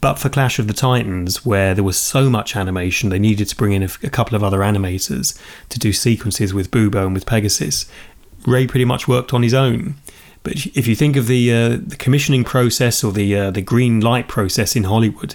but 0.00 0.18
for 0.18 0.30
Clash 0.30 0.58
of 0.58 0.66
the 0.66 0.72
Titans, 0.72 1.44
where 1.44 1.74
there 1.74 1.84
was 1.84 1.98
so 1.98 2.30
much 2.30 2.56
animation, 2.56 3.10
they 3.10 3.18
needed 3.18 3.48
to 3.48 3.56
bring 3.56 3.72
in 3.72 3.82
a, 3.82 3.88
a 4.02 4.10
couple 4.10 4.34
of 4.34 4.42
other 4.42 4.60
animators 4.60 5.38
to 5.68 5.78
do 5.78 5.92
sequences 5.92 6.54
with 6.54 6.70
Bubo 6.70 7.04
and 7.04 7.14
with 7.14 7.26
Pegasus. 7.26 7.86
Ray 8.46 8.66
pretty 8.66 8.86
much 8.86 9.06
worked 9.06 9.34
on 9.34 9.42
his 9.42 9.52
own. 9.52 9.96
But 10.42 10.66
if 10.74 10.86
you 10.86 10.96
think 10.96 11.16
of 11.16 11.26
the 11.26 11.52
uh, 11.52 11.68
the 11.86 11.96
commissioning 11.98 12.44
process 12.44 13.04
or 13.04 13.12
the 13.12 13.36
uh, 13.36 13.50
the 13.50 13.60
green 13.60 14.00
light 14.00 14.26
process 14.26 14.74
in 14.74 14.84
Hollywood, 14.84 15.34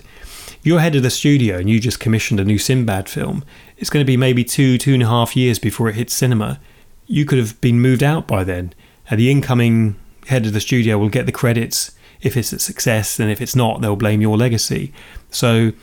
you're 0.66 0.80
head 0.80 0.96
of 0.96 1.04
the 1.04 1.10
studio 1.10 1.58
and 1.58 1.70
you 1.70 1.80
just 1.80 2.00
commissioned 2.00 2.40
a 2.40 2.46
new 2.46 2.58
Sinbad 2.58 3.08
film, 3.08 3.44
it's 3.78 3.90
going 3.90 4.04
to 4.04 4.08
be 4.08 4.18
maybe 4.18 4.44
two 4.44 4.78
two 4.78 4.94
and 4.94 5.04
a 5.04 5.08
half 5.08 5.36
years 5.36 5.60
before 5.60 5.90
it 5.90 5.96
hits 5.96 6.14
cinema. 6.14 6.60
You 7.08 7.26
could 7.26 7.38
have 7.38 7.60
been 7.62 7.80
moved 7.80 8.02
out 8.02 8.28
by 8.28 8.44
then, 8.44 8.74
and 9.10 9.20
the 9.20 9.30
incoming 9.30 9.96
head 10.28 10.46
of 10.46 10.54
the 10.54 10.60
studio 10.60 10.98
will 10.98 11.10
get 11.10 11.28
the 11.28 11.32
credits 11.32 11.92
if 12.22 12.36
it's 12.36 12.52
a 12.52 12.58
success, 12.58 13.20
and 13.20 13.30
if 13.30 13.42
it's 13.42 13.56
not, 13.56 13.82
they'll 13.82 13.96
blame 13.96 14.22
your 14.22 14.38
legacy. 14.38 14.92
So, 15.30 15.74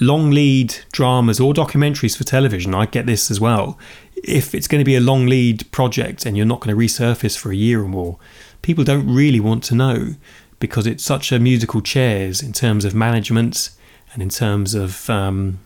long 0.00 0.30
lead 0.30 0.76
dramas 0.92 1.40
or 1.40 1.54
documentaries 1.54 2.16
for 2.16 2.24
television, 2.24 2.74
I 2.74 2.84
get 2.84 3.06
this 3.06 3.30
as 3.30 3.40
well. 3.40 3.78
If 4.22 4.54
it's 4.54 4.68
going 4.68 4.80
to 4.80 4.84
be 4.84 4.96
a 4.96 5.00
long 5.00 5.26
lead 5.26 5.70
project 5.72 6.26
and 6.26 6.36
you're 6.36 6.44
not 6.44 6.60
going 6.60 6.76
to 6.76 6.80
resurface 6.80 7.38
for 7.38 7.50
a 7.50 7.56
year 7.56 7.80
or 7.80 7.88
more, 7.88 8.18
people 8.60 8.84
don't 8.84 9.08
really 9.12 9.40
want 9.40 9.64
to 9.64 9.74
know 9.74 10.16
because 10.58 10.86
it's 10.86 11.02
such 11.02 11.32
a 11.32 11.38
musical 11.38 11.80
chairs 11.80 12.42
in 12.42 12.52
terms 12.52 12.84
of 12.84 12.94
management 12.94 13.70
and 14.12 14.22
in 14.22 14.28
terms 14.28 14.74
of 14.74 15.08
um, 15.08 15.58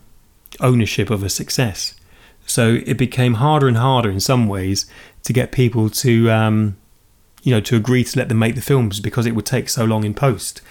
ownership 0.59 1.09
of 1.09 1.23
a 1.23 1.29
success. 1.29 1.95
So 2.45 2.79
it 2.85 2.97
became 2.97 3.35
harder 3.35 3.67
and 3.67 3.77
harder 3.77 4.09
in 4.09 4.19
some 4.19 4.47
ways 4.47 4.85
to 5.23 5.33
get 5.33 5.51
people 5.51 5.89
to 5.89 6.29
um, 6.29 6.77
you 7.45 7.51
know, 7.51 7.61
to 7.61 7.75
agree 7.75 8.03
to 8.03 8.19
let 8.19 8.27
them 8.27 8.39
make 8.39 8.55
the 8.55 8.61
films 8.61 8.99
because 8.99 9.27
it 9.27 9.35
would 9.35 9.45
take 9.45 9.69
so 9.69 9.85
long 9.85 10.03
in 10.03 10.15
post. 10.15 10.61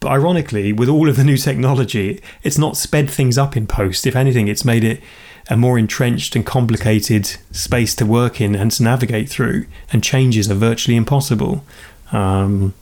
But 0.00 0.10
ironically, 0.10 0.72
with 0.72 0.88
all 0.88 1.08
of 1.08 1.16
the 1.16 1.24
new 1.24 1.36
technology, 1.36 2.20
it's 2.42 2.58
not 2.58 2.78
sped 2.78 3.10
things 3.10 3.36
up 3.36 3.56
in 3.56 3.66
post. 3.66 4.06
If 4.06 4.16
anything, 4.16 4.48
it's 4.48 4.64
made 4.64 4.84
it 4.84 5.02
a 5.50 5.56
more 5.56 5.78
entrenched 5.78 6.34
and 6.34 6.44
complicated 6.44 7.26
space 7.52 7.94
to 7.96 8.06
work 8.06 8.40
in 8.40 8.54
and 8.54 8.70
to 8.72 8.82
navigate 8.82 9.28
through, 9.28 9.66
and 9.92 10.02
changes 10.02 10.50
are 10.50 10.54
virtually 10.54 10.96
impossible. 10.96 11.62
Um, 12.10 12.72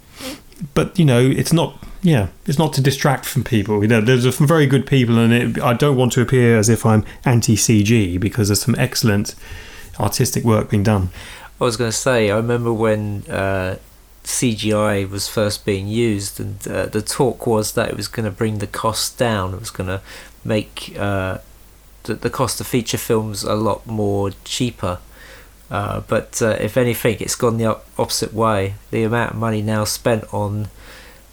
but 0.75 0.97
you 0.97 1.05
know, 1.05 1.21
it's 1.21 1.53
not. 1.53 1.85
Yeah, 2.03 2.29
it's 2.47 2.59
not 2.59 2.73
to 2.75 2.81
distract 2.81 3.25
from 3.25 3.45
people. 3.45 3.81
You 3.83 3.89
know, 3.89 4.01
there's 4.01 4.37
some 4.37 4.47
very 4.47 4.67
good 4.67 4.87
people, 4.87 5.19
and 5.19 5.33
it, 5.33 5.63
I 5.63 5.73
don't 5.73 5.97
want 5.97 6.13
to 6.13 6.21
appear 6.21 6.59
as 6.59 6.69
if 6.69 6.85
I'm 6.85 7.05
anti 7.25 7.55
CG 7.55 8.19
because 8.19 8.49
there's 8.49 8.63
some 8.63 8.75
excellent 8.77 9.37
artistic 10.01 10.43
work 10.43 10.71
being 10.71 10.83
done. 10.83 11.11
I 11.61 11.65
was 11.65 11.77
going 11.77 11.93
to 11.93 11.97
say, 11.97 12.29
I 12.31 12.37
remember 12.37 12.73
when 12.73 13.23
uh, 13.29 13.77
CGI 14.25 15.09
was 15.09 15.29
first 15.29 15.65
being 15.65 15.87
used, 15.87 16.41
and 16.41 16.67
uh, 16.67 16.87
the 16.87 17.03
talk 17.03 17.47
was 17.47 17.75
that 17.75 17.89
it 17.91 17.97
was 17.97 18.09
going 18.09 18.25
to 18.25 18.33
bring 18.33 18.59
the 18.59 18.67
cost 18.67 19.17
down. 19.17 19.55
It 19.55 19.61
was 19.61 19.71
going 19.71 19.89
to 19.89 20.01
make 20.45 20.97
uh, 20.99 21.39
the, 22.03 22.15
the 22.15 22.31
cost 22.31 22.61
of 22.61 22.67
feature 22.67 22.99
films 22.99 23.45
a 23.45 23.55
lot 23.55 23.87
more 23.87 24.33
cheaper. 24.45 24.99
Uh, 25.71 26.01
but 26.01 26.43
uh, 26.43 26.57
if 26.61 26.77
anything, 26.77 27.19
it's 27.21 27.37
gone 27.37 27.59
the 27.59 27.79
opposite 27.97 28.35
way. 28.35 28.75
The 28.91 29.05
amount 29.05 29.33
of 29.33 29.39
money 29.39 29.63
now 29.63 29.85
spent 29.85 30.25
on 30.35 30.69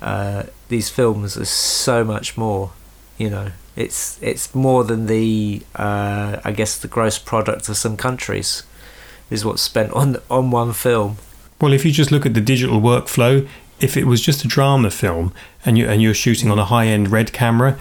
uh, 0.01 0.43
these 0.69 0.89
films 0.89 1.37
are 1.37 1.45
so 1.45 2.03
much 2.03 2.37
more. 2.37 2.71
You 3.17 3.29
know, 3.29 3.51
it's 3.75 4.21
it's 4.21 4.53
more 4.55 4.83
than 4.83 5.07
the 5.07 5.61
uh, 5.75 6.39
I 6.43 6.51
guess 6.51 6.77
the 6.77 6.87
gross 6.87 7.17
product 7.17 7.69
of 7.69 7.77
some 7.77 7.97
countries 7.97 8.63
is 9.29 9.45
what's 9.45 9.61
spent 9.61 9.91
on 9.93 10.17
on 10.29 10.51
one 10.51 10.73
film. 10.73 11.17
Well, 11.61 11.73
if 11.73 11.85
you 11.85 11.91
just 11.91 12.11
look 12.11 12.25
at 12.25 12.33
the 12.33 12.41
digital 12.41 12.79
workflow, 12.79 13.47
if 13.79 13.97
it 13.97 14.05
was 14.05 14.21
just 14.21 14.43
a 14.45 14.47
drama 14.47 14.91
film 14.91 15.33
and 15.65 15.77
you 15.77 15.87
and 15.87 16.01
you're 16.01 16.13
shooting 16.13 16.51
on 16.51 16.59
a 16.59 16.65
high 16.65 16.87
end 16.87 17.11
red 17.11 17.33
camera, 17.33 17.77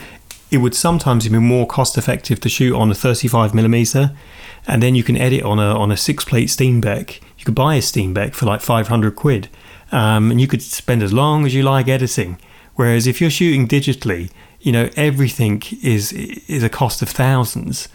it 0.51 0.59
would 0.59 0.75
sometimes 0.75 1.29
be 1.29 1.39
more 1.39 1.67
cost 1.67 1.99
effective 1.99 2.41
to 2.41 2.49
shoot 2.49 2.75
on 2.75 2.91
a 2.91 2.95
35 2.95 3.55
millimeter, 3.55 4.13
and 4.67 4.83
then 4.83 4.95
you 4.95 5.05
can 5.05 5.17
edit 5.17 5.43
on 5.43 5.59
a 5.59 5.79
on 5.79 5.93
a 5.93 5.97
six 5.97 6.25
plate 6.25 6.49
Steenbeck. 6.49 7.21
You 7.39 7.45
could 7.45 7.55
buy 7.55 7.77
a 7.77 7.81
Steenbeck 7.81 8.35
for 8.35 8.47
like 8.47 8.61
500 8.61 9.15
quid, 9.15 9.49
um, 9.93 10.31
and 10.31 10.41
you 10.41 10.47
could 10.47 10.63
spend 10.63 11.03
as 11.03 11.13
long 11.13 11.47
as 11.47 11.55
you 11.55 11.63
like 11.63 11.89
editing. 11.89 12.39
Whereas 12.75 13.07
if 13.07 13.21
you're 13.21 13.31
shooting 13.31 13.67
digitally, 13.67 14.31
you 14.61 14.73
know 14.73 14.91
everything 14.97 15.63
is 15.83 16.13
is 16.13 16.63
a 16.63 16.69
cost 16.69 17.03
of 17.03 17.09
thousands. 17.09 17.89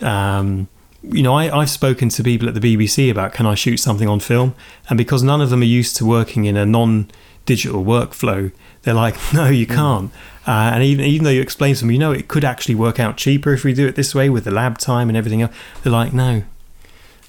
Um, 0.00 0.68
you 1.02 1.22
know, 1.22 1.34
I, 1.34 1.54
I've 1.54 1.70
spoken 1.70 2.08
to 2.10 2.22
people 2.22 2.48
at 2.48 2.54
the 2.54 2.60
BBC 2.60 3.10
about 3.10 3.32
can 3.32 3.46
I 3.46 3.54
shoot 3.54 3.76
something 3.76 4.08
on 4.08 4.20
film, 4.20 4.54
and 4.88 4.96
because 4.96 5.22
none 5.22 5.40
of 5.40 5.50
them 5.50 5.60
are 5.60 5.64
used 5.64 5.96
to 5.96 6.06
working 6.06 6.46
in 6.46 6.56
a 6.56 6.64
non-digital 6.64 7.84
workflow, 7.84 8.52
they're 8.82 8.94
like, 8.94 9.16
no, 9.34 9.48
you 9.48 9.66
mm. 9.66 9.74
can't. 9.74 10.12
Uh, 10.46 10.72
and 10.74 10.82
even 10.82 11.04
even 11.04 11.24
though 11.24 11.30
you 11.30 11.42
explain 11.42 11.74
to 11.74 11.80
them, 11.80 11.90
you 11.90 11.98
know, 11.98 12.12
it 12.12 12.28
could 12.28 12.44
actually 12.44 12.74
work 12.74 13.00
out 13.00 13.16
cheaper 13.16 13.52
if 13.52 13.64
we 13.64 13.72
do 13.72 13.86
it 13.86 13.96
this 13.96 14.14
way 14.14 14.28
with 14.28 14.44
the 14.44 14.50
lab 14.50 14.78
time 14.78 15.08
and 15.08 15.16
everything 15.16 15.42
else. 15.42 15.54
They're 15.82 15.92
like, 15.92 16.12
no, 16.12 16.42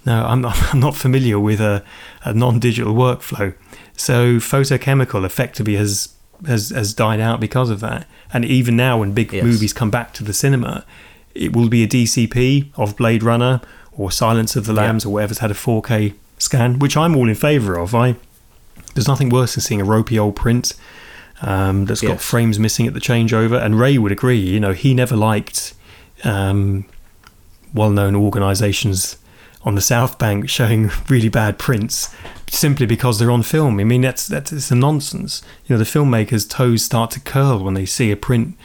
no, 0.06 0.26
I'm 0.26 0.42
not, 0.42 0.58
I'm 0.74 0.80
not 0.80 0.96
familiar 0.96 1.40
with 1.40 1.60
a, 1.60 1.84
a 2.24 2.34
non-digital 2.34 2.94
workflow. 2.94 3.54
So 3.96 4.38
photochemical 4.38 5.26
effectively 5.26 5.76
has 5.76 6.14
has 6.46 6.70
has 6.70 6.94
died 6.94 7.20
out 7.20 7.40
because 7.40 7.70
of 7.70 7.80
that. 7.80 8.08
And 8.34 8.44
even 8.46 8.76
now, 8.76 9.00
when 9.00 9.14
big 9.14 9.32
yes. 9.32 9.44
movies 9.44 9.74
come 9.74 9.90
back 9.90 10.14
to 10.16 10.24
the 10.24 10.34
cinema, 10.34 10.86
it 11.34 11.56
will 11.56 11.70
be 11.70 11.84
a 11.84 11.88
DCP 11.88 12.72
of 12.76 12.98
Blade 12.98 13.24
Runner 13.24 13.62
or 13.94 14.12
Silence 14.12 14.56
of 14.56 14.66
the 14.66 14.74
Lambs 14.74 15.06
or 15.06 15.14
whatever's 15.14 15.40
had 15.40 15.52
a 15.52 15.54
4K 15.54 16.14
scan, 16.38 16.80
which 16.80 16.98
I'm 16.98 17.16
all 17.16 17.30
in 17.30 17.36
favour 17.36 17.78
of. 17.78 17.96
I 17.96 18.16
there's 18.94 19.08
nothing 19.08 19.30
worse 19.30 19.56
than 19.56 19.62
seeing 19.62 19.82
a 19.82 19.86
ropey 19.86 20.18
old 20.18 20.36
print 20.36 20.74
um, 21.42 21.86
that's 21.86 22.02
yes. 22.02 22.12
got 22.12 22.22
frames 22.22 22.60
missing 22.60 22.88
at 22.88 22.94
the 22.94 23.00
changeover. 23.00 23.62
And 23.62 23.80
Ray 23.80 23.98
would 23.98 24.12
agree. 24.12 24.40
You 24.40 24.60
know, 24.60 24.74
he 24.74 24.94
never 24.94 25.16
liked 25.16 25.74
um, 26.24 26.86
well-known 27.74 28.16
organisations 28.16 29.18
on 29.66 29.76
the 29.76 29.82
South 29.82 30.18
Bank 30.18 30.48
showing 30.48 30.92
really 31.10 31.28
bad 31.28 31.60
prints 31.60 32.16
simply 32.48 32.86
because 32.86 33.20
they're 33.20 33.32
on 33.32 33.44
film. 33.44 33.80
I 33.80 33.84
mean, 33.84 34.02
that's 34.02 34.28
that's 34.28 34.54
it's 34.54 34.72
a 34.72 34.76
nonsense. 34.76 35.42
You 35.66 35.76
know, 35.76 35.80
the 35.80 35.90
filmmakers' 35.90 36.50
toes 36.50 36.86
start 36.86 37.12
to 37.12 37.20
curl 37.20 37.64
when 37.64 37.74
they 37.74 37.86
see 37.86 38.12
a 38.12 38.16
print 38.16 38.56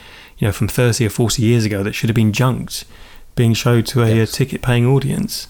you 0.41 0.49
know, 0.49 0.53
from 0.53 0.69
30 0.69 1.07
or 1.07 1.11
40 1.11 1.43
years 1.43 1.65
ago 1.65 1.83
that 1.83 1.93
should 1.95 2.09
have 2.09 2.17
been 2.17 2.33
junked 2.33 2.85
being 3.37 3.55
showed 3.55 3.87
to 3.87 4.03
a, 4.03 4.15
yes. 4.15 4.33
a 4.33 4.33
ticket 4.33 4.63
paying 4.63 4.87
audience. 4.87 5.47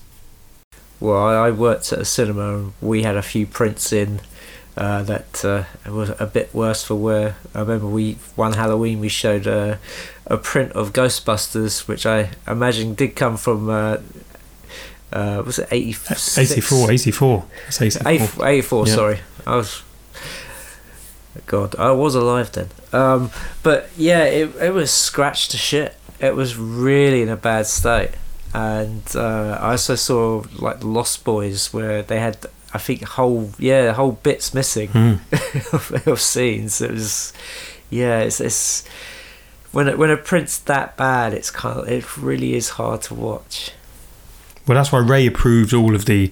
Well, 0.99 1.17
I 1.17 1.51
worked 1.51 1.93
at 1.93 2.01
a 2.01 2.05
cinema 2.05 2.57
and 2.57 2.73
we 2.81 3.05
had 3.05 3.17
a 3.17 3.23
few 3.23 3.47
prints 3.47 3.93
in 3.93 4.21
uh, 4.77 5.03
that 5.05 5.45
uh, 5.45 5.65
was 5.91 6.11
a 6.21 6.27
bit 6.27 6.53
worse 6.55 6.85
for 6.85 6.95
wear. 6.95 7.37
I 7.55 7.61
remember 7.61 7.87
we 7.87 8.15
one 8.37 8.53
Halloween 8.53 9.01
we 9.01 9.09
showed 9.09 9.47
a, 9.47 9.79
a 10.27 10.37
print 10.37 10.73
of 10.73 10.93
Ghostbusters, 10.93 11.89
which 11.89 12.05
I 12.05 12.31
imagine 12.47 12.95
did 12.95 13.17
come 13.17 13.37
from. 13.37 13.71
Uh, 15.13 15.43
was 15.45 15.59
it 15.59 15.69
86? 15.71 16.39
84, 16.39 16.91
84. 16.93 17.45
84, 18.07 18.47
84 18.47 18.87
yeah. 18.87 18.95
sorry. 18.95 19.21
I 19.47 19.57
was 19.57 19.83
God, 21.47 21.77
I 21.77 21.91
was 21.93 22.15
alive 22.15 22.53
then. 22.53 22.69
Um, 22.93 23.31
but 23.63 23.89
yeah, 23.97 24.25
it 24.25 24.55
it 24.57 24.75
was 24.75 24.91
scratched 24.91 25.53
to 25.53 25.57
shit. 25.57 25.97
It 26.19 26.35
was 26.35 26.57
really 26.57 27.23
in 27.23 27.29
a 27.29 27.37
bad 27.37 27.67
state. 27.67 28.11
And 28.53 29.03
uh, 29.15 29.59
I 29.61 29.73
also 29.73 29.95
saw 29.95 30.45
like 30.59 30.81
the 30.81 30.89
Lost 30.89 31.25
Boys 31.25 31.73
where 31.73 32.03
they 32.03 32.19
had 32.19 32.39
I 32.75 32.79
think 32.79 33.03
whole 33.05 33.51
yeah 33.59 33.93
whole 33.93 34.13
bits 34.13 34.53
missing 34.53 34.89
mm. 34.89 35.73
of, 35.73 36.07
of, 36.07 36.21
scenes. 36.21 36.81
It 36.81 36.91
was 36.91 37.33
yeah 37.91 38.21
it's, 38.21 38.41
it's 38.41 38.87
when 39.73 39.87
it, 39.87 39.99
when 39.99 40.11
a 40.11 40.17
print's 40.17 40.59
that 40.59 40.97
bad, 40.97 41.33
it's 41.33 41.51
kind 41.51 41.79
of 41.79 41.89
it 41.89 42.17
really 42.17 42.55
is 42.55 42.71
hard 42.71 43.03
to 43.03 43.15
watch. 43.15 43.73
Well, 44.71 44.77
that's 44.77 44.93
why 44.93 45.01
Ray 45.01 45.27
approved 45.27 45.75
all 45.75 45.97
of 45.97 46.05
the 46.05 46.31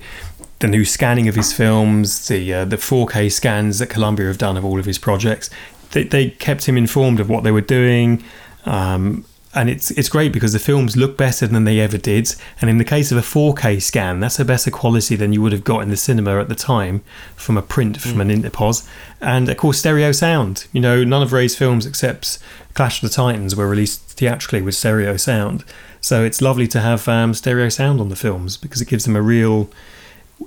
the 0.61 0.69
new 0.69 0.85
scanning 0.85 1.27
of 1.27 1.35
his 1.35 1.53
films, 1.53 2.29
the 2.29 2.55
uh, 2.55 2.65
the 2.67 2.77
4K 2.77 3.33
scans 3.33 3.81
that 3.81 3.89
Columbia 3.89 4.29
have 4.29 4.39
done 4.39 4.57
of 4.57 4.65
all 4.65 4.79
of 4.79 4.85
his 4.85 4.97
projects. 4.97 5.51
They, 5.91 6.05
they 6.05 6.31
kept 6.31 6.69
him 6.69 6.77
informed 6.77 7.19
of 7.19 7.29
what 7.29 7.43
they 7.43 7.51
were 7.51 7.61
doing, 7.61 8.23
um, 8.65 9.25
and 9.59 9.69
it's 9.69 9.91
it's 9.91 10.09
great 10.09 10.33
because 10.33 10.53
the 10.53 10.61
films 10.61 10.97
look 10.97 11.17
better 11.17 11.45
than 11.45 11.65
they 11.65 11.81
ever 11.81 11.99
did. 11.99 12.33
And 12.61 12.71
in 12.71 12.79
the 12.79 12.85
case 12.85 13.11
of 13.11 13.19
a 13.19 13.23
4K 13.23 13.83
scan, 13.83 14.21
that's 14.21 14.39
a 14.39 14.45
better 14.45 14.71
quality 14.71 15.17
than 15.17 15.33
you 15.33 15.43
would 15.43 15.51
have 15.51 15.65
got 15.65 15.81
in 15.81 15.91
the 15.91 15.97
cinema 15.97 16.39
at 16.39 16.49
the 16.49 16.55
time 16.55 17.03
from 17.35 17.57
a 17.57 17.63
print 17.63 18.01
from 18.01 18.15
mm. 18.15 18.21
an 18.21 18.29
Interpos. 18.31 18.89
And 19.21 19.49
of 19.49 19.57
course, 19.57 19.81
stereo 19.81 20.13
sound. 20.13 20.69
You 20.73 20.81
know, 20.81 21.03
none 21.03 21.23
of 21.23 21.33
Ray's 21.33 21.57
films 21.57 21.87
except 21.87 22.39
Clash 22.75 23.03
of 23.03 23.11
the 23.11 23.15
Titans 23.15 23.57
were 23.57 23.67
released 23.67 24.01
theatrically 24.03 24.63
with 24.63 24.77
stereo 24.77 25.17
sound. 25.17 25.65
So 26.01 26.23
it's 26.23 26.41
lovely 26.41 26.69
to 26.69 26.81
have 26.81 27.09
um, 27.09 27.35
stereo 27.35 27.69
sound 27.69 28.01
on 28.01 28.11
the 28.11 28.17
films 28.17 28.57
because 28.57 28.81
it 28.81 28.87
gives 28.87 29.07
them 29.07 29.17
a 29.17 29.23
real 29.23 29.69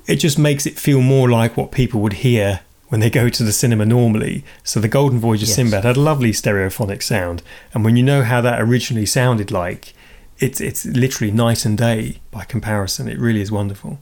it 0.07 0.15
just 0.15 0.39
makes 0.39 0.65
it 0.65 0.79
feel 0.79 1.01
more 1.01 1.29
like 1.29 1.57
what 1.57 1.73
people 1.73 1.99
would 1.99 2.13
hear 2.13 2.61
when 2.91 2.99
they 2.99 3.09
go 3.09 3.29
to 3.29 3.43
the 3.43 3.53
cinema 3.53 3.85
normally. 3.85 4.43
So 4.65 4.81
the 4.81 4.89
Golden 4.89 5.17
Voyage 5.17 5.43
of 5.43 5.47
yes. 5.47 5.55
Sinbad 5.55 5.85
had 5.85 5.95
a 5.95 6.01
lovely 6.01 6.33
stereophonic 6.33 7.01
sound, 7.01 7.41
and 7.73 7.85
when 7.85 7.95
you 7.95 8.03
know 8.03 8.21
how 8.21 8.41
that 8.41 8.59
originally 8.61 9.05
sounded 9.05 9.49
like, 9.49 9.93
it's 10.39 10.59
it's 10.59 10.85
literally 10.85 11.31
night 11.31 11.63
and 11.65 11.77
day 11.77 12.19
by 12.31 12.43
comparison. 12.43 13.07
It 13.07 13.17
really 13.17 13.39
is 13.39 13.49
wonderful. 13.49 13.99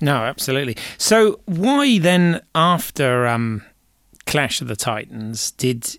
No, 0.00 0.16
absolutely. 0.16 0.78
So 0.96 1.40
why 1.44 1.98
then, 1.98 2.40
after 2.54 3.26
um, 3.26 3.62
Clash 4.24 4.62
of 4.62 4.68
the 4.68 4.76
Titans, 4.76 5.50
did 5.50 5.98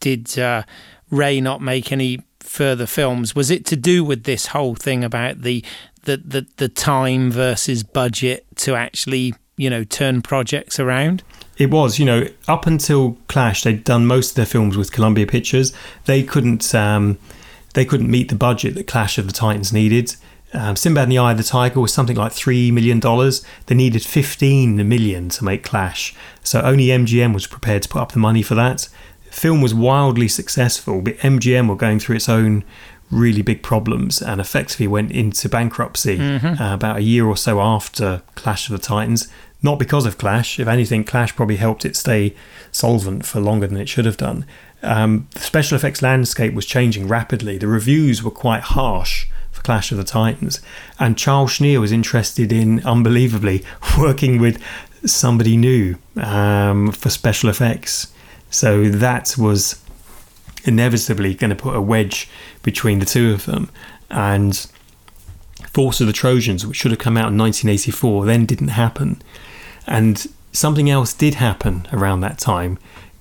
did 0.00 0.38
uh, 0.38 0.62
Ray 1.10 1.42
not 1.42 1.60
make 1.60 1.92
any 1.92 2.22
further 2.40 2.86
films? 2.86 3.34
Was 3.34 3.50
it 3.50 3.66
to 3.66 3.76
do 3.76 4.02
with 4.02 4.24
this 4.24 4.46
whole 4.46 4.74
thing 4.74 5.04
about 5.04 5.42
the 5.42 5.62
the, 6.04 6.16
the, 6.16 6.46
the 6.56 6.68
time 6.68 7.30
versus 7.30 7.82
budget 7.82 8.44
to 8.56 8.74
actually, 8.74 9.34
you 9.56 9.70
know, 9.70 9.84
turn 9.84 10.22
projects 10.22 10.78
around? 10.80 11.22
It 11.58 11.70
was, 11.70 11.98
you 11.98 12.04
know, 12.04 12.26
up 12.48 12.66
until 12.66 13.18
Clash, 13.28 13.62
they'd 13.62 13.84
done 13.84 14.06
most 14.06 14.30
of 14.30 14.36
their 14.36 14.46
films 14.46 14.76
with 14.76 14.92
Columbia 14.92 15.26
Pictures. 15.26 15.72
They 16.06 16.22
couldn't, 16.22 16.74
um, 16.74 17.18
they 17.74 17.84
couldn't 17.84 18.10
meet 18.10 18.28
the 18.28 18.34
budget 18.34 18.74
that 18.74 18.86
Clash 18.86 19.18
of 19.18 19.26
the 19.26 19.32
Titans 19.32 19.72
needed. 19.72 20.16
Um, 20.54 20.76
Sinbad 20.76 21.04
and 21.04 21.12
the 21.12 21.18
Eye 21.18 21.32
of 21.32 21.38
the 21.38 21.44
Tiger 21.44 21.80
was 21.80 21.94
something 21.94 22.16
like 22.16 22.32
three 22.32 22.70
million 22.70 23.00
dollars. 23.00 23.44
They 23.66 23.74
needed 23.74 24.02
fifteen 24.02 24.76
million 24.88 25.30
to 25.30 25.44
make 25.44 25.62
Clash, 25.62 26.14
so 26.42 26.60
only 26.60 26.86
MGM 26.88 27.32
was 27.32 27.46
prepared 27.46 27.82
to 27.84 27.88
put 27.88 28.02
up 28.02 28.12
the 28.12 28.18
money 28.18 28.42
for 28.42 28.54
that. 28.54 28.88
The 29.24 29.32
film 29.32 29.62
was 29.62 29.72
wildly 29.72 30.28
successful, 30.28 31.00
but 31.00 31.16
MGM 31.18 31.68
were 31.68 31.76
going 31.76 32.00
through 32.00 32.16
its 32.16 32.28
own 32.28 32.64
really 33.12 33.42
big 33.42 33.62
problems 33.62 34.22
and 34.22 34.40
effectively 34.40 34.88
went 34.88 35.12
into 35.12 35.48
bankruptcy 35.48 36.18
mm-hmm. 36.18 36.60
uh, 36.60 36.74
about 36.74 36.96
a 36.96 37.02
year 37.02 37.26
or 37.26 37.36
so 37.36 37.60
after 37.60 38.22
Clash 38.34 38.68
of 38.68 38.72
the 38.72 38.84
Titans. 38.84 39.28
Not 39.62 39.78
because 39.78 40.06
of 40.06 40.18
Clash, 40.18 40.58
if 40.58 40.66
anything, 40.66 41.04
Clash 41.04 41.36
probably 41.36 41.56
helped 41.56 41.84
it 41.84 41.94
stay 41.94 42.34
solvent 42.72 43.24
for 43.24 43.40
longer 43.40 43.66
than 43.68 43.76
it 43.76 43.88
should 43.88 44.06
have 44.06 44.16
done. 44.16 44.44
Um, 44.82 45.28
the 45.32 45.40
special 45.40 45.76
effects 45.76 46.02
landscape 46.02 46.54
was 46.54 46.66
changing 46.66 47.06
rapidly. 47.06 47.58
The 47.58 47.68
reviews 47.68 48.22
were 48.22 48.32
quite 48.32 48.62
harsh 48.62 49.26
for 49.52 49.62
Clash 49.62 49.92
of 49.92 49.98
the 49.98 50.04
Titans, 50.04 50.60
and 50.98 51.16
Charles 51.16 51.52
Schneer 51.52 51.80
was 51.80 51.92
interested 51.92 52.50
in, 52.50 52.84
unbelievably, 52.84 53.62
working 53.98 54.40
with 54.40 54.60
somebody 55.04 55.56
new 55.56 55.96
um, 56.16 56.90
for 56.90 57.10
special 57.10 57.48
effects. 57.48 58.12
So 58.50 58.88
that 58.88 59.36
was 59.38 59.81
inevitably 60.64 61.34
going 61.34 61.50
to 61.50 61.56
put 61.56 61.74
a 61.76 61.80
wedge 61.80 62.28
between 62.62 62.98
the 62.98 63.06
two 63.06 63.32
of 63.32 63.46
them. 63.46 63.70
And 64.10 64.66
Force 65.72 66.00
of 66.00 66.06
the 66.06 66.12
Trojans, 66.12 66.66
which 66.66 66.76
should 66.76 66.90
have 66.90 67.00
come 67.00 67.16
out 67.16 67.30
in 67.32 67.38
1984, 67.38 68.24
then 68.26 68.44
didn't 68.46 68.68
happen. 68.68 69.22
And 69.86 70.26
something 70.52 70.90
else 70.90 71.14
did 71.14 71.34
happen 71.34 71.86
around 71.92 72.20
that 72.20 72.38
time. 72.38 72.78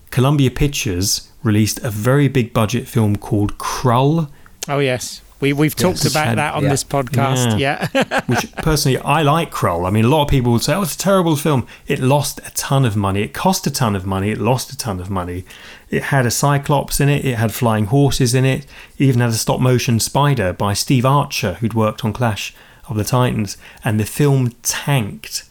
Columbia 0.10 0.52
Pictures 0.52 1.32
released 1.44 1.80
a 1.80 1.90
very 1.90 2.28
big 2.28 2.54
budget 2.54 2.88
film 2.88 3.16
called 3.16 3.58
Krull. 3.58 4.30
Oh, 4.68 4.80
yes. 4.80 5.22
We, 5.40 5.54
we've 5.54 5.74
talked 5.76 6.04
Yes. 6.04 6.12
about 6.12 6.28
And- 6.28 6.38
that 6.38 6.54
on 6.54 6.64
yeah. 6.64 6.70
this 6.70 6.84
podcast. 6.84 7.58
Yeah. 7.58 7.88
which 8.28 8.52
personally 8.58 8.98
I 9.00 9.24
like 9.24 9.50
Krull. 9.50 9.88
I 9.88 9.90
mean, 9.90 10.06
a 10.06 10.08
lot 10.08 10.24
of 10.24 10.28
people 10.30 10.52
would 10.52 10.62
say, 10.62 10.74
"Oh, 10.76 10.84
it's 10.84 10.94
a 10.94 10.98
terrible 11.00 11.36
film." 11.36 11.66
It 11.88 11.98
lost 12.00 12.40
a 12.46 12.52
ton 12.52 12.86
of 12.86 12.96
money. 12.96 13.24
It 13.24 13.34
cost 13.34 13.66
a 13.66 13.72
ton 13.72 13.96
of 13.96 14.06
money. 14.06 14.30
It 14.30 14.38
lost 14.38 14.72
a 14.72 14.78
ton 14.78 15.00
of 15.00 15.10
money. 15.10 15.44
It 15.92 16.04
had 16.04 16.26
a 16.26 16.32
cyclops 16.32 17.02
in 17.02 17.10
it. 17.10 17.26
It 17.26 17.38
had 17.38 17.54
flying 17.54 17.86
horses 17.86 18.34
in 18.34 18.46
it. 18.46 18.66
It 18.98 19.04
even 19.04 19.20
had 19.20 19.30
a 19.30 19.34
stop 19.34 19.60
motion 19.60 20.00
spider 20.00 20.54
by 20.54 20.74
Steve 20.74 21.06
Archer, 21.06 21.56
who'd 21.56 21.74
worked 21.74 22.06
on 22.06 22.14
Clash 22.14 22.56
of 22.88 22.96
the 22.96 23.04
Titans, 23.04 23.58
and 23.84 24.00
the 24.00 24.06
film 24.06 24.52
tanked. 24.64 25.44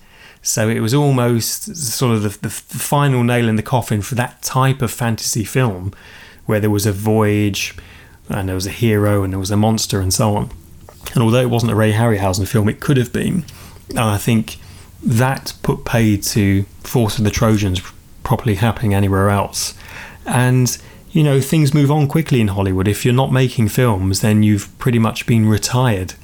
So 0.43 0.71
it 0.71 0.81
was 0.81 0.95
almost 0.95 1.77
sort 1.77 2.15
of 2.15 2.23
the, 2.23 2.31
the, 2.41 2.49
final 2.51 3.23
nail 3.23 3.47
in 3.47 3.57
the 3.57 3.63
coffin 3.63 4.01
for 4.01 4.15
that 4.15 4.41
type 4.41 4.81
of 4.81 4.91
fantasy 4.91 5.45
film, 5.45 5.93
where 6.47 6.59
there 6.59 6.71
was 6.71 6.87
a 6.87 6.93
voyage, 6.93 7.77
and 8.31 8.49
there 8.49 8.55
was 8.55 8.67
a 8.67 8.71
hero, 8.71 9.23
and 9.23 9.35
there 9.35 9.39
was 9.39 9.51
a 9.51 9.59
monster, 9.59 10.01
and 10.01 10.15
so 10.15 10.35
on. 10.35 10.51
And 11.13 11.23
although 11.23 11.43
it 11.43 11.51
wasn't 11.51 11.73
a 11.73 11.75
Ray 11.75 11.93
Harryhausen 11.93 12.49
film, 12.49 12.71
it 12.71 12.81
could 12.81 12.97
have 12.97 13.13
been. 13.13 13.45
And 13.91 14.01
I 14.01 14.17
think 14.17 14.57
that 15.03 15.53
put 15.63 15.85
paid 15.85 16.23
to 16.23 16.63
Force 16.83 17.19
of 17.19 17.25
the 17.25 17.31
Trojans 17.31 17.83
properly 18.23 18.55
happening 18.55 18.95
anywhere 18.95 19.29
else. 19.29 19.75
And, 20.27 20.77
you 21.11 21.23
know, 21.23 21.41
things 21.41 21.75
move 21.75 21.91
on 21.91 22.07
quickly 22.07 22.41
in 22.41 22.49
Hollywood. 22.49 22.89
If 22.89 23.05
you're 23.05 23.15
not 23.15 23.33
making 23.33 23.69
films, 23.69 24.21
then 24.21 24.43
you've 24.43 24.77
pretty 24.79 24.99
much 24.99 25.27
been 25.27 25.49
retired. 25.49 26.15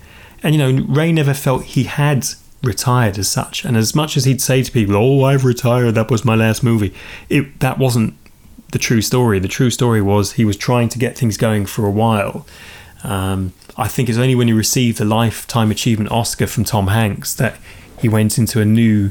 And, 0.43 0.55
you 0.55 0.60
know, 0.60 0.85
Ray 0.85 1.12
never 1.12 1.35
felt 1.35 1.64
he 1.64 1.85
had 1.85 2.27
retired 2.62 3.18
as 3.18 3.28
such. 3.28 3.64
And 3.64 3.77
as 3.77 3.94
much 3.94 4.16
as 4.16 4.24
he'd 4.24 4.40
say 4.40 4.62
to 4.62 4.70
people, 4.70 4.97
oh, 4.97 5.24
I've 5.24 5.44
retired, 5.44 5.93
that 5.93 6.10
was 6.10 6.24
my 6.24 6.35
last 6.35 6.62
movie, 6.62 6.94
it, 7.28 7.60
that 7.60 7.78
wasn't 7.78 8.14
the 8.73 8.78
true 8.78 9.01
story. 9.01 9.39
The 9.39 9.48
true 9.48 9.70
story 9.70 10.02
was 10.02 10.32
he 10.32 10.44
was 10.44 10.56
trying 10.56 10.89
to 10.90 10.98
get 10.98 11.16
things 11.16 11.36
going 11.36 11.66
for 11.66 11.86
a 11.86 11.90
while. 11.90 12.47
Um, 13.05 13.52
I 13.77 13.89
think 13.89 14.09
it's 14.09 14.18
only 14.18 14.35
when 14.35 14.48
he 14.48 14.52
received 14.52 14.98
the 14.98 15.05
Lifetime 15.05 15.70
Achievement 15.70 16.10
Oscar 16.10 16.47
from 16.47 16.64
Tom 16.64 16.89
Hanks 16.89 17.35
that 17.35 17.56
he 18.01 18.09
went 18.09 18.39
into 18.39 18.60
a 18.60 18.64
new 18.64 19.10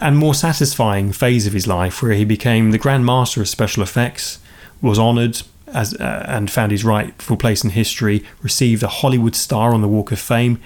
and 0.00 0.16
more 0.16 0.34
satisfying 0.34 1.12
phase 1.12 1.46
of 1.46 1.52
his 1.52 1.66
life 1.66 2.02
where 2.02 2.12
he 2.12 2.24
became 2.24 2.70
the 2.70 2.78
Grand 2.78 3.04
Master 3.06 3.40
of 3.40 3.48
Special 3.48 3.82
Effects, 3.82 4.38
was 4.82 4.98
honoured 4.98 5.42
as 5.68 5.94
uh, 5.94 6.24
and 6.28 6.50
found 6.50 6.72
his 6.72 6.84
rightful 6.84 7.36
place 7.36 7.64
in 7.64 7.70
history, 7.70 8.24
received 8.42 8.82
a 8.82 8.88
Hollywood 8.88 9.34
star 9.34 9.72
on 9.74 9.82
the 9.82 9.88
Walk 9.88 10.12
of 10.12 10.18
Fame, 10.18 10.60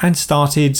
and 0.00 0.16
started 0.16 0.76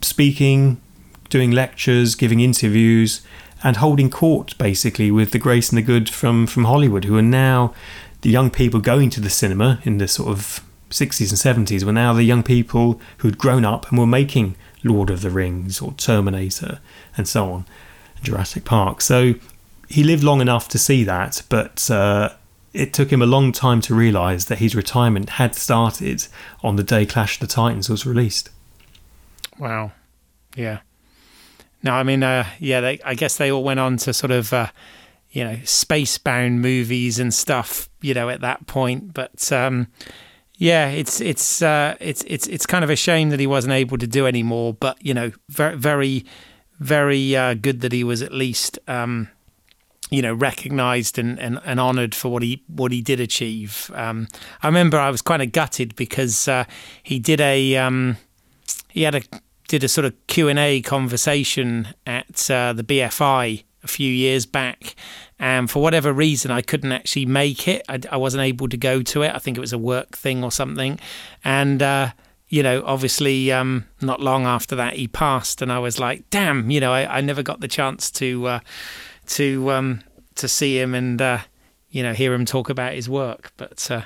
speaking, 0.00 0.80
doing 1.28 1.50
lectures, 1.50 2.14
giving 2.14 2.40
interviews, 2.40 3.20
and 3.62 3.76
holding 3.76 4.10
court 4.10 4.56
basically 4.58 5.10
with 5.10 5.32
the 5.32 5.38
Grace 5.38 5.70
and 5.70 5.78
the 5.78 5.82
Good 5.82 6.08
from 6.08 6.46
from 6.46 6.64
Hollywood, 6.64 7.04
who 7.04 7.16
are 7.16 7.22
now 7.22 7.74
the 8.22 8.30
young 8.30 8.50
people 8.50 8.80
going 8.80 9.10
to 9.10 9.20
the 9.20 9.30
cinema 9.30 9.80
in 9.84 9.98
the 9.98 10.08
sort 10.08 10.30
of 10.30 10.64
60s 10.90 11.46
and 11.46 11.66
70s 11.66 11.82
were 11.84 11.92
now 11.92 12.12
the 12.12 12.22
young 12.22 12.42
people 12.42 13.00
who'd 13.18 13.36
grown 13.36 13.64
up 13.64 13.90
and 13.90 13.98
were 13.98 14.06
making 14.06 14.54
Lord 14.84 15.10
of 15.10 15.22
the 15.22 15.30
Rings 15.30 15.80
or 15.80 15.92
Terminator 15.94 16.78
and 17.16 17.26
so 17.26 17.50
on, 17.50 17.66
Jurassic 18.22 18.64
Park. 18.64 19.00
So 19.00 19.34
he 19.88 20.04
lived 20.04 20.22
long 20.22 20.40
enough 20.40 20.68
to 20.68 20.78
see 20.78 21.02
that, 21.04 21.42
but 21.48 21.90
uh, 21.90 22.30
it 22.72 22.92
took 22.92 23.12
him 23.12 23.22
a 23.22 23.26
long 23.26 23.52
time 23.52 23.80
to 23.82 23.94
realise 23.94 24.44
that 24.46 24.58
his 24.58 24.76
retirement 24.76 25.30
had 25.30 25.54
started 25.54 26.26
on 26.62 26.76
the 26.76 26.82
day 26.82 27.06
Clash 27.06 27.40
of 27.40 27.40
the 27.40 27.52
Titans 27.52 27.88
was 27.88 28.06
released. 28.06 28.50
Wow. 29.58 29.92
Yeah. 30.56 30.80
No, 31.82 31.92
I 31.92 32.02
mean, 32.02 32.22
uh, 32.22 32.46
yeah, 32.58 32.80
they, 32.80 33.00
I 33.04 33.14
guess 33.14 33.36
they 33.36 33.52
all 33.52 33.62
went 33.62 33.78
on 33.78 33.98
to 33.98 34.14
sort 34.14 34.30
of, 34.30 34.52
uh, 34.52 34.68
you 35.30 35.44
know, 35.44 35.58
space-bound 35.64 36.62
movies 36.62 37.18
and 37.18 37.32
stuff, 37.34 37.90
you 38.00 38.14
know, 38.14 38.30
at 38.30 38.40
that 38.40 38.66
point. 38.66 39.12
But 39.12 39.52
um, 39.52 39.88
yeah, 40.56 40.88
it's 40.88 41.20
it's 41.20 41.62
uh, 41.62 41.96
it's 42.00 42.22
it's 42.26 42.46
it's 42.46 42.66
kind 42.66 42.84
of 42.84 42.90
a 42.90 42.96
shame 42.96 43.30
that 43.30 43.40
he 43.40 43.46
wasn't 43.46 43.72
able 43.72 43.98
to 43.98 44.06
do 44.06 44.26
any 44.26 44.42
more. 44.42 44.72
But 44.74 45.04
you 45.04 45.12
know, 45.12 45.32
very 45.48 45.76
very 45.76 46.24
very 46.78 47.36
uh, 47.36 47.54
good 47.54 47.80
that 47.80 47.92
he 47.92 48.04
was 48.04 48.22
at 48.22 48.32
least. 48.32 48.78
Um, 48.86 49.28
you 50.10 50.20
know, 50.20 50.34
recognised 50.34 51.18
and, 51.18 51.40
and, 51.40 51.58
and 51.64 51.80
honoured 51.80 52.14
for 52.14 52.28
what 52.28 52.42
he 52.42 52.62
what 52.68 52.92
he 52.92 53.00
did 53.00 53.18
achieve. 53.18 53.90
Um, 53.94 54.28
I 54.62 54.68
remember 54.68 54.98
I 54.98 55.10
was 55.10 55.22
kind 55.22 55.42
of 55.42 55.50
gutted 55.50 55.96
because 55.96 56.46
uh, 56.46 56.64
he 57.02 57.18
did 57.18 57.40
a 57.40 57.76
um, 57.76 58.18
he 58.90 59.02
had 59.02 59.14
a 59.14 59.22
did 59.66 59.82
a 59.82 59.88
sort 59.88 60.04
of 60.04 60.14
Q 60.26 60.48
and 60.48 60.58
A 60.58 60.82
conversation 60.82 61.88
at 62.06 62.48
uh, 62.50 62.72
the 62.74 62.84
BFI 62.84 63.64
a 63.84 63.88
few 63.88 64.10
years 64.10 64.46
back, 64.46 64.94
and 65.38 65.70
for 65.70 65.82
whatever 65.82 66.12
reason 66.12 66.50
I 66.50 66.62
couldn't 66.62 66.92
actually 66.92 67.26
make 67.26 67.68
it. 67.68 67.84
I, 67.88 68.00
I 68.10 68.16
wasn't 68.16 68.42
able 68.42 68.68
to 68.68 68.76
go 68.76 69.02
to 69.02 69.22
it. 69.22 69.34
I 69.34 69.38
think 69.38 69.56
it 69.56 69.60
was 69.60 69.72
a 69.72 69.78
work 69.78 70.16
thing 70.16 70.42
or 70.44 70.52
something, 70.52 70.98
and. 71.44 71.82
Uh, 71.82 72.10
you 72.46 72.62
know, 72.62 72.84
obviously, 72.86 73.50
um, 73.50 73.86
not 74.00 74.20
long 74.20 74.44
after 74.44 74.76
that, 74.76 74.92
he 74.92 75.08
passed, 75.08 75.60
and 75.60 75.72
I 75.72 75.80
was 75.80 75.98
like, 75.98 76.28
"Damn!" 76.30 76.70
You 76.70 76.78
know, 76.78 76.92
I, 76.92 77.18
I 77.18 77.20
never 77.20 77.42
got 77.42 77.60
the 77.60 77.66
chance 77.66 78.12
to 78.12 78.46
uh, 78.46 78.60
to 79.28 79.72
um, 79.72 80.02
to 80.36 80.46
see 80.46 80.78
him 80.78 80.94
and 80.94 81.20
uh, 81.20 81.38
you 81.90 82.02
know 82.04 82.12
hear 82.12 82.32
him 82.32 82.44
talk 82.44 82.70
about 82.70 82.92
his 82.92 83.08
work. 83.08 83.50
But 83.56 83.90
uh, 83.90 84.02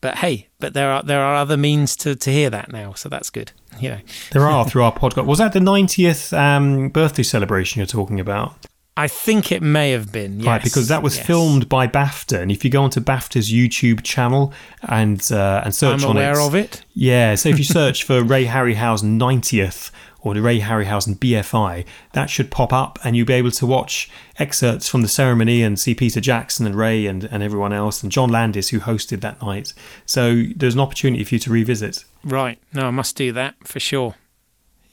but 0.00 0.16
hey, 0.18 0.48
but 0.60 0.74
there 0.74 0.90
are 0.90 1.02
there 1.02 1.20
are 1.20 1.34
other 1.36 1.56
means 1.56 1.96
to, 1.96 2.14
to 2.14 2.30
hear 2.30 2.50
that 2.50 2.70
now, 2.70 2.92
so 2.94 3.08
that's 3.08 3.30
good. 3.30 3.52
You 3.80 3.90
know, 3.90 3.98
There 4.32 4.46
are 4.46 4.64
through 4.68 4.82
our 4.82 4.92
podcast. 4.92 5.26
Was 5.26 5.38
that 5.38 5.52
the 5.52 5.58
90th 5.58 6.36
um, 6.36 6.90
birthday 6.90 7.22
celebration 7.22 7.80
you're 7.80 7.86
talking 7.86 8.20
about? 8.20 8.54
I 8.98 9.08
think 9.08 9.52
it 9.52 9.62
may 9.62 9.90
have 9.90 10.10
been 10.10 10.40
yes, 10.40 10.46
right, 10.46 10.64
because 10.64 10.88
that 10.88 11.02
was 11.02 11.16
yes. 11.16 11.26
filmed 11.26 11.68
by 11.68 11.86
BAFTA, 11.86 12.40
and 12.40 12.50
if 12.50 12.64
you 12.64 12.70
go 12.70 12.82
onto 12.82 13.00
BAFTA's 13.00 13.52
YouTube 13.52 14.02
channel 14.02 14.54
and 14.88 15.20
uh, 15.30 15.60
and 15.64 15.74
search 15.74 16.02
I'm 16.02 16.10
on 16.10 16.16
aware 16.16 16.40
it, 16.40 16.46
of 16.46 16.54
it. 16.54 16.82
yeah. 16.94 17.34
So 17.34 17.50
if 17.50 17.58
you 17.58 17.64
search 17.80 18.04
for 18.04 18.22
Ray 18.22 18.46
Harryhausen 18.46 19.18
90th 19.18 19.90
or 20.22 20.32
the 20.32 20.40
Ray 20.40 20.60
Harryhausen 20.60 21.16
BFI, 21.16 21.84
that 22.14 22.30
should 22.30 22.50
pop 22.50 22.72
up, 22.72 22.98
and 23.04 23.14
you'll 23.14 23.26
be 23.26 23.34
able 23.34 23.50
to 23.50 23.66
watch 23.66 24.10
excerpts 24.38 24.88
from 24.88 25.02
the 25.02 25.08
ceremony 25.08 25.62
and 25.62 25.78
see 25.78 25.94
Peter 25.94 26.20
Jackson 26.20 26.64
and 26.64 26.74
Ray 26.74 27.06
and, 27.06 27.24
and 27.24 27.42
everyone 27.42 27.74
else, 27.74 28.02
and 28.02 28.10
John 28.10 28.30
Landis 28.30 28.70
who 28.70 28.80
hosted 28.80 29.20
that 29.20 29.42
night. 29.42 29.74
So 30.06 30.44
there's 30.56 30.74
an 30.74 30.80
opportunity 30.80 31.22
for 31.22 31.34
you 31.34 31.38
to 31.40 31.50
revisit. 31.50 32.04
Right. 32.24 32.58
No, 32.72 32.86
I 32.86 32.90
must 32.90 33.14
do 33.14 33.30
that 33.32 33.56
for 33.62 33.78
sure. 33.78 34.14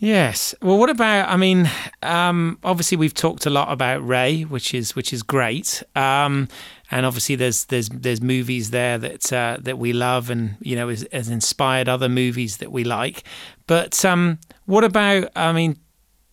Yes. 0.04 0.54
Well, 0.62 0.78
what 0.78 0.90
about? 0.90 1.30
I 1.30 1.38
mean, 1.38 1.72
um, 2.02 2.60
obviously 2.62 2.98
we've 2.98 3.14
talked 3.14 3.46
a 3.46 3.50
lot 3.50 3.72
about 3.72 4.06
Ray, 4.06 4.42
which 4.42 4.74
is 4.74 4.98
which 4.98 5.14
is 5.14 5.24
great. 5.24 5.82
Um, 5.96 6.50
and 6.92 7.06
obviously 7.06 7.38
there's 7.38 7.64
there's 7.66 7.88
there's 7.88 8.22
movies 8.22 8.72
there 8.72 8.98
that 8.98 9.32
uh, 9.32 9.56
that 9.62 9.78
we 9.78 9.94
love, 9.94 10.30
and 10.30 10.58
you 10.60 10.76
know, 10.76 10.90
has, 10.90 11.08
has 11.14 11.30
inspired 11.30 11.88
other 11.88 12.10
movies 12.10 12.58
that 12.58 12.70
we 12.70 12.84
like. 12.84 13.24
But 13.66 14.04
um, 14.04 14.40
what 14.66 14.84
about? 14.84 15.30
I 15.38 15.54
mean, 15.54 15.78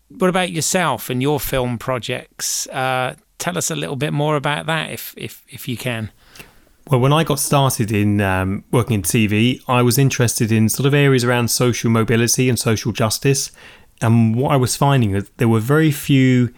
what 0.09 0.31
about 0.31 0.51
yourself 0.51 1.09
and 1.09 1.23
your 1.23 1.39
film 1.39 1.79
projects? 1.79 2.67
Uh, 2.67 3.15
tell 3.39 3.57
us 3.57 3.71
a 3.71 3.77
little 3.77 3.95
bit 3.95 4.13
more 4.13 4.35
about 4.35 4.67
that, 4.67 4.91
if 4.91 5.15
if 5.17 5.45
if 5.47 5.69
you 5.69 5.77
can. 5.77 6.11
Well, 6.91 6.99
when 6.99 7.13
I 7.13 7.23
got 7.23 7.39
started 7.39 7.93
in 7.93 8.21
um, 8.21 8.65
working 8.73 8.95
in 8.95 9.03
TV, 9.03 9.63
I 9.69 9.81
was 9.81 9.97
interested 9.97 10.51
in 10.51 10.69
sort 10.69 10.87
of 10.87 10.93
areas 10.93 11.23
around 11.23 11.49
social 11.49 11.89
mobility 11.89 12.49
and 12.49 12.59
social 12.59 12.91
justice. 12.91 13.53
And 14.03 14.35
what 14.35 14.51
I 14.51 14.57
was 14.57 14.75
finding 14.75 15.15
is 15.15 15.31
there 15.37 15.47
were 15.47 15.61
very 15.61 15.93
few 15.93 16.53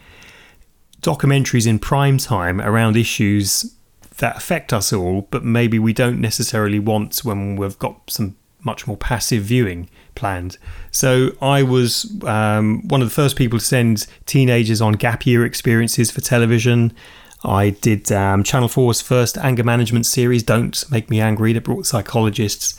documentaries 1.02 1.66
in 1.66 1.78
prime 1.78 2.16
time 2.16 2.62
around 2.62 2.96
issues 2.96 3.74
that 4.18 4.38
affect 4.38 4.72
us 4.72 4.90
all, 4.90 5.28
but 5.30 5.44
maybe 5.44 5.78
we 5.78 5.92
don't 5.92 6.18
necessarily 6.18 6.78
want 6.78 7.18
when 7.18 7.56
we've 7.56 7.78
got 7.78 8.10
some 8.10 8.34
much 8.64 8.86
more 8.86 8.96
passive 8.96 9.42
viewing 9.42 9.90
planned. 10.14 10.56
So 10.92 11.32
I 11.42 11.62
was 11.62 12.10
um, 12.24 12.88
one 12.88 13.02
of 13.02 13.08
the 13.08 13.14
first 13.14 13.36
people 13.36 13.58
to 13.58 13.64
send 13.64 14.06
teenagers 14.24 14.80
on 14.80 14.94
gap 14.94 15.26
year 15.26 15.44
experiences 15.44 16.10
for 16.10 16.22
television. 16.22 16.94
I 17.44 17.70
did 17.70 18.10
um, 18.12 18.42
Channel 18.42 18.68
4's 18.68 19.00
first 19.00 19.36
anger 19.38 19.64
management 19.64 20.06
series, 20.06 20.42
Don't 20.42 20.84
Make 20.90 21.10
Me 21.10 21.20
Angry, 21.20 21.52
that 21.52 21.64
brought 21.64 21.86
psychologists 21.86 22.78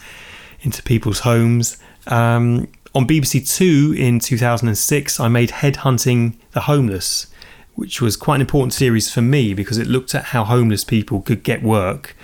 into 0.61 0.81
people's 0.83 1.19
homes. 1.19 1.77
Um, 2.07 2.67
on 2.95 3.07
BBC 3.07 3.49
Two 3.55 3.93
in 3.97 4.19
2006, 4.19 5.19
I 5.19 5.27
made 5.27 5.49
Headhunting 5.49 6.35
the 6.51 6.61
Homeless, 6.61 7.27
which 7.75 8.01
was 8.01 8.15
quite 8.15 8.35
an 8.35 8.41
important 8.41 8.73
series 8.73 9.11
for 9.11 9.21
me 9.21 9.53
because 9.53 9.77
it 9.77 9.87
looked 9.87 10.13
at 10.13 10.25
how 10.25 10.43
homeless 10.43 10.83
people 10.83 11.21
could 11.21 11.43
get 11.43 11.63
work 11.63 12.15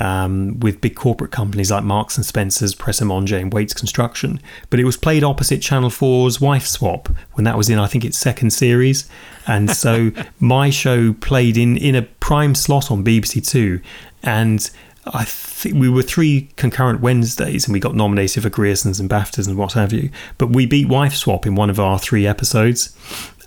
um, 0.00 0.58
with 0.60 0.80
big 0.80 0.96
corporate 0.96 1.30
companies 1.30 1.70
like 1.70 1.84
Marks 1.84 2.16
and 2.16 2.24
Spencers, 2.24 2.74
Pret 2.74 3.00
and 3.02 3.10
and 3.10 3.52
Wates 3.52 3.74
Construction. 3.74 4.40
But 4.70 4.80
it 4.80 4.84
was 4.84 4.96
played 4.96 5.22
opposite 5.22 5.60
Channel 5.60 5.90
4's 5.90 6.40
Wife 6.40 6.66
Swap 6.66 7.10
when 7.34 7.44
that 7.44 7.56
was 7.56 7.68
in, 7.68 7.78
I 7.78 7.86
think, 7.86 8.04
its 8.04 8.18
second 8.18 8.50
series. 8.50 9.08
And 9.46 9.70
so 9.70 10.10
my 10.40 10.70
show 10.70 11.12
played 11.12 11.58
in, 11.58 11.76
in 11.76 11.94
a 11.94 12.02
prime 12.02 12.54
slot 12.54 12.90
on 12.90 13.04
BBC 13.04 13.46
Two. 13.46 13.80
And 14.22 14.70
I 15.12 15.24
think 15.24 15.76
we 15.76 15.88
were 15.88 16.02
three 16.02 16.48
concurrent 16.56 17.00
Wednesdays 17.00 17.66
and 17.66 17.72
we 17.72 17.80
got 17.80 17.94
nominated 17.94 18.42
for 18.42 18.50
Griersons 18.50 19.00
and 19.00 19.10
BAFTAs 19.10 19.48
and 19.48 19.56
what 19.56 19.72
have 19.72 19.92
you. 19.92 20.10
But 20.38 20.50
we 20.50 20.66
beat 20.66 20.88
Wife 20.88 21.14
Swap 21.14 21.46
in 21.46 21.54
one 21.54 21.70
of 21.70 21.80
our 21.80 21.98
three 21.98 22.26
episodes. 22.26 22.96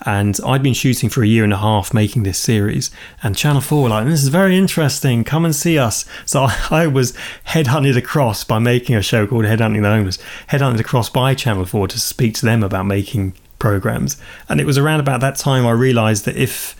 And 0.05 0.37
I'd 0.45 0.61
been 0.61 0.73
shooting 0.73 1.09
for 1.09 1.23
a 1.23 1.27
year 1.27 1.45
and 1.45 1.53
a 1.53 1.57
half 1.57 1.93
making 1.93 2.23
this 2.23 2.37
series. 2.37 2.91
And 3.21 3.37
Channel 3.37 3.61
4 3.61 3.83
were 3.83 3.89
like, 3.89 4.05
this 4.05 4.23
is 4.23 4.27
very 4.27 4.57
interesting. 4.57 5.23
Come 5.23 5.45
and 5.45 5.55
see 5.55 5.77
us. 5.77 6.05
So 6.25 6.47
I 6.69 6.87
was 6.87 7.13
headhunted 7.47 7.95
across 7.95 8.43
by 8.43 8.59
making 8.59 8.95
a 8.97 9.01
show 9.01 9.25
called 9.25 9.45
Headhunting 9.45 9.81
the 9.81 9.89
Homeless, 9.89 10.19
headhunted 10.49 10.81
across 10.81 11.09
by 11.09 11.33
Channel 11.33 11.65
4 11.65 11.87
to 11.87 11.99
speak 11.99 12.35
to 12.35 12.45
them 12.45 12.63
about 12.63 12.85
making 12.85 13.35
programs. 13.57 14.17
And 14.49 14.59
it 14.59 14.65
was 14.65 14.77
around 14.77 14.99
about 14.99 15.21
that 15.21 15.37
time 15.37 15.65
I 15.65 15.71
realised 15.71 16.25
that 16.25 16.35
if 16.35 16.75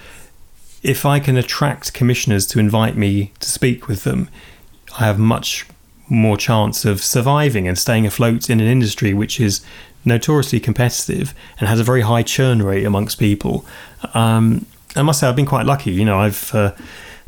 if 0.83 1.05
I 1.05 1.21
can 1.21 1.37
attract 1.37 1.93
commissioners 1.93 2.45
to 2.47 2.59
invite 2.59 2.97
me 2.97 3.31
to 3.39 3.49
speak 3.49 3.87
with 3.87 4.03
them, 4.03 4.27
I 4.99 5.05
have 5.05 5.19
much 5.19 5.65
more 6.09 6.37
chance 6.37 6.85
of 6.85 7.01
surviving 7.03 7.67
and 7.67 7.77
staying 7.77 8.05
afloat 8.05 8.49
in 8.49 8.59
an 8.59 8.67
industry 8.67 9.13
which 9.13 9.39
is 9.39 9.61
notoriously 10.05 10.59
competitive 10.59 11.33
and 11.59 11.69
has 11.69 11.79
a 11.79 11.83
very 11.83 12.01
high 12.01 12.23
churn 12.23 12.61
rate 12.61 12.85
amongst 12.85 13.19
people. 13.19 13.65
Um, 14.13 14.65
I 14.95 15.01
must 15.01 15.19
say, 15.19 15.27
I've 15.27 15.35
been 15.35 15.45
quite 15.45 15.65
lucky. 15.65 15.91
You 15.91 16.05
know, 16.05 16.19
I've 16.19 16.53
uh, 16.53 16.73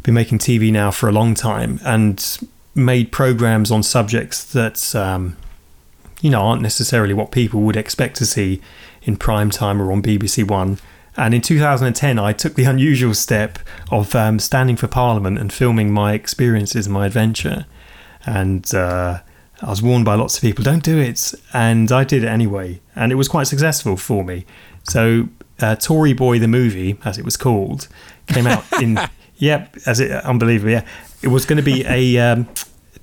been 0.03 0.13
making 0.13 0.39
TV 0.39 0.71
now 0.71 0.91
for 0.91 1.09
a 1.09 1.11
long 1.11 1.33
time 1.33 1.79
and 1.83 2.37
made 2.75 3.11
programs 3.11 3.71
on 3.71 3.81
subjects 3.81 4.43
that, 4.53 4.93
um, 4.95 5.37
you 6.21 6.29
know, 6.29 6.41
aren't 6.41 6.61
necessarily 6.61 7.13
what 7.13 7.31
people 7.31 7.61
would 7.61 7.77
expect 7.77 8.17
to 8.17 8.25
see 8.25 8.61
in 9.03 9.15
prime 9.15 9.49
time 9.49 9.81
or 9.81 9.91
on 9.91 10.01
BBC 10.01 10.47
One. 10.47 10.77
And 11.17 11.33
in 11.33 11.41
2010, 11.41 12.19
I 12.19 12.33
took 12.33 12.55
the 12.55 12.63
unusual 12.75 13.13
step 13.13 13.59
of 13.91 14.15
um, 14.15 14.39
standing 14.39 14.75
for 14.75 14.87
Parliament 14.87 15.37
and 15.37 15.51
filming 15.51 15.91
my 15.91 16.13
experiences 16.13 16.87
and 16.87 16.93
my 16.93 17.05
adventure. 17.05 17.65
And 18.25 18.73
uh, 18.73 19.19
I 19.61 19.69
was 19.69 19.81
warned 19.81 20.05
by 20.05 20.15
lots 20.15 20.35
of 20.35 20.41
people, 20.41 20.63
don't 20.63 20.83
do 20.83 20.97
it. 20.97 21.33
And 21.53 21.91
I 21.91 22.03
did 22.03 22.23
it 22.23 22.27
anyway. 22.27 22.81
And 22.95 23.11
it 23.11 23.15
was 23.15 23.27
quite 23.27 23.47
successful 23.47 23.97
for 23.97 24.23
me. 24.23 24.45
So, 24.83 25.29
uh, 25.61 25.75
Tory 25.75 26.13
Boy, 26.13 26.39
the 26.39 26.47
movie, 26.47 26.97
as 27.05 27.17
it 27.17 27.25
was 27.25 27.37
called, 27.37 27.87
came 28.27 28.47
out 28.47 28.65
in, 28.81 28.99
yeah, 29.37 29.67
as 29.85 29.99
it, 29.99 30.11
unbelievable, 30.11 30.71
yeah. 30.71 30.85
It 31.21 31.29
was 31.29 31.45
going 31.45 31.57
to 31.57 31.63
be 31.63 31.85
a. 31.85 32.17
Um, 32.19 32.47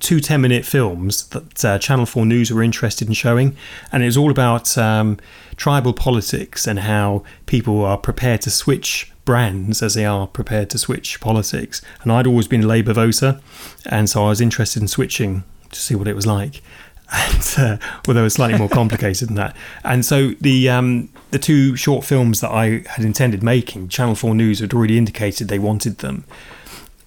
two 0.03 0.19
10 0.19 0.41
minute 0.41 0.65
films 0.65 1.27
that 1.29 1.65
uh, 1.65 1.79
Channel 1.79 2.05
4 2.05 2.25
News 2.25 2.51
were 2.51 2.61
interested 2.61 3.07
in 3.07 3.13
showing. 3.13 3.55
And 3.91 4.03
it 4.03 4.05
was 4.05 4.17
all 4.17 4.29
about 4.29 4.77
um, 4.77 5.17
tribal 5.55 5.93
politics 5.93 6.67
and 6.67 6.79
how 6.79 7.23
people 7.45 7.83
are 7.83 7.97
prepared 7.97 8.41
to 8.41 8.51
switch 8.51 9.11
brands 9.25 9.81
as 9.81 9.93
they 9.93 10.05
are 10.05 10.27
prepared 10.27 10.69
to 10.71 10.77
switch 10.77 11.21
politics. 11.21 11.81
And 12.01 12.11
I'd 12.11 12.27
always 12.27 12.47
been 12.47 12.63
a 12.63 12.67
Labour 12.67 12.93
voter, 12.93 13.39
and 13.85 14.09
so 14.09 14.25
I 14.25 14.29
was 14.29 14.41
interested 14.41 14.81
in 14.81 14.89
switching 14.89 15.45
to 15.71 15.79
see 15.79 15.95
what 15.95 16.07
it 16.07 16.15
was 16.15 16.27
like. 16.27 16.61
And 17.15 17.55
uh, 17.59 17.77
although 18.07 18.25
it's 18.25 18.35
slightly 18.35 18.57
more 18.57 18.69
complicated 18.81 19.27
than 19.27 19.35
that, 19.35 19.55
and 19.83 20.03
so 20.03 20.29
the 20.41 20.67
um, 20.69 21.09
the 21.29 21.37
two 21.37 21.75
short 21.75 22.05
films 22.05 22.41
that 22.41 22.49
I 22.49 22.83
had 22.87 23.05
intended 23.05 23.43
making, 23.43 23.89
Channel 23.89 24.15
Four 24.15 24.33
News 24.33 24.61
had 24.61 24.73
already 24.73 24.97
indicated 24.97 25.47
they 25.47 25.59
wanted 25.59 25.99
them, 25.99 26.23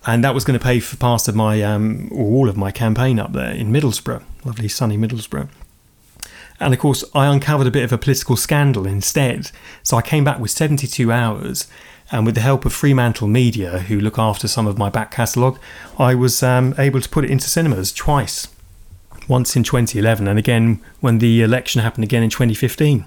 and 0.06 0.22
that 0.22 0.34
was 0.34 0.44
going 0.44 0.58
to 0.58 0.62
pay 0.62 0.80
for 0.80 0.96
part 0.96 1.28
of 1.28 1.34
my 1.34 1.62
um, 1.62 2.08
all 2.12 2.48
of 2.48 2.56
my 2.56 2.70
campaign 2.70 3.18
up 3.18 3.32
there 3.32 3.50
in 3.50 3.72
Middlesbrough, 3.72 4.22
lovely 4.44 4.68
sunny 4.68 4.96
Middlesbrough. 4.96 5.48
And 6.58 6.72
of 6.72 6.80
course, 6.80 7.04
I 7.14 7.26
uncovered 7.26 7.66
a 7.66 7.70
bit 7.70 7.84
of 7.84 7.92
a 7.92 7.98
political 7.98 8.36
scandal 8.36 8.86
instead. 8.86 9.50
So 9.82 9.96
I 9.96 10.02
came 10.02 10.24
back 10.24 10.38
with 10.38 10.50
72 10.50 11.12
hours, 11.12 11.66
and 12.10 12.24
with 12.24 12.34
the 12.36 12.40
help 12.40 12.64
of 12.64 12.72
Fremantle 12.72 13.26
Media, 13.26 13.80
who 13.80 14.00
look 14.00 14.18
after 14.18 14.48
some 14.48 14.66
of 14.66 14.78
my 14.78 14.88
back 14.88 15.10
catalogue, 15.10 15.58
I 15.98 16.14
was 16.14 16.42
um, 16.42 16.74
able 16.78 17.00
to 17.00 17.08
put 17.08 17.24
it 17.24 17.30
into 17.30 17.48
cinemas 17.48 17.92
twice. 17.92 18.48
Once 19.28 19.56
in 19.56 19.64
2011, 19.64 20.28
and 20.28 20.38
again 20.38 20.80
when 21.00 21.18
the 21.18 21.42
election 21.42 21.82
happened 21.82 22.04
again 22.04 22.22
in 22.22 22.30
2015. 22.30 23.04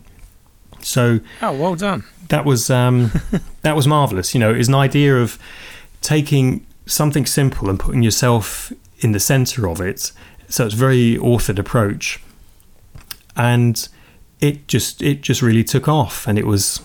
So, 0.82 1.22
oh, 1.42 1.54
well 1.54 1.76
done. 1.76 2.04
That 2.28 2.44
was 2.44 2.70
um, 2.70 3.12
that 3.62 3.74
was 3.74 3.88
marvelous. 3.88 4.34
You 4.34 4.42
know, 4.42 4.54
it's 4.54 4.68
an 4.68 4.76
idea 4.76 5.16
of 5.16 5.40
taking 6.02 6.66
something 6.90 7.26
simple 7.26 7.70
and 7.70 7.80
putting 7.80 8.04
yourself 8.04 8.72
in 9.00 9.12
the 9.12 9.20
centre 9.20 9.68
of 9.68 9.80
it. 9.80 10.12
So 10.48 10.66
it's 10.66 10.76
very 10.76 11.16
authored 11.18 11.60
approach 11.60 12.22
and 13.40 13.88
it 14.40 14.68
just 14.68 15.02
it 15.02 15.22
just 15.22 15.42
really 15.42 15.64
took 15.64 15.88
off, 15.88 16.28
and 16.28 16.38
it 16.38 16.46
was 16.46 16.82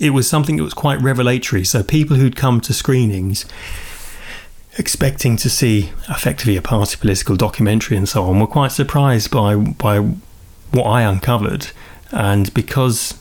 it 0.00 0.10
was 0.10 0.28
something 0.28 0.56
that 0.56 0.62
was 0.62 0.74
quite 0.74 1.00
revelatory. 1.00 1.64
So 1.64 1.82
people 1.82 2.16
who'd 2.16 2.36
come 2.36 2.60
to 2.62 2.72
screenings 2.72 3.44
expecting 4.78 5.36
to 5.36 5.50
see 5.50 5.90
effectively 6.08 6.56
a 6.56 6.62
party 6.62 6.96
political 6.96 7.36
documentary 7.36 7.94
and 7.94 8.08
so 8.08 8.24
on 8.24 8.40
were 8.40 8.46
quite 8.46 8.72
surprised 8.72 9.30
by 9.30 9.54
by 9.54 9.98
what 10.70 10.84
I 10.84 11.02
uncovered, 11.02 11.68
and 12.10 12.52
because 12.54 13.18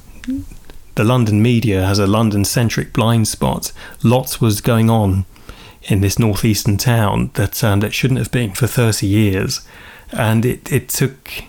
the 0.96 1.04
London 1.04 1.42
media 1.42 1.86
has 1.86 2.00
a 2.00 2.08
London 2.08 2.46
centric 2.46 2.94
blind 2.94 3.28
spot, 3.28 3.72
lots 4.04 4.40
was 4.40 4.62
going 4.62 4.90
on 4.90 5.26
in 5.84 6.02
this 6.02 6.20
northeastern 6.20 6.78
town 6.78 7.32
that 7.34 7.64
um, 7.64 7.80
that 7.80 7.94
shouldn't 7.94 8.20
have 8.20 8.32
been 8.32 8.54
for 8.54 8.68
30 8.68 9.08
years, 9.08 9.62
and 10.12 10.46
it 10.46 10.72
it 10.72 10.90
took 10.90 11.44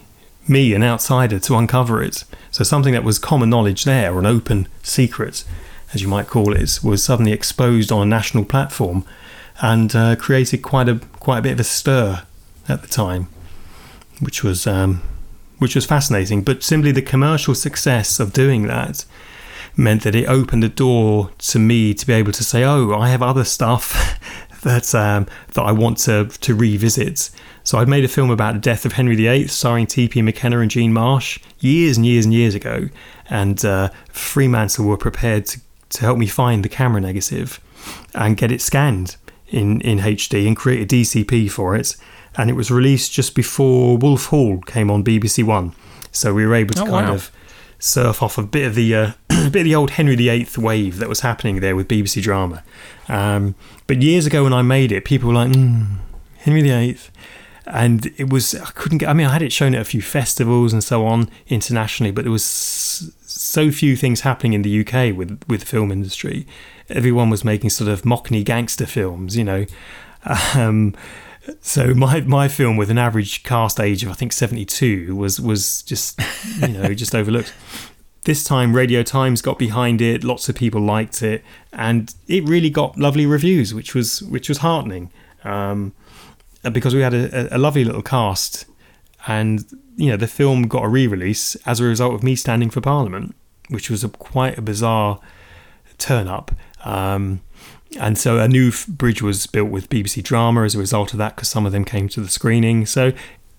me, 0.49 0.75
an 0.75 0.83
outsider, 0.83 1.39
to 1.39 1.55
uncover 1.57 2.03
it. 2.03 2.25
So 2.51 2.65
something 2.65 2.93
that 2.95 3.05
was 3.05 3.19
common 3.19 3.51
knowledge 3.51 3.85
there, 3.85 4.13
or 4.15 4.19
an 4.19 4.27
open 4.27 4.69
secret, 4.83 5.45
as 5.95 6.03
you 6.03 6.09
might 6.09 6.27
call 6.27 6.53
it, 6.53 6.81
was 6.83 7.03
suddenly 7.03 7.33
exposed 7.33 7.93
on 7.93 8.03
a 8.03 8.11
national 8.11 8.45
platform, 8.45 9.05
and 9.61 9.95
uh, 9.95 10.17
created 10.17 10.63
quite 10.63 10.89
a 10.89 10.97
quite 11.21 11.39
a 11.39 11.43
bit 11.43 11.53
of 11.53 11.61
a 11.61 11.65
stir 11.65 12.23
at 12.69 12.83
the 12.83 12.89
time, 12.89 13.29
which 14.21 14.43
was 14.43 14.67
um, 14.67 15.03
which 15.59 15.75
was 15.75 15.87
fascinating. 15.87 16.43
But 16.43 16.63
simply 16.63 16.93
the 16.93 17.03
commercial 17.03 17.55
success 17.55 18.19
of 18.19 18.33
doing 18.33 18.67
that 18.67 19.05
meant 19.77 20.03
that 20.03 20.15
it 20.15 20.27
opened 20.27 20.63
the 20.63 20.69
door 20.69 21.31
to 21.39 21.59
me 21.59 21.95
to 21.95 22.07
be 22.07 22.13
able 22.13 22.33
to 22.33 22.45
say, 22.45 22.65
"Oh, 22.65 22.93
I 22.93 23.09
have 23.09 23.23
other 23.23 23.45
stuff 23.45 24.19
that 24.63 24.95
um, 24.95 25.27
that 25.55 25.63
I 25.63 25.73
want 25.73 25.99
to 25.99 26.27
to 26.27 26.55
revisit." 26.55 27.31
So 27.65 27.79
I'd 27.79 27.89
made 27.89 28.05
a 28.05 28.09
film 28.09 28.31
about 28.31 28.55
the 28.55 28.61
death 28.61 28.85
of 28.85 28.95
Henry 28.95 29.15
VIII, 29.15 29.47
starring 29.47 29.87
T.P. 29.87 30.21
McKenna 30.23 30.59
and 30.59 30.71
Jean 30.71 30.93
Marsh, 30.93 31.39
years 31.61 31.97
and 31.97 32.05
years 32.05 32.25
and 32.25 32.35
years 32.35 32.55
ago, 32.55 32.89
and 33.31 33.65
uh, 33.65 33.91
Fremantle 34.11 34.85
were 34.85 34.97
prepared 34.97 35.47
to, 35.47 35.61
to 35.91 36.01
help 36.01 36.19
me 36.19 36.27
find 36.27 36.65
the 36.65 36.69
camera 36.69 37.01
negative 37.01 37.61
and 38.15 38.37
get 38.37 38.51
it 38.51 38.61
scanned 38.61 39.17
in, 39.49 39.81
in 39.83 39.99
HD 39.99 40.47
and 40.47 40.57
create 40.57 40.83
a 40.83 40.95
DCP 40.95 41.51
for 41.51 41.77
it. 41.77 41.97
And 42.37 42.49
it 42.51 42.55
was 42.55 42.71
released 42.71 43.13
just 43.13 43.35
before 43.35 43.99
Wolf 43.99 44.27
Hall 44.27 44.61
came 44.63 44.91
on 44.91 45.05
BBC 45.05 45.45
One, 45.45 45.75
so 46.11 46.35
we 46.35 46.47
were 46.47 46.55
able 46.55 46.75
to 46.75 46.83
oh, 46.83 46.87
kind 46.87 47.09
wow. 47.09 47.15
of 47.15 47.31
surf 47.83 48.23
off 48.23 48.39
a 48.39 48.43
bit 48.43 48.65
of 48.65 48.75
the 48.75 48.95
uh, 48.95 49.13
a 49.31 49.51
bit 49.51 49.61
of 49.61 49.65
the 49.65 49.75
old 49.75 49.91
Henry 49.91 50.17
VIII 50.17 50.47
wave 50.57 50.99
that 50.99 51.09
was 51.09 51.21
happening 51.21 51.61
there 51.61 51.75
with 51.75 51.89
BBC 51.89 52.23
drama. 52.23 52.63
Um, 53.09 53.55
but 53.87 54.01
years 54.01 54.25
ago 54.27 54.45
when 54.45 54.53
I 54.53 54.63
made 54.63 54.93
it, 54.93 55.05
people 55.05 55.29
were 55.29 55.35
like, 55.35 55.51
mm, 55.51 55.99
Henry 56.39 56.63
VIII 56.63 56.99
and 57.67 58.07
it 58.17 58.31
was 58.31 58.55
I 58.55 58.71
couldn't 58.71 58.99
get. 58.99 59.09
I 59.09 59.13
mean, 59.13 59.27
I 59.27 59.33
had 59.33 59.43
it 59.43 59.53
shown 59.53 59.75
at 59.75 59.81
a 59.81 59.85
few 59.85 60.03
festivals 60.03 60.73
and 60.73 60.83
so 60.83 61.07
on 61.07 61.29
internationally, 61.49 62.11
but 62.13 62.25
there 62.25 62.33
was 62.33 62.45
so 62.45 63.71
few 63.71 63.97
things 63.97 64.21
happening 64.21 64.53
in 64.53 64.63
the 64.63 64.81
UK 64.81 65.17
with 65.17 65.43
with 65.49 65.61
the 65.61 65.67
film 65.67 65.91
industry. 65.93 66.47
Everyone 66.89 67.31
was 67.31 67.45
making 67.45 67.71
sort 67.71 67.89
of 67.89 68.03
mockney 68.03 68.45
gangster 68.45 68.87
films, 68.87 69.37
you 69.37 69.45
know. 69.45 69.67
Um, 70.55 70.95
so 71.61 71.95
my 71.95 72.21
my 72.21 72.49
film 72.49 72.77
with 72.77 72.91
an 72.91 72.99
average 72.99 73.43
cast 73.43 73.81
age 73.81 74.03
of 74.03 74.11
I 74.11 74.15
think 74.15 74.33
72 74.33 75.15
was 75.17 75.41
was 75.41 75.83
just 75.83 76.21
you 76.61 76.69
know 76.69 76.95
just 76.95 77.15
overlooked. 77.15 77.53
This 78.25 78.45
time 78.45 78.73
Radio 78.73 79.03
Times 79.03 79.43
got 79.43 79.59
behind 79.59 80.01
it, 80.01 80.23
lots 80.23 80.49
of 80.49 80.55
people 80.55 80.81
liked 80.81 81.23
it 81.23 81.43
and 81.73 82.15
it 82.29 82.45
really 82.45 82.71
got 82.71 82.97
lovely 82.97 83.27
reviews 83.27 83.75
which 83.75 83.95
was 83.95 84.23
which 84.23 84.49
was 84.49 84.59
heartening. 84.59 85.11
Um, 85.45 85.93
because 86.71 86.95
we 86.95 87.01
had 87.01 87.15
a, 87.15 87.57
a 87.57 87.59
lovely 87.59 87.85
little 87.85 88.03
cast, 88.03 88.67
and 89.27 89.65
you 89.97 90.11
know 90.11 90.17
the 90.17 90.29
film 90.29 90.69
got 90.69 90.85
a 90.85 90.89
re-release 90.89 91.57
as 91.67 91.81
a 91.81 91.85
result 91.85 92.15
of 92.15 92.23
me 92.23 92.37
standing 92.37 92.71
for 92.71 92.81
Parliament, 92.81 93.35
which 93.69 93.91
was 93.91 94.05
a, 94.05 94.09
quite 94.09 94.59
a 94.59 94.63
bizarre 94.63 95.21
turn 95.99 96.29
up. 96.29 96.53
Um, 96.85 97.41
and 97.99 98.17
so 98.19 98.39
a 98.39 98.49
new 98.49 98.73
bridge 98.89 99.23
was 99.23 99.47
built 99.47 99.71
with 99.71 99.89
BBC 99.89 100.23
Drama 100.23 100.63
as 100.65 100.75
a 100.75 100.79
result 100.79 101.13
of 101.13 101.19
that, 101.19 101.37
because 101.37 101.49
some 101.49 101.67
of 101.67 101.73
them 101.73 101.85
came 101.85 102.09
to 102.09 102.21
the 102.21 102.29
screening. 102.29 102.87
So, 102.87 103.13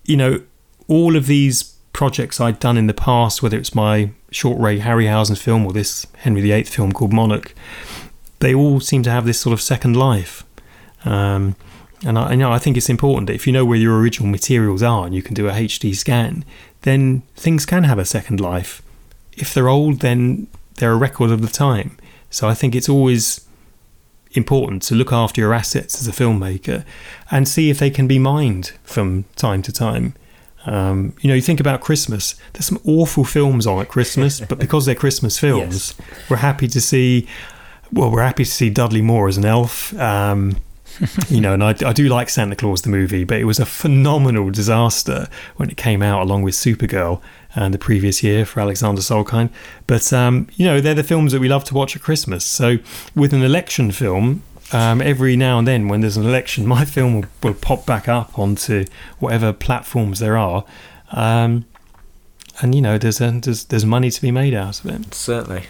you 0.04 0.16
know, 0.16 0.42
all 0.88 1.16
of 1.16 1.26
these 1.26 1.74
projects 1.92 2.40
I'd 2.40 2.58
done 2.58 2.76
in 2.76 2.86
the 2.86 2.94
past, 2.94 3.42
whether 3.42 3.56
it's 3.58 3.74
my 3.74 4.10
short 4.30 4.58
Ray 4.60 4.80
Harryhausen 4.80 5.38
film 5.38 5.64
or 5.64 5.72
this 5.72 6.06
Henry 6.18 6.40
VIII 6.40 6.64
film 6.64 6.92
called 6.92 7.12
Monarch, 7.12 7.54
they 8.40 8.54
all 8.54 8.80
seem 8.80 9.02
to 9.04 9.10
have 9.10 9.24
this 9.24 9.40
sort 9.40 9.52
of 9.52 9.60
second 9.60 9.96
life. 9.96 10.44
Um, 11.04 11.54
And 12.04 12.18
I, 12.18 12.32
you 12.32 12.36
know, 12.38 12.52
I 12.52 12.58
think 12.58 12.76
it's 12.76 12.90
important 12.90 13.28
that 13.28 13.34
if 13.34 13.46
you 13.46 13.52
know 13.52 13.64
where 13.64 13.78
your 13.78 13.98
original 13.98 14.28
materials 14.28 14.82
are 14.82 15.06
and 15.06 15.14
you 15.14 15.22
can 15.22 15.34
do 15.34 15.48
a 15.48 15.52
HD 15.52 15.94
scan, 15.94 16.44
then 16.82 17.22
things 17.34 17.64
can 17.64 17.84
have 17.84 17.98
a 17.98 18.04
second 18.04 18.40
life. 18.40 18.82
If 19.32 19.54
they're 19.54 19.68
old, 19.68 20.00
then 20.00 20.48
they're 20.76 20.92
a 20.92 20.96
record 20.96 21.30
of 21.30 21.40
the 21.40 21.48
time. 21.48 21.96
So 22.30 22.48
I 22.48 22.54
think 22.54 22.74
it's 22.74 22.88
always 22.88 23.43
important 24.34 24.82
to 24.82 24.94
look 24.94 25.12
after 25.12 25.40
your 25.40 25.54
assets 25.54 26.00
as 26.00 26.08
a 26.08 26.12
filmmaker 26.12 26.84
and 27.30 27.48
see 27.48 27.70
if 27.70 27.78
they 27.78 27.90
can 27.90 28.06
be 28.06 28.18
mined 28.18 28.72
from 28.82 29.24
time 29.36 29.62
to 29.62 29.72
time. 29.72 30.14
Um, 30.66 31.14
you 31.20 31.28
know, 31.28 31.34
you 31.34 31.42
think 31.42 31.60
about 31.60 31.80
Christmas. 31.80 32.34
There's 32.52 32.66
some 32.66 32.80
awful 32.86 33.24
films 33.24 33.66
on 33.66 33.80
at 33.80 33.88
Christmas, 33.88 34.40
but 34.40 34.58
because 34.58 34.86
they're 34.86 34.94
Christmas 34.94 35.38
films, 35.40 35.94
yes. 35.98 36.30
we're 36.30 36.36
happy 36.38 36.68
to 36.68 36.80
see. 36.80 37.28
Well, 37.92 38.10
we're 38.10 38.22
happy 38.22 38.44
to 38.44 38.50
see 38.50 38.70
Dudley 38.70 39.02
Moore 39.02 39.28
as 39.28 39.36
an 39.36 39.44
elf. 39.44 39.96
Um, 39.98 40.56
you 41.28 41.40
know, 41.40 41.54
and 41.54 41.62
I, 41.62 41.74
I 41.84 41.92
do 41.92 42.08
like 42.08 42.28
Santa 42.28 42.56
Claus 42.56 42.82
the 42.82 42.88
movie, 42.88 43.24
but 43.24 43.38
it 43.38 43.44
was 43.44 43.58
a 43.58 43.66
phenomenal 43.66 44.50
disaster 44.50 45.28
when 45.56 45.70
it 45.70 45.76
came 45.76 46.02
out 46.02 46.22
along 46.22 46.42
with 46.42 46.54
Supergirl 46.54 47.20
and 47.54 47.72
the 47.72 47.78
previous 47.78 48.22
year 48.22 48.44
for 48.44 48.60
Alexander 48.60 49.00
Salkind. 49.00 49.50
But 49.86 50.12
um, 50.12 50.48
you 50.54 50.66
know, 50.66 50.80
they're 50.80 50.94
the 50.94 51.04
films 51.04 51.32
that 51.32 51.40
we 51.40 51.48
love 51.48 51.64
to 51.64 51.74
watch 51.74 51.94
at 51.96 52.02
Christmas. 52.02 52.44
So 52.44 52.78
with 53.14 53.32
an 53.32 53.42
election 53.42 53.92
film, 53.92 54.42
um, 54.72 55.00
every 55.00 55.36
now 55.36 55.58
and 55.58 55.68
then 55.68 55.88
when 55.88 56.00
there's 56.00 56.16
an 56.16 56.26
election, 56.26 56.66
my 56.76 56.84
film 56.84 57.14
will, 57.20 57.28
will 57.42 57.54
pop 57.54 57.86
back 57.86 58.08
up 58.08 58.38
onto 58.38 58.84
whatever 59.18 59.52
platforms 59.52 60.18
there 60.18 60.36
are. 60.36 60.64
Um, 61.12 61.64
and 62.60 62.74
you 62.74 62.80
know, 62.80 62.98
there's 62.98 63.20
a, 63.20 63.30
there's 63.30 63.64
there's 63.64 63.84
money 63.84 64.10
to 64.10 64.22
be 64.22 64.30
made 64.30 64.54
out 64.54 64.84
of 64.84 64.86
it. 64.86 65.14
Certainly. 65.14 65.64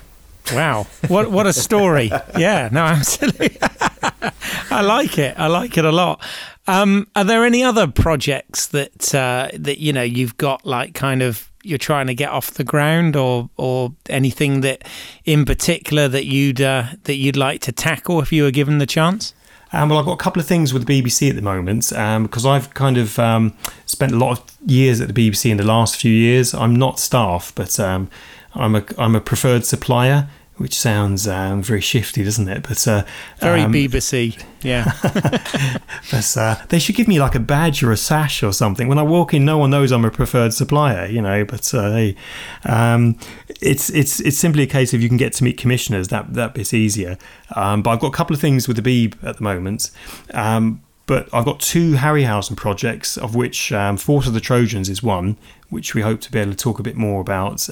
Wow, 0.53 0.87
what 1.09 1.31
what 1.31 1.47
a 1.47 1.55
story! 1.55 2.11
yeah, 2.39 2.69
no, 2.71 2.83
absolutely. 2.85 3.57
I 4.71 4.83
like 4.83 5.19
it. 5.19 5.39
I 5.39 5.47
like 5.47 5.79
it 5.79 5.87
a 5.87 5.93
lot. 5.93 6.23
Um, 6.67 7.09
are 7.17 7.25
there 7.25 7.45
any 7.45 7.63
other 7.63 7.87
projects 7.87 8.67
that 8.69 9.15
uh, 9.15 9.49
that 9.55 9.79
you 9.79 9.93
know 9.93 10.03
you've 10.03 10.37
got 10.37 10.67
like 10.67 10.93
kind 10.93 11.23
of 11.23 11.51
you're 11.65 11.79
trying 11.79 12.07
to 12.07 12.15
get 12.15 12.31
off 12.31 12.53
the 12.53 12.65
ground, 12.65 13.17
or 13.17 13.51
or 13.57 13.93
anything 14.09 14.61
that 14.61 14.87
in 15.25 15.45
particular 15.45 16.09
that 16.09 16.27
you'd 16.27 16.61
uh, 16.61 16.85
that 17.05 17.17
you'd 17.17 17.37
like 17.37 17.61
to 17.63 17.73
tackle 17.73 18.21
if 18.21 18.33
you 18.33 18.43
were 18.43 18.51
given 18.51 18.79
the 18.79 18.87
chance? 18.87 19.35
Um, 19.73 19.89
well, 19.89 19.99
I've 19.99 20.05
got 20.05 20.13
a 20.13 20.23
couple 20.23 20.41
of 20.41 20.47
things 20.47 20.73
with 20.73 20.87
the 20.87 21.03
BBC 21.03 21.31
at 21.31 21.35
the 21.35 21.43
moment 21.43 21.89
because 21.89 22.47
um, 22.47 22.53
I've 22.53 22.73
kind 22.75 22.97
of 22.97 23.19
um, 23.19 23.55
spent 23.87 24.13
a 24.13 24.17
lot 24.17 24.39
of 24.39 24.71
years 24.71 25.01
at 25.01 25.13
the 25.13 25.15
BBC 25.15 25.51
in 25.51 25.57
the 25.57 25.65
last 25.65 25.97
few 25.97 26.13
years. 26.13 26.55
I'm 26.55 26.77
not 26.77 27.01
staff, 27.01 27.53
but 27.57 27.81
um, 27.81 28.09
I'm 28.55 28.77
a 28.77 28.85
I'm 28.99 29.17
a 29.17 29.21
preferred 29.21 29.67
supplier 29.67 30.29
which 30.57 30.79
sounds 30.79 31.27
um, 31.27 31.63
very 31.63 31.81
shifty, 31.81 32.23
doesn't 32.23 32.49
it? 32.49 32.63
But 32.63 32.87
uh, 32.87 33.05
very 33.41 33.63
um, 33.63 33.73
BBC, 33.73 34.41
yeah. 34.63 34.93
but 36.11 36.37
uh, 36.37 36.65
they 36.69 36.79
should 36.79 36.95
give 36.95 37.09
me 37.09 37.19
like 37.19 37.35
a 37.35 37.41
badge 37.41 37.83
or 37.83 37.91
a 37.91 37.97
sash 37.97 38.43
or 38.43 38.53
something. 38.53 38.87
When 38.87 38.99
I 38.99 39.03
walk 39.03 39.35
in, 39.35 39.45
no 39.45 39.59
one 39.59 39.71
knows 39.71 39.91
I'm 39.91 40.05
a 40.05 40.11
preferred 40.11 40.55
supplier, 40.55 41.07
you 41.07 41.21
know. 41.21 41.45
But 41.45 41.75
uh, 41.75 41.91
hey, 41.91 42.17
um, 42.65 43.19
it's 43.61 43.91
it's 43.91 44.21
it's 44.21 44.39
simply 44.39 44.63
a 44.63 44.69
case 44.69 44.95
of 44.95 45.03
you 45.03 45.09
can 45.09 45.19
get 45.19 45.33
to 45.35 45.45
meet 45.45 45.59
commissioners. 45.59 46.09
That 46.09 46.35
that 46.35 46.55
bit's 46.55 46.73
easier. 46.73 47.19
Um, 47.57 47.83
but 47.83 47.91
I've 47.91 48.01
got 48.01 48.09
a 48.09 48.17
couple 48.17 48.35
of 48.35 48.41
things 48.41 48.69
with 48.69 48.83
the 48.83 49.09
Beeb 49.09 49.23
at 49.25 49.39
the 49.39 49.43
moment. 49.43 49.91
Um, 50.33 50.83
but 51.07 51.29
I've 51.35 51.45
got 51.45 51.61
two 51.61 51.95
Harryhausen 51.95 52.57
projects, 52.57 53.19
of 53.19 53.35
which 53.35 53.73
um, 53.73 53.97
Force 53.99 54.27
of 54.27 54.33
the 54.33 54.41
Trojans 54.41 54.89
is 54.89 55.03
one, 55.03 55.37
which 55.69 55.95
we 55.95 56.01
hope 56.01 56.21
to 56.23 56.33
be 56.33 56.39
able 56.39 56.53
to 56.53 56.57
talk 56.57 56.79
a 56.79 56.83
bit 56.83 56.97
more 56.97 57.21
about 57.21 57.69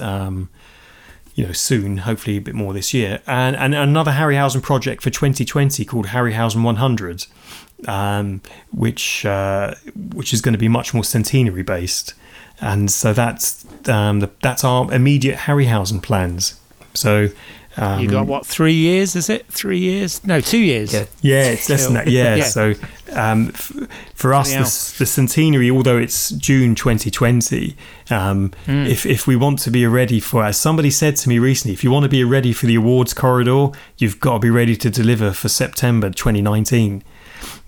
you 1.35 1.45
know, 1.45 1.51
soon, 1.51 1.97
hopefully 1.97 2.37
a 2.37 2.41
bit 2.41 2.53
more 2.53 2.73
this 2.73 2.93
year, 2.93 3.21
and, 3.25 3.55
and 3.55 3.73
another 3.73 4.11
Harryhausen 4.11 4.61
project 4.61 5.01
for 5.01 5.09
2020 5.09 5.83
called 5.85 6.07
Harryhausen 6.07 6.63
100, 6.63 7.25
um, 7.87 8.41
which 8.71 9.25
uh, 9.25 9.73
which 10.13 10.33
is 10.33 10.41
going 10.41 10.53
to 10.53 10.59
be 10.59 10.67
much 10.67 10.93
more 10.93 11.03
centenary 11.03 11.63
based, 11.63 12.13
and 12.61 12.91
so 12.91 13.13
that's 13.13 13.65
um, 13.89 14.19
the, 14.19 14.29
that's 14.41 14.63
our 14.63 14.91
immediate 14.93 15.37
Harryhausen 15.39 16.01
plans. 16.01 16.59
So 16.93 17.29
um, 17.77 17.99
you 17.99 18.09
got 18.09 18.27
what 18.27 18.45
three 18.45 18.73
years? 18.73 19.15
Is 19.15 19.29
it 19.29 19.47
three 19.47 19.79
years? 19.79 20.23
No, 20.25 20.39
two 20.41 20.59
years. 20.59 20.93
Yeah, 20.93 21.05
yeah 21.21 21.43
it's 21.45 21.69
less 21.69 21.85
than 21.85 21.95
that. 21.95 22.07
Yeah. 22.07 22.35
yeah. 22.35 22.43
So 22.43 22.73
um, 23.13 23.49
f- 23.49 23.87
for 24.13 24.33
us, 24.33 24.51
the, 24.51 24.99
the, 24.99 25.05
centenary, 25.05 25.71
although 25.71 25.97
it's 25.97 26.29
June 26.31 26.75
2020, 26.75 27.75
um, 28.11 28.51
mm. 28.65 28.87
if 28.87 29.05
if 29.05 29.25
we 29.25 29.35
want 29.35 29.59
to 29.59 29.71
be 29.71 29.87
ready 29.87 30.19
for, 30.19 30.43
as 30.43 30.59
somebody 30.59 30.91
said 30.91 31.15
to 31.17 31.29
me 31.29 31.39
recently, 31.39 31.73
if 31.73 31.83
you 31.83 31.89
want 31.89 32.03
to 32.03 32.09
be 32.09 32.23
ready 32.23 32.53
for 32.53 32.67
the 32.67 32.75
awards 32.75 33.13
corridor, 33.13 33.69
you've 33.97 34.19
got 34.19 34.33
to 34.33 34.39
be 34.39 34.49
ready 34.49 34.75
to 34.75 34.89
deliver 34.89 35.31
for 35.31 35.49
September 35.49 36.09
2019. 36.09 37.03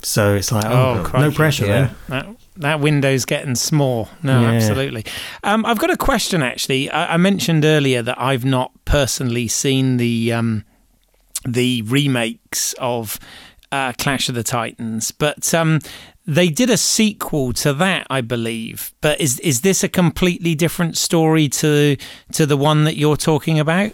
So 0.02 0.36
it's 0.36 0.52
like, 0.52 0.65
oh, 0.65 1.10
oh 1.14 1.19
no 1.19 1.32
pressure 1.32 1.65
yeah. 1.65 1.94
then 2.10 2.26
that 2.26 2.36
window's 2.57 3.26
getting 3.26 3.56
small. 3.56 4.10
No, 4.23 4.41
yeah. 4.41 4.52
absolutely. 4.52 5.06
Um, 5.44 5.65
I've 5.65 5.80
got 5.80 5.90
a 5.90 5.98
question 5.98 6.41
actually. 6.41 6.90
I, 6.90 7.15
I, 7.15 7.18
mentioned 7.18 7.65
earlier 7.65 8.02
that 8.02 8.19
I've 8.19 8.45
not 8.45 8.72
personally 8.86 9.48
seen 9.48 9.98
the 9.98 10.34
um, 10.34 10.64
the 11.45 11.82
remakes 11.84 12.73
of 12.80 13.19
uh, 13.72 13.94
Clash 13.98 14.30
of 14.30 14.36
the 14.36 14.44
Titans, 14.44 15.11
but 15.11 15.53
um, 15.53 15.80
they 16.26 16.49
did 16.49 16.69
a 16.69 16.77
sequel 16.77 17.53
to 17.53 17.73
that, 17.73 18.07
I 18.10 18.22
believe. 18.22 18.94
But 19.02 19.19
is 19.19 19.40
is 19.40 19.61
this 19.61 19.84
a 19.84 19.90
completely 19.90 20.56
different 20.56 20.98
story 20.98 21.49
to 21.49 21.98
to 22.34 22.45
the 22.45 22.57
one 22.57 22.84
that 22.86 22.95
you're 22.95 23.18
talking 23.18 23.60
about? 23.60 23.91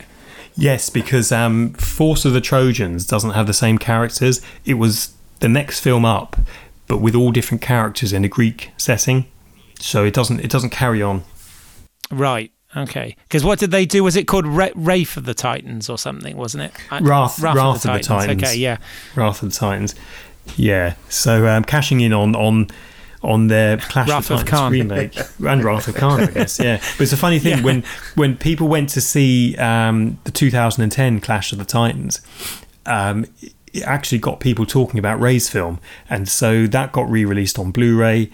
Yes, 0.55 0.89
because 0.89 1.31
um, 1.31 1.73
Force 1.73 2.25
of 2.25 2.33
the 2.33 2.41
Trojans 2.41 3.05
doesn't 3.05 3.31
have 3.31 3.47
the 3.47 3.53
same 3.53 3.77
characters. 3.77 4.41
It 4.65 4.73
was 4.73 5.13
the 5.39 5.47
next 5.47 5.79
film 5.79 6.05
up 6.05 6.35
but 6.91 6.97
with 6.97 7.15
all 7.15 7.31
different 7.31 7.61
characters 7.61 8.11
in 8.11 8.25
a 8.25 8.27
Greek 8.27 8.71
setting. 8.75 9.25
So 9.79 10.03
it 10.03 10.13
doesn't 10.13 10.41
it 10.41 10.51
doesn't 10.51 10.71
carry 10.71 11.01
on. 11.01 11.23
Right. 12.11 12.51
Okay. 12.75 13.15
Because 13.23 13.45
what 13.45 13.59
did 13.59 13.71
they 13.71 13.85
do? 13.85 14.03
Was 14.03 14.17
it 14.17 14.27
called 14.27 14.45
Wrath 14.45 15.15
of 15.15 15.23
the 15.23 15.33
Titans 15.33 15.89
or 15.89 15.97
something? 15.97 16.35
Wasn't 16.35 16.63
it? 16.63 16.73
Wrath. 16.91 17.39
Wrath, 17.39 17.55
Wrath 17.55 17.75
of, 17.77 17.81
the, 17.83 17.93
of 17.93 17.97
the 17.99 18.03
Titans. 18.03 18.43
Okay. 18.43 18.57
Yeah. 18.57 18.77
Wrath 19.15 19.41
of 19.41 19.53
the 19.53 19.55
Titans. 19.55 19.95
Yeah. 20.57 20.95
So 21.07 21.47
um, 21.47 21.63
cashing 21.63 22.01
in 22.01 22.11
on 22.11 22.35
on 22.35 22.67
on 23.23 23.47
their 23.47 23.77
Clash 23.77 24.09
Wrath 24.09 24.29
of, 24.29 24.41
of 24.41 24.45
Titans 24.45 24.71
remake 24.73 25.17
and 25.47 25.63
Wrath 25.63 25.87
of 25.87 25.95
Khan, 25.95 26.19
I 26.19 26.25
guess. 26.33 26.59
Yeah, 26.59 26.77
but 26.97 27.01
it's 27.01 27.13
a 27.13 27.17
funny 27.17 27.39
thing 27.39 27.59
yeah. 27.59 27.63
when 27.63 27.83
when 28.15 28.35
people 28.35 28.67
went 28.67 28.89
to 28.89 28.99
see 28.99 29.55
um, 29.55 30.19
the 30.25 30.31
2010 30.31 31.21
Clash 31.21 31.53
of 31.53 31.57
the 31.57 31.63
Titans. 31.63 32.19
Um, 32.85 33.27
it 33.73 33.83
actually 33.83 34.19
got 34.19 34.39
people 34.39 34.65
talking 34.65 34.99
about 34.99 35.19
Ray's 35.19 35.49
film, 35.49 35.79
and 36.09 36.27
so 36.27 36.67
that 36.67 36.91
got 36.91 37.09
re-released 37.09 37.57
on 37.57 37.71
Blu-ray, 37.71 38.29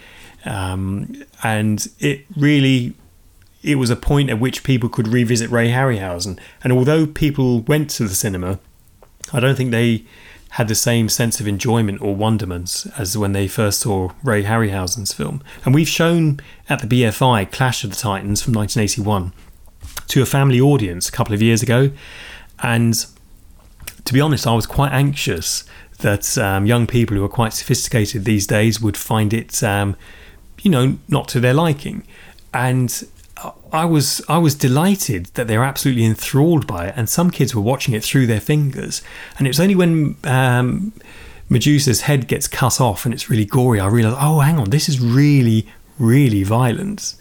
um, 0.46 1.24
and 1.44 1.88
it 2.00 2.26
really 2.36 2.96
it 3.64 3.76
was 3.76 3.90
a 3.90 3.96
point 3.96 4.30
at 4.30 4.40
which 4.40 4.64
people 4.64 4.88
could 4.88 5.08
revisit 5.08 5.50
Ray 5.50 5.70
Harryhausen. 5.70 6.40
And 6.64 6.72
although 6.72 7.06
people 7.06 7.62
went 7.62 7.90
to 7.92 8.04
the 8.08 8.16
cinema, 8.16 8.60
I 9.34 9.40
don't 9.40 9.56
think 9.56 9.72
they 9.72 10.06
had 10.52 10.68
the 10.68 10.76
same 10.76 11.10
sense 11.10 11.40
of 11.40 11.48
enjoyment 11.48 12.02
or 12.02 12.16
wonderment 12.16 12.86
as 12.98 13.18
when 13.18 13.34
they 13.34 13.48
first 13.48 13.82
saw 13.82 14.12
Ray 14.24 14.44
Harryhausen's 14.44 15.12
film. 15.12 15.44
And 15.66 15.76
we've 15.76 15.88
shown 15.88 16.40
at 16.70 16.80
the 16.80 16.88
BFI 16.88 17.52
Clash 17.52 17.84
of 17.84 17.90
the 17.90 17.96
Titans 17.96 18.42
from 18.42 18.54
1981 18.54 19.34
to 20.08 20.22
a 20.22 20.26
family 20.26 20.62
audience 20.62 21.10
a 21.10 21.12
couple 21.12 21.34
of 21.34 21.42
years 21.42 21.62
ago, 21.62 21.92
and 22.64 23.06
to 24.08 24.14
be 24.14 24.22
honest, 24.22 24.48
I 24.48 24.56
was 24.56 24.66
quite 24.66 24.94
anxious 24.94 25.66
that 26.00 26.38
um, 26.38 26.66
young 26.66 26.88
people 26.88 27.18
who 27.18 27.24
are 27.24 27.30
quite 27.30 27.54
sophisticated 27.54 28.24
these 28.24 28.48
days 28.48 28.80
would 28.82 28.96
find 28.96 29.34
it, 29.34 29.62
um, 29.64 29.98
you 30.62 30.72
know, 30.72 30.98
not 31.10 31.28
to 31.30 31.40
their 31.40 31.54
liking. 31.54 32.08
And 32.54 33.04
I 33.72 33.84
was 33.86 34.22
I 34.30 34.38
was 34.38 34.56
delighted 34.56 35.28
that 35.36 35.48
they 35.48 35.58
were 35.58 35.66
absolutely 35.66 36.06
enthralled 36.06 36.66
by 36.66 36.88
it, 36.88 36.94
and 36.96 37.10
some 37.10 37.30
kids 37.32 37.54
were 37.54 37.62
watching 37.62 37.94
it 37.94 38.04
through 38.04 38.28
their 38.28 38.40
fingers. 38.40 39.02
And 39.38 39.46
it 39.46 39.50
was 39.50 39.60
only 39.60 39.76
when 39.76 40.16
um, 40.24 40.94
Medusa's 41.50 42.02
head 42.02 42.28
gets 42.28 42.48
cut 42.48 42.80
off 42.80 43.06
and 43.06 43.14
it's 43.14 43.30
really 43.30 43.46
gory, 43.46 43.80
I 43.80 43.88
realised, 43.88 44.18
oh, 44.20 44.40
hang 44.40 44.58
on, 44.58 44.70
this 44.70 44.88
is 44.88 45.00
really 45.00 45.68
really 46.00 46.44
violent. 46.44 47.16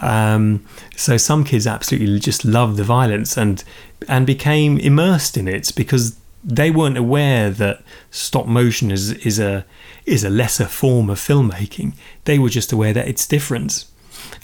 Um, 0.00 0.66
so 0.96 1.16
some 1.16 1.44
kids 1.44 1.66
absolutely 1.66 2.18
just 2.18 2.44
loved 2.44 2.76
the 2.76 2.84
violence 2.84 3.36
and 3.36 3.62
and 4.08 4.26
became 4.26 4.78
immersed 4.78 5.36
in 5.36 5.46
it 5.46 5.72
because 5.76 6.16
they 6.44 6.70
weren't 6.70 6.98
aware 6.98 7.50
that 7.50 7.82
stop 8.10 8.46
motion 8.46 8.90
is 8.90 9.12
is 9.12 9.38
a 9.38 9.64
is 10.04 10.24
a 10.24 10.30
lesser 10.30 10.66
form 10.66 11.08
of 11.10 11.18
filmmaking. 11.18 11.94
They 12.24 12.38
were 12.38 12.48
just 12.48 12.72
aware 12.72 12.92
that 12.92 13.08
it's 13.08 13.26
different. 13.26 13.84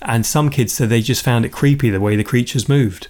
And 0.02 0.24
some 0.24 0.50
kids 0.50 0.72
said 0.72 0.88
they 0.88 1.00
just 1.00 1.24
found 1.24 1.44
it 1.44 1.52
creepy 1.52 1.90
the 1.90 2.00
way 2.00 2.16
the 2.16 2.24
creatures 2.24 2.68
moved. 2.68 3.08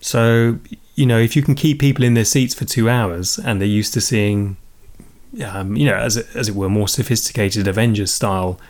So, 0.00 0.58
you 0.94 1.06
know, 1.06 1.18
if 1.18 1.34
you 1.34 1.42
can 1.42 1.54
keep 1.54 1.80
people 1.80 2.04
in 2.04 2.14
their 2.14 2.24
seats 2.24 2.54
for 2.54 2.64
two 2.64 2.88
hours 2.88 3.38
and 3.38 3.60
they're 3.60 3.66
used 3.66 3.94
to 3.94 4.00
seeing, 4.00 4.56
um, 5.44 5.76
you 5.76 5.86
know, 5.86 5.94
as 5.94 6.16
it, 6.16 6.26
as 6.34 6.48
it 6.48 6.54
were, 6.54 6.68
more 6.68 6.88
sophisticated 6.88 7.66
Avengers 7.66 8.12
style 8.12 8.60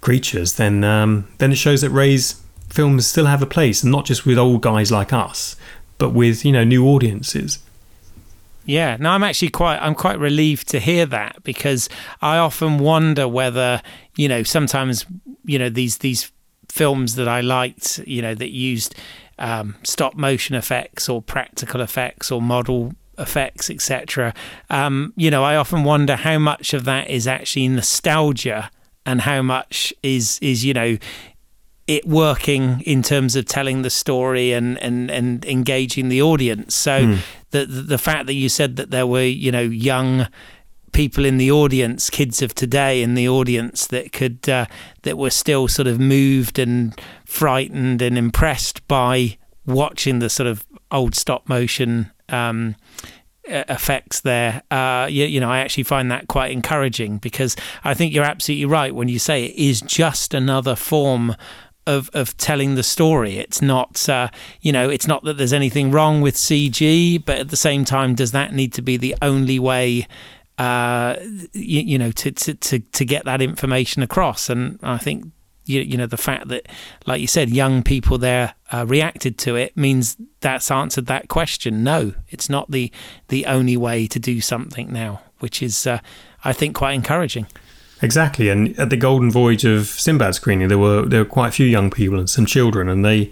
creatures, 0.00 0.54
then 0.54 0.82
um, 0.82 1.28
then 1.38 1.52
it 1.52 1.56
shows 1.56 1.82
that 1.82 1.90
Ray's 1.90 2.40
films 2.68 3.06
still 3.06 3.26
have 3.26 3.42
a 3.42 3.46
place, 3.46 3.82
and 3.82 3.92
not 3.92 4.06
just 4.06 4.24
with 4.24 4.38
old 4.38 4.62
guys 4.62 4.90
like 4.90 5.12
us, 5.12 5.56
but 5.98 6.10
with 6.10 6.44
you 6.44 6.52
know 6.52 6.64
new 6.64 6.86
audiences. 6.86 7.58
Yeah, 8.64 8.96
no, 8.98 9.10
I'm 9.10 9.22
actually 9.24 9.50
quite 9.50 9.78
I'm 9.78 9.94
quite 9.94 10.18
relieved 10.18 10.68
to 10.68 10.78
hear 10.78 11.06
that 11.06 11.42
because 11.42 11.88
I 12.20 12.38
often 12.38 12.78
wonder 12.78 13.26
whether 13.26 13.82
you 14.16 14.28
know 14.28 14.42
sometimes 14.42 15.04
you 15.44 15.58
know 15.58 15.68
these 15.68 15.98
these 15.98 16.30
films 16.68 17.16
that 17.16 17.28
I 17.28 17.40
liked 17.40 17.98
you 18.06 18.22
know 18.22 18.34
that 18.34 18.50
used 18.50 18.94
um, 19.38 19.74
stop 19.82 20.14
motion 20.14 20.54
effects 20.54 21.08
or 21.08 21.20
practical 21.20 21.80
effects 21.80 22.30
or 22.30 22.40
model 22.40 22.94
effects 23.18 23.68
etc. 23.68 24.32
Um, 24.70 25.12
you 25.16 25.30
know 25.30 25.42
I 25.42 25.56
often 25.56 25.82
wonder 25.84 26.16
how 26.16 26.38
much 26.38 26.72
of 26.72 26.84
that 26.84 27.10
is 27.10 27.26
actually 27.26 27.68
nostalgia 27.68 28.70
and 29.04 29.22
how 29.22 29.42
much 29.42 29.92
is 30.02 30.38
is 30.40 30.64
you 30.64 30.74
know 30.74 30.98
it 31.86 32.06
working 32.06 32.80
in 32.82 33.02
terms 33.02 33.34
of 33.36 33.44
telling 33.44 33.82
the 33.82 33.90
story 33.90 34.52
and 34.52 34.78
and 34.82 35.10
and 35.10 35.44
engaging 35.44 36.08
the 36.08 36.22
audience. 36.22 36.74
So 36.74 37.02
mm. 37.02 37.18
the, 37.50 37.66
the 37.66 37.98
fact 37.98 38.26
that 38.26 38.34
you 38.34 38.48
said 38.48 38.76
that 38.76 38.90
there 38.90 39.06
were 39.06 39.24
you 39.24 39.52
know 39.52 39.62
young 39.62 40.28
people 40.92 41.24
in 41.24 41.38
the 41.38 41.50
audience, 41.50 42.10
kids 42.10 42.42
of 42.42 42.54
today 42.54 43.02
in 43.02 43.14
the 43.14 43.28
audience 43.28 43.86
that 43.88 44.12
could 44.12 44.48
uh, 44.48 44.66
that 45.02 45.18
were 45.18 45.30
still 45.30 45.68
sort 45.68 45.88
of 45.88 45.98
moved 45.98 46.58
and 46.58 46.98
frightened 47.24 48.00
and 48.00 48.16
impressed 48.16 48.86
by 48.86 49.36
watching 49.66 50.18
the 50.18 50.28
sort 50.28 50.46
of 50.46 50.64
old 50.90 51.14
stop 51.14 51.48
motion 51.48 52.10
um, 52.28 52.76
effects 53.44 54.20
there. 54.20 54.62
Uh, 54.70 55.06
you, 55.10 55.24
you, 55.24 55.40
know, 55.40 55.50
I 55.50 55.60
actually 55.60 55.84
find 55.84 56.10
that 56.10 56.28
quite 56.28 56.52
encouraging 56.52 57.18
because 57.18 57.56
I 57.84 57.94
think 57.94 58.12
you're 58.12 58.24
absolutely 58.24 58.66
right 58.66 58.94
when 58.94 59.08
you 59.08 59.18
say 59.18 59.44
it 59.44 59.56
is 59.56 59.80
just 59.80 60.34
another 60.34 60.76
form 60.76 61.34
of 61.86 62.10
of 62.14 62.36
telling 62.36 62.74
the 62.74 62.82
story. 62.82 63.38
It's 63.38 63.62
not, 63.62 64.08
uh, 64.08 64.28
you 64.60 64.72
know, 64.72 64.88
it's 64.88 65.06
not 65.06 65.24
that 65.24 65.36
there's 65.38 65.52
anything 65.52 65.90
wrong 65.90 66.20
with 66.20 66.36
CG, 66.36 67.24
but 67.24 67.38
at 67.38 67.48
the 67.50 67.56
same 67.56 67.84
time, 67.84 68.14
does 68.14 68.32
that 68.32 68.52
need 68.52 68.72
to 68.74 68.82
be 68.82 68.96
the 68.96 69.14
only 69.22 69.58
way? 69.58 70.06
Uh, 70.58 71.16
you, 71.54 71.80
you, 71.80 71.98
know, 71.98 72.12
to, 72.12 72.30
to 72.30 72.54
to 72.54 72.78
to 72.78 73.04
get 73.04 73.24
that 73.24 73.40
information 73.40 74.02
across, 74.02 74.50
and 74.50 74.78
I 74.82 74.98
think 74.98 75.24
you, 75.64 75.80
you 75.80 75.96
know 75.96 76.06
the 76.06 76.16
fact 76.16 76.48
that, 76.48 76.66
like 77.06 77.20
you 77.20 77.26
said, 77.26 77.50
young 77.50 77.82
people 77.82 78.18
there 78.18 78.54
uh, 78.70 78.84
reacted 78.86 79.38
to 79.38 79.56
it 79.56 79.76
means 79.76 80.16
that's 80.40 80.70
answered 80.70 81.06
that 81.06 81.28
question. 81.28 81.82
No, 81.82 82.14
it's 82.28 82.50
not 82.50 82.70
the 82.70 82.92
the 83.28 83.46
only 83.46 83.76
way 83.76 84.06
to 84.06 84.18
do 84.18 84.40
something 84.40 84.92
now, 84.92 85.22
which 85.38 85.62
is, 85.62 85.86
uh, 85.86 85.98
I 86.44 86.52
think, 86.52 86.76
quite 86.76 86.92
encouraging. 86.92 87.46
Exactly, 88.02 88.48
and 88.48 88.76
at 88.80 88.90
the 88.90 88.96
Golden 88.96 89.30
Voyage 89.30 89.64
of 89.64 89.86
Sinbad 89.86 90.34
screening, 90.34 90.66
there 90.66 90.76
were 90.76 91.02
there 91.06 91.20
were 91.20 91.30
quite 91.30 91.48
a 91.48 91.52
few 91.52 91.66
young 91.66 91.88
people 91.88 92.18
and 92.18 92.28
some 92.28 92.46
children, 92.46 92.88
and 92.88 93.04
they 93.04 93.30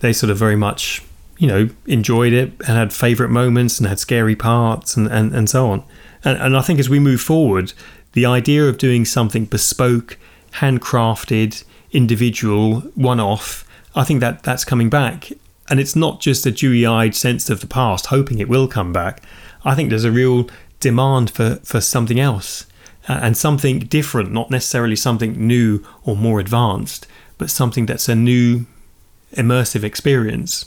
they 0.00 0.12
sort 0.12 0.28
of 0.28 0.36
very 0.36 0.54
much 0.54 1.02
you 1.38 1.48
know 1.48 1.70
enjoyed 1.86 2.34
it 2.34 2.52
and 2.60 2.76
had 2.76 2.92
favourite 2.92 3.32
moments 3.32 3.78
and 3.78 3.88
had 3.88 3.98
scary 3.98 4.36
parts 4.36 4.98
and 4.98 5.08
and, 5.08 5.34
and 5.34 5.48
so 5.48 5.70
on. 5.70 5.82
And, 6.24 6.38
and 6.38 6.56
I 6.56 6.60
think 6.60 6.78
as 6.78 6.90
we 6.90 6.98
move 7.00 7.22
forward, 7.22 7.72
the 8.12 8.26
idea 8.26 8.68
of 8.68 8.76
doing 8.76 9.06
something 9.06 9.46
bespoke, 9.46 10.18
handcrafted, 10.52 11.64
individual, 11.90 12.80
one 12.94 13.18
off, 13.18 13.66
I 13.94 14.04
think 14.04 14.20
that 14.20 14.42
that's 14.42 14.64
coming 14.64 14.90
back. 14.90 15.30
And 15.70 15.80
it's 15.80 15.96
not 15.96 16.20
just 16.20 16.44
a 16.44 16.50
dewy 16.50 16.84
eyed 16.84 17.14
sense 17.14 17.48
of 17.48 17.60
the 17.60 17.66
past, 17.66 18.06
hoping 18.06 18.38
it 18.40 18.48
will 18.48 18.68
come 18.68 18.92
back. 18.92 19.22
I 19.64 19.74
think 19.74 19.88
there's 19.88 20.04
a 20.04 20.12
real 20.12 20.48
demand 20.80 21.30
for, 21.30 21.56
for 21.64 21.80
something 21.80 22.20
else 22.20 22.66
uh, 23.08 23.20
and 23.22 23.36
something 23.36 23.80
different, 23.80 24.32
not 24.32 24.50
necessarily 24.50 24.96
something 24.96 25.34
new 25.46 25.84
or 26.04 26.16
more 26.16 26.40
advanced, 26.40 27.06
but 27.38 27.50
something 27.50 27.86
that's 27.86 28.08
a 28.08 28.14
new 28.14 28.66
immersive 29.34 29.84
experience. 29.84 30.66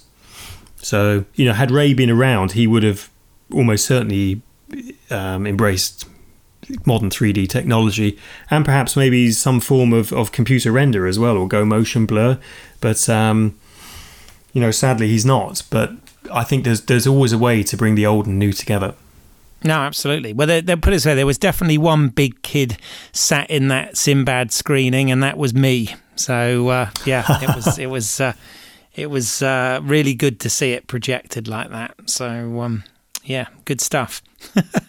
So, 0.78 1.26
you 1.36 1.46
know, 1.46 1.54
had 1.54 1.72
Ray 1.72 1.94
been 1.94 2.10
around, 2.10 2.54
he 2.54 2.68
would 2.68 2.84
have 2.84 3.10
almost 3.54 3.86
certainly 3.86 4.42
um, 5.10 5.46
embraced 5.46 6.06
modern 6.86 7.10
3D 7.10 7.50
technology 7.50 8.18
and 8.52 8.64
perhaps 8.64 8.96
maybe 8.96 9.32
some 9.32 9.60
form 9.60 9.92
of, 9.92 10.14
of 10.14 10.32
computer 10.32 10.72
render 10.72 11.08
as 11.08 11.18
well 11.18 11.36
or 11.36 11.48
go 11.48 11.66
motion 11.66 12.06
blur. 12.06 12.40
But, 12.80 13.10
um, 13.10 13.58
you 14.54 14.62
know, 14.62 14.72
sadly 14.72 15.08
he's 15.08 15.26
not. 15.26 15.64
But 15.70 15.92
I 16.32 16.44
think 16.44 16.64
there's, 16.64 16.82
there's 16.82 17.08
always 17.08 17.34
a 17.34 17.38
way 17.38 17.64
to 17.64 17.76
bring 17.76 17.96
the 17.96 18.06
old 18.06 18.28
and 18.28 18.40
new 18.40 18.54
together. 18.54 18.94
No, 19.64 19.80
absolutely. 19.82 20.34
Well, 20.34 20.48
they, 20.48 20.62
they 20.62 20.76
put 20.76 20.94
it 20.94 21.06
way: 21.06 21.16
there 21.16 21.26
was 21.26 21.38
definitely 21.38 21.78
one 21.78 22.10
big 22.10 22.42
kid 22.42 22.78
sat 23.12 23.50
in 23.50 23.68
that 23.70 23.98
Sinbad 23.98 24.52
screening, 24.52 25.12
and 25.12 25.22
that 25.24 25.38
was 25.38 25.54
me. 25.54 25.96
So 26.16 26.70
uh, 26.70 26.90
yeah, 27.06 27.26
it 27.42 27.56
was 27.56 27.78
it 27.80 27.88
was 27.88 28.20
uh, 28.22 28.34
it 28.96 29.10
was 29.10 29.42
uh, 29.42 29.80
really 29.84 30.14
good 30.14 30.40
to 30.42 30.50
see 30.50 30.74
it 30.74 30.88
projected 30.88 31.48
like 31.48 31.72
that. 31.72 31.96
So 32.06 32.62
um, 32.62 32.84
yeah, 33.24 33.48
good 33.66 33.82
stuff. 33.82 34.22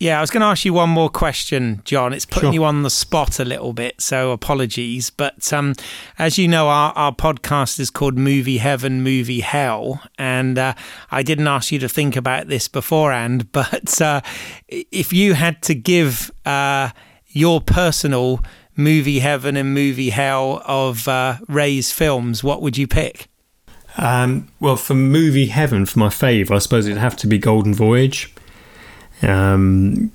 Yeah, 0.00 0.16
I 0.16 0.22
was 0.22 0.30
going 0.30 0.40
to 0.40 0.46
ask 0.46 0.64
you 0.64 0.72
one 0.72 0.88
more 0.88 1.10
question, 1.10 1.82
John. 1.84 2.14
It's 2.14 2.24
putting 2.24 2.48
sure. 2.48 2.54
you 2.54 2.64
on 2.64 2.84
the 2.84 2.88
spot 2.88 3.38
a 3.38 3.44
little 3.44 3.74
bit, 3.74 4.00
so 4.00 4.30
apologies. 4.30 5.10
But 5.10 5.52
um, 5.52 5.74
as 6.18 6.38
you 6.38 6.48
know, 6.48 6.68
our, 6.68 6.94
our 6.94 7.14
podcast 7.14 7.78
is 7.78 7.90
called 7.90 8.16
Movie 8.16 8.56
Heaven, 8.56 9.02
Movie 9.02 9.40
Hell. 9.40 10.00
And 10.16 10.58
uh, 10.58 10.72
I 11.10 11.22
didn't 11.22 11.48
ask 11.48 11.70
you 11.70 11.78
to 11.80 11.88
think 11.88 12.16
about 12.16 12.48
this 12.48 12.66
beforehand, 12.66 13.52
but 13.52 14.00
uh, 14.00 14.22
if 14.68 15.12
you 15.12 15.34
had 15.34 15.60
to 15.64 15.74
give 15.74 16.30
uh, 16.46 16.92
your 17.26 17.60
personal 17.60 18.40
movie 18.74 19.18
heaven 19.18 19.54
and 19.54 19.74
movie 19.74 20.08
hell 20.08 20.62
of 20.64 21.08
uh, 21.08 21.36
Ray's 21.46 21.92
films, 21.92 22.42
what 22.42 22.62
would 22.62 22.78
you 22.78 22.86
pick? 22.86 23.28
Um, 23.98 24.48
well, 24.60 24.76
for 24.76 24.94
movie 24.94 25.48
heaven, 25.48 25.84
for 25.84 25.98
my 25.98 26.08
fave, 26.08 26.50
I 26.50 26.56
suppose 26.56 26.86
it'd 26.86 26.96
have 26.96 27.18
to 27.18 27.26
be 27.26 27.36
Golden 27.36 27.74
Voyage. 27.74 28.32
Um, 29.22 30.12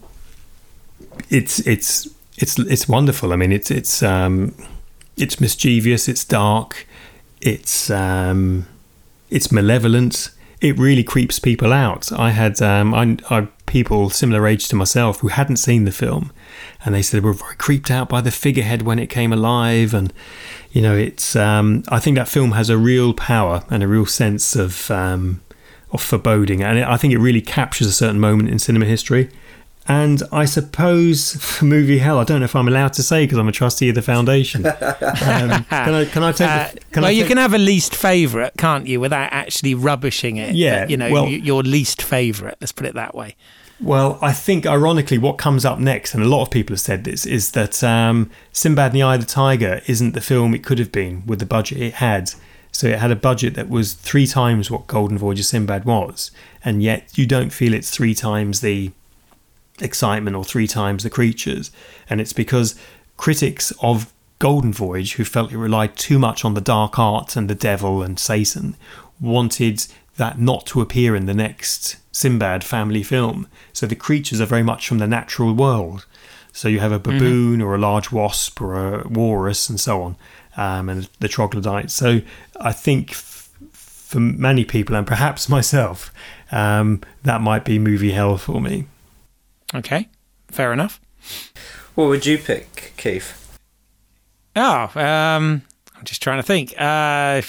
it's 1.29 1.59
it's 1.59 2.07
it's 2.37 2.59
it's 2.59 2.87
wonderful. 2.87 3.33
I 3.33 3.35
mean, 3.35 3.51
it's 3.51 3.71
it's 3.71 4.03
um, 4.03 4.53
it's 5.17 5.39
mischievous. 5.39 6.07
It's 6.07 6.25
dark. 6.25 6.87
It's 7.41 7.89
um, 7.89 8.67
it's 9.29 9.51
malevolent. 9.51 10.31
It 10.61 10.77
really 10.79 11.03
creeps 11.03 11.37
people 11.37 11.73
out. 11.73 12.11
I 12.11 12.31
had 12.31 12.61
um, 12.61 12.93
I, 12.93 13.17
I 13.29 13.47
people 13.65 14.09
similar 14.09 14.47
age 14.47 14.67
to 14.69 14.75
myself 14.75 15.19
who 15.19 15.27
hadn't 15.27 15.57
seen 15.57 15.85
the 15.85 15.91
film, 15.91 16.31
and 16.83 16.95
they 16.95 17.01
said 17.01 17.21
they 17.21 17.25
were 17.25 17.33
very 17.33 17.55
creeped 17.55 17.91
out 17.91 18.09
by 18.09 18.21
the 18.21 18.31
figurehead 18.31 18.81
when 18.83 18.99
it 18.99 19.07
came 19.07 19.33
alive, 19.33 19.93
and 19.93 20.13
you 20.71 20.81
know, 20.81 20.95
it's. 20.95 21.35
Um, 21.35 21.83
I 21.89 21.99
think 21.99 22.17
that 22.17 22.27
film 22.27 22.51
has 22.51 22.69
a 22.69 22.77
real 22.77 23.13
power 23.13 23.63
and 23.69 23.83
a 23.83 23.87
real 23.87 24.05
sense 24.05 24.55
of 24.55 24.89
um, 24.91 25.41
of 26.01 26.07
foreboding, 26.07 26.63
and 26.63 26.79
I 26.83 26.97
think 26.97 27.13
it 27.13 27.19
really 27.19 27.41
captures 27.41 27.87
a 27.87 27.93
certain 27.93 28.19
moment 28.19 28.49
in 28.49 28.59
cinema 28.59 28.85
history. 28.85 29.29
And 29.87 30.23
I 30.31 30.45
suppose 30.45 31.35
for 31.35 31.65
movie 31.65 31.99
hell, 31.99 32.17
I 32.17 32.23
don't 32.23 32.39
know 32.39 32.45
if 32.45 32.55
I'm 32.55 32.67
allowed 32.67 32.93
to 32.93 33.03
say 33.03 33.25
because 33.25 33.37
I'm 33.37 33.47
a 33.47 33.51
trustee 33.51 33.89
of 33.89 33.95
the 33.95 34.01
foundation. 34.01 34.65
Um, 35.25 35.63
can 35.65 35.93
I? 35.93 36.05
Can 36.05 36.23
I 36.23 36.31
take? 36.31 36.49
Uh, 36.49 36.67
the, 36.73 36.79
can 36.91 37.01
well, 37.01 37.05
I 37.05 37.13
take, 37.13 37.17
you 37.17 37.25
can 37.25 37.37
have 37.37 37.53
a 37.53 37.57
least 37.57 37.95
favourite, 37.95 38.53
can't 38.57 38.87
you, 38.87 38.99
without 38.99 39.31
actually 39.31 39.75
rubbishing 39.75 40.37
it? 40.37 40.55
Yeah, 40.55 40.81
but, 40.81 40.89
you 40.89 40.97
know, 40.97 41.11
well, 41.11 41.27
your 41.27 41.63
least 41.63 42.01
favourite. 42.01 42.55
Let's 42.59 42.71
put 42.71 42.85
it 42.85 42.93
that 42.95 43.15
way. 43.15 43.35
Well, 43.79 44.17
I 44.21 44.31
think 44.31 44.65
ironically, 44.65 45.17
what 45.17 45.37
comes 45.37 45.65
up 45.65 45.79
next, 45.79 46.13
and 46.13 46.23
a 46.23 46.27
lot 46.27 46.43
of 46.43 46.51
people 46.51 46.73
have 46.73 46.79
said 46.79 47.03
this, 47.03 47.25
is 47.25 47.51
that 47.51 47.83
um, 47.83 48.31
Sinbad 48.53 48.91
and 48.91 48.95
the 48.95 49.03
Eye 49.03 49.15
of 49.15 49.21
the 49.21 49.27
Tiger 49.27 49.81
isn't 49.87 50.13
the 50.13 50.21
film 50.21 50.53
it 50.53 50.63
could 50.63 50.79
have 50.79 50.91
been 50.91 51.25
with 51.25 51.39
the 51.39 51.45
budget 51.45 51.79
it 51.79 51.93
had. 51.95 52.31
So 52.75 52.87
it 52.87 52.99
had 52.99 53.09
a 53.09 53.15
budget 53.15 53.53
that 53.53 53.69
was 53.69 53.93
three 53.93 54.27
times 54.27 54.69
what 54.69 54.85
Golden 54.85 55.17
Voyage 55.17 55.39
of 55.39 55.45
Sinbad 55.45 55.85
was, 55.85 56.29
and 56.61 56.83
yet 56.83 57.17
you 57.17 57.25
don't 57.25 57.53
feel 57.53 57.73
it's 57.73 57.89
three 57.89 58.13
times 58.13 58.59
the 58.59 58.91
excitement 59.79 60.35
or 60.35 60.43
three 60.43 60.67
times 60.67 61.03
the 61.03 61.09
creatures. 61.09 61.71
And 62.09 62.19
it's 62.19 62.33
because 62.33 62.75
critics 63.15 63.71
of 63.81 64.11
Golden 64.39 64.73
Voyage, 64.73 65.13
who 65.13 65.23
felt 65.23 65.53
it 65.53 65.57
relied 65.57 65.95
too 65.95 66.19
much 66.19 66.43
on 66.43 66.53
the 66.53 66.59
dark 66.59 66.99
art 66.99 67.37
and 67.37 67.49
the 67.49 67.55
devil 67.55 68.03
and 68.03 68.19
Satan, 68.19 68.75
wanted 69.21 69.87
that 70.17 70.37
not 70.37 70.65
to 70.65 70.81
appear 70.81 71.15
in 71.15 71.27
the 71.27 71.33
next 71.33 71.95
Sinbad 72.11 72.61
family 72.61 73.03
film. 73.03 73.47
So 73.71 73.87
the 73.87 73.95
creatures 73.95 74.41
are 74.41 74.45
very 74.45 74.63
much 74.63 74.85
from 74.85 74.97
the 74.97 75.07
natural 75.07 75.53
world. 75.53 76.05
So 76.51 76.67
you 76.67 76.81
have 76.81 76.91
a 76.91 76.99
mm-hmm. 76.99 77.19
baboon 77.19 77.59
mm-hmm. 77.59 77.67
or 77.67 77.75
a 77.75 77.79
large 77.79 78.11
wasp 78.11 78.61
or 78.61 78.95
a 78.95 79.07
walrus 79.07 79.69
and 79.69 79.79
so 79.79 80.01
on 80.01 80.17
um, 80.57 80.89
and 80.89 81.09
the 81.19 81.27
troglodytes. 81.27 81.93
So 81.93 82.21
I 82.59 82.71
think 82.71 83.11
f- 83.11 83.49
for 83.71 84.19
many 84.19 84.65
people, 84.65 84.95
and 84.95 85.05
perhaps 85.05 85.49
myself, 85.57 86.11
um, 86.51 87.01
that 87.23 87.41
might 87.41 87.65
be 87.65 87.79
movie 87.79 88.11
hell 88.11 88.37
for 88.37 88.61
me. 88.61 88.85
Okay, 89.73 90.09
fair 90.49 90.71
enough. 90.73 91.01
What 91.95 92.07
would 92.09 92.25
you 92.25 92.37
pick, 92.37 92.93
Keith? 92.97 93.41
Oh, 94.55 94.91
um, 94.95 95.63
I'm 95.95 96.03
just 96.03 96.21
trying 96.21 96.39
to 96.39 96.43
think. 96.43 96.73
Uh, 96.79 97.41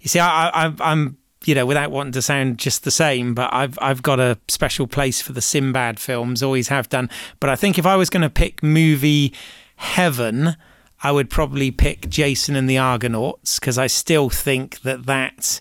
you 0.00 0.08
see, 0.08 0.20
I, 0.20 0.48
I, 0.48 0.74
I'm 0.80 1.18
you 1.46 1.54
know, 1.54 1.66
without 1.66 1.90
wanting 1.90 2.12
to 2.12 2.22
sound 2.22 2.58
just 2.58 2.84
the 2.84 2.90
same, 2.90 3.34
but 3.34 3.52
I've 3.52 3.78
I've 3.80 4.02
got 4.02 4.20
a 4.20 4.38
special 4.48 4.86
place 4.86 5.20
for 5.20 5.32
the 5.32 5.42
Sinbad 5.42 6.00
films, 6.00 6.42
always 6.42 6.68
have 6.68 6.88
done. 6.88 7.10
But 7.40 7.50
I 7.50 7.56
think 7.56 7.78
if 7.78 7.86
I 7.86 7.96
was 7.96 8.10
going 8.10 8.22
to 8.22 8.30
pick 8.30 8.62
movie 8.62 9.34
heaven, 9.76 10.56
I 11.04 11.12
would 11.12 11.28
probably 11.28 11.70
pick 11.70 12.08
Jason 12.08 12.56
and 12.56 12.68
the 12.68 12.78
Argonauts 12.78 13.60
because 13.60 13.76
I 13.76 13.86
still 13.88 14.30
think 14.30 14.80
that 14.80 15.04
that 15.04 15.60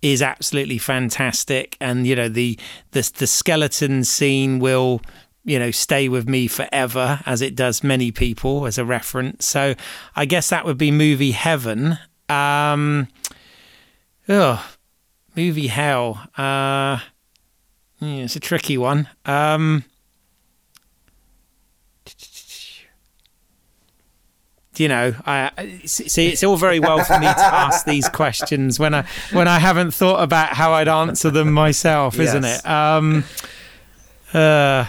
is 0.00 0.22
absolutely 0.22 0.78
fantastic, 0.78 1.76
and 1.80 2.06
you 2.06 2.14
know 2.14 2.28
the 2.28 2.56
the 2.92 3.10
the 3.18 3.26
skeleton 3.26 4.04
scene 4.04 4.60
will 4.60 5.02
you 5.44 5.58
know 5.58 5.72
stay 5.72 6.08
with 6.08 6.28
me 6.28 6.46
forever 6.46 7.20
as 7.26 7.42
it 7.42 7.56
does 7.56 7.82
many 7.82 8.12
people 8.12 8.66
as 8.66 8.78
a 8.78 8.84
reference. 8.84 9.46
So 9.46 9.74
i 10.14 10.24
guess 10.24 10.50
that 10.50 10.64
would 10.64 10.78
be 10.78 10.90
movie 10.92 11.32
heaven. 11.32 11.98
Um 12.28 13.08
movie 14.28 15.68
hell 15.68 16.28
uh 16.36 17.00
yeah, 18.00 18.22
it's 18.22 18.36
a 18.36 18.40
tricky 18.40 18.78
one. 18.78 19.08
Um 19.24 19.84
you 24.78 24.88
know, 24.88 25.14
I 25.26 25.80
see. 25.84 26.28
It's 26.28 26.42
all 26.44 26.56
very 26.56 26.80
well 26.80 27.02
for 27.04 27.18
me 27.18 27.26
to 27.26 27.38
ask 27.38 27.84
these 27.84 28.08
questions 28.08 28.78
when 28.78 28.94
I 28.94 29.06
when 29.32 29.48
I 29.48 29.58
haven't 29.58 29.92
thought 29.92 30.22
about 30.22 30.54
how 30.54 30.72
I'd 30.72 30.88
answer 30.88 31.30
them 31.30 31.52
myself, 31.52 32.16
yes. 32.16 32.28
isn't 32.28 32.44
it? 32.44 32.66
Um, 32.66 33.24
uh, 34.32 34.86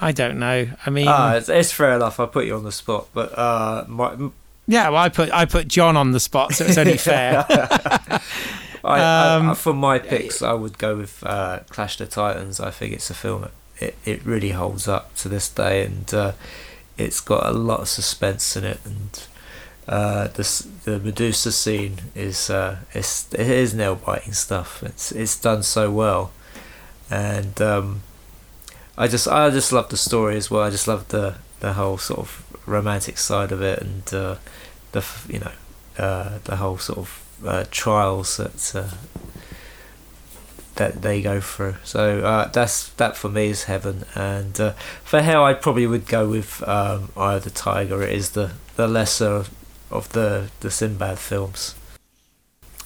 I 0.00 0.12
don't 0.12 0.38
know. 0.38 0.68
I 0.84 0.90
mean, 0.90 1.08
uh, 1.08 1.34
it's, 1.36 1.48
it's, 1.48 1.72
fair 1.72 1.94
enough. 1.94 2.18
I 2.18 2.26
put 2.26 2.44
you 2.44 2.56
on 2.56 2.64
the 2.64 2.72
spot, 2.72 3.08
but 3.14 3.36
uh, 3.38 3.84
my, 3.86 4.16
yeah, 4.66 4.88
well, 4.88 5.02
I 5.02 5.08
put 5.08 5.30
I 5.32 5.44
put 5.44 5.68
John 5.68 5.96
on 5.96 6.12
the 6.12 6.20
spot, 6.20 6.54
so 6.54 6.64
it's 6.64 6.78
only 6.78 6.96
fair. 6.98 7.46
I, 8.84 9.34
um, 9.36 9.50
I, 9.50 9.54
for 9.54 9.72
my 9.72 10.00
picks, 10.00 10.42
I 10.42 10.54
would 10.54 10.76
go 10.78 10.96
with 10.96 11.22
uh, 11.24 11.60
Clash 11.68 11.98
the 11.98 12.06
Titans. 12.06 12.58
I 12.58 12.70
think 12.70 12.94
it's 12.94 13.10
a 13.10 13.14
film. 13.14 13.48
It 13.78 13.96
it 14.04 14.24
really 14.24 14.50
holds 14.50 14.88
up 14.88 15.14
to 15.16 15.28
this 15.28 15.48
day, 15.48 15.84
and 15.84 16.12
uh, 16.12 16.32
it's 17.02 17.20
got 17.20 17.46
a 17.46 17.52
lot 17.52 17.80
of 17.80 17.88
suspense 17.88 18.56
in 18.56 18.64
it, 18.64 18.80
and 18.84 19.26
uh, 19.88 20.28
the 20.28 20.66
the 20.84 20.98
Medusa 20.98 21.52
scene 21.52 21.98
is 22.14 22.50
uh, 22.50 22.78
it's, 22.92 23.32
it 23.34 23.48
is 23.48 23.74
nail 23.74 23.96
biting 23.96 24.32
stuff. 24.32 24.82
It's 24.82 25.12
it's 25.12 25.38
done 25.38 25.62
so 25.62 25.90
well, 25.90 26.32
and 27.10 27.60
um, 27.60 28.02
I 28.96 29.08
just 29.08 29.28
I 29.28 29.50
just 29.50 29.72
love 29.72 29.88
the 29.88 29.96
story 29.96 30.36
as 30.36 30.50
well. 30.50 30.62
I 30.62 30.70
just 30.70 30.88
love 30.88 31.08
the 31.08 31.36
the 31.60 31.74
whole 31.74 31.98
sort 31.98 32.20
of 32.20 32.44
romantic 32.66 33.18
side 33.18 33.52
of 33.52 33.62
it, 33.62 33.80
and 33.80 34.14
uh, 34.14 34.36
the 34.92 35.04
you 35.28 35.40
know 35.40 35.52
uh, 35.98 36.38
the 36.44 36.56
whole 36.56 36.78
sort 36.78 36.98
of 36.98 37.22
uh, 37.46 37.64
trials 37.70 38.36
that 38.36 38.72
uh, 38.74 38.94
that 40.76 41.02
they 41.02 41.22
go 41.22 41.40
through. 41.40 41.76
So 41.84 42.20
uh, 42.20 42.48
that's 42.48 42.88
that 42.90 43.16
for 43.16 43.28
me 43.28 43.48
is 43.48 43.64
heaven, 43.64 44.04
and 44.14 44.58
uh, 44.60 44.72
for 45.04 45.22
hell 45.22 45.44
I 45.44 45.54
probably 45.54 45.86
would 45.86 46.06
go 46.06 46.28
with 46.28 46.66
um, 46.66 47.10
Eye 47.16 47.34
of 47.34 47.44
the 47.44 47.50
Tiger. 47.50 48.02
It 48.02 48.14
is 48.14 48.30
the 48.30 48.52
the 48.76 48.88
lesser 48.88 49.44
of 49.90 50.08
the 50.12 50.50
the 50.60 50.70
Sinbad 50.70 51.18
films. 51.18 51.74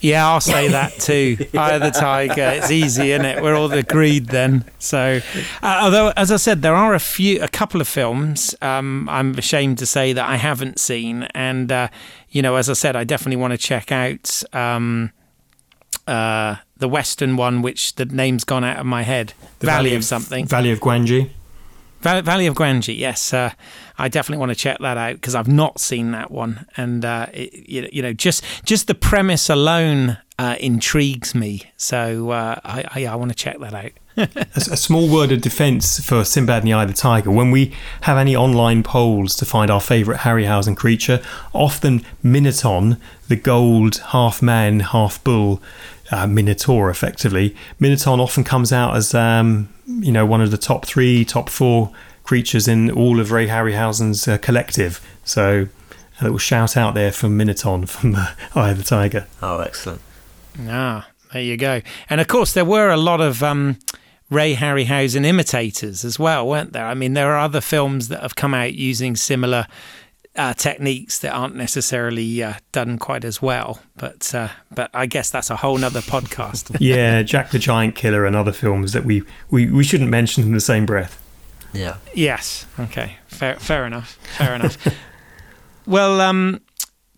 Yeah, 0.00 0.28
I'll 0.28 0.40
say 0.40 0.68
that 0.68 0.92
too. 0.98 1.36
Eye 1.54 1.72
of 1.74 1.82
the 1.82 1.90
Tiger. 1.90 2.50
It's 2.54 2.70
easy, 2.70 3.12
isn't 3.12 3.24
it? 3.24 3.42
We're 3.42 3.54
all 3.54 3.72
agreed 3.72 4.26
then. 4.26 4.64
So, 4.78 5.20
uh, 5.62 5.80
although, 5.82 6.12
as 6.16 6.30
I 6.30 6.36
said, 6.36 6.62
there 6.62 6.74
are 6.74 6.94
a 6.94 7.00
few, 7.00 7.42
a 7.42 7.48
couple 7.48 7.80
of 7.80 7.88
films 7.88 8.54
um, 8.60 9.08
I'm 9.08 9.36
ashamed 9.38 9.78
to 9.78 9.86
say 9.86 10.12
that 10.12 10.28
I 10.28 10.36
haven't 10.36 10.78
seen. 10.78 11.24
And, 11.34 11.72
uh, 11.72 11.88
you 12.28 12.42
know, 12.42 12.56
as 12.56 12.68
I 12.68 12.74
said, 12.74 12.94
I 12.94 13.04
definitely 13.04 13.40
want 13.40 13.52
to 13.52 13.58
check 13.58 13.90
out 13.90 14.42
um, 14.52 15.12
uh, 16.06 16.56
the 16.76 16.88
Western 16.88 17.36
one, 17.36 17.62
which 17.62 17.94
the 17.94 18.04
name's 18.04 18.44
gone 18.44 18.64
out 18.64 18.78
of 18.78 18.86
my 18.86 19.02
head. 19.02 19.32
The 19.58 19.66
Valley, 19.66 19.76
Valley 19.76 19.94
of, 19.94 20.00
of 20.00 20.04
something. 20.04 20.46
Valley 20.46 20.70
of 20.70 20.80
Gwangi. 20.80 21.30
Valley 22.00 22.46
of 22.46 22.54
Gwangi, 22.54 22.96
yes. 22.96 23.32
Uh, 23.32 23.50
I 23.98 24.08
definitely 24.08 24.38
want 24.38 24.50
to 24.50 24.56
check 24.56 24.78
that 24.80 24.96
out 24.96 25.14
because 25.14 25.34
I've 25.34 25.48
not 25.48 25.80
seen 25.80 26.12
that 26.12 26.30
one, 26.30 26.66
and 26.76 27.04
uh, 27.04 27.26
it, 27.32 27.92
you 27.92 28.02
know, 28.02 28.12
just 28.12 28.44
just 28.64 28.86
the 28.86 28.94
premise 28.94 29.48
alone 29.50 30.18
uh, 30.38 30.56
intrigues 30.60 31.34
me. 31.34 31.62
So 31.76 32.30
uh, 32.30 32.60
I, 32.64 32.84
I, 32.94 33.06
I 33.06 33.14
want 33.16 33.30
to 33.30 33.36
check 33.36 33.58
that 33.60 33.74
out. 33.74 33.92
a, 34.16 34.28
a, 34.56 34.76
small 34.76 35.12
word 35.12 35.30
of 35.30 35.42
defence 35.42 36.00
for 36.00 36.24
Sinbad 36.24 36.62
and 36.62 36.68
the 36.68 36.72
Eye 36.72 36.84
of 36.84 36.88
the 36.88 36.94
Tiger. 36.94 37.30
When 37.30 37.50
we 37.50 37.74
have 38.02 38.16
any 38.16 38.34
online 38.34 38.82
polls 38.82 39.36
to 39.36 39.44
find 39.44 39.70
our 39.70 39.80
favourite 39.80 40.20
Harryhausen 40.20 40.76
creature, 40.76 41.22
often 41.52 42.00
Minoton, 42.24 42.98
the 43.28 43.36
gold 43.36 43.96
half 44.08 44.40
man, 44.40 44.80
half 44.80 45.22
bull 45.22 45.60
uh, 46.10 46.26
Minotaur, 46.26 46.90
effectively, 46.90 47.54
Minotaur 47.78 48.20
often 48.20 48.44
comes 48.44 48.72
out 48.72 48.96
as 48.96 49.14
um, 49.14 49.68
you 49.86 50.12
know 50.12 50.26
one 50.26 50.40
of 50.40 50.50
the 50.50 50.58
top 50.58 50.84
three, 50.86 51.24
top 51.24 51.48
four 51.48 51.92
creatures 52.22 52.66
in 52.68 52.90
all 52.90 53.20
of 53.20 53.30
Ray 53.30 53.46
Harryhausen's 53.46 54.26
uh, 54.26 54.38
collective. 54.38 55.00
So 55.24 55.68
a 56.20 56.24
little 56.24 56.38
shout 56.38 56.76
out 56.76 56.94
there 56.94 57.12
from 57.12 57.38
Minoton 57.38 57.88
from 57.88 58.14
uh, 58.14 58.32
Eye 58.54 58.70
of 58.70 58.78
the 58.78 58.84
Tiger. 58.84 59.26
Oh, 59.42 59.60
excellent. 59.60 60.00
Ah, 60.68 61.08
there 61.32 61.42
you 61.42 61.56
go. 61.56 61.82
And 62.08 62.20
of 62.20 62.28
course, 62.28 62.52
there 62.52 62.64
were 62.64 62.90
a 62.90 62.96
lot 62.96 63.20
of 63.20 63.42
um, 63.42 63.78
Ray 64.30 64.54
Harryhausen 64.54 65.24
imitators 65.24 66.04
as 66.04 66.18
well, 66.18 66.46
weren't 66.46 66.72
there? 66.72 66.86
I 66.86 66.94
mean, 66.94 67.14
there 67.14 67.32
are 67.32 67.38
other 67.38 67.60
films 67.60 68.08
that 68.08 68.22
have 68.22 68.34
come 68.34 68.54
out 68.54 68.74
using 68.74 69.16
similar 69.16 69.66
uh, 70.36 70.54
techniques 70.54 71.18
that 71.20 71.32
aren't 71.32 71.56
necessarily 71.56 72.42
uh, 72.42 72.54
done 72.72 72.98
quite 72.98 73.24
as 73.24 73.40
well. 73.40 73.80
But 73.96 74.34
uh, 74.34 74.48
but 74.74 74.90
I 74.94 75.06
guess 75.06 75.30
that's 75.30 75.50
a 75.50 75.56
whole 75.56 75.78
nother 75.78 76.00
podcast. 76.00 76.76
yeah, 76.80 77.22
Jack 77.22 77.50
the 77.50 77.58
Giant 77.58 77.94
Killer 77.94 78.24
and 78.24 78.36
other 78.36 78.52
films 78.52 78.92
that 78.92 79.04
we, 79.04 79.22
we, 79.50 79.70
we 79.70 79.84
shouldn't 79.84 80.10
mention 80.10 80.44
in 80.44 80.52
the 80.52 80.60
same 80.60 80.86
breath. 80.86 81.22
Yeah. 81.72 81.96
Yes. 82.14 82.66
Okay. 82.78 83.18
Fair. 83.26 83.56
Fair 83.56 83.86
enough. 83.86 84.18
Fair 84.38 84.54
enough. 84.54 84.78
well, 85.86 86.20
um, 86.20 86.60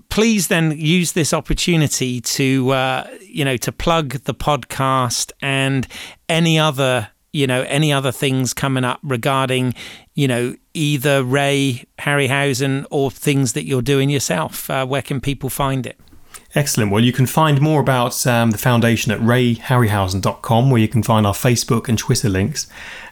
please 0.08 0.48
then 0.48 0.76
use 0.76 1.12
this 1.12 1.32
opportunity 1.32 2.20
to 2.20 2.70
uh, 2.70 3.06
you 3.22 3.44
know 3.44 3.56
to 3.56 3.72
plug 3.72 4.10
the 4.24 4.34
podcast 4.34 5.32
and 5.40 5.86
any 6.28 6.58
other 6.58 7.08
you 7.32 7.46
know 7.46 7.62
any 7.68 7.92
other 7.92 8.12
things 8.12 8.54
coming 8.54 8.84
up 8.84 9.00
regarding 9.02 9.74
you 10.18 10.26
know 10.26 10.56
either 10.74 11.22
Ray 11.22 11.84
Harryhausen 12.00 12.84
or 12.90 13.08
things 13.08 13.52
that 13.52 13.66
you're 13.66 13.82
doing 13.82 14.10
yourself. 14.10 14.68
Uh, 14.68 14.84
where 14.84 15.00
can 15.00 15.20
people 15.20 15.48
find 15.48 15.86
it? 15.86 15.96
Excellent. 16.56 16.90
Well, 16.90 17.04
you 17.04 17.12
can 17.12 17.26
find 17.26 17.60
more 17.60 17.80
about 17.80 18.26
um, 18.26 18.50
the 18.50 18.58
foundation 18.58 19.12
at 19.12 19.20
rayharryhausen.com, 19.20 20.70
where 20.70 20.80
you 20.80 20.88
can 20.88 21.04
find 21.04 21.24
our 21.24 21.34
Facebook 21.34 21.88
and 21.88 21.96
Twitter 21.96 22.28
links. 22.28 22.66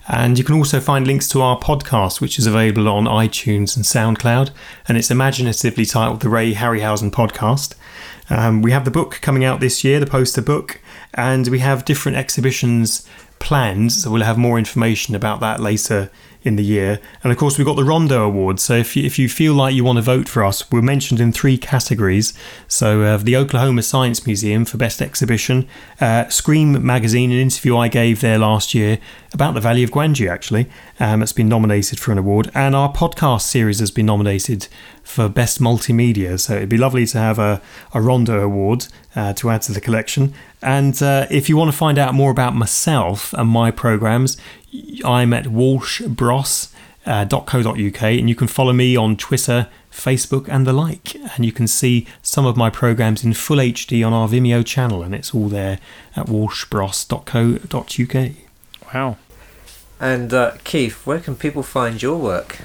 And 0.09 0.37
you 0.37 0.43
can 0.43 0.57
also 0.57 0.81
find 0.81 1.07
links 1.07 1.29
to 1.29 1.43
our 1.43 1.61
podcast, 1.61 2.21
which 2.21 2.41
is 2.41 2.47
available 2.47 2.89
on 2.89 3.05
iTunes 3.05 3.77
and 3.77 3.85
SoundCloud. 3.85 4.51
And 4.89 4.99
it's 4.99 5.11
imaginatively 5.11 5.85
titled 5.85 6.23
The 6.23 6.29
Ray 6.29 6.55
Harryhausen 6.55 7.13
Podcast. 7.13 7.75
Um, 8.31 8.63
we 8.63 8.73
have 8.73 8.85
the 8.85 8.91
book 8.91 9.21
coming 9.23 9.45
out 9.45 9.61
this 9.61 9.85
year, 9.85 10.01
the 10.01 10.07
poster 10.07 10.43
book, 10.43 10.81
and 11.15 11.47
we 11.49 11.61
have 11.61 11.85
different 11.85 12.19
exhibitions 12.19 13.07
planned. 13.39 13.93
So 13.93 14.11
we'll 14.11 14.23
have 14.23 14.39
more 14.39 14.59
information 14.59 15.15
about 15.15 15.39
that 15.41 15.61
later 15.61 16.11
in 16.43 16.57
the 16.57 16.65
year. 16.65 17.01
And 17.23 17.33
of 17.33 17.39
course, 17.39 17.59
we've 17.59 17.67
got 17.67 17.77
the 17.77 17.85
Rondo 17.85 18.25
Awards. 18.25 18.63
So 18.63 18.75
if 18.75 18.97
you, 18.97 19.05
if 19.05 19.19
you 19.19 19.29
feel 19.29 19.55
like 19.55 19.75
you 19.75 19.85
want 19.85 19.97
to 19.97 20.03
vote 20.03 20.29
for 20.29 20.45
us, 20.45 20.71
we're 20.71 20.83
mentioned 20.83 21.21
in 21.21 21.33
three 21.33 21.59
categories. 21.59 22.33
So 22.69 23.03
uh, 23.03 23.17
the 23.19 23.37
Oklahoma 23.37 23.83
Science 23.83 24.27
Museum 24.27 24.65
for 24.65 24.77
Best 24.77 25.03
Exhibition, 25.03 25.69
uh, 26.01 26.29
Scream 26.29 26.85
Magazine, 26.85 27.33
an 27.33 27.39
interview 27.39 27.77
I 27.77 27.89
gave 27.89 28.21
there 28.21 28.39
last 28.39 28.75
year 28.75 28.99
about 29.37 29.53
the 29.53 29.61
Valley 29.61 29.83
of 29.83 29.91
Gwangi, 29.91 30.31
actually, 30.31 30.67
um, 30.99 31.23
it's 31.23 31.33
been 31.35 31.49
nominated 31.49 32.01
for 32.01 32.11
an 32.11 32.17
award. 32.17 32.51
And 32.55 32.75
our 32.75 32.91
podcast 32.91 33.43
series 33.43 33.81
has 33.81 33.91
been 33.91 34.07
nominated 34.07 34.69
for 35.07 35.29
Best 35.29 35.61
Multimedia. 35.61 36.39
So 36.39 36.57
it'd 36.57 36.69
be 36.69 36.77
lovely 36.77 37.07
to 37.07 37.19
have 37.19 37.39
a, 37.39 37.63
a 37.95 38.01
Rondo 38.01 38.41
Award 38.41 38.89
uh, 39.15 39.33
to 39.35 39.51
add 39.51 39.63
to 39.63 39.73
the 39.73 39.81
collection. 39.81 40.35
And 40.61 41.01
uh, 41.01 41.29
if 41.31 41.49
you 41.49 41.57
want 41.57 41.71
to 41.71 41.77
find 41.77 41.97
out 41.97 42.13
more 42.13 42.33
about 42.33 42.57
myself 42.57 43.33
and 43.33 43.49
my 43.49 43.71
programs, 43.71 44.37
I'm 45.05 45.33
at 45.33 45.45
walshbros.co.uk 45.45 48.03
and 48.03 48.29
you 48.29 48.35
can 48.35 48.49
follow 48.49 48.73
me 48.73 48.97
on 48.97 49.17
Twitter, 49.17 49.69
Facebook, 49.93 50.49
and 50.49 50.67
the 50.67 50.73
like. 50.73 51.15
And 51.15 51.47
you 51.47 51.53
can 51.53 51.69
see 51.69 52.09
some 52.21 52.45
of 52.45 52.57
my 52.57 52.69
programs 52.69 53.23
in 53.25 53.33
full 53.33 53.59
HD 53.59 54.05
on 54.05 54.13
our 54.13 54.27
Vimeo 54.27 54.67
channel, 54.67 55.05
and 55.05 55.15
it's 55.15 55.33
all 55.33 55.49
there 55.49 55.79
at 56.17 56.27
walshbros.co.uk. 56.27 58.33
Wow. 58.93 59.19
And 60.01 60.35
uh, 60.35 60.57
Keith, 60.65 61.07
where 61.07 61.21
can 61.21 61.37
people 61.37 61.63
find 61.63 62.03
your 62.03 62.19
work? 62.19 62.59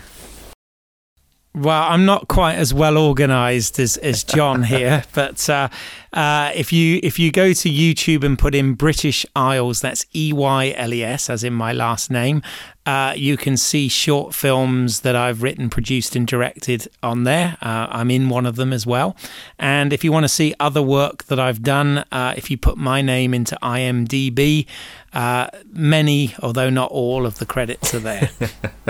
Well, 1.53 1.83
I'm 1.83 2.05
not 2.05 2.29
quite 2.29 2.55
as 2.55 2.73
well 2.73 2.97
organised 2.97 3.77
as, 3.77 3.97
as 3.97 4.23
John 4.23 4.63
here, 4.75 5.03
but 5.13 5.49
uh, 5.49 5.67
uh, 6.13 6.51
if 6.55 6.71
you 6.71 6.99
if 7.03 7.19
you 7.19 7.29
go 7.31 7.51
to 7.51 7.69
YouTube 7.69 8.23
and 8.23 8.39
put 8.39 8.55
in 8.55 8.73
British 8.73 9.25
Eyles, 9.35 9.81
that's 9.81 10.05
E 10.15 10.31
Y 10.31 10.73
L 10.77 10.93
E 10.93 11.03
S, 11.03 11.29
as 11.29 11.43
in 11.43 11.53
my 11.53 11.73
last 11.73 12.09
name, 12.09 12.41
uh, 12.85 13.13
you 13.15 13.37
can 13.37 13.57
see 13.57 13.87
short 13.87 14.33
films 14.33 15.01
that 15.01 15.15
I've 15.15 15.43
written, 15.43 15.69
produced, 15.69 16.15
and 16.15 16.25
directed 16.25 16.87
on 17.03 17.25
there. 17.25 17.57
Uh, 17.61 17.87
I'm 17.89 18.09
in 18.09 18.27
one 18.29 18.45
of 18.45 18.55
them 18.55 18.73
as 18.73 18.87
well. 18.87 19.15
And 19.59 19.93
if 19.93 20.03
you 20.03 20.11
want 20.11 20.23
to 20.23 20.29
see 20.29 20.55
other 20.59 20.81
work 20.81 21.25
that 21.25 21.39
I've 21.39 21.61
done, 21.61 21.99
uh, 22.11 22.33
if 22.35 22.49
you 22.49 22.57
put 22.57 22.77
my 22.77 23.01
name 23.01 23.33
into 23.33 23.57
IMDb, 23.61 24.65
uh, 25.13 25.47
many, 25.71 26.33
although 26.41 26.69
not 26.69 26.89
all, 26.91 27.25
of 27.25 27.37
the 27.37 27.45
credits 27.45 27.93
are 27.93 27.99
there. 27.99 28.31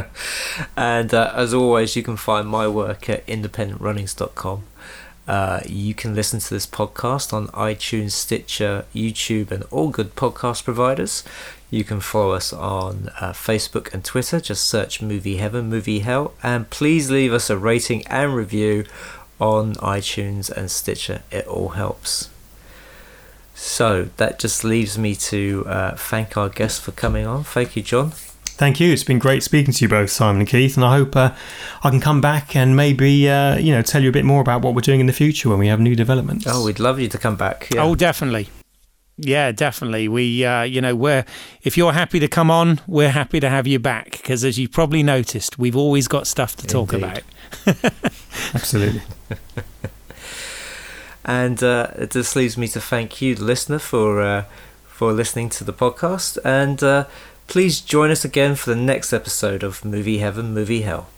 and 0.77 1.13
uh, 1.13 1.33
as 1.35 1.53
always, 1.53 1.95
you 1.95 2.03
can 2.03 2.15
find 2.15 2.47
my 2.47 2.67
work 2.67 3.09
at 3.09 3.25
independentrunnings.com. 3.27 4.63
Uh, 5.27 5.61
you 5.65 5.93
can 5.93 6.15
listen 6.15 6.39
to 6.39 6.49
this 6.49 6.65
podcast 6.65 7.31
on 7.33 7.47
iTunes, 7.49 8.11
Stitcher, 8.11 8.85
YouTube, 8.93 9.51
and 9.51 9.63
all 9.71 9.89
good 9.89 10.15
podcast 10.15 10.63
providers. 10.63 11.23
You 11.71 11.85
can 11.85 12.01
follow 12.01 12.33
us 12.33 12.51
on 12.51 13.09
uh, 13.21 13.31
Facebook 13.31 13.93
and 13.93 14.03
Twitter. 14.03 14.41
Just 14.41 14.65
search 14.65 15.01
Movie 15.01 15.37
Heaven, 15.37 15.69
Movie 15.69 15.99
Hell, 15.99 16.33
and 16.43 16.69
please 16.69 17.09
leave 17.09 17.31
us 17.31 17.49
a 17.49 17.57
rating 17.57 18.05
and 18.07 18.35
review 18.35 18.83
on 19.39 19.75
iTunes 19.75 20.51
and 20.51 20.69
Stitcher. 20.69 21.23
It 21.31 21.47
all 21.47 21.69
helps. 21.69 22.29
So 23.55 24.09
that 24.17 24.37
just 24.37 24.65
leaves 24.65 24.97
me 24.97 25.15
to 25.15 25.63
uh, 25.65 25.95
thank 25.95 26.35
our 26.35 26.49
guests 26.49 26.79
for 26.79 26.91
coming 26.91 27.25
on. 27.25 27.45
Thank 27.45 27.77
you, 27.77 27.81
John. 27.81 28.11
Thank 28.11 28.81
you. 28.81 28.91
It's 28.91 29.05
been 29.05 29.17
great 29.17 29.41
speaking 29.41 29.73
to 29.73 29.85
you 29.85 29.89
both, 29.89 30.09
Simon 30.09 30.41
and 30.41 30.49
Keith, 30.49 30.75
and 30.75 30.85
I 30.85 30.97
hope 30.97 31.15
uh, 31.15 31.33
I 31.83 31.89
can 31.89 32.01
come 32.01 32.19
back 32.19 32.53
and 32.53 32.75
maybe 32.75 33.29
uh, 33.29 33.57
you 33.57 33.71
know 33.71 33.81
tell 33.81 34.03
you 34.03 34.09
a 34.09 34.11
bit 34.11 34.25
more 34.25 34.41
about 34.41 34.61
what 34.61 34.75
we're 34.75 34.81
doing 34.81 34.99
in 34.99 35.05
the 35.07 35.13
future 35.13 35.49
when 35.49 35.57
we 35.57 35.67
have 35.67 35.79
new 35.79 35.95
developments. 35.95 36.45
Oh, 36.47 36.65
we'd 36.65 36.79
love 36.79 36.99
you 36.99 37.07
to 37.07 37.17
come 37.17 37.37
back. 37.37 37.69
Yeah. 37.73 37.83
Oh, 37.83 37.95
definitely. 37.95 38.49
Yeah, 39.23 39.51
definitely. 39.51 40.07
We, 40.07 40.43
uh, 40.43 40.63
you 40.63 40.81
know, 40.81 40.95
we're 40.95 41.25
if 41.61 41.77
you're 41.77 41.93
happy 41.93 42.19
to 42.19 42.27
come 42.27 42.49
on, 42.49 42.81
we're 42.87 43.11
happy 43.11 43.39
to 43.39 43.49
have 43.49 43.67
you 43.67 43.77
back 43.77 44.11
because, 44.11 44.43
as 44.43 44.57
you've 44.57 44.71
probably 44.71 45.03
noticed, 45.03 45.59
we've 45.59 45.75
always 45.75 46.07
got 46.07 46.25
stuff 46.25 46.55
to 46.57 46.67
talk 46.67 46.93
Indeed. 46.93 47.23
about. 47.65 47.93
Absolutely. 48.53 49.01
And 51.23 51.61
uh, 51.61 51.91
it 51.95 52.09
just 52.09 52.35
leaves 52.35 52.57
me 52.57 52.67
to 52.69 52.81
thank 52.81 53.21
you, 53.21 53.35
the 53.35 53.43
listener, 53.43 53.77
for 53.77 54.21
uh, 54.23 54.45
for 54.87 55.13
listening 55.13 55.49
to 55.49 55.63
the 55.63 55.71
podcast. 55.71 56.39
And 56.43 56.81
uh, 56.81 57.05
please 57.47 57.79
join 57.79 58.09
us 58.09 58.25
again 58.25 58.55
for 58.55 58.71
the 58.71 58.75
next 58.75 59.13
episode 59.13 59.61
of 59.61 59.85
Movie 59.85 60.17
Heaven, 60.17 60.51
Movie 60.51 60.81
Hell. 60.81 61.09